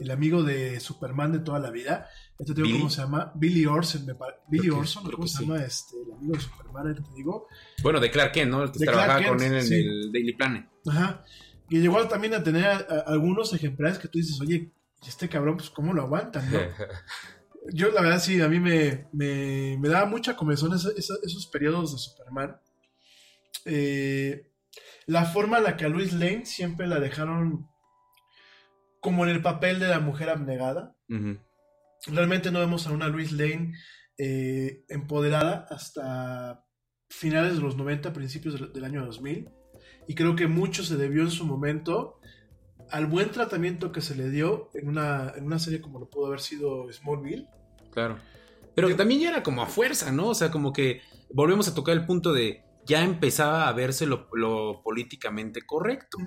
el 0.00 0.10
amigo 0.10 0.42
de 0.42 0.80
Superman 0.80 1.30
de 1.30 1.38
toda 1.38 1.60
la 1.60 1.70
vida. 1.70 2.08
Este 2.38 2.52
te 2.52 2.62
digo 2.62 2.66
Billy. 2.66 2.78
cómo 2.78 2.90
se 2.90 3.00
llama. 3.02 3.32
Billy 3.36 3.66
Orson, 3.66 4.06
me 4.06 4.14
pare- 4.14 4.36
Billy 4.48 4.64
que- 4.68 4.70
Orson, 4.72 5.04
¿cómo 5.04 5.22
que 5.22 5.28
se 5.28 5.38
sí. 5.38 5.44
llama 5.46 5.62
este, 5.62 5.96
el 6.04 6.12
amigo 6.12 6.34
de 6.34 6.40
Superman? 6.40 6.94
te 6.94 7.14
digo. 7.14 7.46
Bueno, 7.82 8.00
de 8.00 8.10
Clark 8.10 8.32
Kent, 8.32 8.50
¿no? 8.50 8.72
Que 8.72 8.78
trabajaba 8.84 9.24
con 9.28 9.40
él 9.42 9.54
en 9.54 9.62
sí. 9.66 9.74
el 9.74 10.10
Daily 10.12 10.32
Planet. 10.34 10.66
Ajá. 10.88 11.24
Y 11.70 11.80
llegó 11.80 12.06
también 12.08 12.34
a 12.34 12.42
tener 12.42 12.64
a- 12.66 12.76
a- 12.88 13.00
algunos 13.06 13.52
ejemplares 13.54 13.98
que 13.98 14.08
tú 14.08 14.18
dices, 14.18 14.40
oye, 14.40 14.72
este 15.06 15.28
cabrón, 15.28 15.56
pues 15.56 15.70
cómo 15.70 15.92
lo 15.92 16.02
aguantan, 16.02 16.50
¿no? 16.52 16.58
Yo 17.72 17.90
la 17.92 18.02
verdad 18.02 18.18
sí, 18.20 18.40
a 18.42 18.48
mí 18.48 18.60
me, 18.60 19.06
me, 19.12 19.78
me 19.80 19.88
daba 19.88 20.04
mucha 20.06 20.36
comezón 20.36 20.74
esa- 20.74 20.90
esos 20.96 21.46
periodos 21.52 21.92
de 21.92 21.98
Superman. 21.98 22.56
Eh, 23.64 24.50
la 25.06 25.24
forma 25.24 25.58
en 25.58 25.64
la 25.64 25.76
que 25.76 25.84
a 25.84 25.88
Luis 25.88 26.12
Lane 26.12 26.44
siempre 26.46 26.86
la 26.86 27.00
dejaron 27.00 27.68
como 29.00 29.24
en 29.24 29.30
el 29.30 29.42
papel 29.42 29.78
de 29.80 29.88
la 29.88 30.00
mujer 30.00 30.28
abnegada. 30.30 30.94
Ujú. 31.08 31.38
Realmente 32.06 32.50
no 32.50 32.60
vemos 32.60 32.86
a 32.86 32.92
una 32.92 33.08
Luis 33.08 33.32
Lane 33.32 33.74
eh, 34.18 34.84
empoderada 34.88 35.66
hasta 35.70 36.64
finales 37.08 37.54
de 37.54 37.60
los 37.60 37.76
90, 37.76 38.12
principios 38.12 38.72
del, 38.72 38.84
año 38.84 39.04
2000. 39.04 39.48
Y 40.06 40.14
creo 40.14 40.36
que 40.36 40.46
mucho 40.46 40.84
se 40.84 40.96
debió 40.96 41.22
en 41.22 41.30
su 41.30 41.46
momento 41.46 42.20
al 42.90 43.06
buen 43.06 43.30
tratamiento 43.30 43.92
que 43.92 44.00
se 44.00 44.14
le 44.14 44.30
dio 44.30 44.70
en 44.74 44.88
una, 44.88 45.32
en 45.36 45.44
una 45.46 45.58
serie 45.58 45.80
como 45.80 45.98
lo 45.98 46.10
pudo 46.10 46.26
haber 46.26 46.40
sido 46.40 46.92
Smallville. 46.92 47.46
Claro. 47.92 48.18
Pero 48.74 48.88
que 48.88 48.94
también 48.94 49.20
ya 49.20 49.30
era 49.30 49.42
como 49.42 49.62
a 49.62 49.66
fuerza, 49.66 50.12
¿no? 50.12 50.28
O 50.28 50.34
sea, 50.34 50.50
como 50.50 50.72
que 50.72 51.00
volvemos 51.32 51.68
a 51.68 51.74
tocar 51.74 51.96
el 51.96 52.06
punto 52.06 52.32
de 52.32 52.63
ya 52.86 53.02
empezaba 53.02 53.68
a 53.68 53.72
verse 53.72 54.06
lo, 54.06 54.28
lo 54.32 54.82
políticamente 54.82 55.62
correcto. 55.62 56.18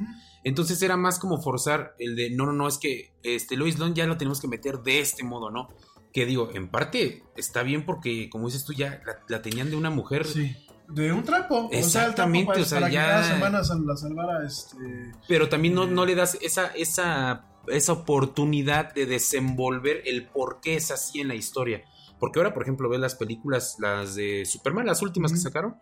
Entonces 0.43 0.81
era 0.81 0.97
más 0.97 1.19
como 1.19 1.41
forzar 1.41 1.93
el 1.99 2.15
de, 2.15 2.29
no, 2.31 2.45
no, 2.45 2.53
no, 2.53 2.67
es 2.67 2.77
que 2.77 3.13
este 3.23 3.57
Lois 3.57 3.77
Lane 3.79 3.93
ya 3.93 4.05
lo 4.07 4.17
tenemos 4.17 4.41
que 4.41 4.47
meter 4.47 4.79
de 4.79 4.99
este 4.99 5.23
modo, 5.23 5.49
¿no? 5.51 5.67
Que 6.13 6.25
digo, 6.25 6.49
en 6.53 6.69
parte 6.69 7.23
está 7.35 7.63
bien 7.63 7.85
porque, 7.85 8.29
como 8.29 8.47
dices 8.47 8.65
tú, 8.65 8.73
ya 8.73 9.01
la, 9.05 9.19
la 9.27 9.41
tenían 9.41 9.69
de 9.69 9.75
una 9.75 9.89
mujer. 9.89 10.25
Sí. 10.25 10.55
De 10.87 11.11
un 11.11 11.23
trapo. 11.23 11.67
Exactamente, 11.71 12.61
o 12.61 12.63
sea, 12.65 12.77
el 12.79 12.85
trapo 12.85 12.91
para, 12.91 12.91
o 12.91 12.91
sea, 12.91 12.91
para 12.91 12.91
ya- 12.93 13.01
que 13.01 13.07
cada 13.11 13.23
semana 13.35 13.63
sal- 13.63 13.85
la 13.85 13.97
salvara 13.97 14.47
este... 14.47 14.77
Pero 15.27 15.49
también 15.49 15.73
no, 15.75 15.85
no 15.85 16.05
le 16.05 16.15
das 16.15 16.37
esa, 16.41 16.67
esa, 16.67 17.45
esa 17.67 17.91
oportunidad 17.91 18.93
de 18.93 19.05
desenvolver 19.05 20.01
el 20.05 20.27
por 20.27 20.61
qué 20.61 20.75
es 20.75 20.89
así 20.91 21.19
en 21.19 21.27
la 21.27 21.35
historia. 21.35 21.83
Porque 22.19 22.39
ahora, 22.39 22.53
por 22.53 22.63
ejemplo, 22.63 22.89
ves 22.89 22.99
las 23.01 23.15
películas, 23.15 23.75
las 23.79 24.15
de 24.15 24.45
Superman, 24.45 24.85
las 24.87 25.01
últimas 25.01 25.31
que 25.33 25.37
sacaron, 25.39 25.75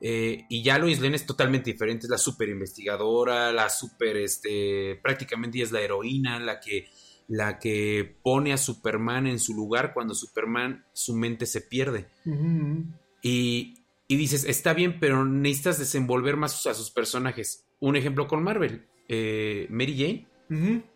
eh, 0.00 0.44
y 0.48 0.62
ya 0.62 0.78
Lois 0.78 1.00
Lane 1.00 1.16
es 1.16 1.26
totalmente 1.26 1.72
diferente. 1.72 2.06
Es 2.06 2.10
la 2.10 2.18
super 2.18 2.48
investigadora, 2.48 3.52
la 3.52 3.68
super, 3.70 4.16
este, 4.16 4.98
prácticamente 5.02 5.62
es 5.62 5.72
la 5.72 5.80
heroína, 5.80 6.38
la 6.38 6.60
que, 6.60 6.88
la 7.28 7.58
que 7.58 8.16
pone 8.22 8.52
a 8.52 8.58
Superman 8.58 9.26
en 9.26 9.38
su 9.38 9.54
lugar 9.54 9.92
cuando 9.94 10.14
Superman, 10.14 10.84
su 10.92 11.14
mente 11.14 11.46
se 11.46 11.62
pierde. 11.62 12.08
Y, 13.22 13.74
y 14.08 14.16
dices, 14.16 14.44
está 14.44 14.74
bien, 14.74 14.98
pero 15.00 15.24
necesitas 15.24 15.78
desenvolver 15.78 16.36
más 16.36 16.66
a 16.66 16.74
sus 16.74 16.90
personajes. 16.90 17.66
Un 17.80 17.96
ejemplo 17.96 18.26
con 18.26 18.42
Marvel, 18.42 18.86
eh, 19.08 19.66
Mary 19.70 19.96
Jane. 19.96 20.26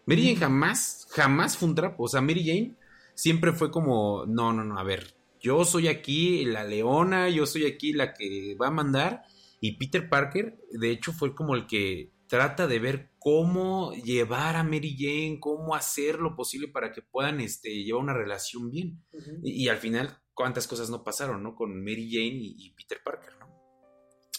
Mary 0.06 0.22
Jane 0.22 0.36
jamás, 0.36 1.08
jamás 1.10 1.56
fue 1.56 1.68
un 1.68 1.74
trapo. 1.74 2.04
O 2.04 2.08
sea, 2.08 2.20
Mary 2.20 2.44
Jane 2.44 2.76
siempre 3.14 3.52
fue 3.52 3.70
como, 3.70 4.24
no, 4.26 4.52
no, 4.52 4.64
no, 4.64 4.78
a 4.78 4.84
ver, 4.84 5.14
yo 5.40 5.64
soy 5.64 5.88
aquí 5.88 6.44
la 6.44 6.64
leona, 6.64 7.28
yo 7.28 7.46
soy 7.46 7.66
aquí 7.66 7.92
la 7.92 8.12
que 8.14 8.56
va 8.60 8.68
a 8.68 8.72
mandar. 8.72 9.22
Y 9.60 9.76
Peter 9.76 10.08
Parker, 10.08 10.58
de 10.70 10.90
hecho, 10.90 11.12
fue 11.12 11.34
como 11.34 11.54
el 11.54 11.66
que 11.66 12.12
trata 12.28 12.66
de 12.66 12.78
ver 12.78 13.10
cómo 13.18 13.92
llevar 13.92 14.56
a 14.56 14.62
Mary 14.62 14.96
Jane, 14.98 15.38
cómo 15.40 15.74
hacer 15.74 16.18
lo 16.18 16.36
posible 16.36 16.68
para 16.68 16.92
que 16.92 17.02
puedan 17.02 17.40
este, 17.40 17.82
llevar 17.82 18.02
una 18.02 18.14
relación 18.14 18.70
bien. 18.70 19.02
Y, 19.42 19.64
y 19.64 19.68
al 19.68 19.78
final, 19.78 20.18
cuántas 20.34 20.66
cosas 20.66 20.88
no 20.90 21.02
pasaron, 21.02 21.42
¿no? 21.42 21.54
Con 21.54 21.80
Mary 21.80 22.08
Jane 22.10 22.38
y, 22.40 22.54
y 22.58 22.70
Peter 22.74 23.00
Parker, 23.04 23.36
¿no? 23.38 23.50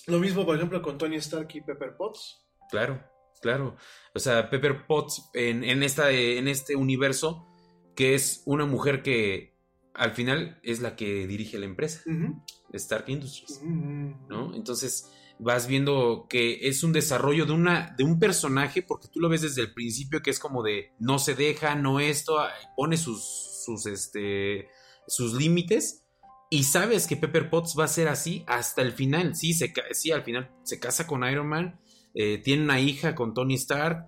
Lo 0.08 0.20
mismo, 0.20 0.46
por 0.46 0.56
ejemplo, 0.56 0.82
con 0.82 0.98
Tony 0.98 1.18
Stark 1.18 1.50
y 1.54 1.62
Pepper 1.62 1.96
Potts. 1.96 2.44
Claro, 2.72 3.04
claro. 3.42 3.76
O 4.16 4.20
sea, 4.20 4.50
Pepper 4.50 4.88
Potts 4.88 5.30
en, 5.34 5.64
en, 5.64 5.84
esta, 5.84 6.12
en 6.12 6.48
este 6.48 6.76
universo, 6.76 7.48
que 7.96 8.16
es 8.16 8.42
una 8.46 8.66
mujer 8.66 9.04
que 9.04 9.51
al 9.94 10.12
final 10.12 10.60
es 10.64 10.80
la 10.80 10.96
que 10.96 11.28
dirige 11.28 11.60
la 11.60 11.66
empresa, 11.66 12.02
Ujú. 12.06 12.44
Stark 12.74 13.10
Industries, 13.10 13.60
Ujú. 13.64 14.16
¿no? 14.30 14.56
Entonces 14.56 15.12
vas 15.40 15.68
viendo 15.68 16.28
que 16.30 16.68
es 16.68 16.84
un 16.84 16.94
desarrollo 16.94 17.46
de, 17.46 17.54
una, 17.54 17.96
de 17.98 18.04
un 18.04 18.20
personaje, 18.20 18.84
porque 18.84 19.08
tú 19.08 19.20
lo 19.20 19.28
ves 19.28 19.42
desde 19.42 19.62
el 19.62 19.74
principio, 19.74 20.22
que 20.22 20.30
es 20.30 20.40
como 20.40 20.62
de 20.62 20.94
no 21.00 21.18
se 21.20 21.34
deja, 21.34 21.76
no 21.76 22.00
esto, 22.00 22.38
pone 22.78 22.96
sus, 22.96 23.64
sus, 23.66 23.86
este, 23.88 24.70
sus 25.08 25.34
límites. 25.34 26.06
Y 26.52 26.64
sabes 26.64 27.08
que 27.08 27.16
Pepper 27.16 27.50
Potts 27.50 27.76
va 27.80 27.86
a 27.86 27.88
ser 27.88 28.08
así 28.08 28.44
hasta 28.46 28.82
el 28.82 28.92
final. 28.92 29.36
Sí, 29.36 29.54
se, 29.54 29.74
sí 29.94 30.12
al 30.12 30.24
final 30.24 30.52
se 30.64 30.80
casa 30.80 31.08
con 31.08 31.24
Iron 31.24 31.48
Man, 31.48 31.80
eh, 32.14 32.38
tiene 32.38 32.64
una 32.64 32.80
hija 32.80 33.16
con 33.16 33.34
Tony 33.34 33.56
Stark, 33.56 34.08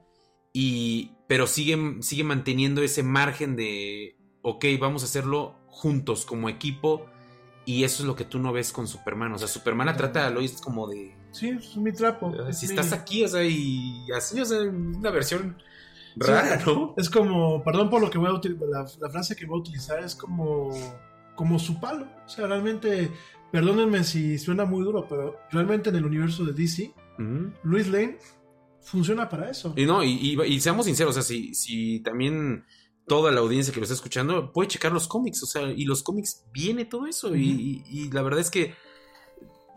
y, 0.52 1.14
pero 1.28 1.48
sigue, 1.48 1.98
sigue 2.02 2.24
manteniendo 2.24 2.84
ese 2.84 3.02
margen 3.02 3.56
de, 3.56 4.18
ok, 4.44 4.66
vamos 4.80 5.02
a 5.02 5.06
hacerlo 5.06 5.63
juntos 5.74 6.26
como 6.26 6.50
equipo. 6.50 7.06
Y 7.66 7.84
eso 7.86 8.04
es 8.04 8.08
lo 8.08 8.16
que 8.16 8.26
tú 8.26 8.40
no 8.40 8.52
ves 8.52 8.74
con 8.74 8.88
Superman. 8.88 9.32
O 9.34 9.38
sea, 9.38 9.48
Superman 9.48 9.88
la 9.88 9.96
trata 9.96 10.28
a 10.28 10.30
Lois 10.30 10.60
como 10.62 10.88
de, 10.88 11.16
Sí, 11.32 11.50
es 11.50 11.78
mi 11.78 11.92
trapo. 11.94 12.34
es 12.48 12.60
si 12.60 12.68
mi- 12.68 12.74
estás 12.74 12.92
aquí, 12.92 13.24
o 13.24 13.28
sea, 13.28 13.44
y 13.44 14.06
así, 14.16 14.40
o 14.40 14.46
sea, 14.46 14.60
una 14.62 15.10
versión 15.12 15.56
rara, 16.18 16.60
Sí, 16.60 16.66
¿no? 16.68 16.94
Es 16.98 17.10
como, 17.10 17.64
perdón 17.64 17.90
por 17.90 18.02
lo 18.02 18.10
que 18.10 18.18
voy 18.18 18.28
a 18.28 18.34
utilizar, 18.34 18.68
la, 18.68 18.86
la 19.00 19.10
frase 19.10 19.36
que 19.36 19.46
voy 19.46 19.58
a 19.58 19.62
utilizar 19.62 20.04
es 20.04 20.14
como, 20.14 20.70
como 21.36 21.58
su 21.58 21.80
palo. 21.80 22.06
O 22.26 22.30
sea, 22.30 22.48
realmente, 22.48 23.10
perdónenme 23.52 24.04
si 24.04 24.38
suena 24.38 24.66
muy 24.66 24.84
duro, 24.84 25.08
pero 25.08 25.38
realmente 25.50 25.90
en 25.90 25.96
el 25.96 26.06
universo 26.06 26.44
de 26.44 26.52
DC. 26.54 26.94
Luis 27.64 27.88
Lane 27.88 28.18
funciona 28.82 29.30
para 29.30 29.50
eso. 29.50 29.74
Y 29.78 29.86
no, 29.86 30.04
y, 30.04 30.10
y- 30.12 30.42
y 30.44 30.60
seamos 30.60 30.86
sinceros, 30.86 31.12
o 31.18 31.22
sea, 31.22 31.24
si, 31.24 31.54
si 31.56 32.02
también 32.02 32.66
toda 33.08 33.32
la 33.32 33.42
audiencia 33.42 33.74
que 33.74 33.80
lo 33.80 33.84
está 33.84 33.94
escuchando 33.96 34.52
puede 34.54 34.70
checar 34.70 34.92
los 34.92 35.08
cómics, 35.08 35.44
o 35.44 35.46
sea, 35.46 35.64
y 35.72 35.86
los 35.86 36.04
cómics 36.04 36.46
viene 36.52 36.86
todo 36.86 37.06
eso, 37.08 37.36
y, 37.36 37.50
y- 37.50 37.84
y 38.06 38.12
la 38.12 38.22
verdad 38.22 38.40
es 38.40 38.50
que 38.50 38.74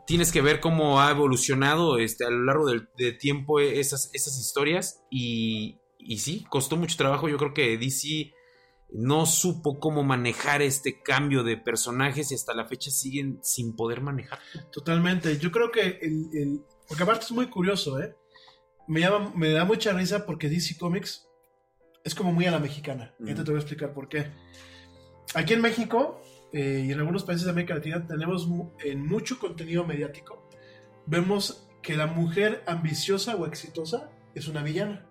tienes 0.07 0.31
que 0.31 0.40
ver 0.40 0.61
cómo 0.61 1.01
ha 1.01 1.11
evolucionado 1.11 1.98
este, 1.98 2.24
a 2.24 2.31
lo 2.31 2.44
largo 2.44 2.66
del 2.66 2.89
de 2.97 3.12
tiempo 3.12 3.59
esas, 3.61 4.11
esas 4.12 4.39
historias, 4.39 5.01
y, 5.11 5.81
y 5.98 6.19
sí, 6.19 6.44
costó 6.48 6.77
mucho 6.77 6.97
trabajo, 6.97 7.28
yo 7.28 7.36
creo 7.39 7.53
que 7.55 7.77
DC 7.77 8.32
no 8.93 9.27
supo 9.27 9.81
cómo 9.81 10.05
manejar 10.05 10.62
este 10.62 11.03
cambio 11.03 11.43
de 11.43 11.57
personajes 11.57 12.31
y 12.31 12.36
hasta 12.36 12.55
la 12.55 12.66
fecha 12.66 12.93
siguen 12.93 13.40
sin 13.43 13.74
poder 13.74 14.01
manejar. 14.01 14.39
Totalmente. 14.70 15.39
Yo 15.39 15.51
creo 15.51 15.73
que 15.73 15.98
el, 16.01 16.28
el- 16.32 16.61
Porque 16.86 17.03
aparte 17.03 17.24
es 17.24 17.32
muy 17.32 17.48
curioso, 17.48 17.98
¿eh? 18.01 18.15
Me, 18.86 19.01
llama, 19.01 19.32
me 19.35 19.51
da 19.51 19.65
mucha 19.65 19.93
risa 19.93 20.24
porque 20.24 20.48
DC 20.48 20.78
Comics 20.78 21.26
es 22.07 22.15
como 22.15 22.33
muy 22.33 22.47
a 22.47 22.51
la 22.53 22.61
mexicana. 22.61 23.12
Y 23.19 23.24
ahorita 23.24 23.43
te 23.45 23.51
voy 23.51 23.59
a 23.59 23.62
explicar 23.62 23.93
por 23.93 24.09
qué. 24.09 24.28
Aquí 25.35 25.55
en 25.55 25.61
México 25.61 26.23
eh, 26.53 26.85
y 26.87 26.93
en 26.93 26.99
algunos 27.01 27.24
países 27.24 27.45
de 27.47 27.51
América 27.51 27.74
Latina 27.74 28.07
tenemos 28.07 28.47
mu- 28.47 28.70
en 28.85 29.05
mucho 29.05 29.39
contenido 29.41 29.85
mediático. 29.85 30.49
Vemos 31.07 31.69
que 31.83 31.97
la 31.97 32.07
mujer 32.07 32.62
ambiciosa 32.66 33.35
o 33.37 33.45
exitosa 33.47 34.09
es 34.37 34.47
una 34.49 34.62
villana. 34.62 35.05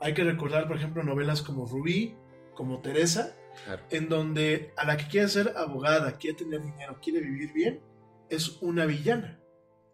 Hay 0.00 0.14
que 0.14 0.24
recordar, 0.24 0.66
por 0.66 0.76
ejemplo, 0.76 1.02
novelas 1.02 1.42
como 1.42 1.66
Rubí, 1.66 2.14
como 2.54 2.80
Teresa, 2.80 3.36
Claro. 3.64 3.82
en 3.90 4.08
donde 4.08 4.72
a 4.76 4.86
la 4.86 4.96
que 4.96 5.08
quiere 5.08 5.28
ser 5.28 5.52
abogada, 5.56 6.16
quiere 6.18 6.38
tener 6.38 6.62
dinero, 6.62 6.98
quiere 7.02 7.20
vivir 7.20 7.52
bien, 7.52 7.80
es 8.30 8.62
una 8.62 8.86
villana. 8.86 9.39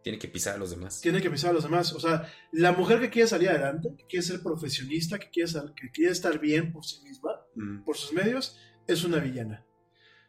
Tiene 0.06 0.20
que 0.20 0.28
pisar 0.28 0.54
a 0.54 0.58
los 0.58 0.70
demás. 0.70 1.00
Tiene 1.00 1.20
que 1.20 1.28
pisar 1.28 1.50
a 1.50 1.54
los 1.54 1.64
demás. 1.64 1.92
O 1.92 1.98
sea, 1.98 2.30
la 2.52 2.70
mujer 2.70 3.00
que 3.00 3.10
quiere 3.10 3.26
salir 3.26 3.48
adelante, 3.48 3.88
que 3.98 4.06
quiere 4.06 4.22
ser 4.24 4.40
profesionista, 4.40 5.18
que 5.18 5.30
quiere, 5.30 5.48
sal- 5.50 5.74
que 5.74 5.90
quiere 5.90 6.12
estar 6.12 6.38
bien 6.38 6.72
por 6.72 6.84
sí 6.84 7.02
misma, 7.02 7.32
Mm. 7.56 7.82
por 7.82 7.96
sus 7.96 8.12
medios, 8.12 8.56
es 8.86 9.02
una 9.02 9.18
villana. 9.18 9.66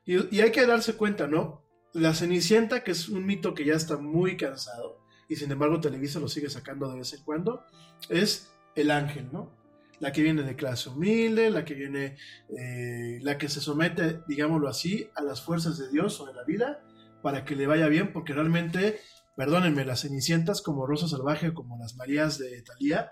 Y, 0.04 0.36
y 0.36 0.42
hay 0.42 0.52
que 0.52 0.66
darse 0.66 0.94
cuenta, 0.94 1.28
¿no? 1.28 1.64
La 1.94 2.16
Cenicienta, 2.16 2.84
que 2.84 2.90
es 2.90 3.08
un 3.08 3.24
mito 3.24 3.54
que 3.54 3.66
ya 3.66 3.76
está 3.76 3.98
muy 3.98 4.36
cansado, 4.36 5.00
y 5.30 5.36
sin 5.36 5.52
embargo 5.52 5.80
Televisa 5.80 6.20
lo 6.20 6.28
sigue 6.28 6.50
sacando 6.50 6.90
de 6.90 6.98
vez 6.98 7.14
en 7.14 7.24
cuando, 7.24 7.64
es 8.10 8.52
el 8.76 8.90
ángel, 8.90 9.30
¿no? 9.32 9.56
La 10.00 10.12
que 10.12 10.24
viene 10.24 10.42
de 10.42 10.56
clase 10.56 10.90
humilde, 10.90 11.52
la 11.52 11.64
que 11.66 11.76
viene, 11.76 12.18
eh, 12.58 13.20
la 13.22 13.38
que 13.38 13.48
se 13.48 13.62
somete, 13.62 14.22
digámoslo 14.28 14.68
así, 14.70 15.08
a 15.16 15.22
las 15.22 15.40
fuerzas 15.42 15.78
de 15.78 15.88
Dios 15.90 16.20
o 16.20 16.26
de 16.26 16.34
la 16.34 16.44
vida 16.46 16.84
para 17.22 17.46
que 17.46 17.56
le 17.56 17.68
vaya 17.68 17.88
bien, 17.90 18.12
porque 18.14 18.34
realmente, 18.34 19.00
perdónenme, 19.38 19.86
las 19.86 20.02
Cenicientas 20.02 20.62
como 20.62 20.88
Rosa 20.88 21.08
Salvaje, 21.08 21.54
como 21.54 21.78
las 21.78 21.96
Marías 21.96 22.40
de 22.40 22.62
Talía, 22.64 23.12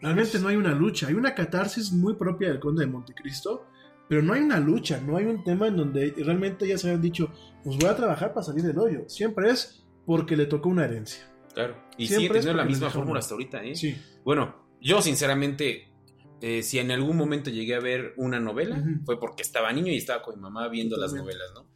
realmente 0.00 0.40
no 0.40 0.48
hay 0.48 0.56
una 0.56 0.72
lucha, 0.72 1.06
hay 1.06 1.14
una 1.14 1.34
catarsis 1.34 1.92
muy 1.92 2.14
propia 2.14 2.48
del 2.48 2.58
Conde 2.58 2.86
de 2.86 2.90
Montecristo, 2.90 3.66
pero 4.08 4.22
no 4.22 4.32
hay 4.32 4.40
una 4.40 4.58
lucha, 4.58 5.00
no 5.00 5.18
hay 5.18 5.26
un 5.26 5.44
tema 5.44 5.68
en 5.68 5.76
donde 5.76 6.14
realmente 6.16 6.66
ya 6.66 6.78
se 6.78 6.88
hayan 6.88 7.02
dicho, 7.02 7.30
pues 7.62 7.76
voy 7.76 7.90
a 7.90 7.96
trabajar 7.96 8.32
para 8.32 8.44
salir 8.44 8.64
del 8.64 8.78
hoyo. 8.78 9.04
Siempre 9.08 9.50
es 9.50 9.84
porque 10.06 10.36
le 10.36 10.46
tocó 10.46 10.70
una 10.70 10.84
herencia. 10.84 11.30
Claro. 11.52 11.76
Y 11.98 12.06
Siempre 12.06 12.26
sigue 12.26 12.38
es 12.38 12.44
teniendo 12.44 12.62
la 12.62 12.68
misma 12.68 12.90
fórmula 12.90 13.18
hasta 13.18 13.34
ahorita, 13.34 13.62
¿eh? 13.62 13.74
Sí. 13.74 13.96
Bueno, 14.24 14.66
yo 14.80 15.02
sinceramente, 15.02 15.92
eh, 16.40 16.62
si 16.62 16.78
en 16.78 16.90
algún 16.90 17.16
momento 17.18 17.50
llegué 17.50 17.74
a 17.74 17.80
ver 17.80 18.14
una 18.16 18.40
novela, 18.40 18.82
fue 19.04 19.20
porque 19.20 19.42
estaba 19.42 19.72
niño 19.72 19.92
y 19.92 19.98
estaba 19.98 20.22
con 20.22 20.36
mi 20.36 20.40
mamá 20.40 20.68
viendo 20.68 20.96
las 20.96 21.12
novelas, 21.12 21.52
¿no? 21.54 21.68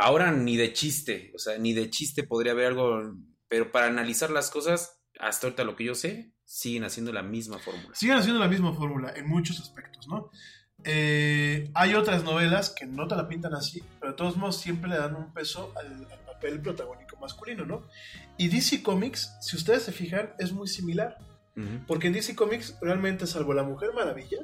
Ahora 0.00 0.32
ni 0.32 0.56
de 0.56 0.72
chiste, 0.72 1.30
o 1.34 1.38
sea, 1.38 1.58
ni 1.58 1.72
de 1.72 1.90
chiste 1.90 2.22
podría 2.22 2.52
haber 2.52 2.66
algo, 2.66 3.14
pero 3.48 3.70
para 3.70 3.86
analizar 3.86 4.30
las 4.30 4.50
cosas, 4.50 4.98
hasta 5.18 5.46
ahorita 5.46 5.64
lo 5.64 5.76
que 5.76 5.84
yo 5.84 5.94
sé, 5.94 6.32
siguen 6.44 6.84
haciendo 6.84 7.12
la 7.12 7.22
misma 7.22 7.58
fórmula. 7.58 7.94
Siguen 7.94 8.16
haciendo 8.16 8.40
la 8.40 8.48
misma 8.48 8.72
fórmula 8.72 9.12
en 9.14 9.28
muchos 9.28 9.60
aspectos, 9.60 10.08
¿no? 10.08 10.30
Eh, 10.84 11.70
hay 11.74 11.94
otras 11.94 12.24
novelas 12.24 12.70
que 12.70 12.86
no 12.86 13.06
te 13.06 13.14
la 13.14 13.28
pintan 13.28 13.54
así, 13.54 13.82
pero 14.00 14.12
de 14.12 14.16
todos 14.16 14.36
modos 14.36 14.56
siempre 14.56 14.88
le 14.88 14.96
dan 14.96 15.14
un 15.14 15.34
peso 15.34 15.74
al, 15.76 16.10
al 16.10 16.24
papel 16.24 16.60
protagónico 16.60 17.18
masculino, 17.18 17.66
¿no? 17.66 17.86
Y 18.38 18.48
DC 18.48 18.82
Comics, 18.82 19.36
si 19.42 19.56
ustedes 19.56 19.82
se 19.82 19.92
fijan, 19.92 20.32
es 20.38 20.52
muy 20.52 20.68
similar. 20.68 21.18
Porque 21.86 22.06
en 22.06 22.14
DC 22.14 22.34
Comics, 22.34 22.78
realmente, 22.80 23.26
salvo 23.26 23.52
la 23.52 23.62
Mujer 23.62 23.90
Maravilla, 23.94 24.38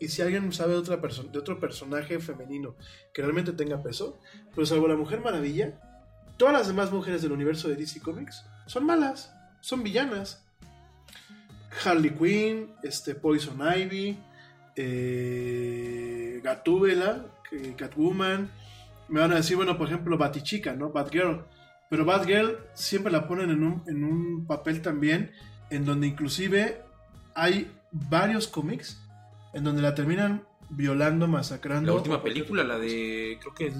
y 0.00 0.08
si 0.08 0.22
alguien 0.22 0.52
sabe 0.52 0.72
de, 0.72 0.78
otra 0.78 0.96
de 0.96 1.38
otro 1.38 1.58
personaje 1.58 2.18
femenino 2.20 2.76
que 3.12 3.22
realmente 3.22 3.52
tenga 3.52 3.82
peso, 3.82 4.20
pero 4.54 4.66
salvo 4.66 4.88
la 4.88 4.96
Mujer 4.96 5.20
Maravilla, 5.20 5.80
todas 6.36 6.54
las 6.54 6.68
demás 6.68 6.92
mujeres 6.92 7.22
del 7.22 7.32
universo 7.32 7.68
de 7.68 7.76
DC 7.76 8.00
Comics 8.00 8.44
son 8.66 8.86
malas, 8.86 9.34
son 9.60 9.82
villanas. 9.82 10.44
Harley 11.84 12.10
Quinn, 12.10 12.72
este, 12.82 13.14
Poison 13.14 13.60
Ivy, 13.60 14.18
eh, 14.74 16.40
Gatúbela, 16.42 17.26
Catwoman. 17.76 18.50
Me 19.08 19.20
van 19.20 19.32
a 19.32 19.36
decir, 19.36 19.56
bueno, 19.56 19.76
por 19.76 19.88
ejemplo, 19.88 20.16
Batichica, 20.16 20.74
¿no? 20.74 20.90
Batgirl. 20.90 21.44
Pero 21.90 22.04
Batgirl 22.04 22.58
siempre 22.74 23.12
la 23.12 23.26
ponen 23.26 23.50
en 23.50 23.62
un, 23.62 23.82
en 23.86 24.04
un 24.04 24.46
papel 24.46 24.82
también 24.82 25.32
en 25.70 25.84
donde 25.84 26.06
inclusive 26.06 26.82
hay 27.34 27.70
varios 27.90 28.48
cómics 28.48 28.98
en 29.52 29.64
donde 29.64 29.82
la 29.82 29.94
terminan 29.94 30.44
violando, 30.70 31.26
masacrando. 31.28 31.90
La 31.92 31.96
última 31.96 32.22
película, 32.22 32.62
la 32.64 32.78
de, 32.78 33.38
creo 33.40 33.54
que 33.54 33.66
es 33.68 33.74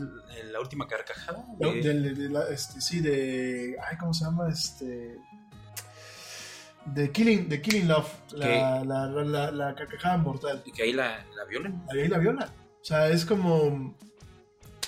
la 0.50 0.60
última 0.60 0.86
carcajada. 0.88 1.44
No, 1.60 1.72
de- 1.72 1.82
del- 1.82 2.14
de 2.16 2.28
la- 2.30 2.48
este, 2.48 2.80
sí, 2.80 3.00
de. 3.00 3.76
Ay, 3.90 3.96
¿cómo 3.98 4.14
se 4.14 4.24
llama? 4.24 4.48
Este. 4.48 5.16
De 6.86 7.10
Killing, 7.12 7.48
de 7.48 7.60
Killing 7.60 7.88
Love. 7.88 8.08
La, 8.32 8.82
la, 8.84 9.50
la, 9.52 9.74
carcajada 9.74 10.16
mortal. 10.16 10.62
y 10.64 10.72
que 10.72 10.84
ahí 10.84 10.92
la, 10.92 11.24
la 11.36 11.44
violan. 11.44 11.84
Ahí 11.92 12.08
la 12.08 12.18
viola. 12.18 12.50
O 12.80 12.84
sea, 12.84 13.08
es 13.10 13.26
como. 13.26 13.94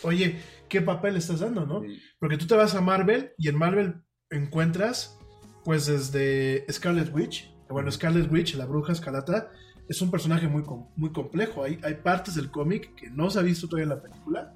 Oye, 0.02 0.40
¿qué 0.70 0.81
papel 0.81 1.16
estás 1.16 1.40
dando, 1.40 1.66
no? 1.66 1.82
Sí. 1.82 2.01
Porque 2.19 2.39
tú 2.39 2.47
te 2.47 2.55
vas 2.55 2.74
a 2.74 2.81
Marvel 2.81 3.32
y 3.36 3.48
en 3.51 3.59
Marvel 3.59 3.97
encuentras, 4.31 5.19
pues 5.65 5.85
desde 5.86 6.65
Scarlet 6.73 7.15
Witch. 7.15 7.52
Bueno, 7.69 7.90
Scarlet 7.93 8.32
Witch, 8.32 8.55
la 8.55 8.65
bruja 8.65 8.93
escarlata, 8.93 9.52
es 9.91 10.01
un 10.01 10.11
personaje 10.11 10.47
muy, 10.47 10.62
muy 10.95 11.11
complejo. 11.11 11.65
Hay, 11.65 11.81
hay 11.83 11.95
partes 11.95 12.37
del 12.37 12.49
cómic 12.53 12.95
que 12.95 13.11
no 13.11 13.29
se 13.29 13.41
ha 13.41 13.43
visto 13.43 13.67
todavía 13.67 13.93
en 13.93 13.99
la 13.99 14.01
película, 14.01 14.55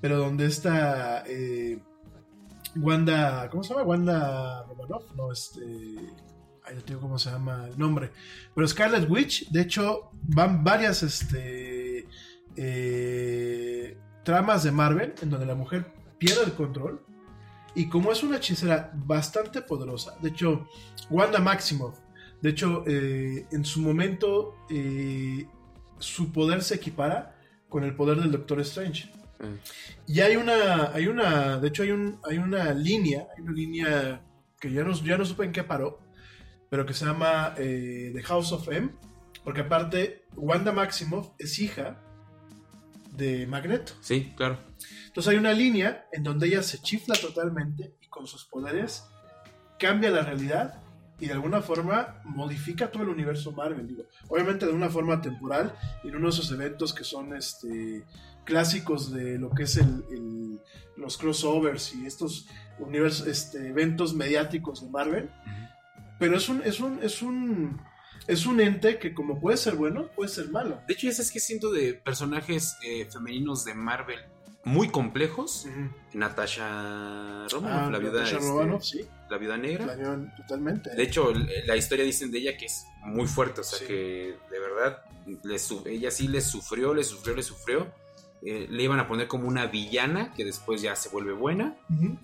pero 0.00 0.16
donde 0.16 0.46
está 0.46 1.22
eh, 1.26 1.78
Wanda, 2.76 3.50
¿cómo 3.50 3.62
se 3.62 3.74
llama? 3.74 3.84
Wanda 3.84 4.64
Romanoff, 4.64 5.14
no, 5.14 5.30
este... 5.30 5.60
Ay, 6.64 6.76
no 6.76 6.82
tengo 6.82 7.00
cómo 7.02 7.18
se 7.18 7.30
llama 7.30 7.66
el 7.66 7.78
nombre. 7.78 8.10
Pero 8.54 8.66
Scarlet 8.66 9.08
Witch, 9.10 9.50
de 9.50 9.60
hecho, 9.60 10.12
van 10.12 10.64
varias 10.64 11.02
este, 11.02 12.06
eh, 12.56 13.98
tramas 14.22 14.62
de 14.62 14.70
Marvel 14.70 15.14
en 15.20 15.28
donde 15.28 15.44
la 15.44 15.54
mujer 15.54 15.92
pierde 16.16 16.44
el 16.44 16.54
control. 16.54 17.04
Y 17.74 17.88
como 17.90 18.12
es 18.12 18.22
una 18.22 18.38
hechicera 18.38 18.92
bastante 18.94 19.60
poderosa, 19.60 20.16
de 20.22 20.30
hecho, 20.30 20.66
Wanda 21.10 21.38
Maximoff, 21.38 21.98
de 22.42 22.50
hecho, 22.50 22.84
eh, 22.86 23.46
en 23.52 23.64
su 23.64 23.80
momento, 23.80 24.56
eh, 24.70 25.46
su 25.98 26.32
poder 26.32 26.62
se 26.62 26.76
equipara 26.76 27.36
con 27.68 27.84
el 27.84 27.94
poder 27.94 28.18
del 28.18 28.32
Doctor 28.32 28.60
Strange. 28.60 29.10
Mm. 29.38 30.12
Y 30.12 30.20
hay 30.20 30.36
una, 30.36 30.92
hay 30.92 31.06
una, 31.06 31.58
de 31.58 31.68
hecho 31.68 31.82
hay, 31.82 31.90
un, 31.90 32.18
hay 32.24 32.38
una 32.38 32.72
línea, 32.72 33.26
hay 33.36 33.42
una 33.42 33.52
línea 33.52 34.22
que 34.58 34.72
ya 34.72 34.82
no, 34.82 34.92
ya 34.92 35.18
no 35.18 35.24
supe 35.24 35.44
en 35.44 35.52
qué 35.52 35.64
paró, 35.64 36.00
pero 36.68 36.86
que 36.86 36.94
se 36.94 37.04
llama 37.04 37.54
eh, 37.58 38.10
The 38.14 38.22
House 38.22 38.52
of 38.52 38.68
M, 38.68 38.90
porque 39.44 39.62
aparte 39.62 40.24
Wanda 40.34 40.72
Maximoff 40.72 41.30
es 41.38 41.58
hija 41.58 42.00
de 43.12 43.46
Magneto. 43.46 43.92
Sí, 44.00 44.32
claro. 44.36 44.58
Entonces 45.06 45.32
hay 45.32 45.38
una 45.38 45.52
línea 45.52 46.06
en 46.12 46.22
donde 46.22 46.46
ella 46.46 46.62
se 46.62 46.78
chifla 46.80 47.16
totalmente 47.16 47.96
y 48.00 48.06
con 48.08 48.26
sus 48.26 48.44
poderes 48.44 49.04
cambia 49.78 50.10
la 50.10 50.22
realidad 50.22 50.82
y 51.20 51.26
de 51.26 51.32
alguna 51.34 51.60
forma 51.62 52.20
modifica 52.24 52.90
todo 52.90 53.02
el 53.04 53.10
universo 53.10 53.52
Marvel. 53.52 53.86
Digo, 53.86 54.04
obviamente 54.28 54.66
de 54.66 54.72
una 54.72 54.88
forma 54.90 55.20
temporal 55.20 55.74
y 56.02 56.08
en 56.08 56.16
uno 56.16 56.26
de 56.26 56.30
esos 56.32 56.50
eventos 56.50 56.92
que 56.94 57.04
son 57.04 57.34
este 57.36 58.04
clásicos 58.44 59.12
de 59.12 59.38
lo 59.38 59.50
que 59.50 59.64
es 59.64 59.76
el, 59.76 60.04
el- 60.10 60.60
los 60.96 61.16
crossovers 61.16 61.94
y 61.94 62.04
estos 62.06 62.46
universos, 62.78 63.26
este, 63.26 63.68
eventos 63.68 64.14
mediáticos 64.14 64.82
de 64.82 64.90
Marvel. 64.90 65.30
Pero 66.18 66.36
es 66.36 66.48
un, 66.48 66.60
es 66.62 66.80
un, 66.80 67.02
es 67.02 67.22
un, 67.22 67.80
es 68.26 68.44
un 68.46 68.60
ente 68.60 68.98
que 68.98 69.14
como 69.14 69.40
puede 69.40 69.56
ser 69.56 69.76
bueno, 69.76 70.08
puede 70.14 70.28
ser 70.28 70.50
malo. 70.50 70.80
De 70.86 70.92
hecho, 70.94 71.06
ya 71.06 71.12
sabes 71.14 71.30
que 71.32 71.40
siento 71.40 71.70
de 71.72 71.94
personajes 71.94 72.76
eh, 72.84 73.06
femeninos 73.10 73.64
de 73.64 73.74
Marvel 73.74 74.18
muy 74.64 74.88
complejos. 74.88 75.66
Natasha 76.12 77.46
Romanoff, 77.50 77.86
Ah, 77.86 77.90
la 77.90 77.98
viuda, 77.98 78.12
Natasha 78.20 78.36
este, 78.36 78.48
Romanoff, 78.48 78.82
sí, 78.84 79.00
la 79.28 79.38
viuda 79.38 79.56
negra. 79.56 79.86
la 79.96 80.34
totalmente. 80.36 80.90
De 80.94 81.02
hecho, 81.02 81.32
la 81.66 81.76
historia 81.76 82.04
dicen 82.04 82.30
de 82.30 82.38
ella 82.38 82.56
que 82.56 82.66
es 82.66 82.86
muy 83.02 83.26
fuerte, 83.26 83.60
o 83.62 83.64
sea 83.64 83.78
Sí. 83.78 83.86
que 83.86 84.36
de 84.50 84.58
verdad 84.58 85.02
le 85.44 85.58
su- 85.58 85.82
ella 85.86 86.10
sí 86.10 86.28
le 86.28 86.40
sufrió, 86.40 86.94
le 86.94 87.04
sufrió, 87.04 87.34
le 87.34 87.42
sufrió. 87.42 87.86
Eh, 88.42 88.66
le 88.70 88.82
iban 88.82 88.98
a 88.98 89.06
poner 89.06 89.28
como 89.28 89.46
una 89.46 89.66
villana 89.66 90.32
que 90.32 90.44
después 90.46 90.80
ya 90.80 90.96
se 90.96 91.10
vuelve 91.10 91.32
buena 91.34 91.74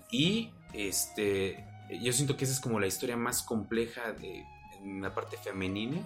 y 0.09 0.49
este 0.73 1.63
yo 2.01 2.11
siento 2.11 2.35
que 2.37 2.43
esa 2.45 2.53
es 2.55 2.59
como 2.59 2.79
la 2.79 2.87
historia 2.87 3.15
más 3.17 3.43
compleja 3.43 4.13
de 4.13 4.43
en 4.83 5.01
la 5.01 5.13
parte 5.13 5.37
femenina 5.37 5.97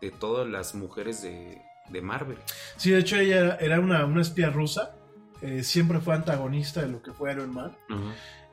de 0.00 0.10
todas 0.10 0.48
las 0.48 0.74
mujeres 0.74 1.20
de, 1.22 1.60
de 1.90 2.00
Marvel. 2.00 2.38
Sí, 2.76 2.90
de 2.92 2.98
hecho 3.00 3.16
ella 3.16 3.40
era, 3.40 3.56
era 3.56 3.80
una, 3.80 4.04
una 4.06 4.22
espía 4.22 4.48
rusa, 4.50 4.94
eh, 5.42 5.62
siempre 5.62 6.00
fue 6.00 6.14
antagonista 6.14 6.80
de 6.82 6.88
lo 6.88 7.02
que 7.02 7.12
fue 7.12 7.32
Iron 7.32 7.52
Man, 7.52 7.76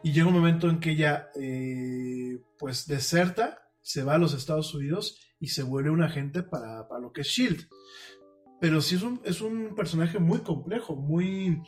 y 0.04 0.12
llega 0.12 0.28
un 0.28 0.34
momento 0.34 0.70
en 0.70 0.80
que 0.80 0.92
ella 0.92 1.30
eh, 1.40 2.42
pues 2.58 2.88
deserta, 2.88 3.62
se 3.82 4.04
va 4.04 4.16
a 4.16 4.18
los 4.18 4.34
Estados 4.34 4.74
Unidos 4.74 5.20
y 5.40 5.48
se 5.48 5.64
vuelve 5.64 5.90
un 5.90 6.04
agente 6.04 6.44
para, 6.44 6.88
para 6.88 7.02
lo 7.02 7.12
que 7.12 7.22
es 7.22 7.28
Shield. 7.28 7.68
Pero 8.62 8.82
sí 8.82 8.96
es 8.96 9.04
un, 9.04 9.22
es 9.24 9.40
un 9.42 9.74
personaje 9.76 10.20
muy 10.20 10.40
complejo, 10.40 10.96
muy... 10.96 11.62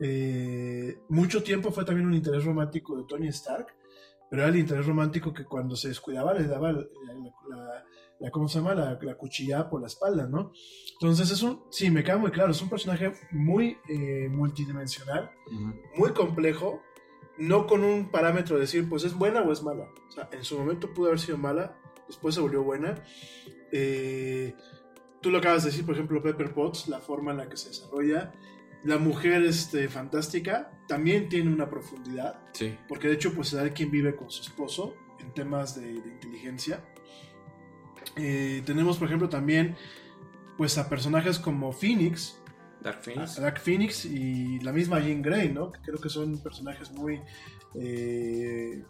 eh, 0.00 0.98
mucho 1.08 1.42
tiempo 1.42 1.70
fue 1.70 1.84
también 1.84 2.06
un 2.08 2.14
interés 2.14 2.44
romántico 2.44 2.96
de 2.96 3.04
Tony 3.08 3.28
Stark, 3.28 3.68
pero 4.30 4.42
era 4.42 4.50
el 4.50 4.58
interés 4.58 4.86
romántico 4.86 5.32
que 5.32 5.44
cuando 5.44 5.76
se 5.76 5.88
descuidaba 5.88 6.34
le 6.34 6.44
daba 6.48 6.72
la, 6.72 6.80
la- 6.80 7.84
la- 8.24 8.30
¿cómo 8.30 8.48
se 8.48 8.58
llama? 8.58 8.74
La, 8.74 8.98
la 9.00 9.14
cuchillada 9.16 9.68
por 9.70 9.80
la 9.80 9.86
espalda, 9.86 10.26
¿no? 10.26 10.52
Entonces 10.94 11.30
es 11.30 11.42
un, 11.42 11.62
sí, 11.70 11.90
me 11.90 12.02
queda 12.02 12.16
muy 12.16 12.30
claro, 12.30 12.50
es 12.52 12.62
un 12.62 12.68
personaje 12.68 13.12
muy 13.30 13.78
eh, 13.88 14.28
multidimensional, 14.30 15.30
muy 15.96 16.12
complejo, 16.12 16.82
no 17.38 17.66
con 17.66 17.82
un 17.84 18.10
parámetro 18.10 18.56
de 18.56 18.62
decir, 18.62 18.88
pues 18.88 19.04
es 19.04 19.14
buena 19.14 19.42
o 19.42 19.52
es 19.52 19.62
mala. 19.62 19.88
O 20.08 20.12
sea, 20.12 20.28
en 20.32 20.44
su 20.44 20.58
momento 20.58 20.92
pudo 20.94 21.08
haber 21.08 21.20
sido 21.20 21.36
mala, 21.38 21.76
después 22.06 22.34
se 22.34 22.40
volvió 22.40 22.62
buena. 22.62 23.02
Eh, 23.72 24.54
tú 25.20 25.30
lo 25.30 25.38
acabas 25.38 25.64
de 25.64 25.70
decir, 25.70 25.84
por 25.84 25.94
ejemplo, 25.94 26.22
Pepper 26.22 26.52
Potts, 26.54 26.88
la 26.88 27.00
forma 27.00 27.32
en 27.32 27.38
la 27.38 27.48
que 27.48 27.56
se 27.56 27.68
desarrolla. 27.70 28.32
La 28.84 28.98
mujer 28.98 29.42
este, 29.44 29.88
fantástica 29.88 30.70
también 30.86 31.28
tiene 31.28 31.52
una 31.52 31.68
profundidad, 31.70 32.38
Sí. 32.52 32.76
porque 32.86 33.08
de 33.08 33.14
hecho 33.14 33.32
pues 33.34 33.48
se 33.48 33.56
da 33.56 33.70
quien 33.70 33.90
vive 33.90 34.14
con 34.14 34.30
su 34.30 34.42
esposo 34.42 34.94
en 35.18 35.32
temas 35.32 35.74
de, 35.74 35.86
de 36.02 36.08
inteligencia. 36.10 36.84
Eh, 38.16 38.62
tenemos 38.64 38.98
por 38.98 39.08
ejemplo 39.08 39.28
también 39.28 39.76
pues 40.56 40.78
a 40.78 40.88
personajes 40.88 41.38
como 41.38 41.72
Phoenix, 41.72 42.38
Dark 42.80 43.02
Phoenix. 43.02 43.38
a 43.38 43.42
Dark 43.42 43.58
Phoenix 43.60 44.04
y 44.04 44.60
la 44.60 44.72
misma 44.72 45.00
Jean 45.00 45.20
Grey, 45.20 45.52
¿no? 45.52 45.72
Que 45.72 45.80
creo 45.80 45.98
que 45.98 46.08
son 46.08 46.38
personajes 46.38 46.92
muy... 46.92 47.20
eh, 47.74 48.84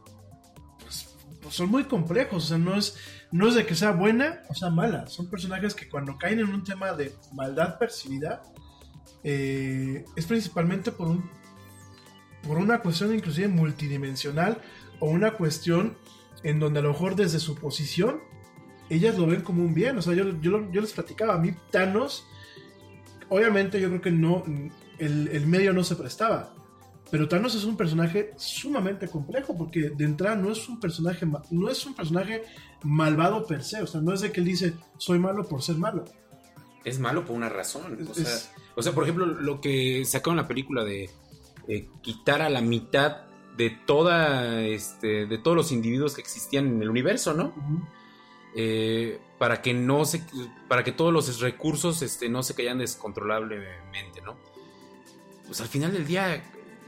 pues, 0.79 1.17
pues 1.41 1.55
son 1.55 1.71
muy 1.71 1.85
complejos, 1.85 2.45
o 2.45 2.47
sea, 2.49 2.59
no 2.59 2.77
es, 2.77 2.97
no 3.33 3.49
es 3.49 3.55
de 3.55 3.65
que 3.65 3.75
sea 3.75 3.93
buena 3.93 4.43
o 4.51 4.55
sea 4.55 4.69
mala, 4.71 5.07
son 5.07 5.31
personajes 5.31 5.75
que 5.75 5.89
cuando 5.89 6.19
caen 6.19 6.41
en 6.41 6.51
un 6.51 6.65
tema 6.65 6.93
de 6.93 7.15
maldad 7.33 7.79
percibida, 7.79 8.43
eh, 9.23 10.05
es 10.17 10.27
principalmente 10.27 10.93
por 10.93 11.09
un 11.09 11.31
por 12.47 12.59
una 12.59 12.81
cuestión 12.81 13.15
inclusive 13.15 13.49
multidimensional 13.49 14.61
o 15.01 15.07
una 15.07 15.33
cuestión 15.33 15.97
en 16.43 16.61
donde 16.61 16.81
a 16.81 16.83
lo 16.83 16.91
mejor 16.91 17.17
desde 17.17 17.41
su 17.41 17.55
posición 17.55 18.21
ellas 18.91 19.17
lo 19.19 19.27
ven 19.27 19.43
como 19.43 19.63
un 19.65 19.75
bien. 19.75 19.97
O 19.99 20.03
sea, 20.03 20.15
yo, 20.15 20.25
yo, 20.41 20.51
lo- 20.53 20.71
yo 20.73 20.81
les 20.81 20.93
platicaba, 20.93 21.35
a 21.35 21.39
mí 21.39 21.55
Thanos, 21.71 22.27
obviamente 23.29 23.81
yo 23.81 23.89
creo 23.89 24.01
que 24.01 24.11
no, 24.13 24.45
el, 24.99 25.29
el 25.29 25.47
medio 25.47 25.73
no 25.73 25.85
se 25.85 25.97
prestaba. 25.97 26.53
Pero 27.11 27.29
Thanos 27.29 27.55
es 27.55 27.65
un 27.65 27.77
personaje 27.77 28.33
sumamente 28.37 29.09
complejo 29.09 29.57
porque 29.57 29.91
de 29.91 30.05
entrada 30.05 30.37
no 30.37 30.51
es 30.51 30.69
un 30.69 30.81
personaje 30.81 31.27
no 31.51 31.69
es 31.69 31.85
un 31.87 31.95
personaje 31.95 32.43
malvado 32.83 33.47
per 33.47 33.63
se, 33.63 33.83
o 33.83 33.87
sea, 33.87 34.01
no 34.01 34.13
es 34.13 34.21
de 34.21 34.33
que 34.33 34.41
él 34.41 34.47
dice 34.47 34.75
soy 34.99 35.19
malo 35.19 35.45
por 35.47 35.63
ser 35.63 35.77
malo. 35.77 36.05
Es 36.85 36.99
malo 36.99 37.25
por 37.25 37.37
una 37.37 37.49
razón. 37.49 37.99
O 38.09 38.11
Es- 38.13 38.17
sea, 38.17 38.25
es- 38.35 38.51
o 38.75 38.83
sea, 38.83 38.93
por 38.93 39.05
ejemplo, 39.05 39.27
lo 39.27 39.61
que 39.61 40.05
sacaron 40.05 40.39
en 40.39 40.43
la 40.43 40.49
película 40.49 40.83
de 40.85 41.09
eh, 41.69 41.89
quitar 42.03 42.43
a 42.43 42.51
la 42.51 42.61
mitad 42.61 43.19
de 43.57 43.71
toda 43.71 44.63
este 44.63 45.27
de 45.27 45.39
todos 45.39 45.57
los 45.57 45.71
individuos 45.73 46.15
que 46.15 46.21
existían 46.21 46.67
en 46.67 46.83
el 46.83 46.91
universo, 46.91 47.33
¿no? 47.35 47.55
Eh, 48.57 49.21
para 49.39 49.63
que 49.63 49.75
no 49.75 50.05
se 50.05 50.23
para 50.69 50.85
que 50.85 50.93
todos 50.93 51.13
los 51.13 51.41
recursos 51.41 52.03
este, 52.03 52.29
no 52.29 52.43
se 52.45 52.55
cayan 52.55 52.79
descontrolablemente, 52.79 54.21
¿no? 54.23 54.37
Pues 55.47 55.61
al 55.61 55.67
final 55.67 55.93
del 55.93 56.07
día, 56.07 56.43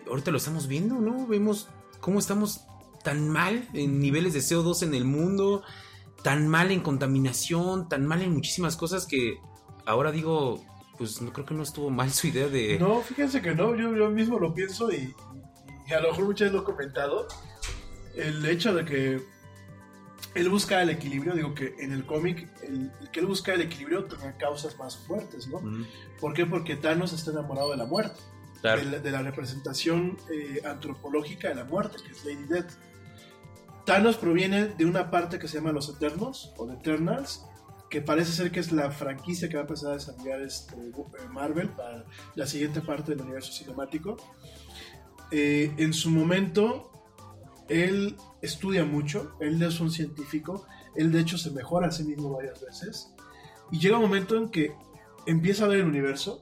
ahorita 0.09 0.31
lo 0.31 0.39
estamos 0.39 0.69
viendo, 0.69 0.97
¿no? 0.97 1.27
Vemos 1.27 1.69
cómo 2.01 2.19
estamos 2.19 2.63
tan 3.03 3.29
mal 3.29 3.69
en 3.75 4.01
niveles 4.01 4.33
de 4.33 4.41
CO2 4.41 4.85
en 4.85 4.95
el 4.95 5.05
mundo, 5.05 5.63
tan 6.23 6.49
mal 6.49 6.71
en 6.71 6.81
contaminación, 6.81 7.89
tan 7.89 8.07
mal 8.07 8.23
en 8.23 8.33
muchísimas 8.33 8.77
cosas 8.77 9.07
que 9.07 9.41
ahora 9.85 10.13
digo, 10.13 10.65
pues 10.99 11.21
no 11.21 11.33
creo 11.33 11.47
que 11.47 11.55
no 11.55 11.63
estuvo 11.63 11.91
mal 11.91 12.11
su 12.13 12.29
idea 12.29 12.49
de... 12.49 12.79
No, 12.79 13.03
fíjense 13.03 13.43
que 13.43 13.55
no, 13.55 13.75
yo, 13.75 13.95
yo 13.95 14.11
mismo 14.11 14.39
lo 14.39 14.55
pienso 14.55 14.91
y, 14.91 15.15
y 15.89 15.93
a 15.93 16.01
lo 16.01 16.11
mejor 16.11 16.25
muchas 16.25 16.47
veces 16.47 16.53
lo 16.53 16.61
he 16.63 16.65
comentado. 16.65 17.29
El 18.15 18.45
hecho 18.47 18.75
de 18.75 18.85
que 18.85 19.36
él 20.35 20.49
busca 20.49 20.83
el 20.83 20.91
equilibrio, 20.91 21.35
digo 21.35 21.55
que 21.55 21.75
en 21.79 21.93
el 21.93 22.05
cómic, 22.05 22.49
el, 22.63 22.91
el 23.01 23.11
que 23.11 23.21
él 23.21 23.27
busca 23.27 23.55
el 23.55 23.63
equilibrio 23.63 24.05
tenga 24.05 24.37
causas 24.37 24.79
más 24.79 24.97
fuertes, 24.97 25.49
¿no? 25.49 25.63
¿Por 26.21 26.35
qué? 26.35 26.47
Porque 26.47 26.77
Thanos 26.77 27.13
está 27.13 27.31
enamorado 27.31 27.71
de 27.71 27.79
la 27.79 27.87
muerte, 27.87 28.21
claro. 28.61 28.83
de, 28.83 28.91
la, 28.91 28.99
de 28.99 29.11
la 29.11 29.23
representación 29.23 30.19
eh, 30.31 30.61
antropológica 30.65 31.49
de 31.49 31.55
la 31.55 31.65
muerte, 31.65 31.97
que 32.05 32.13
es 32.13 32.25
Lady 32.25 32.45
Death. 32.49 32.73
Thanos 33.87 34.17
proviene 34.17 34.67
de 34.67 34.85
una 34.85 35.11
parte 35.11 35.39
que 35.39 35.49
se 35.49 35.59
llama 35.59 35.73
Los 35.73 35.89
Eternos, 35.89 36.53
o 36.57 36.67
The 36.67 36.75
Eternals, 36.75 37.47
que 37.89 38.03
parece 38.03 38.33
ser 38.33 38.51
que 38.51 38.61
es 38.61 38.73
la 38.73 38.91
franquicia 38.91 39.49
que 39.49 39.55
va 39.55 39.61
a 39.61 39.67
empezar 39.67 39.93
a 39.93 39.95
desarrollar 39.95 40.43
este, 40.43 40.77
Marvel 41.31 41.69
para 41.71 42.05
la 42.35 42.47
siguiente 42.47 42.81
parte 42.81 43.13
del 43.13 43.23
universo 43.23 43.53
cinemático. 43.53 44.17
Eh, 45.31 45.73
en 45.77 45.93
su 45.93 46.11
momento, 46.11 46.91
él 47.69 48.17
estudia 48.43 48.85
mucho, 48.85 49.37
él 49.41 49.63
es 49.63 49.81
un 49.81 49.91
científico, 49.91 50.67
él 50.95 51.13
de 51.13 51.21
hecho 51.21 51.37
se 51.39 51.51
mejora 51.51 51.89
a 51.89 51.91
sí 51.91 52.05
mismo 52.05 52.31
varias 52.37 52.61
veces, 52.61 53.15
y 53.71 53.79
llega 53.79 53.97
un 53.97 54.03
momento 54.03 54.37
en 54.37 54.49
que 54.51 54.75
empieza 55.27 55.65
a 55.65 55.69
ver 55.69 55.81
el 55.81 55.87
universo, 55.87 56.41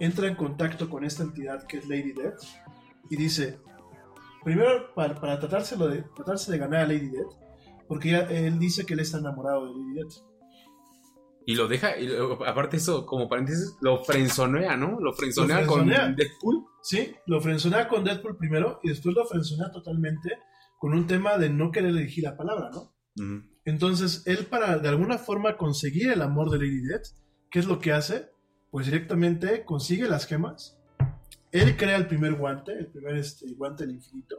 entra 0.00 0.26
en 0.28 0.34
contacto 0.36 0.88
con 0.88 1.04
esta 1.04 1.22
entidad 1.22 1.66
que 1.66 1.78
es 1.78 1.88
Lady 1.88 2.12
Death, 2.12 2.40
y 3.10 3.16
dice, 3.16 3.58
primero 4.42 4.92
para, 4.94 5.14
para 5.20 5.38
tratárselo 5.38 5.88
de, 5.88 6.02
tratarse 6.16 6.50
de 6.52 6.58
ganar 6.58 6.80
a 6.82 6.86
Lady 6.86 7.08
Death, 7.10 7.32
porque 7.86 8.14
él 8.14 8.58
dice 8.58 8.86
que 8.86 8.94
él 8.94 9.00
está 9.00 9.18
enamorado 9.18 9.66
de 9.66 9.72
Lady 9.72 9.94
Death. 9.94 10.14
Y 11.46 11.54
lo 11.56 11.68
deja, 11.68 11.98
y 11.98 12.06
lo- 12.06 12.42
aparte 12.46 12.78
eso, 12.78 13.04
como 13.04 13.28
paréntesis, 13.28 13.76
lo 13.82 14.02
frenzonea, 14.02 14.78
¿no? 14.78 14.98
Lo 14.98 15.12
frenzonea 15.12 15.60
Lo 15.60 15.66
con 15.66 15.80
frenzonea. 15.84 16.14
Deadpool. 16.16 16.64
Sí, 16.82 17.14
lo 17.26 17.38
frenzonea 17.42 17.86
con 17.86 18.02
Deadpool 18.02 18.38
primero 18.38 18.80
y 18.82 18.88
después 18.88 19.14
lo 19.14 19.26
frenzonea 19.26 19.70
totalmente 19.70 20.38
con 20.84 20.92
un 20.92 21.06
tema 21.06 21.38
de 21.38 21.48
no 21.48 21.70
querer 21.70 21.90
elegir 21.92 22.24
la 22.24 22.36
palabra, 22.36 22.68
¿no? 22.70 22.92
Entonces, 23.64 24.22
él 24.26 24.44
para 24.44 24.76
de 24.76 24.88
alguna 24.90 25.16
forma 25.16 25.56
conseguir 25.56 26.10
el 26.10 26.20
amor 26.20 26.50
de 26.50 26.58
Lady 26.58 26.80
Death, 26.82 27.06
¿qué 27.50 27.58
es 27.58 27.64
lo 27.66 27.78
que 27.78 27.92
hace? 27.92 28.28
Pues 28.70 28.84
directamente 28.84 29.64
consigue 29.64 30.06
las 30.06 30.26
gemas. 30.26 30.78
Él 31.52 31.74
crea 31.78 31.96
el 31.96 32.06
primer 32.06 32.34
guante, 32.34 32.72
el 32.78 32.88
primer 32.88 33.16
este, 33.16 33.46
guante 33.54 33.86
del 33.86 33.94
infinito. 33.94 34.36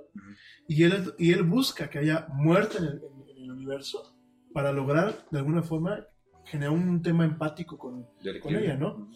Y 0.68 0.84
él, 0.84 1.14
y 1.18 1.32
él 1.32 1.42
busca 1.42 1.90
que 1.90 1.98
haya 1.98 2.28
muerte 2.32 2.78
en 2.78 2.84
el, 2.84 3.02
en- 3.02 3.30
en 3.38 3.44
el 3.46 3.52
universo 3.52 4.16
para 4.54 4.72
lograr 4.72 5.26
de 5.32 5.40
alguna 5.40 5.64
forma 5.64 6.06
generar 6.46 6.74
un 6.76 7.02
tema 7.02 7.26
empático 7.26 7.76
con, 7.80 8.06
con 8.40 8.54
ella, 8.64 8.78
¿no? 8.78 9.10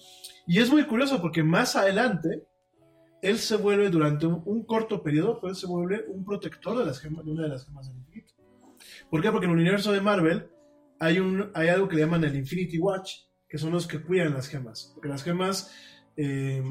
Y 0.48 0.58
es 0.58 0.72
muy 0.72 0.84
curioso 0.86 1.22
porque 1.22 1.44
más 1.44 1.76
adelante, 1.76 2.48
él 3.22 3.38
se 3.38 3.58
vuelve 3.58 3.90
durante 3.90 4.26
un, 4.26 4.64
corto 4.66 5.04
periodo, 5.04 5.40
pues 5.40 5.60
se 5.60 5.68
vuelve 5.68 6.06
un 6.08 6.24
protector 6.24 6.78
de, 6.78 6.86
las 6.86 7.00
gemas, 7.00 7.26
una 7.26 7.44
de 7.44 7.50
las 7.50 7.66
gemas 7.66 7.88
del 7.88 7.98
infinito. 7.98 8.34
¿Por 9.10 9.22
qué? 9.22 9.32
Porque 9.32 9.46
en 9.46 9.52
el 9.52 9.60
universo 9.60 9.92
de 9.92 10.02
Marvel 10.02 10.50
hay, 11.00 11.20
un, 11.20 11.52
hay 11.54 11.68
algo 11.68 11.88
que 11.88 11.96
le 11.96 12.02
llaman 12.04 12.24
el 12.24 12.36
Infinity 12.36 12.78
Watch, 12.78 13.12
que 13.48 13.58
son 13.58 13.72
los 13.72 13.88
que 13.88 14.02
cuidan 14.02 14.34
las 14.34 14.48
gemas. 14.48 14.92
Porque 14.94 15.10
las 15.10 15.24
gemas, 15.24 15.74
eh, 16.16 16.64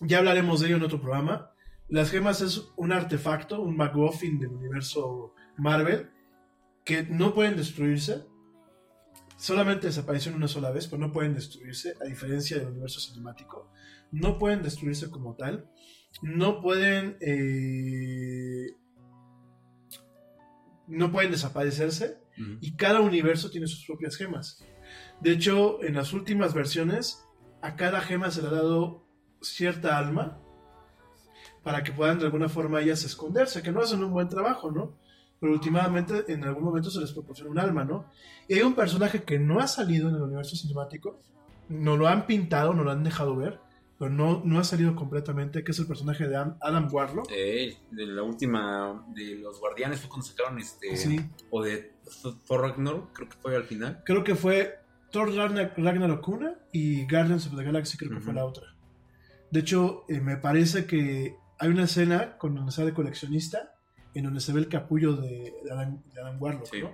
ya 0.00 0.18
hablaremos 0.18 0.60
de 0.60 0.66
ello 0.66 0.76
en 0.76 0.82
otro 0.82 1.00
programa. 1.00 1.50
Las 1.88 2.10
gemas 2.10 2.40
es 2.40 2.72
un 2.76 2.92
artefacto, 2.92 3.60
un 3.60 3.76
MacGuffin 3.76 4.38
del 4.38 4.50
universo 4.50 5.34
Marvel, 5.56 6.10
que 6.84 7.04
no 7.04 7.34
pueden 7.34 7.56
destruirse, 7.56 8.26
solamente 9.36 9.86
desaparecieron 9.86 10.38
una 10.38 10.48
sola 10.48 10.70
vez, 10.70 10.86
pero 10.86 11.00
no 11.00 11.12
pueden 11.12 11.34
destruirse, 11.34 11.94
a 12.00 12.04
diferencia 12.04 12.58
del 12.58 12.68
universo 12.68 13.00
cinemático. 13.00 13.70
No 14.14 14.38
pueden 14.38 14.62
destruirse 14.62 15.10
como 15.10 15.34
tal. 15.34 15.68
No 16.22 16.60
pueden. 16.60 17.16
eh, 17.20 18.76
no 20.86 21.10
pueden 21.10 21.30
desaparecerse. 21.30 22.22
Y 22.60 22.74
cada 22.74 23.00
universo 23.00 23.48
tiene 23.48 23.68
sus 23.68 23.86
propias 23.86 24.16
gemas. 24.16 24.64
De 25.20 25.30
hecho, 25.30 25.80
en 25.84 25.94
las 25.94 26.12
últimas 26.12 26.52
versiones, 26.52 27.24
a 27.62 27.76
cada 27.76 28.00
gema 28.00 28.32
se 28.32 28.42
le 28.42 28.48
ha 28.48 28.52
dado 28.52 29.06
cierta 29.40 29.98
alma 29.98 30.40
para 31.62 31.84
que 31.84 31.92
puedan 31.92 32.18
de 32.18 32.24
alguna 32.24 32.48
forma 32.48 32.80
ellas 32.80 33.04
esconderse, 33.04 33.62
que 33.62 33.70
no 33.70 33.80
hacen 33.80 34.02
un 34.02 34.12
buen 34.12 34.28
trabajo, 34.28 34.72
¿no? 34.72 34.98
Pero 35.40 35.52
últimamente 35.52 36.24
en 36.32 36.42
algún 36.42 36.64
momento 36.64 36.90
se 36.90 37.00
les 37.00 37.12
proporciona 37.12 37.50
un 37.52 37.58
alma, 37.60 37.84
¿no? 37.84 38.10
Y 38.48 38.54
hay 38.54 38.62
un 38.62 38.74
personaje 38.74 39.22
que 39.22 39.38
no 39.38 39.60
ha 39.60 39.68
salido 39.68 40.08
en 40.08 40.16
el 40.16 40.22
universo 40.22 40.56
cinemático, 40.56 41.20
no 41.68 41.96
lo 41.96 42.08
han 42.08 42.26
pintado, 42.26 42.74
no 42.74 42.82
lo 42.82 42.90
han 42.90 43.04
dejado 43.04 43.36
ver, 43.36 43.60
pero 43.98 44.10
no, 44.10 44.42
no 44.44 44.58
ha 44.58 44.64
salido 44.64 44.94
completamente, 44.96 45.62
que 45.64 45.70
es 45.72 45.78
el 45.78 45.86
personaje 45.86 46.26
de 46.26 46.36
Adam, 46.36 46.88
Warlock. 46.92 47.28
Eh, 47.30 47.76
de 47.90 48.06
la 48.06 48.22
última 48.22 49.04
de 49.14 49.36
los 49.36 49.60
guardianes 49.60 50.00
fue 50.00 50.08
cuando 50.08 50.26
sacaron 50.26 50.58
este 50.58 50.96
Sí, 50.96 51.20
o 51.50 51.62
de 51.62 51.92
Th- 52.22 52.34
Thor 52.46 52.60
Ragnarok, 52.62 53.12
creo 53.12 53.28
que 53.28 53.36
fue 53.40 53.56
al 53.56 53.64
final. 53.64 54.02
creo 54.04 54.24
que 54.24 54.34
fue 54.34 54.78
Thor 55.10 55.30
Ragnar- 55.32 55.74
Ragnarok 55.76 56.28
una 56.28 56.58
y 56.72 57.06
Guardians 57.06 57.46
of 57.46 57.56
the 57.56 57.62
Galaxy 57.64 57.96
creo 57.96 58.10
que 58.10 58.16
Ujú. 58.16 58.24
fue 58.26 58.34
la 58.34 58.44
otra. 58.44 58.74
De 59.50 59.60
hecho, 59.60 60.04
eh, 60.08 60.20
me 60.20 60.36
parece 60.36 60.86
que 60.86 61.36
hay 61.60 61.68
una 61.70 61.84
escena 61.84 62.36
con 62.36 62.56
donde 62.56 62.72
sale 62.72 62.92
coleccionista 62.92 63.70
en 64.12 64.24
donde 64.24 64.40
se 64.40 64.52
ve 64.52 64.58
el 64.60 64.68
capullo 64.68 65.14
de, 65.16 65.54
de 65.64 65.70
Adam, 65.72 66.02
de 66.12 66.20
Adam 66.20 66.40
Warlock, 66.42 66.66
Sí. 66.66 66.80
¿no? 66.82 66.90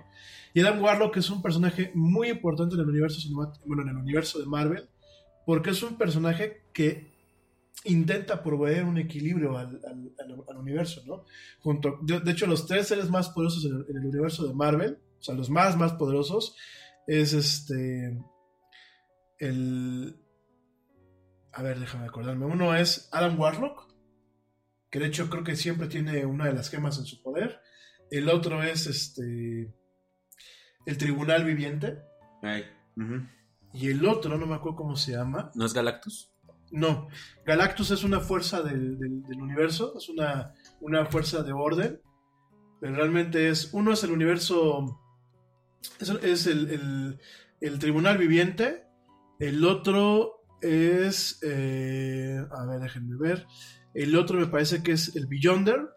Y 0.53 0.59
Adam 0.61 0.81
Warlock 0.83 1.17
es 1.17 1.29
un 1.31 1.41
personaje 1.41 1.91
muy 1.95 2.29
importante 2.29 2.75
en 2.75 2.81
el 2.81 2.89
universo 2.89 3.19
bueno, 3.65 3.81
en 3.83 3.89
el 3.89 3.95
universo 3.97 4.37
de 4.39 4.45
Marvel, 4.45 4.87
porque 5.45 5.71
es 5.71 5.83
un 5.83 5.97
personaje 5.97 6.63
que 6.73 7.11
intenta 7.85 8.43
proveer 8.43 8.83
un 8.83 8.97
equilibrio 8.97 9.57
al, 9.57 9.79
universo, 10.57 11.01
¿no? 11.05 11.25
Junto, 11.59 11.99
de, 12.03 12.31
hecho, 12.31 12.45
los 12.45 12.67
tres 12.67 12.87
seres 12.87 13.09
más 13.09 13.29
poderosos 13.29 13.65
en 13.65 13.97
el, 13.97 14.05
universo 14.05 14.47
de 14.47 14.53
Marvel, 14.53 14.99
o 15.19 15.23
sea, 15.23 15.35
los 15.35 15.49
más, 15.49 15.77
más 15.77 15.93
poderosos, 15.93 16.55
es 17.07 17.33
este. 17.33 18.17
El. 19.39 20.15
A 21.53 21.63
ver, 21.63 21.79
déjame 21.79 22.05
acordarme. 22.05 22.45
Uno 22.45 22.75
es 22.75 23.09
Adam 23.11 23.39
Warlock, 23.39 23.91
que 24.89 24.99
de 24.99 25.07
hecho 25.07 25.29
creo 25.29 25.43
que 25.43 25.55
siempre 25.55 25.87
tiene 25.87 26.25
una 26.25 26.45
de 26.45 26.53
las 26.53 26.69
gemas 26.69 26.97
en 26.99 27.05
su 27.05 27.21
poder. 27.21 27.59
El 28.11 28.29
otro 28.29 28.61
es 28.63 28.87
este. 28.87 29.73
El 30.85 30.97
Tribunal 30.97 31.43
Viviente. 31.43 31.99
Ay. 32.43 32.65
Y 33.73 33.89
el 33.89 34.05
otro, 34.05 34.37
no 34.37 34.45
me 34.45 34.55
acuerdo 34.55 34.77
cómo 34.77 34.95
se 34.95 35.13
llama. 35.13 35.51
¿No 35.55 35.65
es 35.65 35.73
Galactus? 35.73 36.31
No, 36.71 37.07
Galactus 37.45 37.91
es 37.91 38.03
una 38.03 38.19
fuerza 38.21 38.61
del, 38.61 38.97
del- 38.97 39.23
del 39.23 39.41
universo, 39.41 39.93
es 39.97 40.07
una, 40.09 40.53
una 40.79 41.05
fuerza 41.05 41.43
de 41.43 41.51
orden. 41.51 42.01
Pero 42.79 42.95
realmente 42.95 43.49
es, 43.49 43.69
uno 43.73 43.91
es 43.93 44.03
el 44.03 44.11
universo, 44.11 44.99
es, 45.99 46.09
es 46.09 46.47
el, 46.47 46.69
el- 46.71 47.19
el 47.59 47.77
tribunal 47.79 48.17
viviente, 48.17 48.85
el 49.39 49.63
otro 49.65 50.43
es, 50.61 51.39
eh, 51.43 52.43
a 52.51 52.65
ver, 52.65 52.79
déjenme 52.79 53.17
ver, 53.17 53.45
el 53.93 54.15
otro 54.15 54.39
me 54.39 54.47
parece 54.47 54.81
que 54.81 54.93
es 54.93 55.15
el 55.15 55.27
Beyonder, 55.27 55.89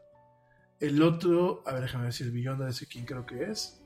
el 0.81 1.01
otro, 1.03 1.63
a 1.67 1.73
ver, 1.73 1.83
déjame 1.83 2.05
ver 2.05 2.13
si 2.13 2.25
el 2.25 2.33
Beyonder 2.33 2.69
es 2.69 2.87
quién 2.91 3.07
creo 3.07 3.25
que 3.25 3.45
es. 3.45 3.81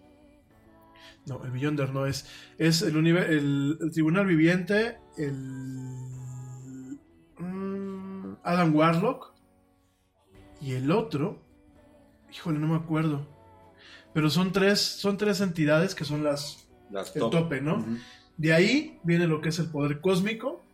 No, 1.29 1.45
el 1.45 1.51
Beyonder 1.51 1.93
no 1.93 2.07
es. 2.07 2.27
Es 2.59 2.83
el, 2.83 2.97
el, 3.07 3.79
el 3.81 3.91
Tribunal 3.93 4.27
Viviente, 4.27 4.99
el. 5.17 5.33
mm, 7.39 8.37
Adam 8.43 8.75
Warlock. 8.75 9.35
Y 10.61 10.73
el 10.73 10.91
otro. 10.91 11.43
Híjole, 12.33 12.59
no 12.59 12.69
me 12.69 12.77
acuerdo. 12.77 13.27
Pero 14.15 14.31
son 14.31 14.53
tres, 14.53 14.81
son 14.81 15.17
tres 15.17 15.41
entidades 15.41 15.95
que 15.95 16.05
son 16.05 16.25
las. 16.25 16.69
Las 16.91 17.15
El 17.15 17.21
top. 17.21 17.31
tope, 17.33 17.61
¿no? 17.61 17.85
De 18.39 18.53
ahí 18.55 18.99
viene 19.03 19.27
lo 19.27 19.41
que 19.41 19.51
es 19.51 19.59
el 19.59 19.67
poder 19.71 20.01
cósmico. 20.01 20.65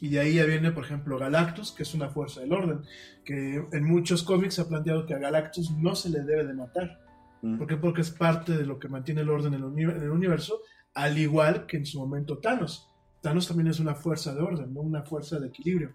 Y 0.00 0.08
de 0.08 0.18
ahí 0.20 0.34
ya 0.34 0.44
viene, 0.44 0.72
por 0.72 0.84
ejemplo, 0.84 1.16
Galactus, 1.16 1.70
que 1.72 1.84
es 1.84 1.94
una 1.94 2.08
fuerza 2.10 2.40
del 2.40 2.52
orden. 2.52 2.80
Que 3.24 3.64
en 3.72 3.84
muchos 3.84 4.24
cómics 4.24 4.54
se 4.54 4.62
ha 4.62 4.68
planteado 4.68 5.06
que 5.06 5.14
a 5.14 5.18
Galactus 5.18 5.70
no 5.70 5.94
se 5.94 6.10
le 6.10 6.20
debe 6.22 6.44
de 6.44 6.54
matar. 6.54 7.00
Mm. 7.42 7.58
¿Por 7.58 7.66
qué? 7.66 7.76
Porque 7.76 8.00
es 8.00 8.10
parte 8.10 8.56
de 8.56 8.64
lo 8.64 8.78
que 8.78 8.88
mantiene 8.88 9.20
el 9.20 9.28
orden 9.30 9.54
en 9.54 9.60
el, 9.60 9.64
uni- 9.64 9.82
en 9.82 10.02
el 10.02 10.10
universo, 10.10 10.62
al 10.94 11.18
igual 11.18 11.66
que 11.66 11.76
en 11.76 11.86
su 11.86 11.98
momento 11.98 12.38
Thanos. 12.38 12.88
Thanos 13.20 13.46
también 13.46 13.68
es 13.68 13.78
una 13.80 13.94
fuerza 13.94 14.34
de 14.34 14.40
orden, 14.42 14.72
¿no? 14.74 14.80
una 14.80 15.02
fuerza 15.04 15.38
de 15.38 15.48
equilibrio. 15.48 15.94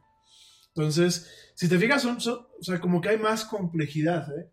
Entonces, 0.75 1.51
si 1.55 1.67
te 1.67 1.77
fijas, 1.79 2.01
son, 2.03 2.21
son- 2.21 2.45
o 2.59 2.63
sea, 2.63 2.79
como 2.79 3.01
que 3.01 3.09
hay 3.09 3.17
más 3.17 3.45
complejidad. 3.45 4.27
¿eh? 4.37 4.51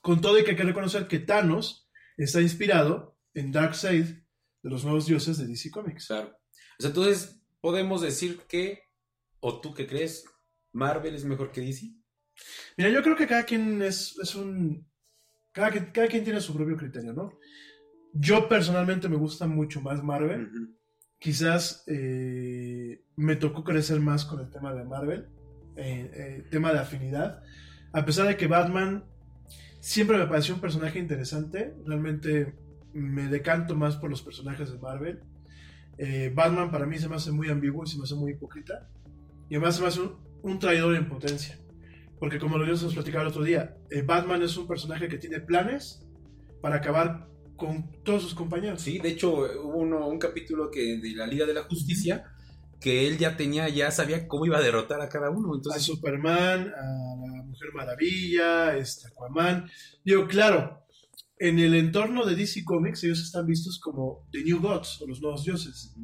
Con 0.00 0.20
todo 0.20 0.38
y 0.38 0.44
que 0.44 0.50
hay 0.52 0.56
que 0.56 0.62
reconocer 0.62 1.06
que 1.08 1.18
Thanos 1.18 1.88
está 2.16 2.40
inspirado 2.40 3.18
en 3.34 3.52
Darkseid 3.52 4.04
de 4.06 4.70
los 4.70 4.84
nuevos 4.84 5.06
dioses 5.06 5.36
de 5.38 5.46
DC 5.46 5.70
Comics. 5.70 6.06
Claro. 6.06 6.28
O 6.78 6.80
sea, 6.82 6.88
entonces 6.88 7.40
podemos 7.60 8.00
decir 8.00 8.40
que, 8.48 8.80
o 9.40 9.60
tú 9.60 9.74
qué 9.74 9.86
crees, 9.86 10.24
Marvel 10.72 11.14
es 11.14 11.24
mejor 11.24 11.52
que 11.52 11.60
DC. 11.60 11.92
Mira, 12.76 12.90
yo 12.90 13.02
creo 13.02 13.16
que 13.16 13.26
cada 13.26 13.44
quien 13.44 13.82
es, 13.82 14.16
es 14.22 14.34
un... 14.34 14.86
Cada, 15.56 15.70
quien- 15.70 15.90
cada 15.90 16.06
quien 16.06 16.22
tiene 16.22 16.40
su 16.42 16.52
propio 16.54 16.76
criterio, 16.76 17.14
¿no? 17.14 17.32
Yo 18.12 18.46
personalmente 18.46 19.08
me 19.08 19.16
gusta 19.16 19.46
mucho 19.46 19.80
más 19.80 20.02
Marvel. 20.04 20.50
Quizás 21.18 21.82
eh, 21.86 23.02
me 23.16 23.36
tocó 23.36 23.64
crecer 23.64 23.98
más 24.00 24.26
con 24.26 24.40
el 24.40 24.50
tema 24.50 24.74
de 24.74 24.84
Marvel, 24.84 25.28
eh, 25.76 26.10
eh, 26.14 26.44
tema 26.50 26.74
de 26.74 26.80
afinidad. 26.80 27.42
A 27.94 28.04
pesar 28.04 28.26
de 28.28 28.36
que 28.36 28.46
Batman 28.46 29.04
siempre 29.80 30.18
me 30.18 30.26
pareció 30.26 30.54
un 30.54 30.60
personaje 30.60 30.98
interesante, 30.98 31.74
realmente 31.86 32.54
me 32.92 33.28
decanto 33.28 33.74
más 33.76 33.96
por 33.96 34.10
los 34.10 34.20
personajes 34.20 34.70
de 34.70 34.78
Marvel. 34.78 35.20
Eh, 35.96 36.30
Batman 36.34 36.70
para 36.70 36.84
mí 36.84 36.98
se 36.98 37.08
me 37.08 37.16
hace 37.16 37.32
muy 37.32 37.48
ambiguo 37.48 37.82
y 37.84 37.86
se 37.86 37.96
me 37.96 38.04
hace 38.04 38.14
muy 38.14 38.32
hipócrita. 38.32 38.90
Y 39.48 39.54
además 39.54 39.76
se 39.76 39.80
me 39.82 39.88
hace 39.88 40.00
un, 40.02 40.16
un 40.42 40.58
traidor 40.58 40.94
en 40.96 41.08
potencia. 41.08 41.58
Porque 42.18 42.38
como 42.38 42.56
lo 42.56 42.64
habíamos 42.64 42.94
platicado 42.94 43.22
el 43.22 43.28
otro 43.28 43.42
día, 43.44 43.76
eh, 43.90 44.02
Batman 44.02 44.42
es 44.42 44.56
un 44.56 44.66
personaje 44.66 45.08
que 45.08 45.18
tiene 45.18 45.40
planes 45.40 46.02
para 46.62 46.76
acabar 46.76 47.28
con 47.56 47.90
todos 48.04 48.22
sus 48.22 48.34
compañeros. 48.34 48.80
Sí, 48.82 48.98
de 48.98 49.10
hecho, 49.10 49.32
hubo 49.34 49.76
uno- 49.78 50.06
un 50.08 50.18
capítulo 50.18 50.70
que 50.70 50.98
de 50.98 51.14
la 51.14 51.26
Liga 51.26 51.46
de 51.46 51.54
la 51.54 51.62
Justicia 51.64 52.24
que 52.80 53.06
él 53.06 53.16
ya 53.16 53.36
tenía, 53.38 53.68
ya 53.70 53.90
sabía 53.90 54.28
cómo 54.28 54.44
iba 54.44 54.58
a 54.58 54.62
derrotar 54.62 55.00
a 55.00 55.08
cada 55.08 55.30
uno. 55.30 55.52
a 55.52 55.56
Entonces, 55.56 55.82
Superman, 55.82 56.72
a 56.76 57.36
la 57.36 57.42
Mujer 57.42 57.68
Maravilla, 57.74 58.76
este, 58.76 59.08
Aquaman. 59.08 59.68
Digo, 60.04 60.26
claro, 60.26 60.82
en 61.38 61.58
el 61.58 61.74
entorno 61.74 62.26
de 62.26 62.34
DC 62.36 62.64
Comics 62.64 63.02
ellos 63.04 63.20
están 63.22 63.46
vistos 63.46 63.78
como 63.80 64.26
The 64.30 64.42
New 64.44 64.60
Gods 64.60 65.00
o 65.02 65.06
los 65.06 65.20
nuevos 65.22 65.44
dioses. 65.44 65.94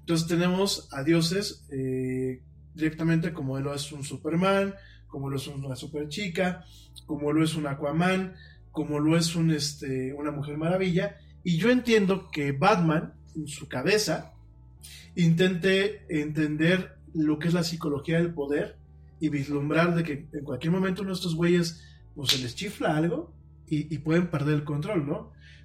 Entonces 0.00 0.26
tenemos 0.26 0.88
a 0.92 1.02
dioses 1.02 1.66
eh, 1.70 2.42
directamente 2.74 3.32
como 3.34 3.58
lo 3.60 3.74
es 3.74 3.92
un 3.92 4.02
Superman, 4.02 4.74
como 5.14 5.30
lo 5.30 5.36
es 5.36 5.46
una 5.46 5.76
Super 5.76 6.08
Chica, 6.08 6.64
como 7.06 7.32
lo 7.32 7.44
es 7.44 7.54
un 7.54 7.68
Aquaman, 7.68 8.34
como 8.72 8.98
lo 8.98 9.16
es 9.16 9.36
un, 9.36 9.52
este, 9.52 10.12
una 10.12 10.32
Mujer 10.32 10.58
Maravilla. 10.58 11.18
Y 11.44 11.56
yo 11.56 11.70
entiendo 11.70 12.32
que 12.32 12.50
Batman, 12.50 13.14
en 13.36 13.46
su 13.46 13.68
cabeza, 13.68 14.32
intente 15.14 16.04
entender 16.08 16.96
lo 17.14 17.38
que 17.38 17.46
es 17.46 17.54
la 17.54 17.62
psicología 17.62 18.18
del 18.18 18.34
poder 18.34 18.76
y 19.20 19.28
vislumbrar 19.28 19.94
de 19.94 20.02
que 20.02 20.26
en 20.32 20.42
cualquier 20.42 20.72
momento 20.72 21.08
estos 21.08 21.36
güeyes 21.36 21.84
pues, 22.16 22.30
se 22.30 22.38
les 22.38 22.56
chifla 22.56 22.96
algo 22.96 23.32
y 23.68 23.96
pueden 23.98 24.32
perder 24.32 24.56
el 24.56 24.64
control, 24.64 25.06
¿no? 25.06 25.30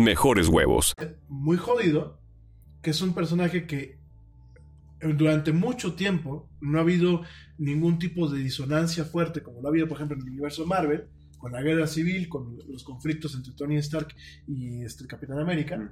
mejores 0.00 0.48
huevos. 0.48 0.94
muy 1.28 1.56
jodido, 1.56 2.20
que 2.82 2.90
es 2.90 3.02
un 3.02 3.14
personaje 3.14 3.66
que 3.66 3.98
durante 5.00 5.52
mucho 5.52 5.94
tiempo 5.94 6.48
no 6.60 6.78
ha 6.78 6.82
habido 6.82 7.22
ningún 7.58 7.98
tipo 7.98 8.28
de 8.28 8.40
disonancia 8.40 9.04
fuerte, 9.04 9.42
como 9.42 9.60
lo 9.60 9.68
ha 9.68 9.70
habido, 9.70 9.88
por 9.88 9.96
ejemplo, 9.96 10.16
en 10.16 10.22
el 10.22 10.30
universo 10.30 10.66
Marvel, 10.66 11.06
con 11.38 11.52
la 11.52 11.62
guerra 11.62 11.86
civil, 11.86 12.28
con 12.28 12.58
los 12.68 12.84
conflictos 12.84 13.34
entre 13.34 13.54
Tony 13.54 13.76
Stark 13.76 14.14
y 14.46 14.82
este, 14.82 15.04
el 15.04 15.08
Capitán 15.08 15.38
América. 15.38 15.90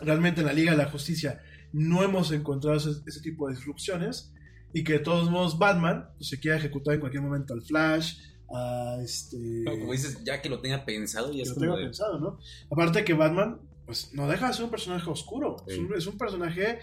Realmente 0.00 0.40
en 0.40 0.46
la 0.46 0.52
Liga 0.52 0.72
de 0.72 0.78
la 0.78 0.90
Justicia 0.90 1.40
no 1.72 2.02
hemos 2.02 2.32
encontrado 2.32 2.76
ese, 2.76 2.90
ese 3.06 3.20
tipo 3.20 3.48
de 3.48 3.54
disrupciones 3.54 4.32
y 4.72 4.82
que 4.82 4.94
de 4.94 4.98
todos 5.00 5.30
modos 5.30 5.58
Batman 5.58 6.08
pues, 6.16 6.28
se 6.30 6.40
quiera 6.40 6.56
ejecutar 6.56 6.94
en 6.94 7.00
cualquier 7.00 7.22
momento 7.22 7.54
al 7.54 7.62
Flash, 7.62 8.18
a 8.54 8.96
este... 9.02 9.36
No, 9.38 9.78
como 9.78 9.92
dices, 9.92 10.22
ya 10.24 10.40
que 10.42 10.48
lo 10.48 10.60
tenga 10.60 10.84
pensado, 10.84 11.30
ya 11.32 11.44
que 11.44 11.50
es 11.50 11.56
lo 11.56 11.76
de- 11.76 11.84
pensado, 11.84 12.18
¿no? 12.18 12.38
Aparte 12.70 13.04
que 13.04 13.14
Batman, 13.14 13.60
pues 13.86 14.12
no 14.14 14.28
deja 14.28 14.48
de 14.48 14.54
ser 14.54 14.64
un 14.64 14.70
personaje 14.70 15.08
oscuro. 15.10 15.56
Es, 15.66 15.78
un, 15.78 15.94
es 15.94 16.06
un 16.06 16.18
personaje 16.18 16.78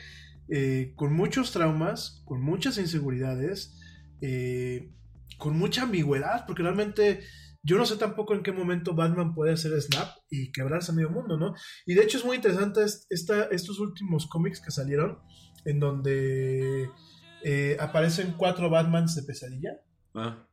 eh, 0.49 0.94
con 0.95 1.14
muchos 1.14 1.52
traumas, 1.52 2.22
con 2.26 2.41
muchas 2.41 2.77
inseguridades, 2.77 3.80
eh, 4.22 4.91
con 5.38 5.57
mucha 5.57 5.84
ambigüedad, 5.84 6.45
porque 6.45 6.64
realmente 6.64 7.22
yo 7.64 7.77
no 7.77 7.85
sé 7.85 7.98
tampoco 7.98 8.34
en 8.34 8.44
qué 8.44 8.52
momento 8.52 8.94
Batman 8.95 9.34
puede 9.35 9.52
hacer 9.53 9.80
snap 9.81 10.15
y 10.30 10.52
quebrarse 10.52 10.91
a 10.91 10.95
medio 10.95 11.10
mundo, 11.10 11.38
¿no? 11.38 11.53
Y 11.85 11.95
de 11.95 12.03
hecho 12.03 12.18
es 12.18 12.23
muy 12.26 12.38
interesante 12.38 12.81
esta, 13.10 13.44
estos 13.45 13.80
últimos 13.80 14.26
cómics 14.27 14.61
que 14.61 14.72
salieron, 14.72 15.19
en 15.65 15.80
donde 15.80 16.89
eh, 17.44 17.76
aparecen 17.80 18.35
cuatro 18.38 18.69
Batmans 18.69 19.15
de 19.15 19.23
pesadilla. 19.23 19.81
Ah, 20.15 20.48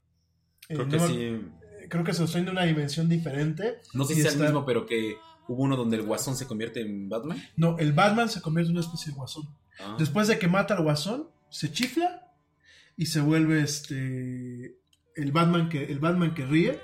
Eh, 0.69 0.75
creo 0.75 0.89
que 0.89 0.97
no, 0.97 1.09
sí. 1.09 1.41
Creo 1.89 2.05
que 2.05 2.15
se 2.15 2.25
traen 2.27 2.47
de 2.47 2.51
una 2.51 2.65
dimensión 2.65 3.09
diferente. 3.09 3.79
No 3.93 4.05
sé 4.05 4.15
si 4.15 4.23
sea 4.23 4.33
el 4.33 4.41
mismo, 4.41 4.65
pero 4.65 4.87
que 4.87 5.17
hubo 5.49 5.63
uno 5.63 5.77
donde 5.77 5.97
el 5.97 6.03
guasón 6.03 6.37
se 6.37 6.47
convierte 6.47 6.81
en 6.81 7.09
Batman. 7.09 7.43
No, 7.57 7.79
el 7.79 7.93
Batman 7.93 8.29
se 8.29 8.41
convierte 8.41 8.71
en 8.71 8.77
una 8.77 8.85
especie 8.85 9.13
de 9.13 9.17
guasón. 9.17 9.49
Ah. 9.79 9.97
Después 9.99 10.29
de 10.29 10.39
que 10.39 10.49
mata 10.49 10.75
al 10.75 10.83
guasón, 10.83 11.29
se 11.51 11.71
chifla 11.71 12.33
y 12.97 13.07
se 13.07 13.21
vuelve 13.21 13.63
este 13.63 14.79
el 15.17 15.33
Batman 15.33 15.69
que 15.69 15.85
el 15.85 15.99
Batman 15.99 16.35
que 16.35 16.47
ríe, 16.47 16.81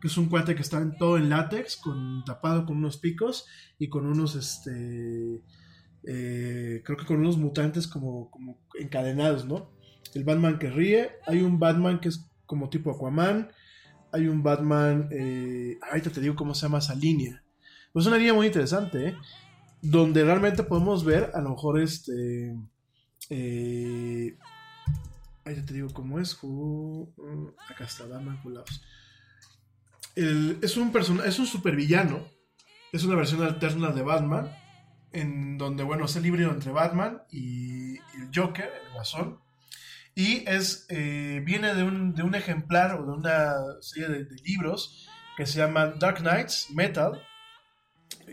que 0.00 0.08
es 0.08 0.16
un 0.16 0.28
cuate 0.28 0.54
que 0.54 0.62
está 0.62 0.78
en 0.78 0.96
todo 0.96 1.16
en 1.16 1.28
látex, 1.28 1.76
con 1.76 2.24
tapado 2.24 2.66
con 2.66 2.76
unos 2.76 2.98
picos 2.98 3.46
y 3.78 3.88
con 3.88 4.06
unos 4.06 4.34
este 4.34 5.42
eh, 6.04 6.82
creo 6.84 6.98
que 6.98 7.06
con 7.06 7.20
unos 7.20 7.38
mutantes 7.38 7.86
como, 7.86 8.30
como 8.30 8.58
encadenados, 8.78 9.44
¿no? 9.44 9.70
El 10.14 10.24
Batman 10.24 10.58
que 10.58 10.70
ríe, 10.70 11.12
hay 11.26 11.42
un 11.42 11.58
Batman 11.58 12.00
que 12.00 12.08
es 12.08 12.31
como 12.46 12.68
tipo 12.68 12.90
Aquaman, 12.90 13.50
hay 14.12 14.28
un 14.28 14.42
Batman, 14.42 15.08
eh, 15.10 15.78
ahorita 15.90 16.10
te 16.10 16.20
digo 16.20 16.36
cómo 16.36 16.54
se 16.54 16.66
llama 16.66 16.78
esa 16.78 16.94
línea. 16.94 17.42
Pues 17.92 18.04
es 18.04 18.08
una 18.08 18.18
línea 18.18 18.34
muy 18.34 18.46
interesante, 18.46 19.08
¿eh? 19.08 19.16
donde 19.82 20.24
realmente 20.24 20.62
podemos 20.62 21.04
ver 21.04 21.32
a 21.34 21.40
lo 21.40 21.50
mejor 21.50 21.80
este 21.80 22.56
eh, 23.28 24.38
ahí 25.44 25.56
ya 25.56 25.64
te 25.64 25.74
digo 25.74 25.88
cómo 25.92 26.20
es 26.20 26.38
mm, 26.40 27.46
acá 27.68 27.84
está 27.84 28.06
Batman 28.06 28.40
es 30.14 30.76
un 30.76 30.92
persona 30.92 31.24
es 31.24 31.38
un 31.40 31.46
supervillano 31.46 32.24
es 32.92 33.02
una 33.04 33.16
versión 33.16 33.42
alterna 33.42 33.90
de 33.90 34.02
Batman 34.02 34.56
en 35.12 35.58
donde 35.58 35.82
bueno 35.82 36.04
es 36.04 36.14
el 36.14 36.26
híbrido 36.26 36.52
entre 36.52 36.70
Batman 36.70 37.22
y 37.28 37.96
el 37.96 38.30
Joker 38.32 38.70
el 38.86 38.92
Guasón 38.92 39.40
Y 40.14 40.44
es, 40.46 40.86
eh, 40.90 41.42
viene 41.44 41.74
de 41.74 41.84
un, 41.84 42.14
de 42.14 42.22
un 42.22 42.34
ejemplar 42.34 43.00
o 43.00 43.06
de 43.06 43.12
una 43.12 43.54
serie 43.80 44.08
de, 44.08 44.26
libros 44.44 45.08
que 45.36 45.46
se 45.46 45.58
llama 45.58 45.94
Dark 45.98 46.18
Knights 46.18 46.68
Metal, 46.74 47.22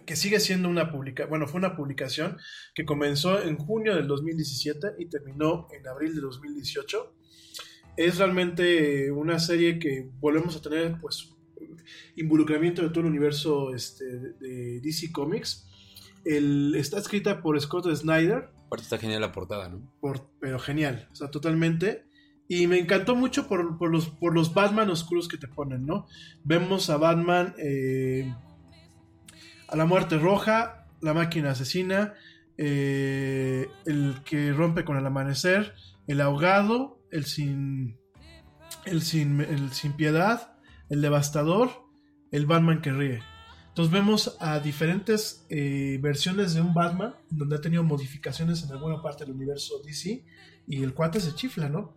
que 0.05 0.15
sigue 0.17 0.39
siendo 0.41 0.67
una 0.67 0.91
publicación, 0.91 1.29
bueno, 1.29 1.47
fue 1.47 1.59
una 1.59 1.77
publicación 1.77 2.37
que 2.75 2.85
comenzó 2.85 3.41
en 3.41 3.57
junio 3.57 3.95
del 3.95 4.07
2017 4.07 4.95
y 4.99 5.05
terminó 5.05 5.67
en 5.71 5.87
abril 5.87 6.13
de 6.15 6.21
2018. 6.21 7.15
Es 7.95 8.17
realmente 8.17 9.11
una 9.11 9.39
serie 9.39 9.79
que 9.79 10.09
volvemos 10.19 10.57
a 10.57 10.61
tener, 10.61 10.99
pues, 10.99 11.33
involucramiento 12.17 12.81
de 12.81 12.89
todo 12.89 13.01
el 13.01 13.07
universo 13.07 13.73
este, 13.73 14.05
de 14.05 14.81
DC 14.81 15.11
Comics. 15.11 15.65
El, 16.25 16.75
está 16.75 16.99
escrita 16.99 17.41
por 17.41 17.59
Scott 17.59 17.93
Snyder, 17.95 18.49
Aparte 18.69 18.83
está 18.83 18.99
genial 18.99 19.21
la 19.21 19.31
portada, 19.31 19.67
¿no? 19.67 19.81
pero 20.39 20.59
genial, 20.59 21.09
o 21.11 21.15
sea, 21.15 21.31
totalmente. 21.31 22.05
Y 22.47 22.67
me 22.67 22.77
encantó 22.77 23.15
mucho 23.15 23.47
por, 23.47 23.79
por 23.79 23.89
los, 23.89 24.09
por 24.09 24.35
los 24.35 24.53
Batman 24.53 24.91
oscuros 24.91 25.27
que 25.27 25.39
te 25.39 25.47
ponen, 25.47 25.87
¿no? 25.87 26.05
Vemos 26.43 26.91
a 26.91 26.97
Batman, 26.97 27.55
eh, 27.57 28.31
a 29.67 29.75
la 29.75 29.85
muerte 29.87 30.19
roja, 30.19 30.85
la 31.01 31.15
máquina 31.15 31.49
asesina, 31.49 32.13
eh, 32.59 33.67
el 33.87 34.17
que 34.23 34.53
rompe 34.53 34.85
con 34.85 34.97
el 34.97 35.05
amanecer, 35.07 35.73
el 36.05 36.21
ahogado, 36.21 37.01
el 37.09 37.25
sin, 37.25 37.97
el 38.85 39.01
sin, 39.01 39.41
el 39.41 39.71
sin 39.71 39.93
piedad, 39.93 40.59
el 40.91 41.01
devastador, 41.01 41.71
el 42.31 42.45
Batman 42.45 42.83
que 42.83 42.91
ríe. 42.91 43.23
Entonces 43.79 43.97
vemos 43.97 44.37
a 44.41 44.59
diferentes 44.59 45.45
eh, 45.47 45.99
versiones 46.01 46.53
de 46.53 46.59
un 46.59 46.73
Batman, 46.73 47.15
donde 47.29 47.55
ha 47.55 47.61
tenido 47.61 47.81
modificaciones 47.81 48.61
en 48.61 48.71
alguna 48.73 49.01
parte 49.01 49.23
del 49.23 49.33
universo 49.33 49.81
DC, 49.85 50.21
y 50.67 50.83
el 50.83 50.93
cuate 50.93 51.21
se 51.21 51.33
chifla, 51.33 51.69
¿no? 51.69 51.95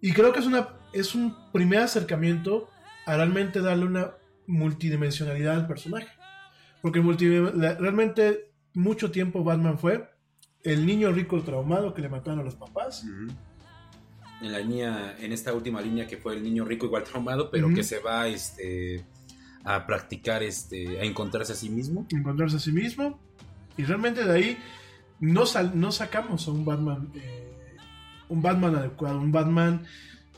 Y 0.00 0.10
creo 0.10 0.32
que 0.32 0.40
es, 0.40 0.46
una, 0.46 0.70
es 0.92 1.14
un 1.14 1.52
primer 1.52 1.82
acercamiento 1.82 2.68
a 3.06 3.14
realmente 3.14 3.60
darle 3.60 3.84
una 3.84 4.14
multidimensionalidad 4.48 5.54
al 5.54 5.68
personaje. 5.68 6.08
Porque 6.82 7.00
realmente 7.00 8.50
mucho 8.72 9.12
tiempo 9.12 9.44
Batman 9.44 9.78
fue 9.78 10.10
el 10.64 10.84
niño 10.84 11.12
rico 11.12 11.40
traumado 11.44 11.94
que 11.94 12.02
le 12.02 12.08
mataron 12.08 12.40
a 12.40 12.42
los 12.42 12.56
papás. 12.56 13.06
En 14.42 14.50
la 14.50 14.58
línea, 14.58 15.16
en 15.20 15.32
esta 15.32 15.52
última 15.52 15.80
línea 15.80 16.08
que 16.08 16.16
fue 16.16 16.34
el 16.34 16.42
niño 16.42 16.64
rico 16.64 16.86
igual 16.86 17.04
traumado, 17.04 17.52
pero 17.52 17.72
que 17.72 17.84
se 17.84 18.00
va 18.00 18.26
este 18.26 19.06
a 19.64 19.86
practicar 19.86 20.42
este 20.42 21.00
a 21.00 21.04
encontrarse 21.04 21.52
a 21.52 21.56
sí 21.56 21.70
mismo. 21.70 22.06
encontrarse 22.10 22.56
a 22.56 22.60
sí 22.60 22.72
mismo. 22.72 23.18
Y 23.76 23.84
realmente 23.84 24.24
de 24.24 24.32
ahí 24.32 24.58
no, 25.20 25.46
sal- 25.46 25.72
no 25.74 25.90
sacamos 25.90 26.46
a 26.46 26.50
un 26.50 26.64
Batman, 26.64 27.08
eh, 27.14 27.76
un 28.28 28.42
Batman 28.42 28.76
adecuado, 28.76 29.18
un 29.18 29.32
Batman 29.32 29.84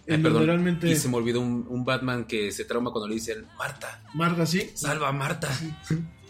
en 0.07 0.23
perdón, 0.23 0.41
donde 0.41 0.47
realmente 0.53 0.89
Y 0.89 0.95
se 0.97 1.09
me 1.09 1.17
olvidó 1.17 1.41
un, 1.41 1.67
un 1.69 1.85
Batman 1.85 2.25
que 2.27 2.53
se 2.53 2.65
trauma 2.65 2.93
cuando 2.93 3.09
le 3.09 3.15
dicen 3.15 3.45
Marta, 3.59 4.03
Marta 4.15 4.47
sí. 4.47 4.71
salva 4.75 5.09
a 5.09 5.13
Marta. 5.13 5.49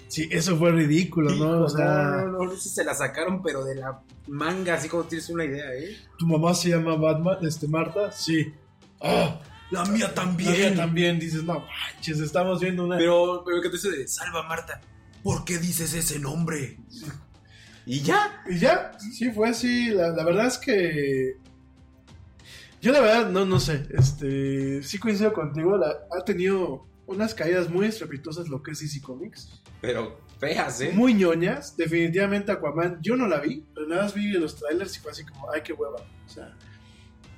Sí, 0.09 0.29
eso 0.31 0.57
fue 0.57 0.71
ridículo, 0.71 1.35
¿no? 1.35 1.65
O 1.65 1.69
sea, 1.69 2.23
no, 2.25 2.27
no, 2.31 2.45
no, 2.45 2.57
se 2.57 2.85
la 2.85 2.95
sacaron, 2.95 3.43
pero 3.43 3.65
de 3.65 3.75
la 3.75 4.01
manga, 4.29 4.75
así 4.75 4.89
como 4.89 5.03
tienes 5.03 5.29
una 5.31 5.45
idea, 5.45 5.75
¿eh? 5.75 5.97
tu 6.17 6.27
mamá 6.29 6.55
se 6.55 6.71
llama 6.71 6.95
Batman, 6.97 7.39
este 7.43 7.67
Marta, 7.69 8.13
sí. 8.13 8.53
¡Ah! 9.03 9.39
La 9.71 9.85
mía 9.85 10.15
también. 10.15 10.53
La 10.53 10.57
mía 10.69 10.77
también 10.77 11.19
dices, 11.19 11.43
no 11.45 11.61
manches, 11.95 12.21
estamos 12.21 12.61
viendo 12.61 12.85
una. 12.85 12.97
Pero, 12.99 13.43
pero 13.45 13.61
que 13.61 13.69
te 13.69 13.77
dice 13.77 13.91
de 13.91 14.07
salva 14.09 14.43
Marta. 14.45 14.81
¿Por 15.23 15.45
qué 15.45 15.59
dices 15.59 15.93
ese 15.95 16.19
nombre? 16.19 16.79
Y 17.89 18.01
ya. 18.01 18.43
Y 18.51 18.59
ya, 18.59 18.91
sí, 18.99 19.31
fue 19.31 19.49
así. 19.49 19.91
La, 19.91 20.09
la 20.09 20.25
verdad 20.25 20.47
es 20.47 20.59
que. 20.59 21.37
Yo, 22.83 22.91
la 22.91 22.99
verdad, 23.01 23.31
no, 23.31 23.45
no 23.47 23.61
sé. 23.61 23.87
Este. 23.91 24.83
Sí 24.83 24.99
coincido 24.99 25.33
contigo. 25.33 25.77
la- 25.77 25.95
ha 26.19 26.25
tenido 26.25 26.85
unas 27.07 27.33
caídas 27.33 27.71
muy 27.71 27.87
estrepitosas 27.87 28.49
lo 28.49 28.61
que 28.61 28.73
es 28.73 28.81
DC 28.81 29.01
Comics. 29.01 29.63
Pero 29.81 30.21
feas, 30.41 30.81
¿eh? 30.81 30.91
Muy 30.95 31.15
ñoñas. 31.15 31.77
Definitivamente 31.77 32.51
Aquaman, 32.51 32.99
yo 33.03 33.15
no 33.17 33.29
la 33.29 33.39
vi. 33.39 33.65
Pero 33.73 33.87
nada 33.87 34.03
más 34.03 34.15
vi 34.15 34.33
los 34.33 34.57
trailers 34.57 34.97
y 34.97 34.99
fue 34.99 35.13
así 35.13 35.25
como, 35.25 35.49
ay, 35.53 35.63
qué 35.63 35.73
hueva. 35.73 35.97
O 36.27 36.29
sea. 36.29 36.57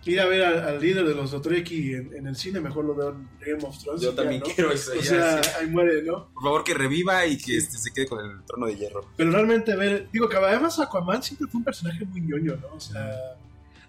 Ir 0.04 0.20
a 0.20 0.26
ver 0.26 0.42
al, 0.42 0.58
al 0.60 0.80
líder 0.80 1.06
de 1.06 1.14
los 1.14 1.32
Dotreki 1.32 1.94
en, 1.94 2.14
en 2.14 2.26
el 2.26 2.36
cine, 2.36 2.60
mejor 2.60 2.84
lo 2.86 2.94
veo 2.94 3.10
en 3.10 3.28
Game 3.40 3.62
of 3.64 3.76
Thrones. 3.82 4.00
Yo 4.00 4.10
ya, 4.10 4.16
también 4.16 4.40
¿no? 4.40 4.46
quiero 4.46 4.72
eso. 4.72 4.92
O 4.92 4.94
ya, 4.94 5.02
sea, 5.02 5.42
sí. 5.42 5.50
ahí 5.60 5.66
muere, 5.66 6.02
¿no? 6.02 6.30
Por 6.32 6.42
favor, 6.42 6.64
que 6.64 6.72
reviva 6.72 7.26
y 7.26 7.36
que 7.36 7.58
este, 7.58 7.76
se 7.76 7.92
quede 7.92 8.06
con 8.06 8.24
el 8.24 8.42
trono 8.46 8.66
de 8.66 8.76
hierro. 8.76 9.04
Pero 9.16 9.30
realmente 9.30 9.76
ver, 9.76 10.08
digo 10.10 10.28
que 10.28 10.36
además 10.38 10.78
Aquaman 10.78 11.22
siempre 11.22 11.46
fue 11.48 11.58
un 11.58 11.64
personaje 11.64 12.04
muy 12.06 12.22
ñoño, 12.22 12.56
¿no? 12.56 12.74
O 12.74 12.80
sea, 12.80 13.10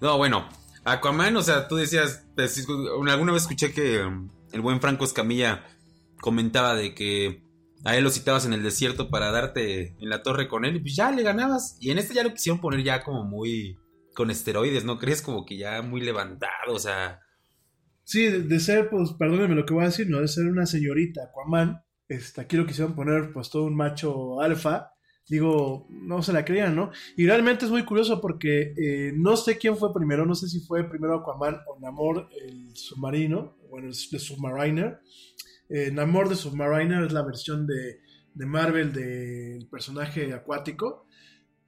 No, 0.02 0.18
bueno, 0.18 0.50
Aquaman, 0.84 1.38
o 1.38 1.42
sea, 1.42 1.68
tú 1.68 1.78
decías, 1.78 2.26
pues, 2.36 2.68
alguna 3.08 3.32
vez 3.32 3.44
escuché 3.44 3.72
que 3.72 4.04
um, 4.04 4.30
el 4.52 4.62
buen 4.62 4.82
Franco 4.82 5.06
Escamilla 5.06 5.64
comentaba 6.20 6.76
de 6.76 6.94
que 6.94 7.42
a 7.86 7.96
él 7.96 8.04
lo 8.04 8.10
citabas 8.10 8.46
en 8.46 8.52
el 8.52 8.62
desierto 8.62 9.10
para 9.10 9.32
darte 9.32 9.96
en 10.00 10.10
la 10.10 10.22
torre 10.22 10.50
con 10.50 10.66
él 10.66 10.76
y 10.76 10.80
pues 10.80 10.98
ya 10.98 11.12
le 11.12 11.24
ganabas. 11.24 11.78
Y 11.80 11.92
en 11.92 11.98
este 11.98 12.14
ya 12.14 12.24
lo 12.24 12.34
quisieron 12.34 12.60
poner 12.60 12.84
ya 12.84 13.04
como 13.04 13.24
muy 13.24 13.78
con 14.20 14.32
esteroides, 14.32 14.84
¿no 14.84 15.00
crees? 15.00 15.22
Como 15.22 15.46
que 15.46 15.56
ya 15.56 15.82
muy 15.82 16.02
levantado, 16.02 16.74
o 16.74 16.80
sea... 16.80 17.22
sí, 18.04 18.26
de, 18.26 18.42
de 18.42 18.60
ser, 18.60 18.90
pues, 18.90 19.14
perdónenme 19.14 19.56
lo 19.56 19.66
que 19.66 19.74
voy 19.74 19.84
a 19.84 19.88
decir, 19.88 20.10
¿no? 20.10 20.20
De 20.20 20.28
ser 20.28 20.46
una 20.48 20.66
señorita 20.66 21.22
Aquaman, 21.24 21.82
este, 22.10 22.42
aquí 22.42 22.58
lo 22.58 22.66
quisieron 22.66 22.96
poner, 22.96 23.32
pues, 23.32 23.50
todo 23.50 23.64
un 23.64 23.78
macho 23.78 24.42
alfa. 24.42 24.92
Digo, 25.30 25.88
no 25.90 26.22
se 26.22 26.34
la 26.34 26.44
creían, 26.44 26.76
¿no? 26.76 26.92
Y 27.16 27.26
realmente 27.28 27.64
es 27.64 27.72
muy 27.72 27.86
curioso 27.86 28.20
porque 28.20 28.74
eh, 28.76 29.14
no 29.16 29.38
sé 29.38 29.58
quién 29.58 29.78
fue 29.78 29.94
primero, 29.94 30.26
no 30.26 30.36
sé 30.36 30.50
si 30.50 30.60
fue 30.60 30.90
primero 30.90 31.16
Aquaman 31.16 31.62
o 31.68 31.80
Namor, 31.80 32.28
el 32.42 32.76
submarino, 32.76 33.56
bueno, 33.70 33.88
el 33.88 33.94
Submariner. 33.94 35.00
Eh, 35.70 35.92
Namor 35.92 36.28
de 36.28 36.36
Submariner 36.36 37.06
es 37.06 37.14
la 37.14 37.24
versión 37.24 37.66
de, 37.66 38.02
de 38.34 38.46
Marvel 38.46 38.92
del 38.92 39.66
personaje 39.70 40.34
acuático. 40.34 41.06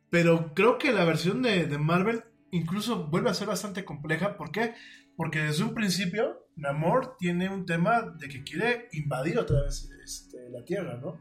Pero 0.09 0.53
creo 0.53 0.77
que 0.77 0.91
la 0.91 1.05
versión 1.05 1.41
de, 1.41 1.67
de 1.67 1.77
Marvel 1.77 2.23
incluso 2.51 3.07
vuelve 3.07 3.29
a 3.29 3.33
ser 3.33 3.47
bastante 3.47 3.83
compleja. 3.83 4.37
¿Por 4.37 4.51
qué? 4.51 4.75
Porque 5.15 5.39
desde 5.39 5.63
un 5.63 5.73
principio 5.73 6.47
Namor 6.55 7.17
tiene 7.17 7.49
un 7.49 7.65
tema 7.65 8.01
de 8.01 8.27
que 8.29 8.43
quiere 8.43 8.87
invadir 8.93 9.39
otra 9.39 9.61
vez 9.63 9.89
este, 10.03 10.49
la 10.49 10.63
Tierra, 10.63 10.97
¿no? 10.97 11.19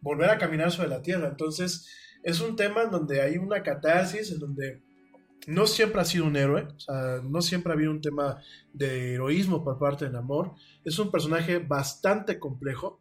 Volver 0.00 0.30
a 0.30 0.38
caminar 0.38 0.70
sobre 0.70 0.88
la 0.88 1.02
Tierra. 1.02 1.28
Entonces 1.28 1.88
es 2.22 2.40
un 2.40 2.56
tema 2.56 2.82
en 2.82 2.90
donde 2.90 3.20
hay 3.20 3.38
una 3.38 3.62
catarsis, 3.62 4.32
en 4.32 4.38
donde 4.38 4.82
no 5.46 5.66
siempre 5.66 6.00
ha 6.00 6.04
sido 6.04 6.24
un 6.24 6.36
héroe, 6.36 6.66
o 6.76 6.80
sea, 6.80 7.20
no 7.22 7.40
siempre 7.40 7.70
ha 7.70 7.76
habido 7.76 7.92
un 7.92 8.00
tema 8.00 8.42
de 8.72 9.14
heroísmo 9.14 9.62
por 9.62 9.78
parte 9.78 10.06
de 10.06 10.10
Namor. 10.10 10.54
Es 10.84 10.98
un 10.98 11.10
personaje 11.10 11.58
bastante 11.58 12.38
complejo. 12.38 13.00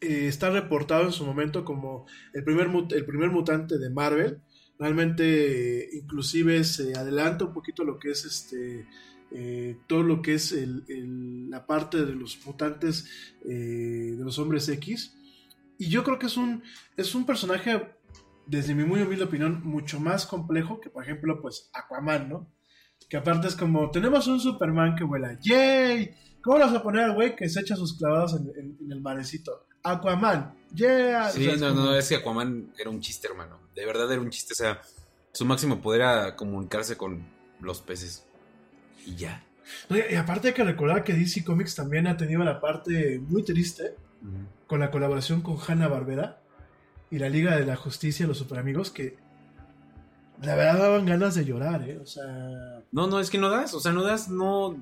Eh, 0.00 0.26
está 0.26 0.50
reportado 0.50 1.04
en 1.04 1.12
su 1.12 1.24
momento 1.24 1.64
como 1.64 2.06
el 2.32 2.42
primer, 2.42 2.68
el 2.90 3.06
primer 3.06 3.30
mutante 3.30 3.78
de 3.78 3.90
Marvel. 3.90 4.40
Realmente, 4.80 5.90
inclusive 5.92 6.64
se 6.64 6.94
adelanta 6.98 7.44
un 7.44 7.52
poquito 7.52 7.84
lo 7.84 7.98
que 7.98 8.10
es 8.10 8.24
este 8.24 8.86
eh, 9.32 9.78
todo 9.86 10.02
lo 10.02 10.22
que 10.22 10.34
es 10.34 10.50
el- 10.50 11.48
la 11.48 11.64
parte 11.64 12.04
de 12.04 12.14
los 12.16 12.44
mutantes 12.44 13.08
eh, 13.44 14.14
de 14.18 14.24
los 14.24 14.40
hombres 14.40 14.68
X. 14.68 15.14
Y 15.78 15.88
yo 15.88 16.02
creo 16.02 16.18
que 16.18 16.26
es 16.26 16.36
un, 16.36 16.64
es 16.96 17.14
un 17.14 17.24
personaje, 17.26 17.92
desde 18.46 18.74
mi 18.74 18.84
muy 18.84 19.02
humilde 19.02 19.24
opinión, 19.24 19.60
mucho 19.62 20.00
más 20.00 20.26
complejo 20.26 20.80
que, 20.80 20.90
por 20.90 21.04
ejemplo, 21.04 21.40
pues 21.40 21.70
Aquaman, 21.74 22.28
¿no? 22.28 22.52
Que 23.08 23.18
aparte 23.18 23.46
es 23.48 23.54
como, 23.54 23.90
tenemos 23.92 24.26
un 24.26 24.40
Superman 24.40 24.96
que 24.96 25.04
vuela, 25.04 25.38
¡yay! 25.40 26.10
¿Cómo 26.42 26.58
vas 26.58 26.74
a 26.74 26.82
poner 26.82 27.04
al 27.04 27.14
güey 27.14 27.36
que 27.36 27.48
se 27.48 27.60
echa 27.60 27.76
sus 27.76 27.96
clavados 27.98 28.34
en- 28.34 28.76
en 28.80 28.90
el 28.90 29.00
marecito? 29.00 29.66
Aquaman, 29.82 30.54
¡yeah! 30.74 31.30
Sí, 31.30 31.46
O 31.48 31.56
sea, 31.56 31.68
no, 31.68 31.74
como- 31.74 31.86
no, 31.90 31.94
es 31.96 32.08
que 32.08 32.16
Aquaman 32.16 32.72
era 32.78 32.90
un 32.90 33.00
chiste, 33.00 33.28
hermano. 33.28 33.58
De 33.74 33.86
verdad 33.86 34.10
era 34.12 34.20
un 34.20 34.30
chiste, 34.30 34.52
o 34.52 34.56
sea, 34.56 34.80
su 35.32 35.44
máximo 35.44 35.80
poder 35.80 36.00
era 36.02 36.36
comunicarse 36.36 36.96
con 36.96 37.24
los 37.60 37.80
peces. 37.80 38.24
Y 39.06 39.14
ya. 39.16 39.44
No, 39.88 39.96
y 39.96 40.02
y 40.10 40.14
aparte 40.16 40.48
hay 40.48 40.54
que 40.54 40.64
recordar 40.64 41.04
que 41.04 41.12
DC 41.14 41.44
Comics 41.44 41.74
también 41.76 42.06
ha 42.06 42.16
tenido 42.16 42.42
la 42.44 42.60
parte 42.60 43.18
muy 43.20 43.42
triste 43.44 43.94
con 44.66 44.80
la 44.80 44.90
colaboración 44.90 45.40
con 45.40 45.56
Hanna 45.66 45.88
Barbera 45.88 46.40
y 47.10 47.18
la 47.18 47.28
Liga 47.28 47.56
de 47.56 47.64
la 47.64 47.76
Justicia, 47.76 48.26
los 48.26 48.38
Superamigos, 48.38 48.90
que 48.90 49.16
la 50.42 50.54
verdad 50.56 50.78
daban 50.78 51.06
ganas 51.06 51.34
de 51.34 51.44
llorar, 51.44 51.88
¿eh? 51.88 51.98
O 52.02 52.06
sea, 52.06 52.82
No, 52.92 53.06
no, 53.06 53.20
es 53.20 53.30
que 53.30 53.38
no 53.38 53.48
das, 53.50 53.74
o 53.74 53.80
sea, 53.80 53.92
no 53.92 54.02
das, 54.02 54.28
no, 54.28 54.76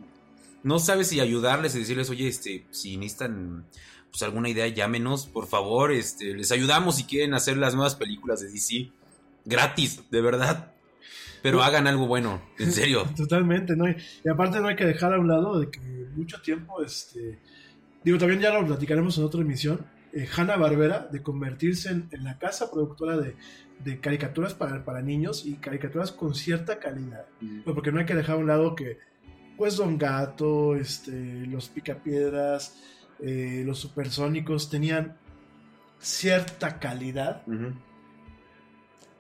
no 0.63 0.79
sabes 0.79 1.09
si 1.09 1.21
ayudarles 1.21 1.75
y 1.75 1.81
decirles, 1.81 2.11
oye, 2.11 2.29
este, 2.29 2.67
si 2.71 2.97
necesitan 2.97 3.67
pues 4.11 4.23
alguna 4.23 4.49
idea, 4.49 4.67
llámenos, 4.69 5.27
por 5.27 5.47
favor, 5.47 5.93
este, 5.93 6.35
les 6.35 6.53
ayudamos 6.53 6.97
si 6.97 7.05
quieren 7.05 7.35
hacer 7.35 7.57
las 7.57 7.75
nuevas 7.75 7.95
películas 7.95 8.41
de 8.41 8.51
DC, 8.51 8.91
gratis, 9.45 10.03
de 10.11 10.21
verdad, 10.21 10.73
pero 11.43 11.63
hagan 11.63 11.87
algo 11.87 12.07
bueno, 12.07 12.43
en 12.59 12.73
serio. 12.73 13.05
totalmente, 13.17 13.77
¿no? 13.77 13.89
Y, 13.89 13.97
y 14.25 14.29
aparte 14.29 14.61
no 14.61 14.69
hay 14.69 14.77
que 14.77 14.87
dejar 14.87 15.15
a 15.15 15.19
un 15.19 15.29
lado 15.29 15.59
de 15.59 15.71
que 15.71 15.81
mucho 16.17 16.41
tiempo, 16.41 16.83
este, 16.83 17.39
digo, 18.03 18.19
también 18.19 18.41
ya 18.41 18.53
lo 18.53 18.67
platicaremos 18.67 19.17
en 19.19 19.25
otra 19.25 19.41
emisión, 19.41 19.87
Hanna 20.37 20.57
Barbera 20.57 21.07
de 21.11 21.23
convertirse 21.23 21.91
en, 21.91 22.09
en 22.11 22.25
la 22.25 22.39
casa 22.39 22.71
productora 22.71 23.17
de, 23.19 23.37
de 23.85 24.01
caricaturas 24.01 24.55
para, 24.55 24.85
para 24.85 25.03
niños 25.03 25.47
y 25.47 25.55
caricaturas 25.55 26.13
con 26.13 26.35
cierta 26.35 26.79
calidad. 26.79 27.27
Pues 27.39 27.75
porque 27.75 27.93
no 27.93 28.01
hay 28.01 28.07
que 28.07 28.15
dejar 28.15 28.37
a 28.37 28.39
un 28.39 28.47
lado 28.47 28.75
que, 28.75 28.99
pues, 29.57 29.77
Don 29.77 29.99
Gato, 29.99 30.75
este, 30.77 31.47
los 31.47 31.69
Picapiedras, 31.69 32.77
eh, 33.21 33.63
los 33.67 33.79
Supersónicos 33.79 34.71
tenían 34.71 35.17
cierta 35.99 36.79
calidad 36.79 37.43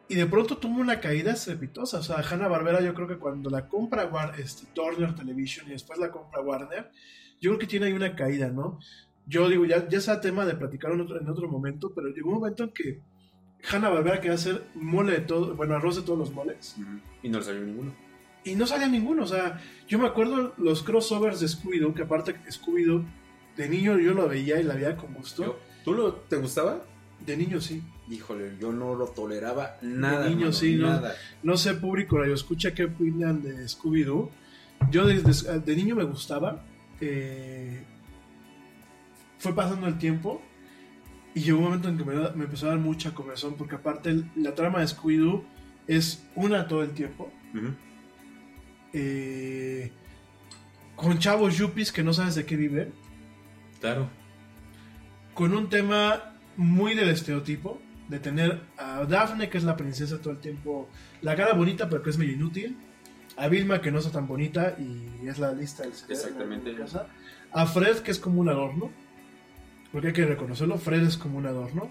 y 0.08 0.14
de 0.14 0.26
pronto 0.26 0.56
tuvo 0.56 0.80
una 0.80 1.00
caída 1.00 1.32
estrepitosa. 1.32 1.98
O 1.98 2.02
sea, 2.02 2.16
Hanna 2.18 2.48
Barbera, 2.48 2.80
yo 2.80 2.94
creo 2.94 3.08
que 3.08 3.18
cuando 3.18 3.50
la 3.50 3.68
compra 3.68 4.06
War- 4.06 4.38
este, 4.38 4.66
Turner 4.72 5.14
Television 5.14 5.66
y 5.68 5.72
después 5.72 5.98
la 5.98 6.10
compra 6.10 6.40
Warner, 6.40 6.90
yo 7.40 7.50
creo 7.50 7.58
que 7.58 7.66
tiene 7.66 7.86
ahí 7.86 7.92
una 7.92 8.14
caída, 8.16 8.48
¿no? 8.48 8.78
Yo 9.26 9.48
digo, 9.48 9.66
ya, 9.66 9.86
ya 9.88 10.00
sea 10.00 10.20
tema 10.20 10.46
de 10.46 10.54
platicar 10.54 10.92
en 10.92 11.02
otro, 11.02 11.20
en 11.20 11.28
otro 11.28 11.48
momento, 11.48 11.92
pero 11.94 12.08
llegó 12.08 12.30
un 12.30 12.36
momento 12.36 12.64
en 12.64 12.70
que 12.70 13.00
Hanna 13.70 13.90
Barbera 13.90 14.16
quería 14.20 14.34
hacer 14.36 14.64
mole 14.74 15.12
de 15.12 15.20
todo, 15.20 15.54
bueno, 15.54 15.74
arroz 15.74 15.96
de 15.96 16.02
todos 16.02 16.18
los 16.18 16.32
moles. 16.32 16.76
Y 17.22 17.28
no 17.28 17.38
le 17.38 17.44
salió 17.44 17.60
ninguno. 17.60 17.94
Y 18.44 18.54
no 18.54 18.66
salía 18.66 18.88
ninguno, 18.88 19.24
o 19.24 19.26
sea, 19.26 19.60
yo 19.86 19.98
me 19.98 20.06
acuerdo 20.06 20.54
los 20.56 20.82
crossovers 20.82 21.40
de 21.40 21.48
Scooby-Doo, 21.48 21.92
que 21.92 22.02
aparte 22.02 22.34
Scooby-Doo, 22.48 23.04
de 23.59 23.68
niño 23.68 23.98
yo 23.98 24.14
lo 24.14 24.26
veía 24.28 24.59
y 24.59 24.62
la 24.62 24.74
veía 24.74 24.97
con 24.97 25.12
gusto. 25.12 25.44
Yo- 25.44 25.59
¿Tú 25.85 25.93
lo, 25.93 26.12
te 26.14 26.36
gustaba? 26.36 26.82
De 27.26 27.36
niño 27.36 27.60
sí. 27.60 27.82
Híjole, 28.09 28.52
yo 28.60 28.72
no 28.72 28.94
lo 28.94 29.06
toleraba 29.09 29.76
nada. 29.82 30.24
niño, 30.24 30.32
hermano, 30.47 30.52
sí, 30.52 30.76
¿no? 30.76 30.86
nada. 30.89 31.14
No 31.43 31.56
sé, 31.59 31.74
público 31.74 32.16
radio, 32.18 32.32
escucha 32.35 32.72
qué 32.72 32.85
opinan 32.85 33.43
de 33.43 33.64
Scooby-Doo. 33.68 34.30
Yo 34.90 35.05
desde 35.06 35.59
de 35.60 35.76
niño 35.76 35.94
me 35.97 36.05
gustaba. 36.05 36.64
eh, 37.01 37.82
fue 39.39 39.55
pasando 39.55 39.86
el 39.86 39.98
tiempo 39.98 40.43
y 41.35 41.40
llegó 41.43 41.59
un 41.59 41.64
momento 41.64 41.89
en 41.89 41.97
que 41.98 42.05
me, 42.05 42.14
empezó 42.44 42.66
a 42.66 42.70
dar 42.70 42.78
mucha 42.78 43.14
comezón 43.14 43.55
porque 43.56 43.76
aparte 43.76 44.10
el- 44.10 44.26
la 44.36 44.55
trama 44.55 44.80
de 44.80 44.86
Scooby-Doo 44.89 45.44
es 45.86 46.24
una 46.35 46.66
todo 46.66 46.82
el 46.82 46.90
tiempo. 46.90 47.30
Eh, 48.93 49.90
con 50.97 51.18
chavos 51.18 51.56
yuppies 51.56 51.93
que 51.93 52.02
no 52.02 52.12
sabes 52.12 52.35
de 52.35 52.44
qué 52.47 52.56
viven. 52.56 52.93
Claro. 53.80 54.09
Con 55.34 55.55
un 55.55 55.68
tema 55.68 56.34
muy 56.56 56.94
del 56.94 57.09
estereotipo. 57.09 57.80
De 58.09 58.18
tener 58.18 58.62
a 58.78 59.05
Daphne, 59.05 59.50
que 59.50 59.59
es 59.59 59.64
la 59.64 59.76
princesa 59.76 60.18
todo 60.18 60.32
el 60.32 60.38
tiempo. 60.38 60.88
La 61.20 61.36
cara 61.36 61.52
bonita, 61.52 61.90
pero 61.90 62.02
que 62.02 62.09
es 62.09 62.16
medio 62.16 62.32
inútil. 62.32 62.76
A 63.36 63.48
Vilma, 63.48 63.82
que 63.82 63.90
no 63.90 63.98
está 63.98 64.10
tan 64.10 64.26
bonita 64.26 64.74
y 64.78 65.28
es 65.28 65.38
la 65.38 65.52
lista 65.52 65.82
del 65.82 65.92
Exactamente. 65.92 66.70
de 66.72 66.78
la 66.78 66.84
casa. 66.86 67.06
A 67.52 67.66
Fred, 67.66 67.98
que 67.98 68.10
es 68.10 68.18
como 68.18 68.40
un 68.40 68.48
adorno. 68.48 68.90
Porque 69.92 70.09
hay 70.09 70.12
que 70.14 70.24
reconocerlo, 70.24 70.78
Fred 70.78 71.02
es 71.02 71.18
como 71.18 71.36
un 71.38 71.46
adorno. 71.46 71.90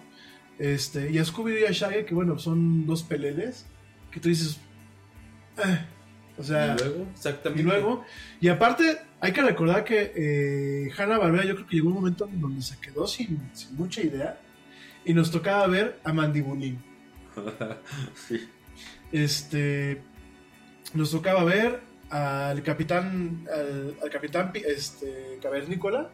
Este, 0.60 1.12
y 1.12 1.20
a 1.20 1.24
Scooby-Doo 1.24 1.62
y 1.62 1.66
a 1.66 1.72
Shaggy, 1.72 2.04
que 2.06 2.16
bueno, 2.16 2.38
son 2.40 2.86
dos 2.88 3.04
peleles. 3.04 3.66
Que 4.12 4.20
tú 4.20 4.30
dices. 4.30 4.60
"Eh", 5.64 5.86
o 6.38 6.44
sea. 6.44 6.76
y 6.76 6.84
luego, 6.84 7.08
exactamente. 7.14 7.62
Y 7.62 7.66
luego, 7.66 8.04
y 8.42 8.48
aparte, 8.50 8.98
hay 9.20 9.32
que 9.32 9.42
recordar 9.42 9.84
que 9.84 10.12
eh, 10.16 10.92
Hanna 10.98 11.18
Barbera, 11.18 11.46
yo 11.46 11.56
creo 11.56 11.68
que 11.68 11.76
llegó 11.78 11.88
un 11.90 11.96
momento 11.96 12.28
en 12.32 12.40
donde 12.40 12.62
se 12.62 12.78
quedó 12.80 13.08
sin, 13.08 13.50
sin 13.54 13.76
mucha 13.76 14.02
idea 14.02 14.40
y 15.06 15.14
nos 15.14 15.32
tocaba 15.32 15.66
ver 15.68 16.00
a 16.04 16.14
Mandibulín. 16.14 16.82
Sí. 18.28 18.48
Este, 19.12 20.02
nos 20.94 21.12
tocaba 21.12 21.44
ver 21.44 21.80
al 22.10 22.62
capitán, 22.64 23.46
al, 23.54 23.96
al 24.02 24.10
capitán 24.10 24.52
Pi- 24.52 24.64
este, 24.66 25.40
Cavernícola 25.42 26.10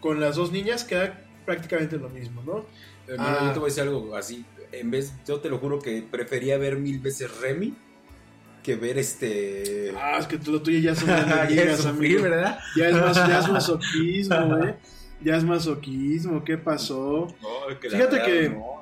con 0.00 0.18
las 0.20 0.36
dos 0.36 0.50
niñas, 0.52 0.84
que 0.84 0.94
era 0.96 1.24
prácticamente 1.44 1.96
lo 1.96 2.08
mismo, 2.08 2.42
¿no? 2.42 2.64
Hermano, 3.06 3.36
Ah. 3.40 3.44
yo 3.48 3.52
te 3.52 3.58
voy 3.58 3.66
a 3.66 3.70
decir 3.70 3.82
algo 3.82 4.16
así. 4.16 4.44
En 4.72 4.90
vez, 4.90 5.12
yo 5.26 5.40
te 5.40 5.48
lo 5.50 5.58
juro 5.58 5.78
que 5.80 6.02
prefería 6.02 6.56
ver 6.58 6.76
mil 6.78 7.00
veces 7.00 7.40
Remy 7.40 7.74
que 8.62 8.76
ver 8.76 8.98
este. 8.98 9.92
Ah, 9.96 10.16
es 10.18 10.26
que 10.26 10.38
tú, 10.38 10.52
lo 10.52 10.62
tuyo 10.62 10.78
ya 10.78 10.94
son 10.94 11.08
ligas, 11.48 11.86
amigo. 11.86 12.22
¿verdad? 12.22 12.58
Ya 12.76 12.88
es, 12.88 12.94
más, 12.94 13.16
ya 13.16 13.38
es 13.40 13.48
masoquismo, 13.52 14.56
güey. 14.56 14.74
Ya 15.22 15.36
es 15.36 15.44
masoquismo, 15.44 16.42
¿qué 16.44 16.56
pasó? 16.58 17.28
No, 17.42 17.78
que 17.80 17.90
Fíjate 17.90 18.16
verdad, 18.16 18.26
que- 18.26 18.48
no, 18.50 18.54
no. 18.56 18.80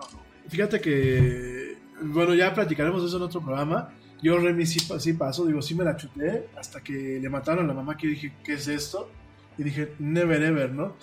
Fíjate 0.49 0.81
que, 0.81 1.77
bueno, 2.03 2.35
ya 2.35 2.55
platicaremos 2.55 3.03
de 3.03 3.09
eso 3.09 3.17
en 3.19 3.23
otro 3.25 3.41
programa. 3.43 3.91
Yo 4.23 4.37
Remy 4.39 4.67
sí, 4.67 4.81
sí 4.99 5.13
pasó, 5.13 5.47
digo, 5.47 5.63
sí 5.63 5.75
me 5.75 5.85
la 5.85 5.97
chuté 5.97 6.49
hasta 6.59 6.81
que 6.83 7.19
le 7.21 7.29
mataron 7.29 7.65
a 7.65 7.69
la 7.69 7.75
mamá 7.75 7.97
que 7.97 8.07
yo 8.07 8.11
dije, 8.15 8.33
¿qué 8.45 8.55
es 8.55 8.67
esto? 8.67 9.11
Y 9.59 9.63
dije, 9.63 9.93
never 9.99 10.43
ever, 10.43 10.71
¿no? 10.73 10.97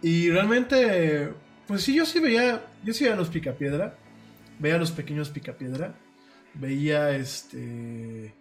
Y 0.00 0.30
realmente, 0.30 1.30
pues 1.66 1.82
sí, 1.82 1.94
yo 1.94 2.06
sí 2.06 2.18
veía, 2.20 2.64
yo 2.84 2.94
sí 2.94 3.04
veía 3.04 3.16
los 3.16 3.28
picapiedra, 3.28 3.96
veía 4.58 4.78
los 4.78 4.90
pequeños 4.90 5.28
picapiedra, 5.30 5.94
veía 6.54 7.16
este... 7.16 8.34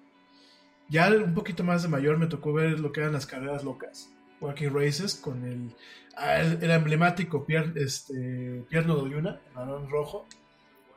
Ya 0.89 1.09
un 1.09 1.33
poquito 1.33 1.63
más 1.63 1.83
de 1.83 1.89
mayor 1.89 2.17
me 2.17 2.27
tocó 2.27 2.51
ver 2.51 2.79
lo 2.79 2.91
que 2.91 2.99
eran 2.99 3.13
las 3.13 3.25
carreras 3.25 3.63
locas, 3.63 4.11
Walking 4.41 4.71
Races, 4.73 5.15
con 5.15 5.45
el, 5.45 5.73
ah, 6.17 6.41
el, 6.41 6.61
el 6.61 6.71
emblemático 6.71 7.45
pier, 7.45 7.71
este, 7.75 8.65
Pierno 8.69 8.97
de 8.97 9.09
Yuna, 9.09 9.39
el 9.55 9.89
rojo. 9.89 10.27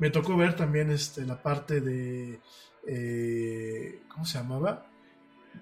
Me 0.00 0.10
tocó 0.10 0.36
ver 0.36 0.56
también 0.56 0.90
este, 0.90 1.24
la 1.24 1.40
parte 1.40 1.80
de. 1.80 2.40
eh, 2.88 4.02
¿Cómo 4.08 4.24
se 4.24 4.38
llamaba? 4.38 4.86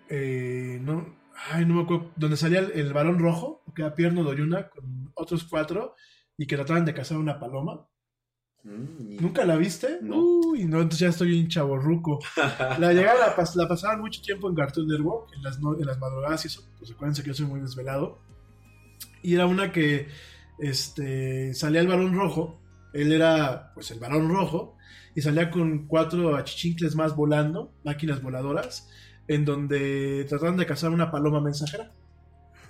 Eh, 0.08 0.78
no, 0.80 1.14
ay, 1.50 1.66
no 1.66 1.74
me 1.74 1.82
acuerdo. 1.82 2.10
Donde 2.16 2.38
salía 2.38 2.60
el, 2.60 2.72
el 2.72 2.92
varón 2.94 3.18
rojo, 3.18 3.62
que 3.74 3.82
era 3.82 3.94
Pierno 3.94 4.24
de 4.24 4.30
Oyuna, 4.30 4.70
con 4.70 5.12
otros 5.12 5.44
cuatro, 5.44 5.94
y 6.38 6.46
que 6.46 6.56
trataban 6.56 6.86
de 6.86 6.94
cazar 6.94 7.18
una 7.18 7.38
paloma. 7.38 7.86
Mm, 8.64 9.16
¿Nunca 9.20 9.44
la 9.44 9.56
viste? 9.56 9.98
No. 10.02 10.16
Uy, 10.18 10.64
no, 10.66 10.76
entonces 10.76 11.01
ya 11.01 11.09
estoy 11.09 11.40
un 11.40 11.48
chaborruco. 11.48 12.20
La 12.78 12.93
llegaron 12.93 13.22
a 13.22 13.34
pas- 13.34 13.56
la 13.56 13.66
pasaban 13.66 14.01
mucho 14.01 14.22
tiempo 14.22 14.48
en 14.48 14.55
Cartoon 14.55 14.86
Network, 14.86 15.32
en 15.34 15.43
las, 15.43 15.59
no- 15.60 15.74
en 15.76 15.84
las 15.86 15.98
madrugadas 15.98 16.44
y 16.44 16.48
eso. 16.48 16.62
Pues 16.78 16.90
acuérdense 16.93 17.22
que 17.22 17.28
yo 17.28 17.34
soy 17.34 17.47
muy 17.47 17.60
desvelado. 17.60 18.18
Y 19.22 19.34
era 19.34 19.47
una 19.47 19.72
que 19.72 20.09
este, 20.60 21.55
salía 21.55 21.80
el 21.80 21.89
balón 21.89 22.14
rojo. 22.14 22.60
Él 22.93 23.12
era 23.12 23.72
pues 23.74 23.90
el 23.90 23.98
balón 23.98 24.28
rojo. 24.28 24.76
Y 25.14 25.22
salía 25.22 25.51
con 25.51 25.86
cuatro 25.89 26.36
achichincles 26.36 26.94
más 26.94 27.14
volando, 27.16 27.72
máquinas 27.84 28.22
voladoras, 28.22 28.89
en 29.28 29.44
donde 29.44 30.24
trataban 30.28 30.56
de 30.56 30.66
cazar 30.66 30.90
una 30.90 31.10
paloma 31.10 31.40
mensajera. 31.40 31.90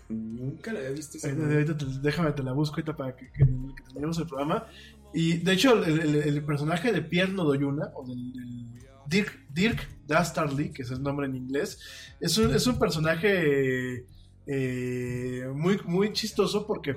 Nunca 0.09 0.73
la 0.73 0.81
había 0.81 0.91
visto 0.91 1.19
esa. 1.19 1.29
Eh, 1.31 1.67
déjame, 2.03 2.33
te 2.33 2.43
la 2.43 2.53
busco 2.53 2.75
ahorita 2.77 2.97
para 2.97 3.15
que, 3.15 3.27
que, 3.31 3.45
que 3.45 3.83
terminemos 3.85 4.19
el 4.19 4.27
programa. 4.27 4.67
Y 5.15 5.39
de 5.39 5.53
hecho, 5.53 5.83
el, 5.85 6.01
el- 6.01 6.15
el 6.17 6.45
personaje 6.45 6.93
de 6.93 7.03
Pierno 7.03 7.45
Doyuna, 7.45 7.91
o 7.95 8.07
del, 8.07 8.33
del 8.33 8.67
Dirk, 9.07 9.47
Dirk 9.53 9.89
Dastardly, 10.07 10.71
que 10.73 10.83
es 10.83 10.91
el 10.91 11.03
nombre 11.03 11.27
en 11.27 11.37
inglés, 11.37 11.79
es 12.21 12.39
un, 12.39 12.55
es 12.55 12.67
un 12.67 12.79
personaje 12.79 14.05
eh, 14.47 15.47
muy, 15.55 15.79
muy 15.85 16.13
chistoso 16.13 16.67
porque 16.67 16.97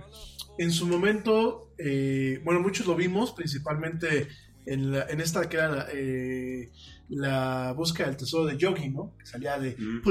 en 0.57 0.71
su 0.71 0.87
momento, 0.87 1.71
eh, 1.77 2.41
bueno, 2.43 2.61
muchos 2.61 2.87
lo 2.87 2.95
vimos, 2.95 3.31
principalmente 3.33 4.27
en, 4.65 4.91
la- 4.91 5.05
en 5.07 5.19
esta 5.21 5.47
que 5.49 5.57
era 5.57 5.69
la, 5.69 5.87
eh, 5.93 6.71
la 7.09 7.73
búsqueda 7.73 8.07
del 8.07 8.17
tesoro 8.17 8.45
de 8.45 8.57
Yogi, 8.57 8.89
¿no? 8.89 9.13
Que 9.19 9.25
salía 9.27 9.59
de 9.59 9.75
Mm. 9.77 10.01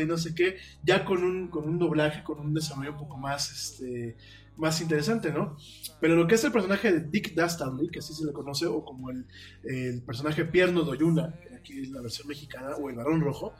Y 0.00 0.04
no 0.06 0.16
sé 0.16 0.34
qué, 0.34 0.58
ya 0.84 1.04
con 1.04 1.24
un, 1.24 1.48
con 1.48 1.68
un 1.68 1.78
doblaje, 1.78 2.22
con 2.22 2.38
un 2.38 2.54
desarrollo 2.54 2.92
un 2.92 2.98
poco 2.98 3.16
más, 3.16 3.50
este, 3.50 4.16
más 4.56 4.80
interesante, 4.80 5.32
¿no? 5.32 5.56
Pero 6.00 6.16
lo 6.16 6.26
que 6.26 6.34
es 6.34 6.44
el 6.44 6.52
personaje 6.52 6.92
de 6.92 7.00
Dick 7.00 7.34
Dastardly, 7.34 7.88
que 7.88 8.00
así 8.00 8.14
se 8.14 8.24
le 8.24 8.32
conoce, 8.32 8.66
o 8.66 8.84
como 8.84 9.10
el, 9.10 9.26
el 9.64 10.02
personaje 10.02 10.44
Pierno 10.44 10.82
Doyuna, 10.82 11.34
que 11.40 11.54
aquí 11.54 11.80
es 11.80 11.90
la 11.90 12.00
versión 12.00 12.28
mexicana, 12.28 12.76
o 12.76 12.88
el 12.90 12.96
varón 12.96 13.20
rojo, 13.20 13.54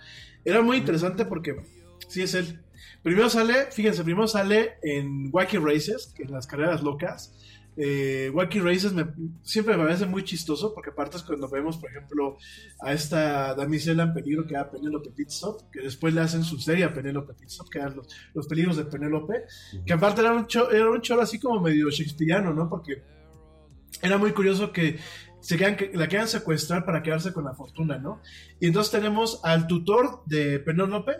era 0.45 0.62
muy 0.62 0.79
interesante 0.79 1.25
porque 1.25 1.57
sí 2.09 2.23
es 2.23 2.35
él. 2.35 2.61
Primero 3.03 3.31
sale, 3.31 3.71
fíjense, 3.71 4.05
primero 4.05 4.29
sale 4.29 4.75
en 4.83 5.31
Wacky 5.33 5.57
Races, 5.57 6.12
que 6.15 6.25
es 6.25 6.31
las 6.31 6.47
carreras 6.47 6.83
locas. 6.83 7.35
Eh, 7.76 8.30
Wacky 8.34 8.59
Races 8.60 8.92
me- 8.92 9.06
siempre 9.42 9.76
me 9.76 9.84
parece 9.84 10.05
muy 10.05 10.22
chistoso 10.24 10.74
porque 10.74 10.90
aparte 10.90 11.16
es 11.16 11.22
cuando 11.22 11.48
vemos, 11.48 11.78
por 11.78 11.90
ejemplo, 11.90 12.36
a 12.80 12.92
esta 12.92 13.55
damisela 13.55 14.02
en 14.02 14.12
peligro 14.12 14.47
que 14.47 14.55
era 14.55 14.70
Penélope 14.70 15.10
Pitstop, 15.12 15.70
que 15.70 15.80
después 15.80 16.12
le 16.12 16.20
hacen 16.20 16.42
su 16.44 16.59
serie 16.59 16.84
a 16.84 16.92
Penélope 16.92 17.32
Pitstop, 17.34 17.68
que 17.70 17.78
eran 17.78 17.97
los, 17.97 18.09
los 18.34 18.47
peligros 18.48 18.76
de 18.76 18.84
Penélope, 18.84 19.44
que 19.86 19.92
aparte 19.92 20.20
era 20.20 20.32
un, 20.32 20.47
show, 20.47 20.66
era 20.70 20.90
un 20.90 21.01
show 21.01 21.20
así 21.20 21.38
como 21.38 21.60
medio 21.60 21.88
shakespeariano, 21.90 22.52
¿no? 22.52 22.68
Porque 22.68 23.02
era 24.02 24.18
muy 24.18 24.32
curioso 24.32 24.72
que 24.72 24.98
se 25.40 25.56
quedan, 25.56 25.76
que 25.76 25.90
la 25.94 26.06
quedan 26.09 26.28
secuestrar 26.28 26.84
para 26.84 27.02
quedarse 27.02 27.32
con 27.32 27.44
la 27.44 27.55
fortuna, 27.55 27.98
¿no? 27.98 28.20
Y 28.60 28.66
entonces 28.66 28.92
tenemos 28.92 29.40
al 29.42 29.66
tutor 29.66 30.22
de 30.26 30.59
Penélope, 30.59 31.12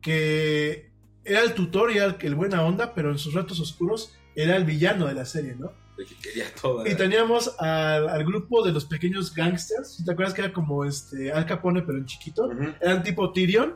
que 0.00 0.90
era 1.24 1.42
el 1.42 1.54
tutor 1.54 1.90
y 1.92 1.96
era 1.98 2.06
el, 2.06 2.16
el 2.20 2.34
buena 2.34 2.62
onda, 2.62 2.94
pero 2.94 3.10
en 3.10 3.18
sus 3.18 3.32
ratos 3.34 3.60
oscuros 3.60 4.14
era 4.34 4.56
el 4.56 4.64
villano 4.64 5.06
de 5.06 5.14
la 5.14 5.24
serie, 5.24 5.56
¿no? 5.56 5.72
De 5.96 6.04
que 6.04 6.16
quería 6.16 6.46
toda. 6.60 6.88
Y 6.88 6.94
teníamos 6.96 7.54
al, 7.58 8.08
al 8.08 8.24
grupo 8.24 8.64
de 8.64 8.72
los 8.72 8.84
pequeños 8.84 9.32
gangsters. 9.32 10.02
¿Te 10.04 10.10
acuerdas 10.10 10.34
que 10.34 10.42
era 10.42 10.52
como 10.52 10.84
este 10.84 11.32
Al 11.32 11.46
Capone, 11.46 11.82
pero 11.82 11.98
en 11.98 12.06
chiquito? 12.06 12.50
Eran 12.80 13.02
tipo 13.04 13.32
Tyrion, 13.32 13.74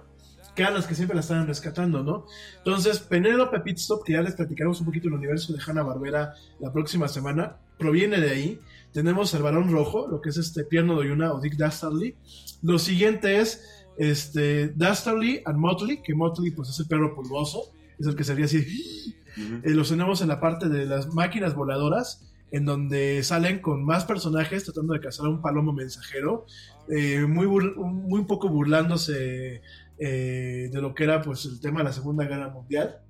que 0.57 0.63
eran 0.63 0.75
las 0.75 0.87
que 0.87 0.97
siempre 0.97 1.15
la 1.15 1.21
estaban 1.21 1.47
rescatando, 1.47 2.03
¿no? 2.03 2.27
Entonces, 2.57 2.99
Penélope 2.99 3.61
Pitstop, 3.61 4.05
que 4.05 4.15
ya 4.15 4.23
les 4.23 4.35
platicaremos 4.35 4.81
un 4.81 4.87
poquito 4.87 5.07
el 5.07 5.15
universo 5.15 5.53
de 5.53 5.61
Hanna-Barbera 5.65 6.35
la 6.59 6.73
próxima 6.73 7.07
semana, 7.07 7.57
proviene 7.79 8.21
de 8.21 8.31
ahí. 8.31 8.61
Tenemos 8.93 9.33
el 9.35 9.43
Barón 9.43 9.71
Rojo, 9.71 10.09
lo 10.09 10.21
que 10.21 10.31
es 10.31 10.37
este 10.39 10.65
Pierno 10.65 10.97
Doyuna 10.97 11.33
o 11.33 11.41
Dick 11.41 11.55
Dastardly. 11.57 12.17
Lo 12.63 12.81
siguiente 12.81 13.39
es 13.39 13.63
este 13.97 14.71
Dastardly 14.71 15.43
and 15.45 15.59
Motley, 15.59 16.03
que 16.03 16.15
Motley 16.15 16.51
pues 16.51 16.71
es 16.71 16.81
el 16.81 16.87
perro 16.87 17.15
pulgoso, 17.15 17.73
es 17.97 18.09
el 18.09 18.17
que 18.17 18.25
sería 18.25 18.47
así. 18.47 19.15
Eh, 19.63 19.71
los 19.71 19.89
tenemos 19.89 20.21
en 20.23 20.29
la 20.29 20.41
parte 20.41 20.69
de 20.69 20.87
las 20.87 21.13
máquinas 21.15 21.55
voladoras, 21.55 22.25
en 22.51 22.65
donde 22.65 23.23
salen 23.23 23.61
con 23.61 23.85
más 23.85 24.05
personajes 24.05 24.65
tratando 24.65 24.95
de 24.95 25.01
cazar 25.01 25.27
a 25.27 25.31
un 25.31 25.43
palomo 25.43 25.73
mensajero, 25.73 26.47
eh, 26.89 27.27
muy, 27.27 27.47
muy 27.47 28.25
poco 28.25 28.49
burlándose 28.49 29.63
eh, 29.99 30.71
de 30.73 30.81
lo 30.81 30.95
que 30.95 31.05
era 31.05 31.21
pues 31.23 31.45
el 31.45 31.61
tema 31.61 31.79
de 31.79 31.85
la 31.85 31.93
Segunda 31.93 32.25
Guerra 32.25 32.49
Mundial, 32.49 33.01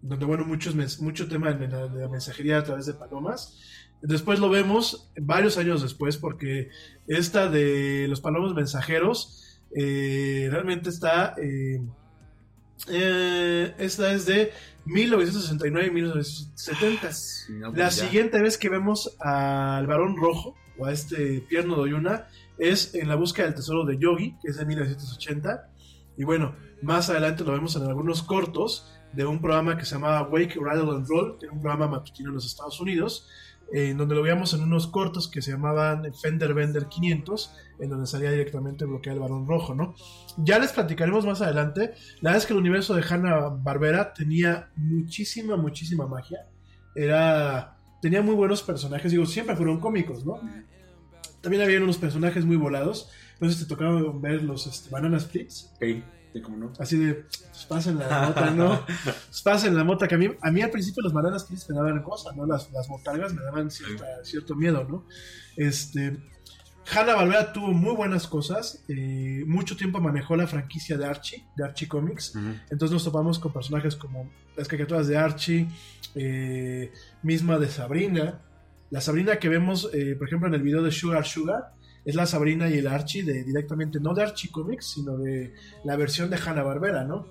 donde 0.00 0.24
bueno, 0.24 0.44
muchos 0.44 0.74
mucho 1.00 1.28
tema 1.28 1.52
de 1.52 1.68
la, 1.68 2.08
mensajería 2.08 2.58
a 2.58 2.64
través 2.64 2.86
de 2.86 2.94
palomas. 2.94 3.58
Después 4.02 4.38
lo 4.38 4.50
vemos 4.50 5.10
varios 5.16 5.56
años 5.56 5.82
después, 5.82 6.18
porque 6.18 6.68
esta 7.08 7.48
de 7.48 8.06
los 8.08 8.20
palomos 8.20 8.54
mensajeros 8.54 9.60
realmente 9.72 10.90
está... 10.90 11.34
eh, 12.88 13.74
esta 13.78 14.12
es 14.12 14.26
de 14.26 14.52
1969 14.86 15.88
y 15.88 15.90
1970. 15.90 17.06
No, 17.50 17.68
pues 17.70 17.78
La 17.78 17.84
ya. 17.88 17.90
siguiente 17.90 18.40
vez 18.40 18.58
que 18.58 18.68
vemos 18.68 19.16
al 19.20 19.86
varón 19.86 20.16
rojo, 20.16 20.56
o 20.78 20.86
a 20.86 20.92
este 20.92 21.40
Pierno 21.48 21.76
Doyuna, 21.76 22.28
es 22.58 22.94
en 22.94 23.08
la 23.08 23.14
búsqueda 23.14 23.46
del 23.46 23.54
tesoro 23.54 23.84
de 23.84 23.98
Yogi, 23.98 24.36
que 24.42 24.50
es 24.50 24.56
de 24.56 24.66
1980. 24.66 25.70
Y 26.16 26.24
bueno, 26.24 26.54
más 26.82 27.10
adelante 27.10 27.44
lo 27.44 27.52
vemos 27.52 27.74
en 27.76 27.82
algunos 27.82 28.22
cortos 28.22 28.90
de 29.12 29.24
un 29.24 29.40
programa 29.40 29.76
que 29.76 29.84
se 29.84 29.94
llamaba 29.94 30.28
Wake, 30.28 30.58
Rattle 30.60 30.90
and 30.90 31.06
Roll, 31.08 31.38
que 31.38 31.46
era 31.46 31.54
un 31.54 31.60
programa 31.60 31.88
matutino 31.88 32.30
en 32.30 32.34
los 32.34 32.46
Estados 32.46 32.80
Unidos, 32.80 33.28
en 33.72 33.96
donde 33.96 34.14
lo 34.14 34.22
veíamos 34.22 34.54
en 34.54 34.62
unos 34.62 34.86
cortos 34.86 35.28
que 35.28 35.42
se 35.42 35.50
llamaban 35.50 36.12
Fender 36.14 36.54
Bender 36.54 36.86
500, 36.86 37.56
en 37.80 37.90
donde 37.90 38.06
salía 38.06 38.30
directamente 38.30 38.84
bloqueado 38.84 39.16
el 39.16 39.22
varón 39.22 39.46
rojo, 39.46 39.74
¿no? 39.74 39.94
Ya 40.36 40.58
les 40.58 40.72
platicaremos 40.72 41.24
más 41.26 41.40
adelante. 41.40 41.94
La 42.20 42.30
verdad 42.30 42.42
es 42.42 42.46
que 42.46 42.52
el 42.52 42.60
universo 42.60 42.94
de 42.94 43.02
Hanna 43.08 43.48
Barbera 43.48 44.12
tenía 44.12 44.70
muchísima, 44.76 45.56
muchísima 45.56 46.06
magia. 46.06 46.46
Era. 46.94 47.76
Tenía 48.00 48.20
muy 48.20 48.34
buenos 48.34 48.62
personajes, 48.62 49.10
digo, 49.10 49.24
siempre 49.24 49.56
fueron 49.56 49.80
cómicos, 49.80 50.26
¿no? 50.26 50.38
También 51.40 51.62
había 51.62 51.78
unos 51.78 51.96
personajes 51.96 52.44
muy 52.44 52.56
volados. 52.56 53.10
Entonces 53.34 53.60
te 53.60 53.66
tocaba 53.66 54.00
ver 54.20 54.42
los 54.42 54.66
este, 54.66 54.90
Banana 54.90 55.18
Splits. 55.18 55.72
No. 56.40 56.72
Así 56.78 56.98
de, 56.98 57.14
pues 57.14 57.64
pasen 57.68 57.98
la 57.98 58.26
mota, 58.28 58.50
¿no? 58.50 58.84
Pues 59.04 59.42
pasen 59.42 59.76
la 59.76 59.84
mota, 59.84 60.08
que 60.08 60.14
a 60.14 60.18
mí, 60.18 60.28
a 60.40 60.50
mí 60.50 60.62
al 60.62 60.70
principio 60.70 61.02
los 61.02 61.12
Banana 61.12 61.38
Splits 61.38 61.68
me 61.70 61.76
daban 61.76 62.02
cosas, 62.02 62.34
¿no? 62.36 62.46
Las, 62.46 62.70
las 62.72 62.88
botargas 62.88 63.32
me 63.34 63.42
daban 63.42 63.70
cierta- 63.70 64.24
cierto 64.24 64.54
miedo, 64.54 64.84
¿no? 64.88 65.06
Este. 65.56 66.16
Hanna 66.94 67.14
Barbera 67.14 67.50
tuvo 67.52 67.68
muy 67.68 67.94
buenas 67.96 68.26
cosas. 68.28 68.84
eh, 68.88 69.42
mucho 69.46 69.74
tiempo 69.74 70.00
manejó 70.02 70.36
la 70.36 70.46
franquicia 70.46 70.98
de 70.98 71.06
Archie, 71.06 71.42
de 71.56 71.64
Archie 71.64 71.88
Comics. 71.88 72.34
Entonces 72.70 72.90
nos 72.92 73.04
topamos 73.04 73.38
con 73.38 73.54
personajes 73.54 73.96
como 73.96 74.30
las 74.54 74.68
caricaturas 74.68 75.06
de 75.06 75.16
Archie, 75.16 75.66
eh, 76.14 76.92
misma 77.22 77.58
de 77.58 77.68
Sabrina. 77.70 78.40
La 78.90 79.00
Sabrina 79.00 79.38
que 79.38 79.48
vemos, 79.48 79.88
eh, 79.94 80.14
por 80.18 80.26
ejemplo, 80.28 80.46
en 80.46 80.54
el 80.54 80.62
video 80.62 80.82
de 80.82 80.90
Sugar 80.92 81.24
Sugar, 81.24 81.72
es 82.04 82.14
la 82.14 82.26
Sabrina 82.26 82.68
y 82.68 82.78
el 82.78 82.86
Archie 82.86 83.22
de 83.22 83.44
directamente, 83.44 83.98
no 84.00 84.14
de 84.14 84.22
Archie 84.22 84.50
Comics, 84.50 84.92
sino 84.94 85.16
de 85.16 85.54
la 85.84 85.96
versión 85.96 86.30
de 86.30 86.36
Hanna 86.36 86.62
Barbera, 86.62 87.04
¿no? 87.04 87.28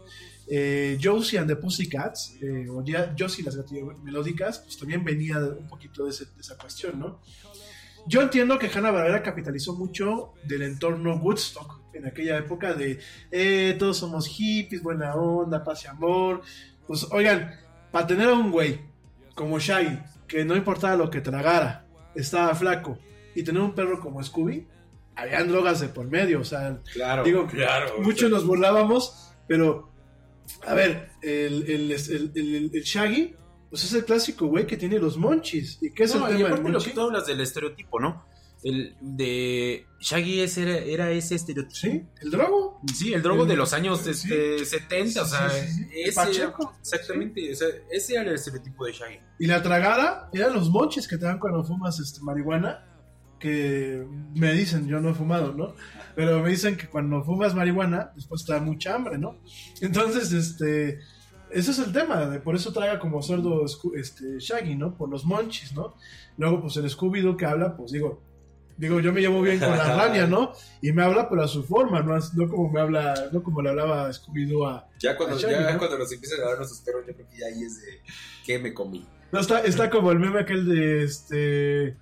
Eh, 0.47 0.97
Josie 1.01 1.39
and 1.39 1.47
the 1.47 1.55
Pussycats, 1.55 2.37
eh, 2.41 2.67
o 2.69 2.83
Josie 3.17 3.43
las 3.43 3.55
gatillas 3.55 3.85
melódicas, 4.03 4.59
pues 4.59 4.77
también 4.77 5.03
venía 5.03 5.39
un 5.39 5.67
poquito 5.67 6.05
de, 6.05 6.11
esa 6.11 6.57
cuestión, 6.57 6.99
¿no? 6.99 7.21
Yo 8.05 8.21
entiendo 8.21 8.59
que 8.59 8.67
Hanna 8.67 8.91
Barbera 8.91 9.23
capitalizó 9.23 9.73
mucho 9.75 10.33
del 10.43 10.63
entorno 10.63 11.15
Woodstock 11.15 11.83
en 11.93 12.05
aquella 12.05 12.37
época 12.37 12.73
de 12.73 12.99
eh, 13.31 13.75
todos 13.79 13.97
somos 13.97 14.27
hippies, 14.27 14.83
buena 14.83 15.15
onda, 15.15 15.63
paz 15.63 15.85
y 15.85 15.87
amor. 15.87 16.41
Pues 16.85 17.07
oigan, 17.11 17.51
para 17.91 18.07
tener 18.07 18.27
a 18.27 18.33
un 18.33 18.51
güey 18.51 18.81
como 19.35 19.59
Shaggy, 19.59 19.99
que 20.27 20.43
no 20.43 20.55
importaba 20.55 20.97
lo 20.97 21.09
que 21.09 21.21
tragara, 21.21 21.85
estaba 22.15 22.53
flaco, 22.55 22.97
y 23.35 23.43
tener 23.43 23.61
un 23.61 23.73
perro 23.76 23.99
como 23.99 24.22
Scooby, 24.23 24.68
habían 25.15 25.47
drogas 25.47 25.80
de 25.80 25.89
por 25.89 26.07
medio, 26.10 26.41
o 26.41 26.43
sea, 26.43 26.80
Claro, 26.93 27.23
digo, 27.23 27.45
claro. 27.47 27.95
muchos 27.99 28.30
nos 28.31 28.45
burlábamos, 28.45 29.31
pero 29.47 29.91
a 30.65 30.73
ver, 30.73 31.10
el, 31.22 31.64
el, 31.69 31.91
el, 31.91 32.31
el- 32.35 32.72
el 32.73 32.84
Shaggy, 32.84 33.35
pues 33.69 33.84
es 33.85 33.93
el 33.93 34.05
clásico 34.05 34.47
güey 34.47 34.68
que 34.68 34.77
tiene 34.77 34.99
los 34.99 35.18
monchis. 35.18 35.77
¿Y 35.81 35.91
qué 35.91 36.03
es 36.03 36.14
No, 36.15 36.27
el 36.27 36.35
y 36.35 36.38
tema 36.38 36.49
del 36.49 36.53
aparte 36.53 36.64
lo 36.69 36.73
monchi? 36.73 36.89
que 36.89 36.95
tú 36.95 37.01
hablas 37.01 37.26
del 37.27 37.41
estereotipo, 37.41 37.99
¿no? 37.99 38.26
El 38.64 38.95
de 39.01 39.85
Shaggy 39.99 40.39
ese 40.39 40.61
era, 40.64 40.77
era 40.77 41.11
ese 41.11 41.35
estereotipo. 41.35 41.76
Sí, 41.76 42.03
el 42.22 42.31
drogo. 42.31 42.80
Sí, 42.93 43.14
el 43.14 43.22
drogo 43.22 43.43
El- 43.43 43.49
de 43.49 43.55
los 43.57 43.73
años 43.73 43.99
sí. 44.01 44.11
este, 44.11 44.64
70, 44.65 45.22
o 45.23 45.26
sea, 45.26 45.49
Sí, 45.49 45.68
sí, 45.68 45.84
sí. 45.84 45.89
ese 46.05 46.14
Pacheco. 46.15 46.73
exactamente, 46.80 47.51
o 47.51 47.55
sea, 47.55 47.68
ese 47.91 48.14
era 48.14 48.22
el 48.30 48.35
estereotipo 48.35 48.85
de 48.85 48.93
Shaggy. 48.93 49.19
Y 49.39 49.47
la 49.47 49.61
tragada 49.61 50.30
eran 50.34 50.53
los 50.53 50.69
monchis 50.69 51.07
que 51.07 51.18
te 51.18 51.26
dan 51.26 51.39
cuando 51.39 51.64
fumas 51.64 51.99
este, 51.99 52.22
marihuana. 52.22 52.85
Que 53.44 54.07
me 54.36 54.53
dicen, 54.53 54.88
yo 54.88 55.02
no 55.02 55.10
he 55.10 55.14
fumado, 55.14 55.53
¿no? 55.53 55.74
Pero 56.15 56.41
me 56.41 56.49
dicen 56.49 56.78
que 56.78 56.88
cuando 56.88 57.22
fumas 57.26 57.53
marihuana, 57.53 58.14
después 58.15 58.45
te 58.45 58.53
da 58.53 58.61
mucha 58.61 58.95
hambre, 58.95 59.18
¿no? 59.18 59.38
Entonces, 59.82 60.32
este. 60.32 60.99
Ese 61.52 61.72
es 61.72 61.80
el 61.80 61.91
tema, 61.91 62.26
de- 62.26 62.40
por 62.40 62.56
eso 62.56 62.72
traga 62.72 62.98
como 62.99 63.22
cerdo 63.22 63.65
este, 63.95 64.40
Shaggy, 64.40 64.76
¿no? 64.76 64.95
Por 64.98 65.10
los 65.10 65.26
monchis, 65.26 65.74
¿no? 65.74 65.94
Luego, 66.38 66.61
pues 66.61 66.78
el 66.78 66.86
Scooby-Doo 66.90 67.36
que 67.36 67.45
habla, 67.45 67.76
pues 67.76 67.91
digo, 67.91 68.22
digo, 68.78 68.99
yo 69.02 69.11
me 69.11 69.20
llevo 69.20 69.41
bien 69.41 69.60
con 69.60 69.78
la 69.78 69.94
rania, 69.98 70.26
¿no? 70.26 70.53
Y 70.82 70.94
me 70.94 71.03
habla, 71.03 71.28
pero 71.30 71.44
a 71.44 71.48
su 71.49 71.64
forma, 71.65 72.02
no, 72.02 72.18
no 72.18 72.49
como 72.49 72.72
me 72.72 72.80
habla, 72.80 73.14
no 73.34 73.44
como 73.44 73.61
le 73.61 73.70
hablaba 73.72 74.10
Scooby-Doo 74.10 74.65
a, 74.68 74.88
Ya 74.99 75.15
cuando, 75.18 75.36
a 75.36 75.40
Shaggy, 75.40 75.53
ya 75.64 75.74
¿no? 75.74 75.78
cuando 75.80 75.98
nos 75.99 76.11
empiezan 76.14 76.40
a 76.40 76.45
dar 76.45 76.57
nuestros 76.57 76.80
perros, 76.82 77.03
yo 77.07 77.14
creo 77.14 77.28
que 77.30 77.38
ya 77.38 77.45
ahí 77.48 77.61
es 77.61 77.82
de 77.82 78.02
¿qué 78.45 78.57
me 78.57 78.74
comí? 78.74 79.06
No, 79.34 79.40
está, 79.40 79.60
está 79.60 79.90
como 79.90 80.11
el 80.11 80.20
meme 80.20 80.40
aquel 80.40 80.65
de 80.65 81.03
este. 81.03 81.98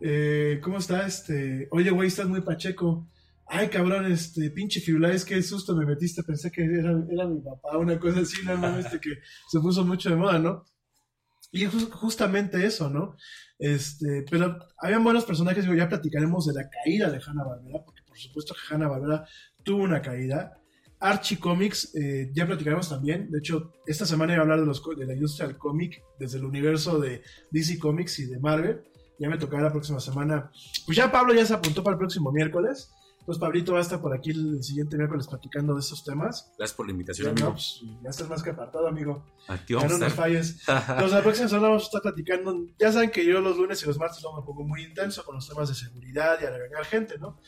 Eh, 0.00 0.60
¿Cómo 0.62 0.78
está? 0.78 1.06
Este. 1.06 1.68
Oye, 1.70 1.90
güey, 1.90 2.08
estás 2.08 2.26
muy 2.28 2.40
pacheco. 2.40 3.08
Ay, 3.46 3.68
cabrón, 3.68 4.06
este, 4.10 4.50
pinche 4.50 4.80
Firulais, 4.80 5.24
qué 5.24 5.42
susto 5.42 5.74
me 5.74 5.84
metiste. 5.84 6.22
Pensé 6.22 6.50
que 6.52 6.62
era, 6.64 6.92
era 7.10 7.26
mi 7.26 7.40
papá, 7.40 7.76
una 7.78 7.98
cosa 7.98 8.20
así, 8.20 8.44
no 8.44 8.56
mames, 8.56 8.86
este, 8.86 9.00
que 9.00 9.10
se 9.48 9.58
puso 9.60 9.84
mucho 9.84 10.08
de 10.08 10.16
moda, 10.16 10.38
¿no? 10.38 10.64
Y 11.52 11.64
es 11.64 11.72
jus- 11.72 11.90
justamente 11.90 12.64
eso, 12.64 12.88
¿no? 12.88 13.16
Este, 13.58 14.24
pero 14.30 14.56
habían 14.78 15.02
buenos 15.02 15.24
personajes, 15.24 15.64
digo, 15.64 15.74
ya 15.76 15.88
platicaremos 15.88 16.46
de 16.46 16.54
la 16.54 16.70
caída 16.70 17.10
de 17.10 17.20
Hanna 17.26 17.42
Barbera, 17.44 17.82
porque 17.84 18.02
por 18.06 18.16
supuesto 18.16 18.54
que 18.54 18.72
Hanna 18.74 18.86
Barbera 18.88 19.26
tuvo 19.64 19.82
una 19.82 20.00
caída. 20.00 20.56
Archie 21.00 21.38
Comics, 21.40 21.94
eh, 21.96 22.30
ya 22.32 22.46
platicaremos 22.46 22.88
también. 22.88 23.30
De 23.30 23.38
hecho, 23.38 23.72
esta 23.86 24.06
semana 24.06 24.34
iba 24.34 24.40
a 24.40 24.44
hablar 24.44 24.60
de, 24.60 24.66
los, 24.66 24.80
de 24.96 25.06
la 25.06 25.14
industria 25.14 25.48
del 25.48 25.56
cómic 25.56 26.00
desde 26.20 26.38
el 26.38 26.44
universo 26.44 27.00
de 27.00 27.22
DC 27.50 27.78
Comics 27.78 28.18
y 28.20 28.26
de 28.26 28.38
Marvel. 28.38 28.82
Ya 29.20 29.28
me 29.28 29.38
tocará 29.38 29.62
la 29.64 29.70
próxima 29.72 30.00
semana. 30.00 30.50
Pues 30.86 30.96
ya 30.96 31.12
Pablo 31.12 31.32
ya 31.34 31.46
se 31.46 31.54
apuntó 31.54 31.84
para 31.84 31.94
el 31.94 31.98
próximo 31.98 32.32
miércoles. 32.32 32.90
Entonces 33.20 33.38
Pablito 33.38 33.74
va 33.74 33.78
a 33.80 33.82
estar 33.82 34.00
por 34.00 34.14
aquí 34.16 34.30
el 34.30 34.64
siguiente 34.64 34.96
miércoles 34.96 35.28
platicando 35.28 35.74
de 35.74 35.80
esos 35.80 36.02
temas. 36.02 36.50
Gracias 36.56 36.74
por 36.74 36.86
la 36.86 36.92
invitación, 36.92 37.26
Ya, 37.26 37.30
amigo. 37.32 37.48
no, 37.48 37.52
pues, 37.52 37.82
ya 38.02 38.08
estás 38.10 38.28
más 38.30 38.42
que 38.42 38.48
apartado, 38.50 38.88
amigo. 38.88 39.26
A 39.46 39.58
ti 39.58 39.74
Ya 39.74 39.76
vamos 39.76 39.92
no 39.92 39.98
nos 39.98 40.14
falles. 40.14 40.62
Entonces, 40.68 41.12
la 41.12 41.22
próxima 41.22 41.48
semana 41.48 41.68
vamos 41.68 41.82
a 41.82 41.86
estar 41.86 42.00
platicando. 42.02 42.56
Ya 42.78 42.90
saben 42.90 43.10
que 43.10 43.24
yo 43.24 43.40
los 43.42 43.58
lunes 43.58 43.82
y 43.82 43.86
los 43.86 43.98
martes 43.98 44.22
lo 44.22 44.34
me 44.40 44.42
pongo 44.42 44.64
muy 44.64 44.82
intenso 44.84 45.22
con 45.24 45.34
los 45.34 45.46
temas 45.46 45.68
de 45.68 45.74
seguridad 45.74 46.38
y 46.40 46.46
regañar 46.46 46.84
gente, 46.86 47.18
¿no? 47.18 47.38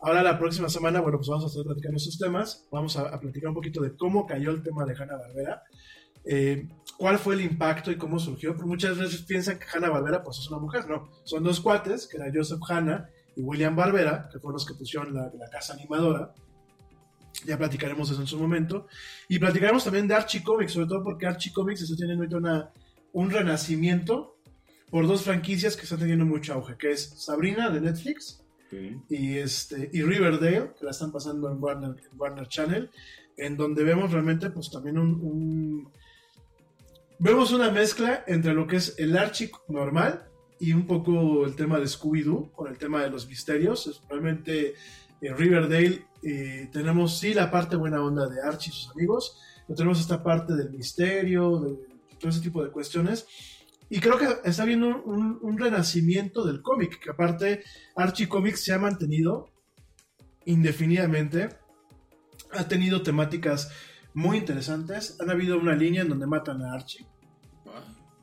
Ahora, 0.00 0.22
la 0.24 0.36
próxima 0.36 0.68
semana, 0.68 1.00
bueno, 1.00 1.18
pues 1.18 1.28
vamos 1.28 1.44
a 1.44 1.46
estar 1.46 1.62
platicando 1.64 1.96
esos 1.98 2.18
temas. 2.18 2.66
Vamos 2.72 2.96
a, 2.96 3.02
a 3.02 3.20
platicar 3.20 3.50
un 3.50 3.54
poquito 3.54 3.80
de 3.82 3.96
cómo 3.96 4.26
cayó 4.26 4.50
el 4.50 4.62
tema 4.64 4.84
de 4.84 4.94
Hanna 5.00 5.16
Barbera. 5.16 5.62
Cuál 6.98 7.18
fue 7.18 7.34
el 7.34 7.40
impacto 7.42 7.90
y 7.90 7.96
cómo 7.96 8.18
surgió. 8.18 8.52
Porque 8.54 8.68
muchas 8.68 8.98
veces 8.98 9.22
piensan 9.22 9.58
que 9.58 9.66
Hanna 9.72 9.90
Barbera 9.90 10.22
pues 10.22 10.38
es 10.38 10.48
una 10.50 10.58
mujer, 10.60 10.88
no. 10.88 11.08
Son 11.24 11.42
dos 11.42 11.60
cuates, 11.60 12.06
que 12.06 12.16
era 12.16 12.30
Joseph 12.32 12.60
Hanna 12.68 13.08
y 13.36 13.42
William 13.42 13.74
Barbera, 13.76 14.28
que 14.32 14.38
fueron 14.38 14.54
los 14.54 14.66
que 14.66 14.74
pusieron 14.74 15.14
la, 15.14 15.30
la 15.38 15.48
casa 15.48 15.74
animadora. 15.74 16.32
Ya 17.46 17.56
platicaremos 17.56 18.10
eso 18.10 18.20
en 18.20 18.26
su 18.26 18.38
momento. 18.38 18.86
Y 19.28 19.38
platicaremos 19.38 19.84
también 19.84 20.06
de 20.08 20.14
Archie 20.14 20.42
Comics, 20.42 20.72
sobre 20.72 20.86
todo 20.88 21.02
porque 21.02 21.26
Archie 21.26 21.52
Comics 21.52 21.80
está 21.82 21.96
teniendo 21.96 22.22
ahorita 22.24 22.36
una, 22.36 22.70
un 23.12 23.30
renacimiento 23.30 24.36
por 24.90 25.06
dos 25.06 25.22
franquicias 25.22 25.76
que 25.76 25.84
están 25.84 26.00
teniendo 26.00 26.26
mucho 26.26 26.52
auge, 26.54 26.76
que 26.76 26.90
es 26.90 27.14
Sabrina 27.24 27.70
de 27.70 27.80
Netflix 27.80 28.42
y, 29.08 29.36
este, 29.38 29.88
y 29.92 30.02
Riverdale, 30.02 30.72
que 30.78 30.84
la 30.84 30.90
están 30.90 31.12
pasando 31.12 31.48
en 31.50 31.62
Warner, 31.62 31.90
en 31.90 32.18
Warner 32.20 32.48
Channel, 32.48 32.90
en 33.36 33.56
donde 33.56 33.84
vemos 33.84 34.10
realmente 34.12 34.50
pues 34.50 34.68
también 34.70 34.98
un, 34.98 35.14
un- 35.22 35.92
Vemos 37.22 37.52
una 37.52 37.70
mezcla 37.70 38.24
entre 38.26 38.54
lo 38.54 38.66
que 38.66 38.76
es 38.76 38.94
el 38.96 39.14
Archie 39.14 39.50
normal 39.68 40.26
y 40.58 40.72
un 40.72 40.86
poco 40.86 41.44
el 41.44 41.54
tema 41.54 41.78
de 41.78 41.84
Scooby-Doo, 41.84 42.50
con 42.50 42.68
el 42.68 42.78
tema 42.78 43.02
de 43.02 43.10
los 43.10 43.28
misterios. 43.28 44.02
Realmente 44.08 44.72
en 45.20 45.36
Riverdale 45.36 46.06
eh, 46.22 46.70
tenemos 46.72 47.18
sí 47.18 47.34
la 47.34 47.50
parte 47.50 47.76
buena 47.76 48.02
onda 48.02 48.26
de 48.26 48.40
Archie 48.40 48.70
y 48.70 48.74
sus 48.74 48.90
amigos, 48.92 49.38
pero 49.66 49.76
tenemos 49.76 50.00
esta 50.00 50.22
parte 50.22 50.54
del 50.54 50.70
misterio, 50.70 51.60
de 51.60 51.76
todo 52.18 52.30
ese 52.30 52.40
tipo 52.40 52.64
de 52.64 52.70
cuestiones. 52.70 53.26
Y 53.90 54.00
creo 54.00 54.16
que 54.16 54.26
está 54.44 54.62
habiendo 54.62 55.02
un, 55.02 55.40
un 55.42 55.58
renacimiento 55.58 56.46
del 56.46 56.62
cómic, 56.62 57.00
que 57.00 57.10
aparte 57.10 57.64
Archie 57.96 58.30
Comics 58.30 58.64
se 58.64 58.72
ha 58.72 58.78
mantenido 58.78 59.50
indefinidamente, 60.46 61.50
ha 62.50 62.66
tenido 62.66 63.02
temáticas 63.02 63.70
muy 64.14 64.38
interesantes, 64.38 65.16
han 65.20 65.30
habido 65.30 65.58
una 65.58 65.74
línea 65.74 66.02
en 66.02 66.08
donde 66.08 66.26
matan 66.26 66.62
a 66.62 66.72
Archie, 66.72 67.06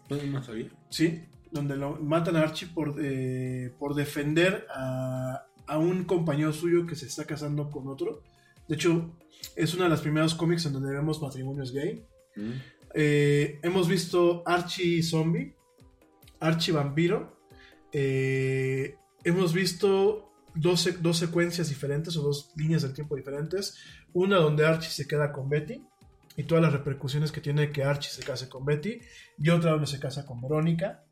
No, 0.09 0.17
no 0.17 0.43
sabía. 0.43 0.69
Sí, 0.89 1.23
donde 1.51 1.75
lo 1.75 1.95
matan 1.97 2.35
a 2.35 2.41
Archie 2.41 2.67
por, 2.67 2.95
eh, 2.99 3.73
por 3.79 3.93
defender 3.95 4.67
a, 4.73 5.45
a 5.65 5.77
un 5.77 6.03
compañero 6.05 6.53
suyo 6.53 6.85
que 6.85 6.95
se 6.95 7.07
está 7.07 7.25
casando 7.25 7.69
con 7.69 7.87
otro. 7.87 8.21
De 8.67 8.75
hecho, 8.75 9.17
es 9.55 9.73
uno 9.73 9.83
de 9.83 9.89
los 9.89 10.01
primeros 10.01 10.33
cómics 10.35 10.65
en 10.65 10.73
donde 10.73 10.93
vemos 10.93 11.21
matrimonios 11.21 11.71
gay. 11.71 12.05
Mm. 12.35 12.51
Eh, 12.93 13.59
hemos 13.63 13.87
visto 13.87 14.43
Archie 14.45 15.03
Zombie, 15.03 15.55
Archie 16.39 16.73
Vampiro. 16.73 17.37
eh, 17.91 18.95
hemos 19.23 19.53
visto 19.53 20.31
dos, 20.55 20.89
dos 21.01 21.17
secuencias 21.17 21.69
diferentes 21.69 22.15
o 22.17 22.21
dos 22.23 22.51
líneas 22.55 22.81
del 22.81 22.93
tiempo 22.93 23.15
diferentes. 23.15 23.75
Una 24.17 24.37
donde 24.37 24.65
Archie 24.65 24.89
se 24.89 25.07
queda 25.07 25.31
con 25.31 25.47
Betty 25.47 25.79
y 26.35 26.43
todas 26.43 26.63
las 26.63 26.73
repercusiones 26.73 27.31
que 27.31 27.39
tiene 27.39 27.71
que 27.71 27.83
Archie 27.83 28.09
se 28.09 28.23
case 28.23 28.49
con 28.49 28.65
Betty. 28.65 28.99
Y 29.37 29.49
otra 29.49 29.69
donde 29.69 29.85
se 29.85 29.99
casa 29.99 30.25
con 30.25 30.41
Verónica. 30.41 31.03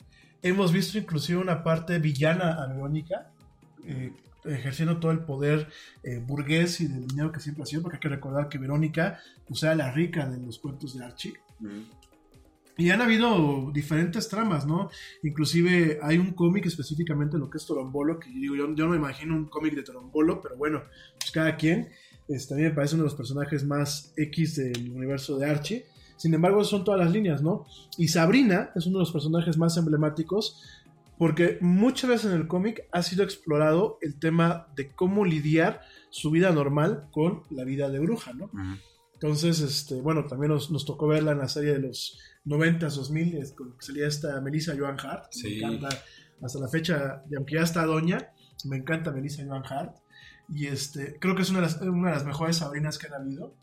Hemos 0.41 0.73
visto 0.73 0.97
inclusive 0.97 1.39
una 1.39 1.63
parte 1.63 1.99
villana 1.99 2.63
a 2.63 2.65
Verónica. 2.65 3.31
eh, 3.83 4.11
ejerciendo 4.45 4.99
todo 4.99 5.11
el 5.11 5.19
poder 5.19 5.67
eh, 6.03 6.19
burgués 6.19 6.81
y 6.81 6.87
del 6.87 7.07
dinero 7.07 7.31
que 7.31 7.39
siempre 7.39 7.63
ha 7.63 7.65
sido, 7.65 7.81
porque 7.81 7.97
hay 7.97 8.01
que 8.01 8.09
recordar 8.09 8.47
que 8.47 8.59
Verónica 8.59 9.19
pues, 9.47 9.61
era 9.63 9.75
la 9.75 9.91
rica 9.91 10.27
de 10.27 10.39
los 10.39 10.57
cuentos 10.57 10.97
de 10.97 11.05
Archie. 11.05 11.33
Mm. 11.59 11.81
Y 12.77 12.89
han 12.89 13.01
habido 13.01 13.71
diferentes 13.71 14.27
tramas, 14.27 14.65
¿no? 14.65 14.89
Inclusive 15.23 15.99
hay 16.01 16.17
un 16.17 16.33
cómic 16.33 16.65
específicamente 16.65 17.37
lo 17.37 17.49
que 17.49 17.57
es 17.57 17.65
Torombolo, 17.65 18.19
que 18.19 18.29
yo, 18.33 18.55
yo 18.55 18.67
no 18.67 18.89
me 18.89 18.97
imagino 18.97 19.35
un 19.35 19.45
cómic 19.45 19.75
de 19.75 19.83
Torombolo, 19.83 20.41
pero 20.41 20.57
bueno, 20.57 20.83
pues 21.17 21.31
cada 21.31 21.55
quien. 21.55 21.89
Este, 22.27 22.53
a 22.53 22.57
mí 22.57 22.63
me 22.63 22.71
parece 22.71 22.95
uno 22.95 23.03
de 23.03 23.09
los 23.09 23.15
personajes 23.15 23.63
más 23.63 24.13
X 24.17 24.55
del 24.55 24.91
universo 24.91 25.37
de 25.37 25.49
Archie. 25.49 25.85
Sin 26.17 26.33
embargo, 26.33 26.63
son 26.63 26.83
todas 26.83 26.99
las 26.99 27.11
líneas, 27.11 27.41
¿no? 27.41 27.65
Y 27.97 28.07
Sabrina 28.07 28.71
es 28.75 28.85
uno 28.85 28.99
de 28.99 29.03
los 29.03 29.11
personajes 29.11 29.57
más 29.57 29.77
emblemáticos 29.77 30.61
porque 31.17 31.57
muchas 31.61 32.09
veces 32.09 32.31
en 32.31 32.37
el 32.37 32.47
cómic 32.47 32.87
ha 32.91 33.01
sido 33.01 33.23
explorado 33.23 33.97
el 34.01 34.19
tema 34.19 34.67
de 34.75 34.91
cómo 34.91 35.25
lidiar 35.25 35.81
su 36.09 36.31
vida 36.31 36.51
normal 36.51 37.07
con 37.11 37.43
la 37.49 37.63
vida 37.63 37.89
de 37.89 37.99
bruja, 37.99 38.33
¿no? 38.33 38.49
Entonces, 39.13 39.61
este, 39.61 40.01
bueno, 40.01 40.25
también 40.25 40.51
nos, 40.51 40.71
nos 40.71 40.85
tocó 40.85 41.07
verla 41.07 41.31
en 41.31 41.37
la 41.37 41.47
serie 41.47 41.73
de 41.73 41.79
los 41.79 42.19
90s, 42.45 42.95
2000, 42.95 43.37
es 43.37 43.51
con 43.53 43.77
que 43.77 43.85
salía 43.85 44.07
esta 44.07 44.39
Melissa 44.41 44.75
Joan 44.77 44.97
Hart. 44.99 45.27
Sí. 45.31 45.61
Me 45.61 45.67
encanta 45.67 45.89
hasta 46.41 46.59
la 46.59 46.67
fecha, 46.67 47.23
y 47.29 47.35
aunque 47.35 47.55
ya 47.55 47.61
está 47.61 47.85
doña, 47.85 48.33
me 48.65 48.77
encanta 48.77 49.11
Melissa 49.11 49.43
Joan 49.45 49.63
Hart. 49.65 49.95
Y 50.49 50.67
este, 50.67 51.17
creo 51.19 51.35
que 51.35 51.41
es 51.41 51.49
una 51.49 51.61
de 51.61 51.65
las, 51.65 51.81
una 51.81 52.09
de 52.09 52.15
las 52.15 52.25
mejores 52.25 52.57
Sabrinas 52.57 52.97
que 52.97 53.07
han 53.07 53.13
habido. 53.13 53.55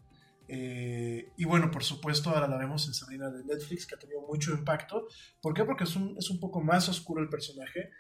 Eh, 0.49 1.33
y 1.37 1.45
bueno, 1.45 1.71
por 1.71 1.85
supuesto, 1.85 2.31
ahora 2.31 2.49
la 2.49 2.59
vemos 2.59 2.87
en 2.87 2.95
Sabrina 2.95 3.31
de 3.31 3.45
Netflix, 3.45 3.87
que 3.87 3.95
ha 3.95 3.99
tenido 3.99 4.21
mucho 4.23 4.53
impacto. 4.53 5.09
¿Por 5.41 5.55
qué? 5.55 5.65
Porque 5.65 5.85
es 5.85 5.97
un, 5.97 6.17
es 6.19 6.31
un 6.31 6.41
poco 6.41 6.61
más 6.61 6.89
oscuro 6.89 7.23
el 7.23 7.29
personaje. 7.29 7.91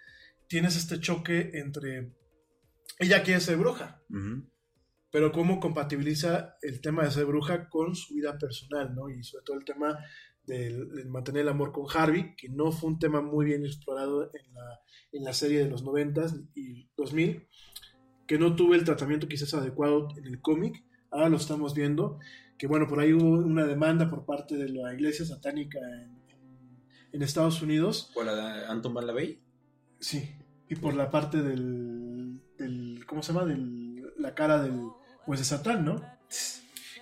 Tienes 0.49 0.77
este 0.77 1.01
choque 1.01 1.51
entre. 1.55 2.13
Ella 2.99 3.23
quiere 3.23 3.41
ser 3.41 3.57
bruja, 3.57 4.03
pero 5.11 5.33
cómo 5.33 5.61
compatibiliza 5.61 6.57
el 6.61 6.81
tema 6.81 7.05
de 7.05 7.11
ser 7.11 7.25
bruja 7.25 7.69
con 7.69 7.95
su 7.95 8.15
vida 8.15 8.37
personal, 8.39 8.95
¿no? 8.95 9.09
Y 9.09 9.25
sobre 9.25 9.45
todo 9.45 9.57
el 9.57 9.65
tema 9.65 9.99
del, 10.45 10.91
del 10.91 11.09
mantener 11.09 11.43
el 11.43 11.49
amor 11.49 11.73
con 11.73 11.87
Harvey, 11.93 12.37
que 12.37 12.49
no 12.49 12.71
fue 12.71 12.91
un 12.91 12.99
tema 12.99 13.23
muy 13.23 13.47
bien 13.47 13.65
explorado 13.65 14.31
en 14.35 14.53
la, 14.53 14.81
en 15.13 15.25
la 15.25 15.33
serie 15.33 15.61
de 15.61 15.71
los 15.71 15.83
90 15.85 16.27
y 16.55 16.91
2000, 16.97 17.49
que 18.33 18.39
no 18.39 18.57
tuvo 18.57 18.75
el 18.75 18.83
tratamiento 18.83 19.29
quizás 19.29 19.53
adecuado 19.53 20.09
en 20.17 20.25
el 20.25 20.41
cómic. 20.41 20.83
Ahora 21.11 21.29
lo 21.29 21.37
estamos 21.37 21.75
viendo, 21.75 22.19
que 22.57 22.67
bueno, 22.67 22.89
por 22.89 22.99
ahí 22.99 23.13
hubo 23.13 23.29
una 23.29 23.67
demanda 23.67 24.09
por 24.09 24.25
parte 24.25 24.57
de 24.57 24.71
la 24.71 24.95
iglesia 24.95 25.27
satánica 25.27 25.79
en, 25.79 26.17
en- 27.13 27.21
Estados 27.23 27.61
Unidos. 27.61 28.11
¿Cuál 28.15 28.29
era? 28.29 28.71
¿Anton 28.71 28.95
Lavey? 29.07 29.39
Sí, 30.01 30.31
y 30.67 30.77
por 30.77 30.95
la 30.95 31.11
parte 31.11 31.43
del, 31.43 32.41
del 32.57 33.05
¿cómo 33.07 33.23
se 33.23 33.35
llama? 33.35 33.45
Del, 33.45 34.03
la 34.17 34.35
cara 34.35 34.63
del, 34.63 34.81
pues 35.27 35.41
de 35.41 35.45
Satán, 35.45 35.85
¿no? 35.85 36.01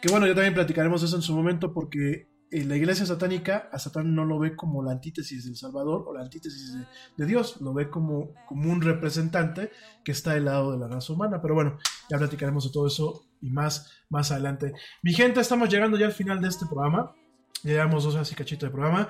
Que 0.03 0.09
bueno, 0.11 0.27
ya 0.27 0.35
también 0.35 0.55
platicaremos 0.55 1.01
eso 1.05 1.15
en 1.15 1.23
su 1.23 1.33
momento 1.33 1.73
porque 1.73 2.27
la 2.51 2.77
iglesia 2.77 3.07
satánica 3.07 3.69
a 3.73 3.79
Satán 3.79 4.15
no 4.15 4.25
lo 4.25 4.39
ve 4.39 4.57
como 4.57 4.83
la 4.83 4.93
antítesis 4.93 5.45
del 5.45 5.57
Salvador 5.57 6.05
o 6.07 6.13
la 6.13 6.23
antítesis 6.23 6.77
de, 7.17 7.27
Dios, 7.27 7.61
lo 7.61 7.73
ve 7.73 7.89
como, 7.89 8.35
como 8.47 8.71
un 8.71 8.83
representante 8.83 9.71
que 10.05 10.13
está 10.13 10.35
del 10.35 10.47
lado 10.47 10.73
de 10.73 10.79
la 10.79 10.89
raza 10.89 11.13
humana. 11.13 11.41
Pero 11.41 11.55
bueno, 11.55 11.79
ya 12.09 12.19
platicaremos 12.19 12.65
de 12.65 12.73
todo 12.73 12.89
eso 12.89 13.27
y 13.41 13.51
más 13.51 14.01
más 14.11 14.33
adelante. 14.33 14.75
Mi 15.03 15.15
gente, 15.15 15.41
estamos 15.41 15.69
llegando 15.69 15.97
ya 15.97 16.07
al 16.07 16.13
final 16.13 16.41
de 16.41 16.49
este 16.49 16.67
programa. 16.67 17.15
Ya 17.63 17.73
llevamos 17.73 18.05
dos 18.05 18.15
horas 18.15 18.31
y 18.33 18.35
cachito 18.35 18.67
de 18.67 18.73
programa. 18.73 19.09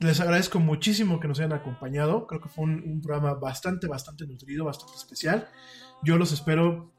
Les 0.00 0.20
agradezco 0.20 0.60
muchísimo 0.60 1.18
que 1.18 1.26
nos 1.26 1.40
hayan 1.40 1.52
acompañado. 1.52 2.26
Creo 2.26 2.40
que 2.40 2.48
fue 2.48 2.64
un, 2.64 2.82
un 2.84 3.02
programa 3.02 3.34
bastante, 3.34 3.88
bastante 3.88 4.26
nutrido, 4.26 4.64
bastante 4.64 4.94
especial. 4.94 5.48
Yo 6.04 6.16
los 6.16 6.32
espero 6.32 6.92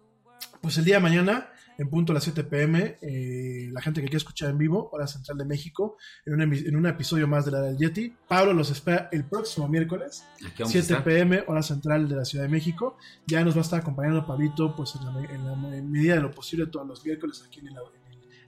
pues 0.62 0.78
el 0.78 0.86
día 0.86 0.96
de 0.96 1.02
mañana 1.02 1.50
en 1.80 1.90
punto 1.90 2.12
a 2.12 2.16
las 2.16 2.24
7 2.26 2.44
pm. 2.44 2.98
eh, 3.02 3.70
la 3.72 3.82
gente 3.82 4.02
que 4.02 4.08
quiere 4.08 4.18
escuchar 4.18 4.50
en 4.50 4.58
vivo, 4.58 4.90
hora 4.92 5.08
central 5.08 5.38
de 5.38 5.46
México, 5.46 5.98
en 6.26 6.34
un, 6.34 6.42
en 6.42 6.76
un 6.76 6.86
episodio 6.86 7.28
más 7.28 7.46
de 7.46 7.52
la 7.52 7.62
del 7.62 7.78
Yeti. 7.78 8.14
Pablo 8.28 8.54
los 8.54 8.70
espera 8.70 9.10
el 9.12 9.24
próximo 9.24 9.68
miércoles. 9.68 10.26
Aquí 10.46 10.64
vamos 10.64 10.76
a 10.76 10.80
7 10.80 10.80
estar. 10.80 11.04
pm, 11.04 11.44
hora 11.48 11.64
central 11.64 12.08
de 12.10 12.16
la 12.16 12.26
Ciudad 12.26 12.44
de 12.44 12.50
México. 12.52 12.98
Ya 13.26 13.44
nos 13.44 13.56
va 13.56 13.60
a 13.60 13.64
estar 13.64 13.80
acompañando 13.80 14.26
Pablito, 14.28 14.76
pues 14.76 14.96
en 14.96 15.06
la, 15.06 15.34
en 15.34 15.46
la 15.46 15.56
medida 15.56 16.16
de 16.16 16.22
lo 16.22 16.32
posible, 16.32 16.68
todos 16.68 16.86
los 16.86 17.04
miércoles 17.06 17.44
aquí 17.48 17.62
en 17.62 17.68
el, 17.68 17.76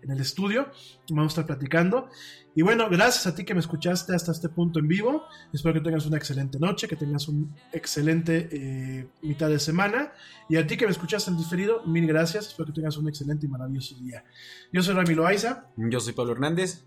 en 0.03 0.11
el- 0.11 0.21
estudio. 0.21 0.69
Vamos 1.09 1.31
a 1.31 1.41
estar 1.41 1.45
platicando. 1.47 2.09
Y 2.55 2.61
bueno, 2.61 2.89
gracias 2.89 3.25
a 3.27 3.33
ti 3.35 3.43
que 3.45 3.53
me 3.53 3.59
escuchaste 3.59 4.13
hasta 4.13 4.31
este 4.31 4.49
punto 4.49 4.79
en 4.79 4.87
vivo. 4.87 5.23
Espero 5.53 5.73
que 5.75 5.81
tengas 5.81 6.05
una 6.05 6.17
excelente 6.17 6.59
noche, 6.59 6.87
que 6.87 6.95
tengas 6.95 7.27
un 7.27 7.55
excelente 7.73 8.49
eh, 8.51 9.07
mitad 9.21 9.49
de 9.49 9.57
semana. 9.59 10.11
Y 10.49 10.57
a 10.57 10.67
ti 10.67 10.77
que 10.77 10.85
me 10.85 10.91
escuchaste 10.91 11.31
en 11.31 11.37
diferido, 11.37 11.83
mil 11.85 12.05
gracias. 12.07 12.47
Espero 12.49 12.67
que 12.67 12.73
tengas 12.73 12.97
un 12.97 13.07
excelente 13.09 13.45
y 13.45 13.49
maravilloso 13.49 13.95
día. 13.99 14.23
Yo 14.71 14.83
soy 14.83 14.93
Ramiro 14.95 15.25
Aiza. 15.25 15.67
Yo 15.77 15.99
soy 15.99 16.13
Pablo 16.13 16.33
Hernández. 16.33 16.83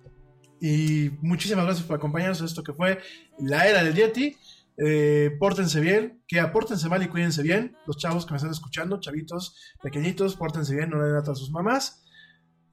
Y 0.61 1.11
muchísimas 1.21 1.65
gracias 1.65 1.87
por 1.87 1.97
acompañarnos 1.97 2.41
en 2.41 2.47
esto 2.47 2.63
que 2.63 2.73
fue 2.73 3.01
la 3.39 3.67
era 3.69 3.83
del 3.83 3.95
Yeti. 3.95 4.37
Eh, 4.77 5.31
pórtense 5.39 5.81
bien, 5.81 6.23
que 6.27 6.41
apórtense 6.41 6.89
mal 6.89 7.03
y 7.03 7.09
cuídense 7.09 7.43
bien. 7.43 7.77
Los 7.87 7.97
chavos 7.97 8.25
que 8.27 8.33
me 8.33 8.37
están 8.37 8.51
escuchando, 8.53 8.99
chavitos 9.01 9.57
pequeñitos, 9.83 10.37
pórtense 10.37 10.75
bien, 10.75 10.91
no 10.91 11.01
le 11.01 11.09
den 11.09 11.17
a 11.17 11.35
sus 11.35 11.51
mamás. 11.51 12.04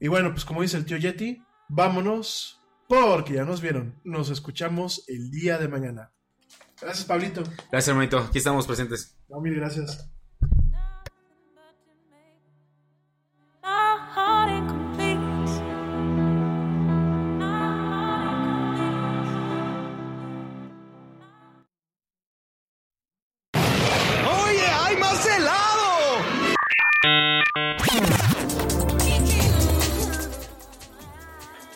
Y 0.02 0.08
bueno, 0.08 0.32
pues 0.32 0.44
como 0.44 0.62
dice 0.62 0.76
el 0.76 0.84
tío 0.84 0.96
Yeti, 0.96 1.44
vámonos 1.68 2.60
porque 2.88 3.34
ya 3.34 3.44
nos 3.44 3.60
vieron. 3.60 4.00
Nos 4.02 4.30
escuchamos 4.30 5.04
el 5.06 5.30
día 5.30 5.58
de 5.58 5.68
mañana. 5.68 6.10
Gracias, 6.80 7.06
Pablito. 7.06 7.44
Gracias, 7.70 7.86
hermanito. 7.86 8.18
Aquí 8.18 8.38
estamos 8.38 8.66
presentes. 8.66 9.16
No, 9.28 9.40
mil 9.40 9.54
gracias. 9.54 10.10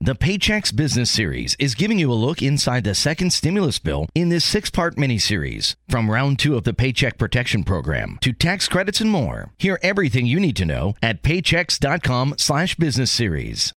The 0.00 0.14
Paychecks 0.14 0.74
Business 0.74 1.10
Series 1.10 1.56
is 1.58 1.74
giving 1.74 1.98
you 1.98 2.10
a 2.10 2.14
look 2.14 2.42
inside 2.42 2.84
the 2.84 2.94
second 2.94 3.32
stimulus 3.32 3.78
bill 3.78 4.06
in 4.14 4.28
this 4.28 4.44
six 4.44 4.70
part 4.70 4.96
miniseries. 4.96 5.74
From 5.88 6.10
round 6.10 6.38
two 6.38 6.56
of 6.56 6.64
the 6.64 6.74
Paycheck 6.74 7.18
Protection 7.18 7.64
Program 7.64 8.18
to 8.22 8.32
tax 8.32 8.68
credits 8.68 9.00
and 9.00 9.10
more. 9.10 9.50
Hear 9.58 9.78
everything 9.82 10.26
you 10.26 10.40
need 10.40 10.56
to 10.56 10.64
know 10.64 10.94
at 11.02 11.22
paychecks.com 11.22 12.34
slash 12.38 12.76
business 12.76 13.10
series. 13.10 13.72